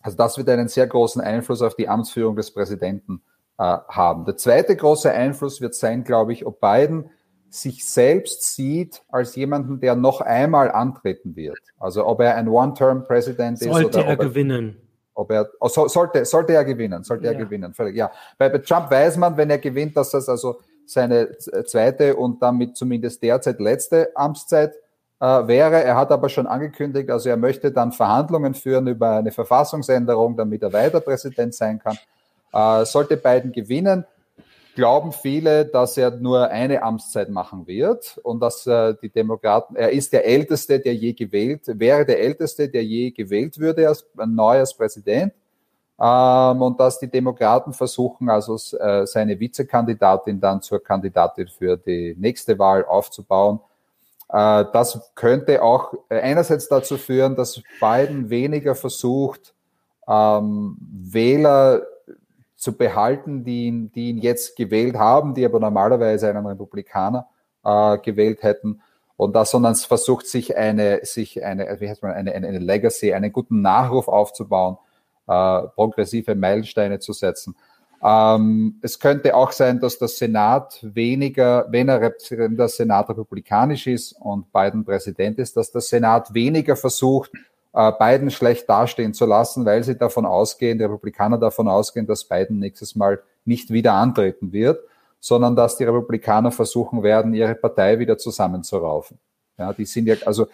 also 0.00 0.16
das 0.16 0.38
wird 0.38 0.48
einen 0.48 0.68
sehr 0.68 0.86
großen 0.86 1.20
Einfluss 1.20 1.60
auf 1.60 1.74
die 1.74 1.88
Amtsführung 1.88 2.36
des 2.36 2.52
Präsidenten 2.52 3.20
äh, 3.20 3.33
haben. 3.58 4.24
Der 4.24 4.36
zweite 4.36 4.74
große 4.74 5.10
Einfluss 5.10 5.60
wird 5.60 5.74
sein, 5.74 6.04
glaube 6.04 6.32
ich, 6.32 6.44
ob 6.44 6.60
Biden 6.60 7.10
sich 7.50 7.86
selbst 7.86 8.54
sieht 8.54 9.02
als 9.08 9.36
jemanden, 9.36 9.78
der 9.78 9.94
noch 9.94 10.20
einmal 10.20 10.72
antreten 10.72 11.36
wird. 11.36 11.58
Also 11.78 12.04
ob 12.04 12.20
er 12.20 12.34
ein 12.34 12.48
One-Term-President 12.48 13.60
ist. 13.60 13.70
Sollte 13.70 13.98
oder 13.98 14.06
er, 14.06 14.10
er 14.10 14.16
gewinnen. 14.16 14.76
Ob 15.14 15.30
er, 15.30 15.48
oh, 15.60 15.68
so, 15.68 15.86
sollte, 15.86 16.24
sollte 16.24 16.54
er 16.54 16.64
gewinnen, 16.64 17.04
sollte 17.04 17.26
ja. 17.26 17.32
er 17.32 17.38
gewinnen. 17.38 17.72
Völlig, 17.72 17.94
ja. 17.94 18.10
Bei, 18.36 18.48
bei 18.48 18.58
Trump 18.58 18.90
weiß 18.90 19.16
man, 19.18 19.36
wenn 19.36 19.50
er 19.50 19.58
gewinnt, 19.58 19.96
dass 19.96 20.10
das 20.10 20.28
also 20.28 20.60
seine 20.84 21.36
zweite 21.38 22.16
und 22.16 22.42
damit 22.42 22.76
zumindest 22.76 23.22
derzeit 23.22 23.60
letzte 23.60 24.10
Amtszeit 24.16 24.74
äh, 25.20 25.46
wäre. 25.46 25.82
Er 25.82 25.96
hat 25.96 26.10
aber 26.10 26.28
schon 26.28 26.48
angekündigt, 26.48 27.08
also 27.10 27.28
er 27.28 27.36
möchte 27.36 27.70
dann 27.70 27.92
Verhandlungen 27.92 28.54
führen 28.54 28.88
über 28.88 29.12
eine 29.12 29.30
Verfassungsänderung, 29.30 30.36
damit 30.36 30.62
er 30.62 30.72
weiter 30.72 31.00
Präsident 31.00 31.54
sein 31.54 31.78
kann. 31.78 31.96
Äh, 32.54 32.84
sollte 32.84 33.16
Biden 33.16 33.50
gewinnen, 33.50 34.04
glauben 34.76 35.12
viele, 35.12 35.64
dass 35.66 35.96
er 35.96 36.12
nur 36.12 36.48
eine 36.48 36.82
Amtszeit 36.82 37.28
machen 37.28 37.66
wird 37.66 38.18
und 38.22 38.40
dass 38.40 38.66
äh, 38.66 38.94
die 39.02 39.08
Demokraten, 39.08 39.74
er 39.76 39.90
ist 39.90 40.12
der 40.12 40.24
Älteste, 40.24 40.78
der 40.78 40.94
je 40.94 41.12
gewählt, 41.12 41.62
wäre 41.66 42.04
der 42.04 42.20
Älteste, 42.20 42.68
der 42.68 42.84
je 42.84 43.10
gewählt 43.10 43.58
würde 43.58 43.88
als 43.88 44.06
neu 44.14 44.58
als 44.58 44.74
Präsident. 44.74 45.32
Ähm, 46.00 46.62
und 46.62 46.78
dass 46.78 46.98
die 46.98 47.10
Demokraten 47.10 47.72
versuchen, 47.72 48.28
also 48.28 48.56
äh, 48.78 49.06
seine 49.06 49.38
Vizekandidatin 49.38 50.40
dann 50.40 50.60
zur 50.60 50.82
Kandidatin 50.82 51.48
für 51.48 51.76
die 51.76 52.16
nächste 52.18 52.58
Wahl 52.58 52.84
aufzubauen. 52.84 53.60
Äh, 54.28 54.64
das 54.72 55.12
könnte 55.14 55.62
auch 55.62 55.94
einerseits 56.08 56.68
dazu 56.68 56.98
führen, 56.98 57.36
dass 57.36 57.62
Biden 57.80 58.28
weniger 58.28 58.74
versucht, 58.74 59.54
ähm, 60.08 60.76
Wähler 60.80 61.82
zu 62.64 62.78
behalten, 62.78 63.44
die 63.44 63.66
ihn, 63.66 63.92
die 63.92 64.08
ihn 64.08 64.18
jetzt 64.18 64.56
gewählt 64.56 64.96
haben, 64.96 65.34
die 65.34 65.44
aber 65.44 65.60
normalerweise 65.60 66.30
einen 66.30 66.46
Republikaner 66.46 67.28
äh, 67.62 67.98
gewählt 67.98 68.42
hätten. 68.42 68.80
Und 69.18 69.36
das, 69.36 69.50
sondern 69.50 69.72
es 69.72 69.84
versucht 69.84 70.26
sich 70.26 70.56
eine, 70.56 71.00
sich 71.04 71.44
eine, 71.44 71.76
wie 71.78 71.90
heißt 71.90 72.02
man, 72.02 72.12
eine, 72.12 72.32
eine, 72.32 72.48
eine 72.48 72.58
Legacy, 72.58 73.12
einen 73.12 73.32
guten 73.32 73.60
Nachruf 73.60 74.08
aufzubauen, 74.08 74.78
äh, 75.28 75.62
progressive 75.74 76.34
Meilensteine 76.34 77.00
zu 77.00 77.12
setzen. 77.12 77.54
Ähm, 78.02 78.78
es 78.80 78.98
könnte 78.98 79.36
auch 79.36 79.52
sein, 79.52 79.78
dass 79.78 79.98
der 79.98 80.08
Senat 80.08 80.80
weniger, 80.82 81.66
wenn, 81.68 81.90
er, 81.90 82.00
wenn 82.30 82.56
der 82.56 82.68
Senat 82.68 83.10
republikanisch 83.10 83.86
ist 83.86 84.12
und 84.12 84.50
Biden 84.54 84.86
Präsident 84.86 85.38
ist, 85.38 85.58
dass 85.58 85.70
der 85.70 85.82
Senat 85.82 86.32
weniger 86.32 86.76
versucht, 86.76 87.30
äh, 87.34 87.38
Biden 87.74 88.30
schlecht 88.30 88.68
dastehen 88.68 89.14
zu 89.14 89.26
lassen, 89.26 89.64
weil 89.64 89.82
sie 89.82 89.98
davon 89.98 90.26
ausgehen, 90.26 90.78
die 90.78 90.84
Republikaner 90.84 91.38
davon 91.38 91.66
ausgehen, 91.66 92.06
dass 92.06 92.24
Biden 92.24 92.60
nächstes 92.60 92.94
Mal 92.94 93.20
nicht 93.44 93.70
wieder 93.70 93.94
antreten 93.94 94.52
wird, 94.52 94.80
sondern 95.18 95.56
dass 95.56 95.76
die 95.76 95.84
Republikaner 95.84 96.52
versuchen 96.52 97.02
werden, 97.02 97.34
ihre 97.34 97.56
Partei 97.56 97.98
wieder 97.98 98.16
zusammenzuraufen. 98.16 99.18
Ja, 99.58 99.72
die 99.72 99.86
sind 99.86 100.06
ja, 100.06 100.14
also 100.24 100.46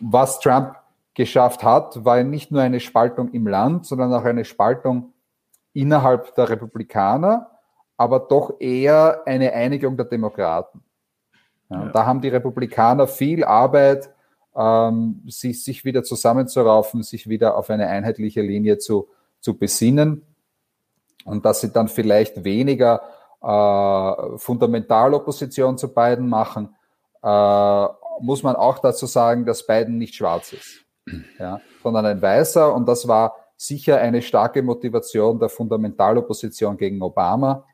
was 0.00 0.40
Trump 0.40 0.74
geschafft 1.14 1.62
hat, 1.62 2.04
war 2.04 2.22
nicht 2.24 2.50
nur 2.50 2.62
eine 2.62 2.80
Spaltung 2.80 3.30
im 3.32 3.46
Land, 3.46 3.86
sondern 3.86 4.12
auch 4.12 4.24
eine 4.24 4.44
Spaltung 4.44 5.12
innerhalb 5.72 6.34
der 6.34 6.50
Republikaner, 6.50 7.50
aber 7.96 8.18
doch 8.18 8.60
eher 8.60 9.22
eine 9.26 9.52
Einigung 9.52 9.96
der 9.96 10.06
Demokraten. 10.06 10.82
Ja, 11.70 11.84
ja. 11.84 11.88
Da 11.90 12.06
haben 12.06 12.20
die 12.20 12.28
Republikaner 12.28 13.06
viel 13.06 13.44
Arbeit 13.44 14.11
ähm, 14.56 15.22
sich, 15.26 15.64
sich 15.64 15.84
wieder 15.84 16.02
zusammenzuraufen, 16.02 17.02
sich 17.02 17.28
wieder 17.28 17.56
auf 17.56 17.70
eine 17.70 17.88
einheitliche 17.88 18.42
Linie 18.42 18.78
zu, 18.78 19.08
zu 19.40 19.58
besinnen 19.58 20.22
und 21.24 21.44
dass 21.44 21.60
sie 21.60 21.72
dann 21.72 21.88
vielleicht 21.88 22.44
weniger 22.44 23.02
äh, 23.42 24.38
Fundamentalopposition 24.38 25.78
zu 25.78 25.92
beiden 25.92 26.28
machen, 26.28 26.74
äh, 27.22 27.86
muss 28.20 28.42
man 28.42 28.56
auch 28.56 28.78
dazu 28.78 29.06
sagen, 29.06 29.46
dass 29.46 29.66
Biden 29.66 29.98
nicht 29.98 30.14
schwarz 30.14 30.52
ist, 30.52 30.84
ja, 31.38 31.60
sondern 31.82 32.06
ein 32.06 32.22
Weißer. 32.22 32.72
Und 32.74 32.86
das 32.86 33.08
war 33.08 33.34
sicher 33.56 33.98
eine 33.98 34.22
starke 34.22 34.62
Motivation 34.62 35.38
der 35.38 35.48
Fundamentalopposition 35.48 36.76
gegen 36.76 37.00
Obama. 37.02 37.64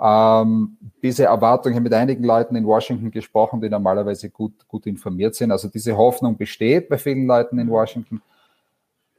Ähm, 0.00 0.76
diese 1.02 1.24
Erwartung, 1.24 1.72
ich 1.72 1.76
habe 1.76 1.84
mit 1.84 1.94
einigen 1.94 2.24
Leuten 2.24 2.56
in 2.56 2.66
Washington 2.66 3.10
gesprochen, 3.10 3.60
die 3.60 3.68
normalerweise 3.68 4.30
gut, 4.30 4.66
gut 4.68 4.86
informiert 4.86 5.34
sind. 5.34 5.50
Also 5.50 5.68
diese 5.68 5.96
Hoffnung 5.96 6.36
besteht 6.36 6.88
bei 6.88 6.98
vielen 6.98 7.26
Leuten 7.26 7.58
in 7.58 7.68
Washington. 7.68 8.22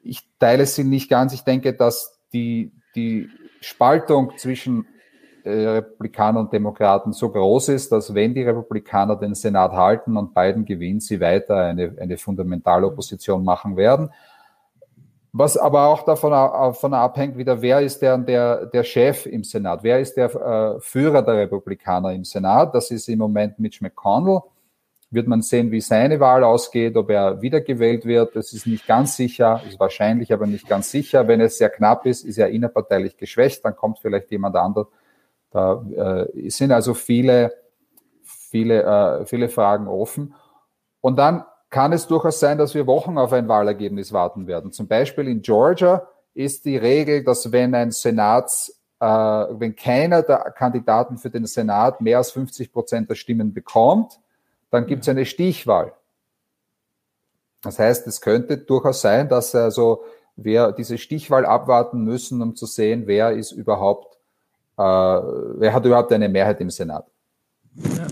Ich 0.02 0.28
teile 0.40 0.66
sie 0.66 0.84
nicht 0.84 1.10
ganz. 1.10 1.34
Ich 1.34 1.44
denke, 1.44 1.74
dass 1.74 2.20
die, 2.34 2.72
die 2.96 3.30
Spaltung 3.62 4.34
zwischen 4.38 4.86
äh, 5.44 5.52
Republikanern 5.52 6.46
und 6.46 6.54
Demokraten 6.54 7.14
so 7.14 7.30
groß 7.30 7.70
ist, 7.70 7.92
dass 7.92 8.14
wenn 8.14 8.34
die 8.34 8.44
Republikaner 8.44 9.16
den 9.16 9.36
Senat 9.36 9.74
halten 9.74 10.18
und 10.18 10.34
Biden 10.34 10.66
gewinnt, 10.66 11.04
sie 11.04 11.20
weiter 11.20 11.58
eine, 11.58 11.96
eine 12.00 12.18
fundamentale 12.18 12.88
Opposition 12.88 13.44
machen 13.44 13.78
werden. 13.78 14.10
Was 15.36 15.58
aber 15.58 15.88
auch 15.88 16.04
davon, 16.04 16.30
davon 16.32 16.94
abhängt, 16.94 17.36
wieder, 17.36 17.60
wer 17.60 17.82
ist 17.82 18.04
der, 18.04 18.20
der, 18.20 18.68
der 18.68 18.84
Chef 18.84 19.26
im 19.26 19.44
Senat? 19.44 19.82
Wer 19.82 20.00
ist 20.00 20.16
der 20.16 20.26
äh, 20.36 20.80
Führer 20.80 21.24
der 21.24 21.38
Republikaner 21.38 22.14
im 22.14 22.24
Senat? 22.24 22.76
Das 22.76 22.92
ist 22.92 23.10
im 23.10 23.18
Moment 23.18 23.58
Mitch 23.58 23.80
McConnell. 23.82 24.42
Wird 25.10 25.28
man 25.28 25.42
sehen, 25.42 25.72
wie 25.72 25.82
seine 25.82 26.20
Wahl 26.20 26.44
ausgeht, 26.44 26.96
ob 26.96 27.10
er 27.10 27.42
wiedergewählt 27.42 28.06
wird. 28.06 28.36
Das 28.36 28.54
ist 28.54 28.68
nicht 28.68 28.86
ganz 28.86 29.16
sicher, 29.16 29.60
ist 29.68 29.80
wahrscheinlich, 29.80 30.32
aber 30.32 30.46
nicht 30.46 30.68
ganz 30.68 30.92
sicher. 30.92 31.28
Wenn 31.28 31.42
es 31.42 31.58
sehr 31.58 31.70
knapp 31.72 32.06
ist, 32.06 32.24
ist 32.26 32.38
er 32.38 32.50
innerparteilich 32.50 33.18
geschwächt, 33.18 33.66
dann 33.66 33.76
kommt 33.76 33.98
vielleicht 34.00 34.30
jemand 34.30 34.56
anderes. 34.56 34.88
Da 35.50 35.84
äh, 36.36 36.50
sind 36.52 36.72
also 36.72 36.94
viele, 36.94 37.54
viele, 38.22 38.84
äh, 38.84 39.26
viele 39.26 39.50
Fragen 39.50 39.88
offen. 39.88 40.36
Und 41.02 41.18
dann 41.18 41.44
kann 41.74 41.92
es 41.92 42.06
durchaus 42.06 42.40
sein, 42.40 42.60
dass 42.60 42.76
wir 42.76 42.86
Wochen 42.86 43.18
auf 43.18 43.34
ein 43.34 43.48
Wahlergebnis 43.48 44.14
warten 44.14 44.46
werden. 44.46 44.72
Zum 44.72 44.88
Beispiel 44.88 45.28
in 45.28 45.42
Georgia 45.42 46.08
ist 46.36 46.66
die 46.66 46.78
Regel, 46.78 47.24
dass 47.24 47.52
wenn 47.52 47.74
ein 47.74 47.90
Senats, 47.90 48.80
äh, 49.00 49.06
wenn 49.06 49.76
keiner 49.76 50.22
der 50.22 50.52
Kandidaten 50.56 51.18
für 51.18 51.32
den 51.32 51.48
Senat 51.48 52.00
mehr 52.00 52.20
als 52.20 52.30
50 52.30 52.72
Prozent 52.72 53.10
der 53.10 53.16
Stimmen 53.16 53.56
bekommt, 53.56 54.20
dann 54.70 54.86
gibt 54.86 55.02
es 55.02 55.10
eine 55.10 55.26
Stichwahl. 55.26 55.94
Das 57.64 57.80
heißt, 57.80 58.06
es 58.06 58.22
könnte 58.22 58.60
durchaus 58.60 59.02
sein, 59.02 59.28
dass 59.28 59.56
also 59.56 60.04
wir 60.36 60.74
diese 60.74 61.00
Stichwahl 61.00 61.44
abwarten 61.44 62.04
müssen, 62.04 62.44
um 62.44 62.56
zu 62.56 62.68
sehen, 62.68 63.08
wer 63.08 63.32
ist 63.32 63.52
überhaupt, 63.52 64.20
äh, 64.78 64.84
wer 64.84 65.74
hat 65.74 65.86
überhaupt 65.86 66.12
eine 66.14 66.30
Mehrheit 66.30 66.62
im 66.62 66.70
Senat. 66.70 67.08
Ja. 67.76 68.06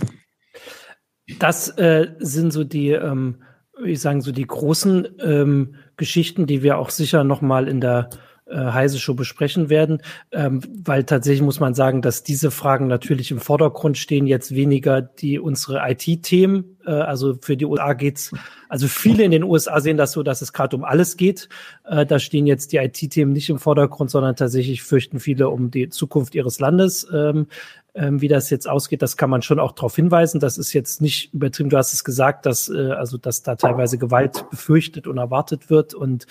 Das 1.38 1.70
äh, 1.78 2.08
sind 2.18 2.52
so 2.52 2.64
die 2.64 2.90
ähm, 2.90 3.44
ich 3.90 4.02
sagen, 4.02 4.22
so 4.22 4.32
die 4.32 4.48
großen 4.48 5.08
ähm, 5.24 5.76
Geschichten, 5.98 6.46
die 6.46 6.64
wir 6.64 6.78
auch 6.78 6.90
sicher 6.90 7.24
nochmal 7.24 7.68
in 7.68 7.82
der 7.82 8.10
äh, 8.52 8.74
Heise 8.74 9.00
Show 9.00 9.14
besprechen 9.14 9.70
werden, 9.70 10.02
ähm, 10.32 10.62
weil 10.84 11.06
tatsächlich 11.06 11.42
muss 11.42 11.60
man 11.60 11.74
sagen, 11.74 12.02
dass 12.02 12.24
diese 12.24 12.52
Fragen 12.52 12.88
natürlich 12.88 13.32
im 13.32 13.40
Vordergrund 13.40 13.98
stehen, 13.98 14.28
jetzt 14.28 14.54
weniger 14.54 15.02
die 15.02 15.40
unsere 15.40 15.80
IT-Themen, 15.90 16.78
äh, 16.86 16.92
also 16.92 17.38
für 17.42 17.56
die 17.56 17.66
USA 17.66 17.94
geht's, 17.94 18.34
also 18.68 18.88
viele 18.88 19.24
in 19.24 19.32
den 19.32 19.44
USA 19.44 19.80
sehen 19.80 19.96
das 19.96 20.12
so, 20.12 20.22
dass 20.22 20.42
es 20.42 20.52
gerade 20.52 20.76
um 20.76 20.84
alles 20.84 21.16
geht. 21.16 21.48
Äh, 21.86 22.06
da 22.06 22.20
stehen 22.20 22.46
jetzt 22.46 22.74
die 22.74 22.78
IT-Themen 22.78 23.32
nicht 23.32 23.50
im 23.50 23.60
Vordergrund, 23.60 24.12
sondern 24.12 24.36
tatsächlich 24.36 24.84
fürchten 24.84 25.20
viele 25.20 25.50
um 25.50 25.72
die 25.72 25.90
Zukunft 25.90 26.36
ihres 26.36 26.60
Landes. 26.60 27.08
Ähm, 27.14 27.48
ähm, 27.94 28.22
wie 28.22 28.28
das 28.28 28.50
jetzt 28.50 28.70
ausgeht, 28.70 29.02
das 29.02 29.18
kann 29.18 29.30
man 29.30 29.42
schon 29.42 29.60
auch 29.60 29.74
darauf 29.74 29.96
hinweisen. 29.96 30.40
Das 30.40 30.58
ist 30.58 30.74
jetzt 30.74 31.02
nicht 31.02 31.34
übertrieben. 31.34 31.70
Du 31.70 31.78
hast 31.78 31.94
es 31.94 32.04
gesagt, 32.04 32.46
dass 32.46 32.70
äh, 32.70 32.92
also 32.92 33.18
dass 33.18 33.44
da 33.44 33.56
teilweise 33.56 33.98
Gewalt 33.98 34.50
befürchtet 34.50 35.08
und 35.08 35.18
erwartet 35.18 35.70
wird 35.70 35.94
und 35.94 36.26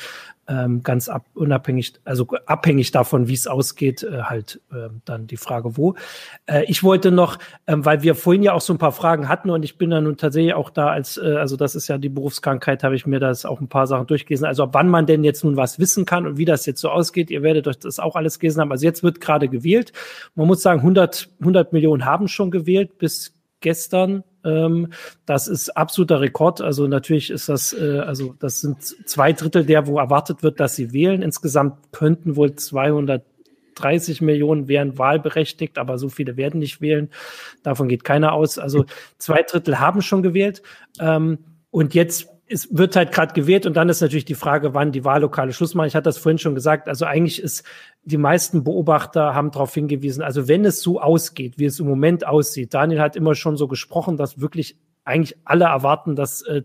ähm, 0.51 0.83
ganz 0.83 1.09
ab, 1.09 1.27
unabhängig, 1.35 1.95
also 2.05 2.27
abhängig 2.47 2.91
davon, 2.91 3.29
wie 3.29 3.35
es 3.35 3.47
ausgeht, 3.47 4.03
äh, 4.03 4.23
halt 4.23 4.61
äh, 4.73 4.89
dann 5.05 5.29
die 5.29 5.37
Frage, 5.37 5.77
wo. 5.77 5.95
Äh, 6.47 6.65
ich 6.65 6.83
wollte 6.83 7.13
noch, 7.13 7.39
ähm, 7.69 7.85
weil 7.85 8.03
wir 8.03 8.17
vorhin 8.17 8.43
ja 8.43 8.53
auch 8.53 8.61
so 8.61 8.75
ein 8.75 8.79
paar 8.79 8.91
Fragen 8.91 9.29
hatten 9.29 9.51
und 9.51 9.63
ich 9.63 9.79
bin 9.79 9.91
dann 9.91 10.05
nun 10.05 10.17
tatsächlich 10.17 10.55
auch 10.55 10.71
da 10.71 10.89
als, 10.89 11.19
äh, 11.19 11.37
also 11.37 11.57
das 11.57 11.77
ist 11.77 11.87
ja 11.87 11.99
die 11.99 12.09
Berufskrankheit, 12.09 12.83
habe 12.83 12.97
ich 12.97 13.07
mir 13.07 13.21
das 13.21 13.45
auch 13.45 13.61
ein 13.61 13.69
paar 13.69 13.87
Sachen 13.87 14.09
durchgelesen. 14.09 14.45
Also 14.45 14.69
wann 14.73 14.89
man 14.89 15.07
denn 15.07 15.23
jetzt 15.23 15.45
nun 15.45 15.57
was 15.57 15.79
wissen 15.79 16.05
kann 16.05 16.27
und 16.27 16.37
wie 16.37 16.45
das 16.45 16.67
jetzt 16.67 16.81
so 16.81 16.91
ausgeht, 16.91 17.31
ihr 17.31 17.43
werdet 17.43 17.69
euch 17.69 17.79
das 17.79 18.01
auch 18.01 18.17
alles 18.17 18.41
gelesen 18.41 18.61
haben. 18.61 18.73
Also 18.73 18.85
jetzt 18.85 19.05
wird 19.05 19.21
gerade 19.21 19.49
gewählt. 19.49 19.93
Man 20.35 20.49
muss 20.49 20.63
sagen, 20.63 20.81
100, 20.81 21.29
100 21.39 21.73
Millionen 21.73 22.05
haben 22.05 22.27
schon 22.27 22.51
gewählt 22.51 22.99
bis 22.99 23.35
gestern. 23.61 24.25
Ähm, 24.45 24.93
das 25.27 25.49
ist 25.49 25.77
absoluter 25.77 26.21
Rekord. 26.21 26.61
Also 26.61 26.87
natürlich 26.87 27.31
ist 27.31 27.49
das, 27.49 27.73
äh, 27.73 27.99
also 27.99 28.35
das 28.39 28.61
sind 28.61 28.83
zwei 28.83 29.33
Drittel 29.33 29.65
der, 29.65 29.87
wo 29.87 29.99
erwartet 29.99 30.43
wird, 30.43 30.61
dass 30.61 30.77
sie 30.77 30.93
wählen. 30.93 31.23
Insgesamt 31.23 31.93
könnten 31.93 32.37
wohl 32.37 32.55
230 32.55 34.21
Millionen 34.21 34.69
wären 34.69 34.99
wahlberechtigt, 34.99 35.79
aber 35.79 35.99
so 35.99 36.09
viele 36.09 36.37
werden 36.37 36.61
nicht 36.61 36.81
wählen. 36.81 37.11
Davon 37.62 37.89
geht 37.89 38.05
keiner 38.05 38.33
aus. 38.33 38.59
Also 38.59 38.85
zwei 39.19 39.43
Drittel 39.43 39.81
haben 39.81 40.03
schon 40.03 40.23
gewählt. 40.23 40.62
Ähm, 41.01 41.39
und 41.71 41.95
jetzt 41.95 42.29
es 42.53 42.77
wird 42.77 42.97
halt 42.97 43.12
gerade 43.12 43.33
gewählt 43.33 43.65
und 43.65 43.77
dann 43.77 43.89
ist 43.89 44.01
natürlich 44.01 44.25
die 44.25 44.35
Frage, 44.35 44.75
wann 44.75 44.91
die 44.91 45.05
Wahllokale 45.05 45.53
Schluss 45.53 45.75
machen. 45.75 45.87
Ich 45.87 45.95
hatte 45.95 46.05
das 46.05 46.19
vorhin 46.19 46.39
schon 46.39 46.57
gesagt. 46.57 46.89
Also 46.89 47.05
eigentlich 47.05 47.41
ist 47.41 47.65
die 48.03 48.17
meisten 48.17 48.65
Beobachter 48.65 49.35
haben 49.35 49.51
darauf 49.51 49.75
hingewiesen, 49.75 50.23
also 50.23 50.49
wenn 50.49 50.65
es 50.65 50.83
so 50.83 51.01
ausgeht, 51.01 51.59
wie 51.59 51.67
es 51.67 51.81
im 51.81 51.87
Moment 51.87 52.27
aussieht, 52.27 52.73
Daniel 52.73 53.01
hat 53.01 53.17
immer 53.17 53.35
schon 53.35 53.57
so 53.57 53.69
gesprochen, 53.69 54.17
dass 54.17 54.41
wirklich 54.41 54.79
eigentlich 55.05 55.37
alle 55.45 55.67
erwarten, 55.67 56.17
dass 56.17 56.43
äh, 56.43 56.63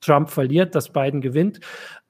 Trump 0.00 0.30
verliert, 0.30 0.74
dass 0.74 0.90
Biden 0.90 1.20
gewinnt. 1.20 1.60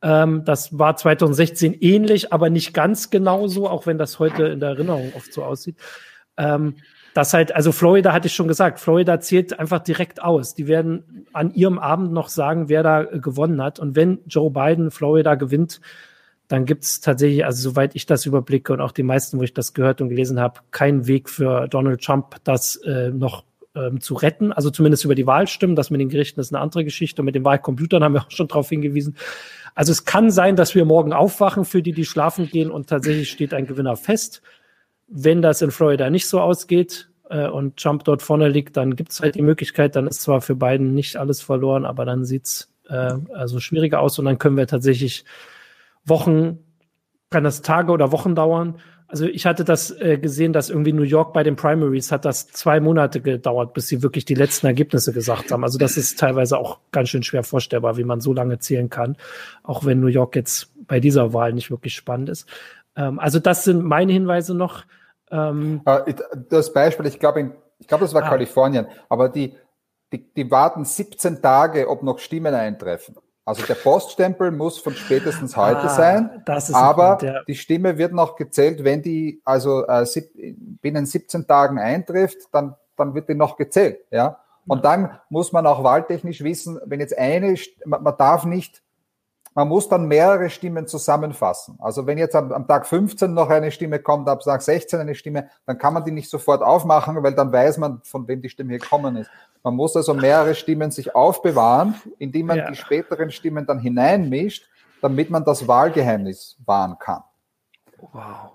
Ähm, 0.03 0.45
das 0.45 0.79
war 0.79 0.97
2016 0.97 1.75
ähnlich, 1.75 2.33
aber 2.33 2.51
nicht 2.51 2.75
ganz 2.75 3.11
genauso, 3.11 3.69
auch 3.69 3.87
wenn 3.87 3.99
das 3.99 4.19
heute 4.19 4.45
in 4.47 4.61
der 4.61 4.71
Erinnerung 4.71 5.13
oft 5.17 5.33
so 5.33 5.45
aussieht. 5.45 5.77
Ähm, 6.37 6.75
das 7.15 7.33
halt, 7.33 7.55
also 7.55 7.71
Florida 7.71 8.13
hatte 8.13 8.27
ich 8.27 8.35
schon 8.35 8.49
gesagt, 8.49 8.81
Florida 8.81 9.21
zählt 9.21 9.59
einfach 9.59 9.79
direkt 9.79 10.21
aus. 10.21 10.57
Die 10.57 10.67
werden 10.67 11.27
an 11.33 11.55
ihrem 11.55 11.79
Abend 11.79 12.13
noch 12.13 12.29
sagen, 12.29 12.69
wer 12.69 12.83
da 12.83 13.03
äh, 13.03 13.21
gewonnen 13.21 13.63
hat. 13.63 13.79
Und 13.79 13.95
wenn 13.95 14.19
Joe 14.27 14.51
Biden 14.51 14.91
Florida 14.91 15.37
gewinnt, 15.37 15.81
dann 16.55 16.66
gibt 16.66 16.85
es 16.85 17.01
tatsächlich, 17.01 17.44
also 17.44 17.70
soweit 17.70 17.97
ich 17.97 18.06
das 18.06 18.26
überblicke 18.26 18.72
und 18.72 18.81
auch 18.81 18.93
die 18.93 19.02
meisten, 19.02 19.40
wo 19.40 19.43
ich 19.43 19.55
das 19.55 19.74
gehört 19.74 20.01
und 20.01 20.09
gelesen 20.09 20.39
habe, 20.39 20.60
keinen 20.70 21.09
Weg 21.09 21.28
für 21.28 21.66
Donald 21.66 22.01
Trump, 22.01 22.36
das 22.44 22.76
äh, 22.76 23.10
noch 23.10 23.43
ähm, 23.74 24.01
zu 24.01 24.14
retten. 24.14 24.52
Also 24.52 24.70
zumindest 24.70 25.05
über 25.05 25.16
die 25.16 25.26
Wahlstimmen. 25.26 25.74
Das 25.74 25.90
mit 25.90 26.01
den 26.01 26.10
Gerichten 26.10 26.39
ist 26.39 26.55
eine 26.55 26.62
andere 26.62 26.85
Geschichte. 26.85 27.22
Und 27.22 27.26
mit 27.26 27.35
den 27.35 27.44
Wahlcomputern 27.44 28.05
haben 28.05 28.14
wir 28.14 28.22
auch 28.22 28.31
schon 28.31 28.47
darauf 28.47 28.68
hingewiesen. 28.68 29.16
Also 29.74 29.90
es 29.90 30.05
kann 30.05 30.31
sein, 30.31 30.55
dass 30.55 30.76
wir 30.76 30.85
morgen 30.85 31.12
aufwachen 31.12 31.64
für 31.64 31.82
die, 31.82 31.90
die 31.90 32.05
schlafen 32.05 32.48
gehen 32.48 32.70
und 32.70 32.89
tatsächlich 32.89 33.32
steht 33.32 33.52
ein 33.52 33.66
Gewinner 33.66 33.97
fest. 33.97 34.40
Wenn 35.09 35.43
das 35.43 35.60
in 35.60 35.72
Florida 35.72 36.09
nicht 36.09 36.28
so 36.28 36.40
ausgeht 36.40 37.09
äh, 37.31 37.48
und 37.48 37.78
Trump 37.78 38.05
dort 38.05 38.22
vorne 38.22 38.48
liegt, 38.48 38.76
dann 38.76 38.94
gibt 38.94 39.10
es 39.10 39.20
halt 39.20 39.35
die 39.35 39.43
Möglichkeit, 39.43 39.97
dann 39.97 40.06
ist 40.06 40.22
zwar 40.22 40.40
für 40.40 40.55
beiden 40.55 40.94
nicht 40.94 41.16
alles 41.16 41.43
verloren, 41.43 41.85
aber 41.85 42.05
dann 42.05 42.24
sieht's 42.24 42.70
äh, 42.89 43.14
also 43.35 43.59
schwieriger 43.59 43.98
aus 43.98 44.20
und 44.20 44.26
dann 44.26 44.39
können 44.39 44.56
wir 44.56 44.68
tatsächlich 44.68 45.24
Wochen, 46.05 46.59
kann 47.31 47.44
das 47.44 47.62
Tage 47.62 47.93
oder 47.93 48.12
Wochen 48.12 48.35
dauern. 48.35 48.78
Also 49.06 49.26
ich 49.26 49.47
hatte 49.47 49.64
das 49.64 49.90
äh, 49.90 50.18
gesehen, 50.18 50.52
dass 50.52 50.70
irgendwie 50.70 50.93
New 50.93 51.02
York 51.02 51.32
bei 51.32 51.43
den 51.43 51.56
Primaries 51.56 52.10
hat 52.10 52.24
das 52.24 52.48
zwei 52.48 52.81
Monate 52.81 53.20
gedauert, 53.20 53.74
bis 53.74 53.86
sie 53.86 54.02
wirklich 54.02 54.24
die 54.24 54.35
letzten 54.35 54.66
Ergebnisse 54.66 55.12
gesagt 55.12 55.52
haben. 55.52 55.62
Also 55.62 55.78
das 55.78 55.97
ist 55.97 56.18
teilweise 56.18 56.59
auch 56.59 56.78
ganz 56.90 57.10
schön 57.10 57.22
schwer 57.22 57.44
vorstellbar, 57.44 57.97
wie 57.97 58.05
man 58.05 58.20
so 58.20 58.32
lange 58.32 58.59
zählen 58.59 58.89
kann, 58.89 59.16
auch 59.62 59.85
wenn 59.85 60.01
New 60.01 60.09
York 60.09 60.35
jetzt 60.36 60.72
bei 60.86 61.01
dieser 61.01 61.32
Wahl 61.32 61.52
nicht 61.52 61.70
wirklich 61.70 61.94
spannend 61.94 62.28
ist. 62.28 62.48
Ähm, 62.97 63.18
also 63.18 63.39
das 63.39 63.64
sind 63.64 63.85
meine 63.85 64.12
Hinweise 64.12 64.55
noch. 64.55 64.85
Ähm, 65.31 65.82
äh, 65.85 66.14
das 66.48 66.72
Beispiel, 66.72 67.06
ich 67.06 67.18
glaube, 67.18 67.52
ich 67.78 67.86
glaube, 67.86 68.05
das 68.05 68.14
war 68.14 68.24
ah. 68.24 68.28
Kalifornien, 68.28 68.86
aber 69.09 69.28
die, 69.28 69.55
die, 70.12 70.32
die 70.35 70.51
warten 70.51 70.85
17 70.85 71.43
Tage, 71.43 71.89
ob 71.89 72.02
noch 72.02 72.18
Stimmen 72.18 72.55
eintreffen. 72.55 73.16
Also 73.47 73.66
der 73.66 73.75
Poststempel 73.75 74.51
muss 74.51 74.79
von 74.79 74.95
spätestens 74.95 75.55
heute 75.57 75.81
ah, 75.81 75.89
sein, 75.91 76.43
aber 76.73 77.16
Punkt, 77.16 77.23
ja. 77.23 77.43
die 77.47 77.55
Stimme 77.55 77.99
wird 77.99 78.12
noch 78.12 78.37
gezählt, 78.37 78.85
wenn 78.85 79.03
die 79.03 79.43
also 79.45 79.87
äh, 79.87 80.07
sieb, 80.07 80.31
binnen 80.81 81.05
17 81.05 81.47
Tagen 81.47 81.79
eintrifft, 81.79 82.39
dann, 82.53 82.75
dann 82.97 83.15
wird 83.15 83.29
die 83.29 83.35
noch 83.35 83.57
gezählt. 83.57 83.99
Ja? 84.11 84.39
Und 84.66 84.87
dann 84.87 85.19
muss 85.29 85.53
man 85.53 85.66
auch 85.66 85.85
wahltechnisch 85.85 86.43
wissen, 86.43 86.81
wenn 86.87 87.01
jetzt 87.01 87.19
eine, 87.19 87.55
man, 87.85 88.03
man 88.03 88.16
darf 88.16 88.47
nicht 88.47 88.83
man 89.55 89.69
muss 89.69 89.89
dann 89.89 90.07
mehrere 90.07 90.51
Stimmen 90.51 90.89
zusammenfassen. 90.89 91.79
Also 91.81 92.07
wenn 92.07 92.19
jetzt 92.19 92.35
am, 92.35 92.53
am, 92.53 92.66
Tag 92.66 92.87
15 92.87 93.33
noch 93.33 93.49
eine 93.51 93.71
Stimme 93.71 94.01
kommt, 94.01 94.29
ab 94.29 94.41
Tag 94.41 94.62
16 94.62 94.99
eine 94.99 95.15
Stimme, 95.15 95.49
dann 95.65 95.79
kann 95.79 95.95
man 95.95 96.05
die 96.05 96.11
nicht 96.11 96.29
sofort 96.29 96.62
aufmachen, 96.62 97.23
weil 97.23 97.35
dann 97.35 97.53
weiß 97.53 97.79
man, 97.79 98.01
von 98.03 98.27
wem 98.27 98.43
die 98.43 98.49
Stimme 98.49 98.79
gekommen 98.79 99.16
ist. 99.16 99.31
Man 99.65 99.77
muss 99.77 99.97
also 99.97 100.12
mehrere 100.12 100.55
Stimmen 100.55 100.91
sich 100.91 101.15
aufbewahren, 101.15 101.95
indem 102.19 102.47
man 102.47 102.59
ja. 102.59 102.70
die 102.70 102.77
späteren 102.77 103.31
Stimmen 103.31 103.66
dann 103.66 103.78
hineinmischt, 103.78 104.69
damit 105.01 105.31
man 105.31 105.43
das 105.43 105.66
Wahlgeheimnis 105.66 106.59
wahren 106.66 106.99
kann. 106.99 107.23
Wow. 108.12 108.53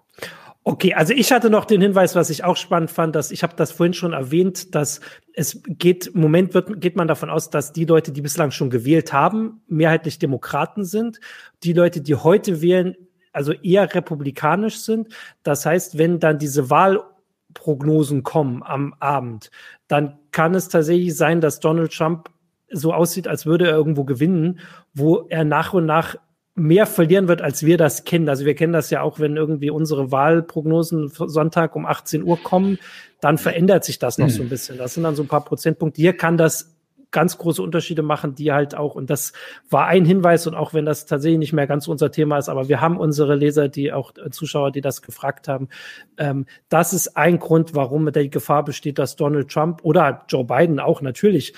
Okay, 0.64 0.94
also 0.94 1.14
ich 1.14 1.31
hatte 1.31 1.49
noch 1.49 1.65
den 1.65 1.81
Hinweis, 1.81 2.15
was 2.15 2.30
ich 2.30 2.44
auch 2.44 2.56
spannend 2.56 2.91
fand, 2.91 3.15
dass 3.15 3.31
ich 3.31 3.41
habe 3.41 3.56
das 3.56 3.72
vorhin 3.72 3.95
schon 3.95 4.14
erwähnt, 4.14 4.76
dass 4.76 5.02
es 5.34 5.64
geht, 5.65 6.07
im 6.07 6.22
Moment 6.22 6.53
wird, 6.53 6.80
geht 6.80 6.95
man 6.95 7.07
davon 7.07 7.31
aus, 7.31 7.49
dass 7.49 7.72
die 7.73 7.86
Leute, 7.86 8.11
die 8.11 8.22
bislang 8.22 8.52
schon 8.52 8.69
gewählt 8.69 9.11
haben, 9.11 9.64
mehrheitlich 9.68 10.19
Demokraten 10.19 10.86
sind. 10.86 11.19
Die 11.64 11.73
Leute, 11.73 12.02
die 12.02 12.14
heute 12.14 12.61
wählen, 12.61 12.95
also 13.34 13.52
eher 13.52 13.95
republikanisch 13.95 14.77
sind. 14.77 15.07
Das 15.41 15.65
heißt, 15.65 15.98
wenn 15.98 16.19
dann 16.19 16.38
diese 16.38 16.69
Wahlprognosen 16.69 18.22
kommen 18.22 18.61
am 18.61 18.94
Abend, 18.99 19.49
dann 19.88 20.19
kann 20.31 20.56
es 20.56 20.69
tatsächlich 20.69 21.15
sein, 21.15 21.41
dass 21.41 21.60
Donald 21.60 21.91
Trump 21.91 22.30
so 22.72 22.93
aussieht, 22.93 23.27
als 23.27 23.45
würde 23.45 23.68
er 23.68 23.76
irgendwo 23.76 24.03
gewinnen, 24.03 24.60
wo 24.93 25.26
er 25.30 25.43
nach 25.43 25.73
und 25.73 25.85
nach 25.85 26.15
mehr 26.56 26.85
verlieren 26.85 27.27
wird, 27.27 27.41
als 27.41 27.65
wir 27.65 27.77
das 27.77 28.03
kennen. 28.03 28.27
Also 28.30 28.45
wir 28.45 28.53
kennen 28.53 28.73
das 28.73 28.89
ja 28.89 29.01
auch, 29.01 29.19
wenn 29.19 29.38
irgendwie 29.38 29.69
unsere 29.69 30.11
Wahlprognosen 30.11 31.07
Sonntag 31.07 31.76
um 31.76 31.85
18 31.85 32.23
Uhr 32.23 32.38
kommen, 32.41 32.80
dann 33.22 33.38
verändert 33.38 33.85
sich 33.85 33.99
das 33.99 34.18
noch 34.18 34.30
so 34.30 34.43
ein 34.43 34.49
bisschen. 34.49 34.77
Das 34.77 34.93
sind 34.93 35.03
dann 35.03 35.15
so 35.15 35.23
ein 35.23 35.27
paar 35.27 35.43
Prozentpunkte. 35.43 36.01
Hier 36.01 36.14
kann 36.14 36.38
das 36.38 36.76
ganz 37.11 37.38
große 37.38 37.61
Unterschiede 37.61 38.02
machen, 38.02 38.36
die 38.36 38.52
halt 38.52 38.76
auch, 38.76 38.95
und 38.95 39.10
das 39.10 39.34
war 39.69 39.88
ein 39.88 40.06
Hinweis, 40.06 40.48
und 40.48 40.56
auch 40.56 40.73
wenn 40.73 40.86
das 40.86 41.06
tatsächlich 41.06 41.40
nicht 41.40 41.53
mehr 41.53 41.68
ganz 41.68 41.88
unser 41.88 42.11
Thema 42.11 42.38
ist, 42.38 42.49
aber 42.49 42.69
wir 42.69 42.81
haben 42.81 42.98
unsere 42.98 43.36
Leser, 43.36 43.68
die 43.68 43.91
auch 43.91 44.14
äh, 44.18 44.30
Zuschauer, 44.30 44.72
die 44.72 44.81
das 44.81 45.02
gefragt 45.02 45.48
haben. 45.48 45.69
Ähm, 46.18 46.45
das 46.69 46.94
ist 46.94 47.18
ein 47.18 47.40
Grund, 47.40 47.76
warum 47.76 48.11
die 48.11 48.30
Gefahr 48.30 48.64
besteht, 48.64 48.99
dass 48.99 49.15
Donald 49.15 49.49
Trump 49.49 49.80
oder 49.84 50.26
Joe 50.30 50.45
Biden 50.45 50.80
auch 50.80 51.02
natürlich 51.02 51.53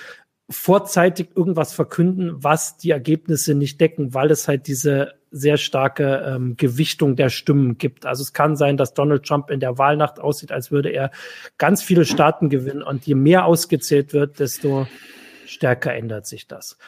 vorzeitig 0.50 1.30
irgendwas 1.34 1.72
verkünden, 1.72 2.42
was 2.42 2.76
die 2.76 2.90
Ergebnisse 2.90 3.54
nicht 3.54 3.80
decken, 3.80 4.14
weil 4.14 4.30
es 4.30 4.48
halt 4.48 4.66
diese 4.66 5.14
sehr 5.30 5.56
starke 5.56 6.22
ähm, 6.26 6.56
Gewichtung 6.56 7.16
der 7.16 7.30
Stimmen 7.30 7.78
gibt. 7.78 8.04
Also 8.04 8.22
es 8.22 8.34
kann 8.34 8.54
sein, 8.56 8.76
dass 8.76 8.92
Donald 8.92 9.24
Trump 9.24 9.50
in 9.50 9.60
der 9.60 9.78
Wahlnacht 9.78 10.20
aussieht, 10.20 10.52
als 10.52 10.70
würde 10.70 10.90
er 10.90 11.10
ganz 11.56 11.82
viele 11.82 12.04
Staaten 12.04 12.50
gewinnen. 12.50 12.82
Und 12.82 13.06
je 13.06 13.14
mehr 13.14 13.46
ausgezählt 13.46 14.12
wird, 14.12 14.40
desto 14.40 14.86
stärker 15.52 15.94
ändert 15.94 16.26
sich 16.26 16.48
das. 16.48 16.78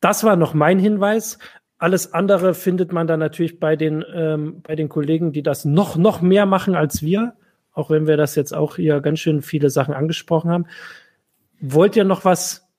Das 0.00 0.24
war 0.24 0.36
noch 0.36 0.54
mein 0.54 0.78
Hinweis. 0.78 1.38
Alles 1.78 2.12
andere 2.12 2.54
findet 2.54 2.92
man 2.92 3.06
dann 3.06 3.20
natürlich 3.20 3.58
bei 3.58 3.76
den, 3.76 4.04
ähm, 4.14 4.60
bei 4.62 4.76
den 4.76 4.88
Kollegen, 4.88 5.32
die 5.32 5.42
das 5.42 5.64
noch, 5.64 5.96
noch 5.96 6.20
mehr 6.20 6.46
machen 6.46 6.74
als 6.74 7.02
wir. 7.02 7.34
Auch 7.72 7.90
wenn 7.90 8.06
wir 8.06 8.16
das 8.16 8.34
jetzt 8.34 8.54
auch 8.54 8.76
hier 8.76 9.00
ganz 9.00 9.20
schön 9.20 9.42
viele 9.42 9.70
Sachen 9.70 9.94
angesprochen 9.94 10.50
haben. 10.50 10.66
Wollt 11.60 11.96
ihr 11.96 12.04
noch 12.04 12.24
was 12.24 12.70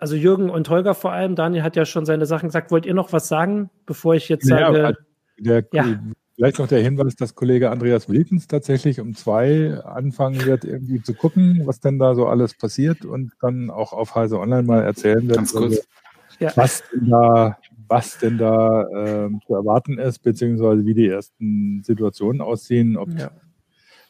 also 0.00 0.16
Jürgen 0.16 0.48
und 0.48 0.68
Holger 0.70 0.94
vor 0.94 1.12
allem, 1.12 1.36
Daniel 1.36 1.62
hat 1.62 1.76
ja 1.76 1.84
schon 1.84 2.06
seine 2.06 2.24
Sachen 2.24 2.48
gesagt. 2.48 2.70
Wollt 2.70 2.86
ihr 2.86 2.94
noch 2.94 3.12
was 3.12 3.28
sagen, 3.28 3.70
bevor 3.84 4.14
ich 4.14 4.28
jetzt 4.30 4.46
sage? 4.46 4.96
Ja, 5.38 5.60
der, 5.60 5.64
ja. 5.72 6.00
Vielleicht 6.40 6.58
noch 6.58 6.68
der 6.68 6.80
Hinweis, 6.80 7.16
dass 7.16 7.34
Kollege 7.34 7.70
Andreas 7.70 8.08
Wilkens 8.08 8.46
tatsächlich 8.46 8.98
um 8.98 9.14
zwei 9.14 9.78
anfangen 9.84 10.46
wird, 10.46 10.64
irgendwie 10.64 11.02
zu 11.02 11.12
gucken, 11.12 11.60
was 11.66 11.80
denn 11.80 11.98
da 11.98 12.14
so 12.14 12.28
alles 12.28 12.54
passiert 12.54 13.04
und 13.04 13.32
dann 13.42 13.68
auch 13.68 13.92
auf 13.92 14.14
Heise 14.14 14.38
Online 14.38 14.62
mal 14.62 14.82
erzählen 14.82 15.28
wird, 15.28 15.36
also, 15.36 15.68
ja. 16.38 16.50
was 16.56 16.82
denn 16.90 17.10
da, 17.10 17.58
was 17.88 18.16
denn 18.16 18.38
da 18.38 18.84
äh, 18.84 19.30
zu 19.46 19.54
erwarten 19.54 19.98
ist, 19.98 20.20
beziehungsweise 20.20 20.86
wie 20.86 20.94
die 20.94 21.08
ersten 21.08 21.82
Situationen 21.84 22.40
aussehen, 22.40 22.96
ob 22.96 23.10
ja. 23.10 23.32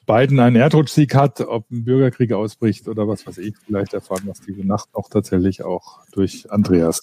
Biden 0.07 0.39
einen 0.39 0.55
Erdrutschsieg 0.55 1.17
hat, 1.17 1.41
ob 1.41 1.69
ein 1.73 1.83
Bürgerkrieg 1.83 2.33
ausbricht 2.33 2.87
oder 2.87 3.09
was 3.09 3.27
weiß 3.27 3.39
ich. 3.39 3.57
Vielleicht 3.67 3.93
erfahren 3.93 4.27
wir 4.27 4.33
es 4.35 4.41
diese 4.41 4.65
Nacht 4.65 4.89
noch 4.95 5.09
tatsächlich 5.09 5.65
auch 5.65 5.99
durch 6.13 6.49
Andreas. 6.53 7.03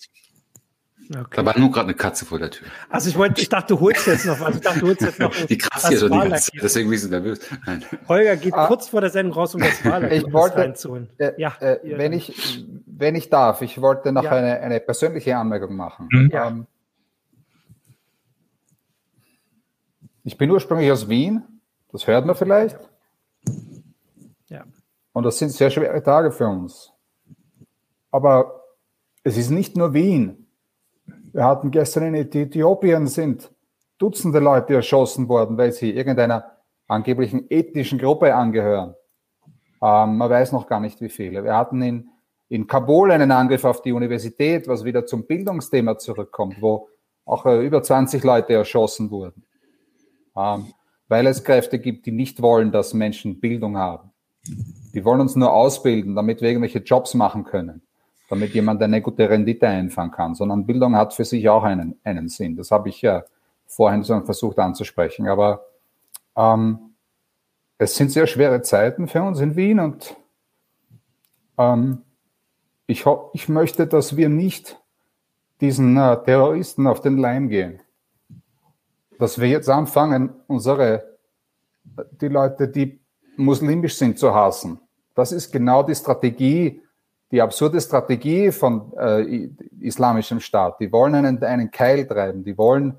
Okay. 1.09 1.35
Da 1.35 1.45
war 1.45 1.57
nur 1.57 1.71
gerade 1.71 1.85
eine 1.85 1.93
Katze 1.93 2.25
vor 2.25 2.39
der 2.39 2.51
Tür. 2.51 2.67
Also 2.89 3.09
ich 3.09 3.17
wollte, 3.17 3.41
ich 3.41 3.49
dachte, 3.49 3.73
du 3.73 3.79
holst 3.79 4.07
jetzt 4.07 4.25
noch, 4.25 4.41
also 4.41 4.57
ich 4.57 4.63
dachte, 4.63 4.79
du 4.79 4.88
holst 4.88 5.01
jetzt 5.01 5.19
noch. 5.19 5.34
Die 5.49 5.57
kratzt 5.57 5.88
hier 5.88 5.99
schon 5.99 6.11
die 6.11 6.17
ganze 6.17 6.51
Zeit, 6.51 6.61
deswegen 6.63 6.89
bin 6.89 6.99
ich 6.99 7.09
nervös. 7.09 7.39
Nein. 7.65 7.85
Holger 8.07 8.35
geht 8.35 8.53
ah, 8.53 8.67
kurz 8.67 8.89
vor 8.89 9.01
der 9.01 9.09
Sendung 9.09 9.34
raus, 9.34 9.55
um 9.55 9.61
das 9.61 9.84
Wahlergebnis 9.85 10.55
reinzuholen. 10.55 11.09
Äh, 11.17 11.34
ja, 11.38 11.55
äh, 11.59 11.79
wenn 11.97 12.13
ich, 12.13 12.65
wenn 12.85 13.15
ich 13.15 13.29
darf, 13.29 13.61
ich 13.61 13.81
wollte 13.81 14.11
noch 14.11 14.23
ja. 14.23 14.31
eine, 14.31 14.59
eine 14.59 14.79
persönliche 14.79 15.38
Anmerkung 15.38 15.75
machen. 15.75 16.09
Mhm. 16.11 16.29
Ja. 16.31 16.47
Ähm, 16.47 16.67
ich 20.23 20.38
bin 20.38 20.51
ursprünglich 20.51 20.91
aus 20.91 21.07
Wien, 21.07 21.43
das 21.91 22.05
hört 22.07 22.25
man 22.25 22.35
vielleicht. 22.35 22.77
Ja. 24.49 24.65
Und 25.13 25.23
das 25.23 25.38
sind 25.38 25.51
sehr 25.51 25.69
schwere 25.69 26.03
Tage 26.03 26.31
für 26.31 26.47
uns. 26.47 26.91
Aber 28.11 28.63
es 29.23 29.38
ist 29.38 29.49
nicht 29.49 29.75
nur 29.75 29.93
Wien. 29.93 30.47
Wir 31.38 31.45
hatten 31.45 31.69
gestern 31.69 32.15
in 32.15 32.15
Äthiopien 32.15 33.05
sind 33.05 33.51
Dutzende 33.99 34.39
Leute 34.39 34.73
erschossen 34.73 35.30
worden, 35.30 35.55
weil 35.55 35.72
sie 35.72 35.91
irgendeiner 35.91 36.57
angeblichen 36.88 37.45
ethnischen 37.51 37.99
Gruppe 37.99 38.34
angehören. 38.34 38.95
Ähm, 39.80 40.18
man 40.18 40.31
weiß 40.31 40.51
noch 40.51 40.65
gar 40.65 40.80
nicht, 40.80 40.99
wie 40.99 41.09
viele. 41.09 41.43
Wir 41.43 41.55
hatten 41.55 41.80
in, 41.84 42.09
in 42.49 42.65
Kabul 42.65 43.11
einen 43.11 43.30
Angriff 43.30 43.65
auf 43.65 43.84
die 43.84 43.91
Universität, 43.91 44.68
was 44.68 44.84
wieder 44.84 45.05
zum 45.05 45.27
Bildungsthema 45.27 45.99
zurückkommt, 45.99 46.59
wo 46.59 46.89
auch 47.23 47.45
äh, 47.45 47.64
über 47.64 47.84
20 47.84 48.23
Leute 48.23 48.53
erschossen 48.53 49.11
wurden. 49.11 49.45
Ähm, 50.35 50.73
weil 51.07 51.27
es 51.27 51.43
Kräfte 51.43 51.77
gibt, 51.77 52.07
die 52.07 52.14
nicht 52.14 52.41
wollen, 52.41 52.72
dass 52.72 52.95
Menschen 52.95 53.39
Bildung 53.39 53.77
haben. 53.77 54.09
Die 54.95 55.05
wollen 55.05 55.22
uns 55.22 55.35
nur 55.35 55.53
ausbilden, 55.53 56.15
damit 56.15 56.41
wir 56.41 56.49
irgendwelche 56.49 56.80
Jobs 56.80 57.14
machen 57.14 57.43
können, 57.43 57.86
damit 58.28 58.54
jemand 58.54 58.82
eine 58.82 59.02
gute 59.02 59.30
Rendite 59.30 59.68
einfangen 59.68 60.12
kann, 60.12 60.36
sondern 60.36 60.66
Bildung 60.66 60.95
hat 60.95 61.14
für 61.14 61.26
sich 61.26 61.48
auch 61.49 61.64
einen, 61.64 61.99
einen 62.04 62.30
Sinn. 62.30 62.56
Das 62.56 62.72
habe 62.72 62.90
ich 62.90 63.02
ja 63.02 63.24
vorhin 63.66 64.04
so 64.04 64.20
versucht 64.22 64.60
anzusprechen. 64.60 65.28
Aber 65.28 65.66
ähm, 66.36 66.80
es 67.78 67.95
sind 67.95 68.12
sehr 68.12 68.28
schwere 68.28 68.62
Zeiten 68.62 69.08
für 69.08 69.24
uns 69.24 69.40
in 69.40 69.56
Wien 69.56 69.80
und 69.80 70.16
ähm, 71.58 72.02
ich, 72.88 73.06
ich 73.34 73.49
möchte, 73.49 73.88
dass 73.88 74.16
wir 74.18 74.30
nicht 74.30 74.80
diesen 75.62 75.98
äh, 75.98 76.18
Terroristen 76.24 76.88
auf 76.88 77.02
den 77.02 77.18
Leim 77.18 77.49
gehen 77.49 77.82
dass 79.18 79.40
wir 79.40 79.48
jetzt 79.48 79.70
anfangen, 79.70 80.30
unsere, 80.48 81.18
die 82.22 82.28
Leute, 82.28 82.68
die 82.68 82.99
muslimisch 83.36 83.95
sind, 83.95 84.18
zu 84.20 84.34
hassen. 84.34 84.80
Das 85.16 85.32
ist 85.32 85.52
genau 85.52 85.84
die 85.84 85.95
Strategie, 85.95 86.82
die 87.32 87.41
absurde 87.41 87.82
Strategie 87.82 88.52
von 88.52 88.94
äh, 88.98 89.49
islamischem 89.80 90.40
Staat. 90.40 90.80
Die 90.80 90.91
wollen 90.91 91.16
einen, 91.16 91.44
einen 91.44 91.72
Keil 91.72 92.08
treiben. 92.08 92.44
Die 92.44 92.58
wollen, 92.58 92.95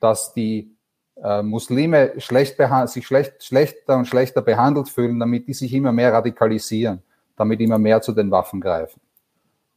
dass 0.00 0.32
die 0.32 0.74
äh, 1.22 1.42
Muslime 1.42 2.12
schlecht 2.18 2.56
sich 2.86 3.06
schlecht, 3.06 3.44
schlechter 3.44 3.96
und 3.96 4.06
schlechter 4.06 4.42
behandelt 4.42 4.88
fühlen, 4.88 5.20
damit 5.20 5.46
die 5.46 5.54
sich 5.54 5.72
immer 5.74 5.92
mehr 5.92 6.12
radikalisieren, 6.12 7.02
damit 7.36 7.60
immer 7.60 7.78
mehr 7.78 8.00
zu 8.00 8.12
den 8.12 8.30
Waffen 8.30 8.60
greifen. 8.60 9.00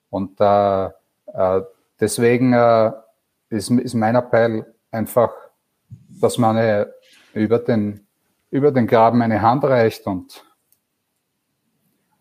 Und 0.10 0.40
äh, 0.40 0.86
äh, 0.86 1.62
deswegen 2.00 2.54
äh, 2.54 2.92
ist, 3.50 3.70
ist 3.70 3.94
mein 3.94 4.16
Appell 4.16 4.66
einfach 4.92 5.32
dass 6.22 6.38
man 6.38 6.58
eine, 6.58 6.94
über, 7.34 7.60
den, 7.60 8.08
über 8.52 8.72
den 8.72 8.88
Graben 8.88 9.22
eine 9.22 9.42
Hand 9.42 9.64
reicht 9.64 10.06
und, 10.08 10.44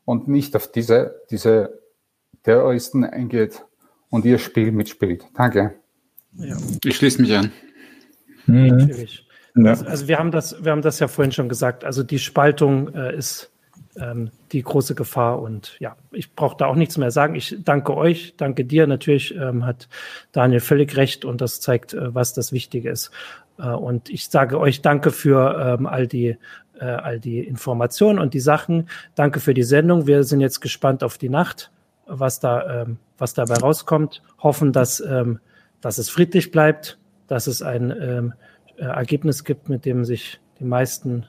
und 0.09 0.27
nicht 0.27 0.57
auf 0.57 0.73
diese, 0.73 1.21
diese 1.31 1.81
Terroristen 2.43 3.05
eingeht 3.05 3.67
und 4.09 4.25
ihr 4.25 4.39
Spiel 4.39 4.73
mitspielt. 4.73 5.27
Danke. 5.35 5.75
Ja. 6.33 6.57
Ich 6.83 6.97
schließe 6.97 7.21
mich 7.21 7.37
an. 7.37 7.53
Mhm. 8.47 8.69
Natürlich. 8.69 9.27
Ja. 9.55 9.65
Also, 9.67 9.85
also, 9.85 10.09
wir 10.09 10.19
haben 10.19 10.31
das, 10.31 10.65
wir 10.65 10.73
haben 10.73 10.81
das 10.81 10.99
ja 10.99 11.09
vorhin 11.09 11.33
schon 11.33 11.51
gesagt. 11.51 11.85
Also 11.85 12.03
die 12.03 12.19
Spaltung 12.19 12.89
äh, 12.95 13.15
ist 13.15 13.53
ähm, 14.01 14.31
die 14.53 14.63
große 14.63 14.95
Gefahr. 14.95 15.43
Und 15.43 15.77
ja, 15.79 15.99
ich 16.11 16.35
brauche 16.35 16.57
da 16.57 16.69
auch 16.69 16.77
nichts 16.77 16.97
mehr 16.97 17.11
sagen. 17.11 17.35
Ich 17.35 17.57
danke 17.63 17.95
euch, 17.95 18.33
danke 18.39 18.65
dir. 18.65 18.87
Natürlich 18.87 19.37
ähm, 19.37 19.67
hat 19.67 19.91
Daniel 20.33 20.61
völlig 20.61 20.97
recht 20.97 21.27
und 21.27 21.43
das 21.43 21.61
zeigt, 21.61 21.93
äh, 21.93 22.15
was 22.15 22.33
das 22.33 22.51
Wichtige 22.51 22.89
ist. 22.89 23.11
Äh, 23.59 23.69
und 23.69 24.09
ich 24.09 24.29
sage 24.31 24.59
euch 24.59 24.81
danke 24.81 25.11
für 25.11 25.77
ähm, 25.79 25.87
all 25.87 26.07
die 26.07 26.39
äh, 26.81 26.85
all 26.85 27.21
die 27.21 27.41
Informationen 27.41 28.19
und 28.19 28.35
die 28.35 28.41
Sachen. 28.41 28.89
Danke 29.15 29.41
für 29.41 29.55
die 29.55 29.63
Sendung. 29.63 30.07
Wir 30.07 30.25
sind 30.25 30.41
jetzt 30.41 30.61
gespannt 30.61 31.03
auf 31.03 31.19
die 31.19 31.29
Nacht, 31.29 31.71
was 32.07 32.41
da 32.41 32.83
ähm, 32.83 32.99
was 33.19 33.35
dabei 33.35 33.55
rauskommt. 33.55 34.23
Hoffen, 34.39 34.73
dass 34.73 35.01
ähm, 35.01 35.41
dass 35.81 35.99
es 35.99 36.11
friedlich 36.11 36.51
bleibt, 36.51 36.99
dass 37.27 37.47
es 37.47 37.63
ein 37.63 37.95
ähm, 38.01 38.35
äh, 38.77 38.85
Ergebnis 38.85 39.45
gibt, 39.45 39.69
mit 39.69 39.85
dem 39.85 40.05
sich 40.05 40.41
die 40.59 40.65
meisten 40.65 41.27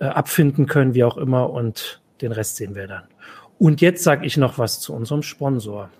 äh, 0.00 0.04
abfinden 0.04 0.66
können, 0.66 0.94
wie 0.94 1.04
auch 1.04 1.16
immer. 1.16 1.50
Und 1.50 2.00
den 2.20 2.32
Rest 2.32 2.56
sehen 2.56 2.74
wir 2.74 2.86
dann. 2.86 3.04
Und 3.58 3.80
jetzt 3.80 4.04
sage 4.04 4.26
ich 4.26 4.36
noch 4.36 4.58
was 4.58 4.80
zu 4.80 4.94
unserem 4.94 5.22
Sponsor. 5.22 5.90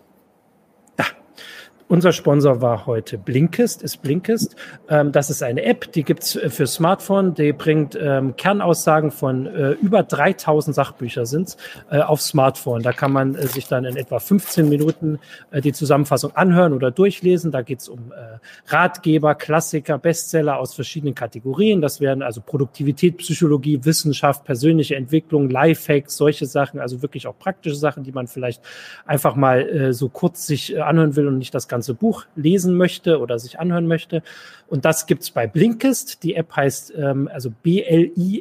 Unser 1.89 2.13
Sponsor 2.13 2.61
war 2.61 2.85
heute 2.85 3.17
Blinkist, 3.17 3.83
ist 3.83 4.03
Blinkist. 4.03 4.55
Ähm, 4.91 5.11
das 5.11 5.31
ist 5.31 5.43
eine 5.43 5.65
App, 5.65 5.91
die 5.93 6.05
gibt's 6.05 6.37
äh, 6.37 6.51
für 6.51 6.67
Smartphone. 6.67 7.35
Die 7.35 7.53
bringt 7.55 7.99
ähm, 8.01 8.37
Kernaussagen 8.37 9.11
von 9.11 9.47
äh, 9.47 9.71
über 9.73 10.03
3000 10.03 10.75
Sachbücher 10.75 11.25
sind's 11.25 11.57
äh, 11.91 12.01
auf 12.01 12.21
Smartphone. 12.21 12.83
Da 12.83 12.93
kann 12.93 13.11
man 13.11 13.35
äh, 13.35 13.47
sich 13.47 13.69
dann 13.69 13.87
in 13.87 13.97
etwa 13.97 14.19
15 14.19 14.69
Minuten 14.69 15.19
äh, 15.51 15.63
die 15.63 15.73
Zusammenfassung 15.73 16.37
anhören 16.37 16.75
oder 16.75 16.91
durchlesen. 16.91 17.53
Da 17.53 17.63
geht's 17.63 17.89
um 17.89 18.13
äh, 18.13 18.39
Ratgeber, 18.67 19.35
Klassiker, 19.35 19.97
Bestseller 19.97 20.59
aus 20.59 20.75
verschiedenen 20.75 21.15
Kategorien. 21.15 21.81
Das 21.81 22.03
wären 22.03 22.23
also 22.23 22.43
Produktivität, 22.43 23.17
Psychologie, 23.17 23.83
Wissenschaft, 23.85 24.45
persönliche 24.45 24.95
Entwicklung, 24.95 25.49
Lifehacks, 25.49 26.19
solche 26.19 26.45
Sachen, 26.45 26.81
also 26.81 27.01
wirklich 27.01 27.27
auch 27.27 27.39
praktische 27.39 27.77
Sachen, 27.77 28.03
die 28.05 28.13
man 28.13 28.27
vielleicht 28.27 28.63
einfach 29.07 29.37
mal 29.37 29.93
so 29.93 30.09
kurz 30.09 30.47
sich 30.47 30.81
anhören 30.81 31.17
will 31.17 31.27
und 31.29 31.39
nicht 31.39 31.55
das 31.55 31.69
ganze 31.69 31.78
Buch 31.95 32.27
lesen 32.37 32.77
möchte 32.77 33.21
oder 33.21 33.39
sich 33.39 33.61
anhören 33.61 33.87
möchte. 33.87 34.23
Und 34.69 34.85
das 34.85 35.07
gibt's 35.07 35.31
bei 35.31 35.47
Blinkist. 35.47 36.23
Die 36.23 36.35
App 36.35 36.55
heißt 36.55 36.93
ähm, 36.97 37.29
also 37.33 37.51
B-L-I-N-K-I-S-T. 37.63 38.41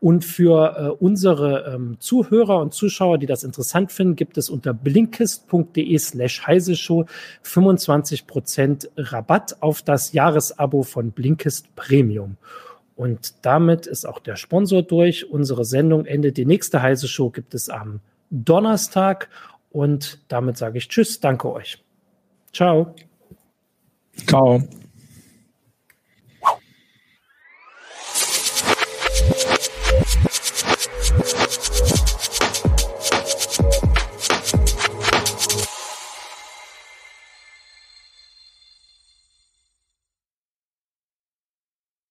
Und 0.00 0.22
für 0.22 0.76
äh, 0.76 0.88
unsere 1.02 1.74
ähm, 1.74 1.96
Zuhörer 1.98 2.60
und 2.60 2.74
Zuschauer, 2.74 3.16
die 3.16 3.24
das 3.24 3.42
interessant 3.42 3.90
finden, 3.90 4.16
gibt 4.16 4.36
es 4.36 4.50
unter 4.50 4.74
blinkist.de 4.74 5.96
slash 5.96 6.46
heiseshow 6.46 7.06
25% 7.42 8.88
Rabatt 8.98 9.56
auf 9.62 9.80
das 9.80 10.12
Jahresabo 10.12 10.82
von 10.82 11.12
Blinkist 11.12 11.74
Premium. 11.74 12.36
Und 12.96 13.34
damit 13.46 13.86
ist 13.86 14.06
auch 14.06 14.18
der 14.18 14.36
Sponsor 14.36 14.82
durch. 14.82 15.30
Unsere 15.30 15.64
Sendung 15.64 16.04
endet. 16.04 16.36
Die 16.36 16.44
nächste 16.44 16.82
Heise 16.82 17.08
Show 17.08 17.30
gibt 17.30 17.54
es 17.54 17.70
am 17.70 18.00
Donnerstag. 18.30 19.30
Und 19.74 20.20
damit 20.28 20.56
sage 20.56 20.78
ich 20.78 20.88
Tschüss, 20.88 21.18
danke 21.18 21.52
euch. 21.52 21.82
Ciao. 22.52 22.94
Ciao. 24.24 24.62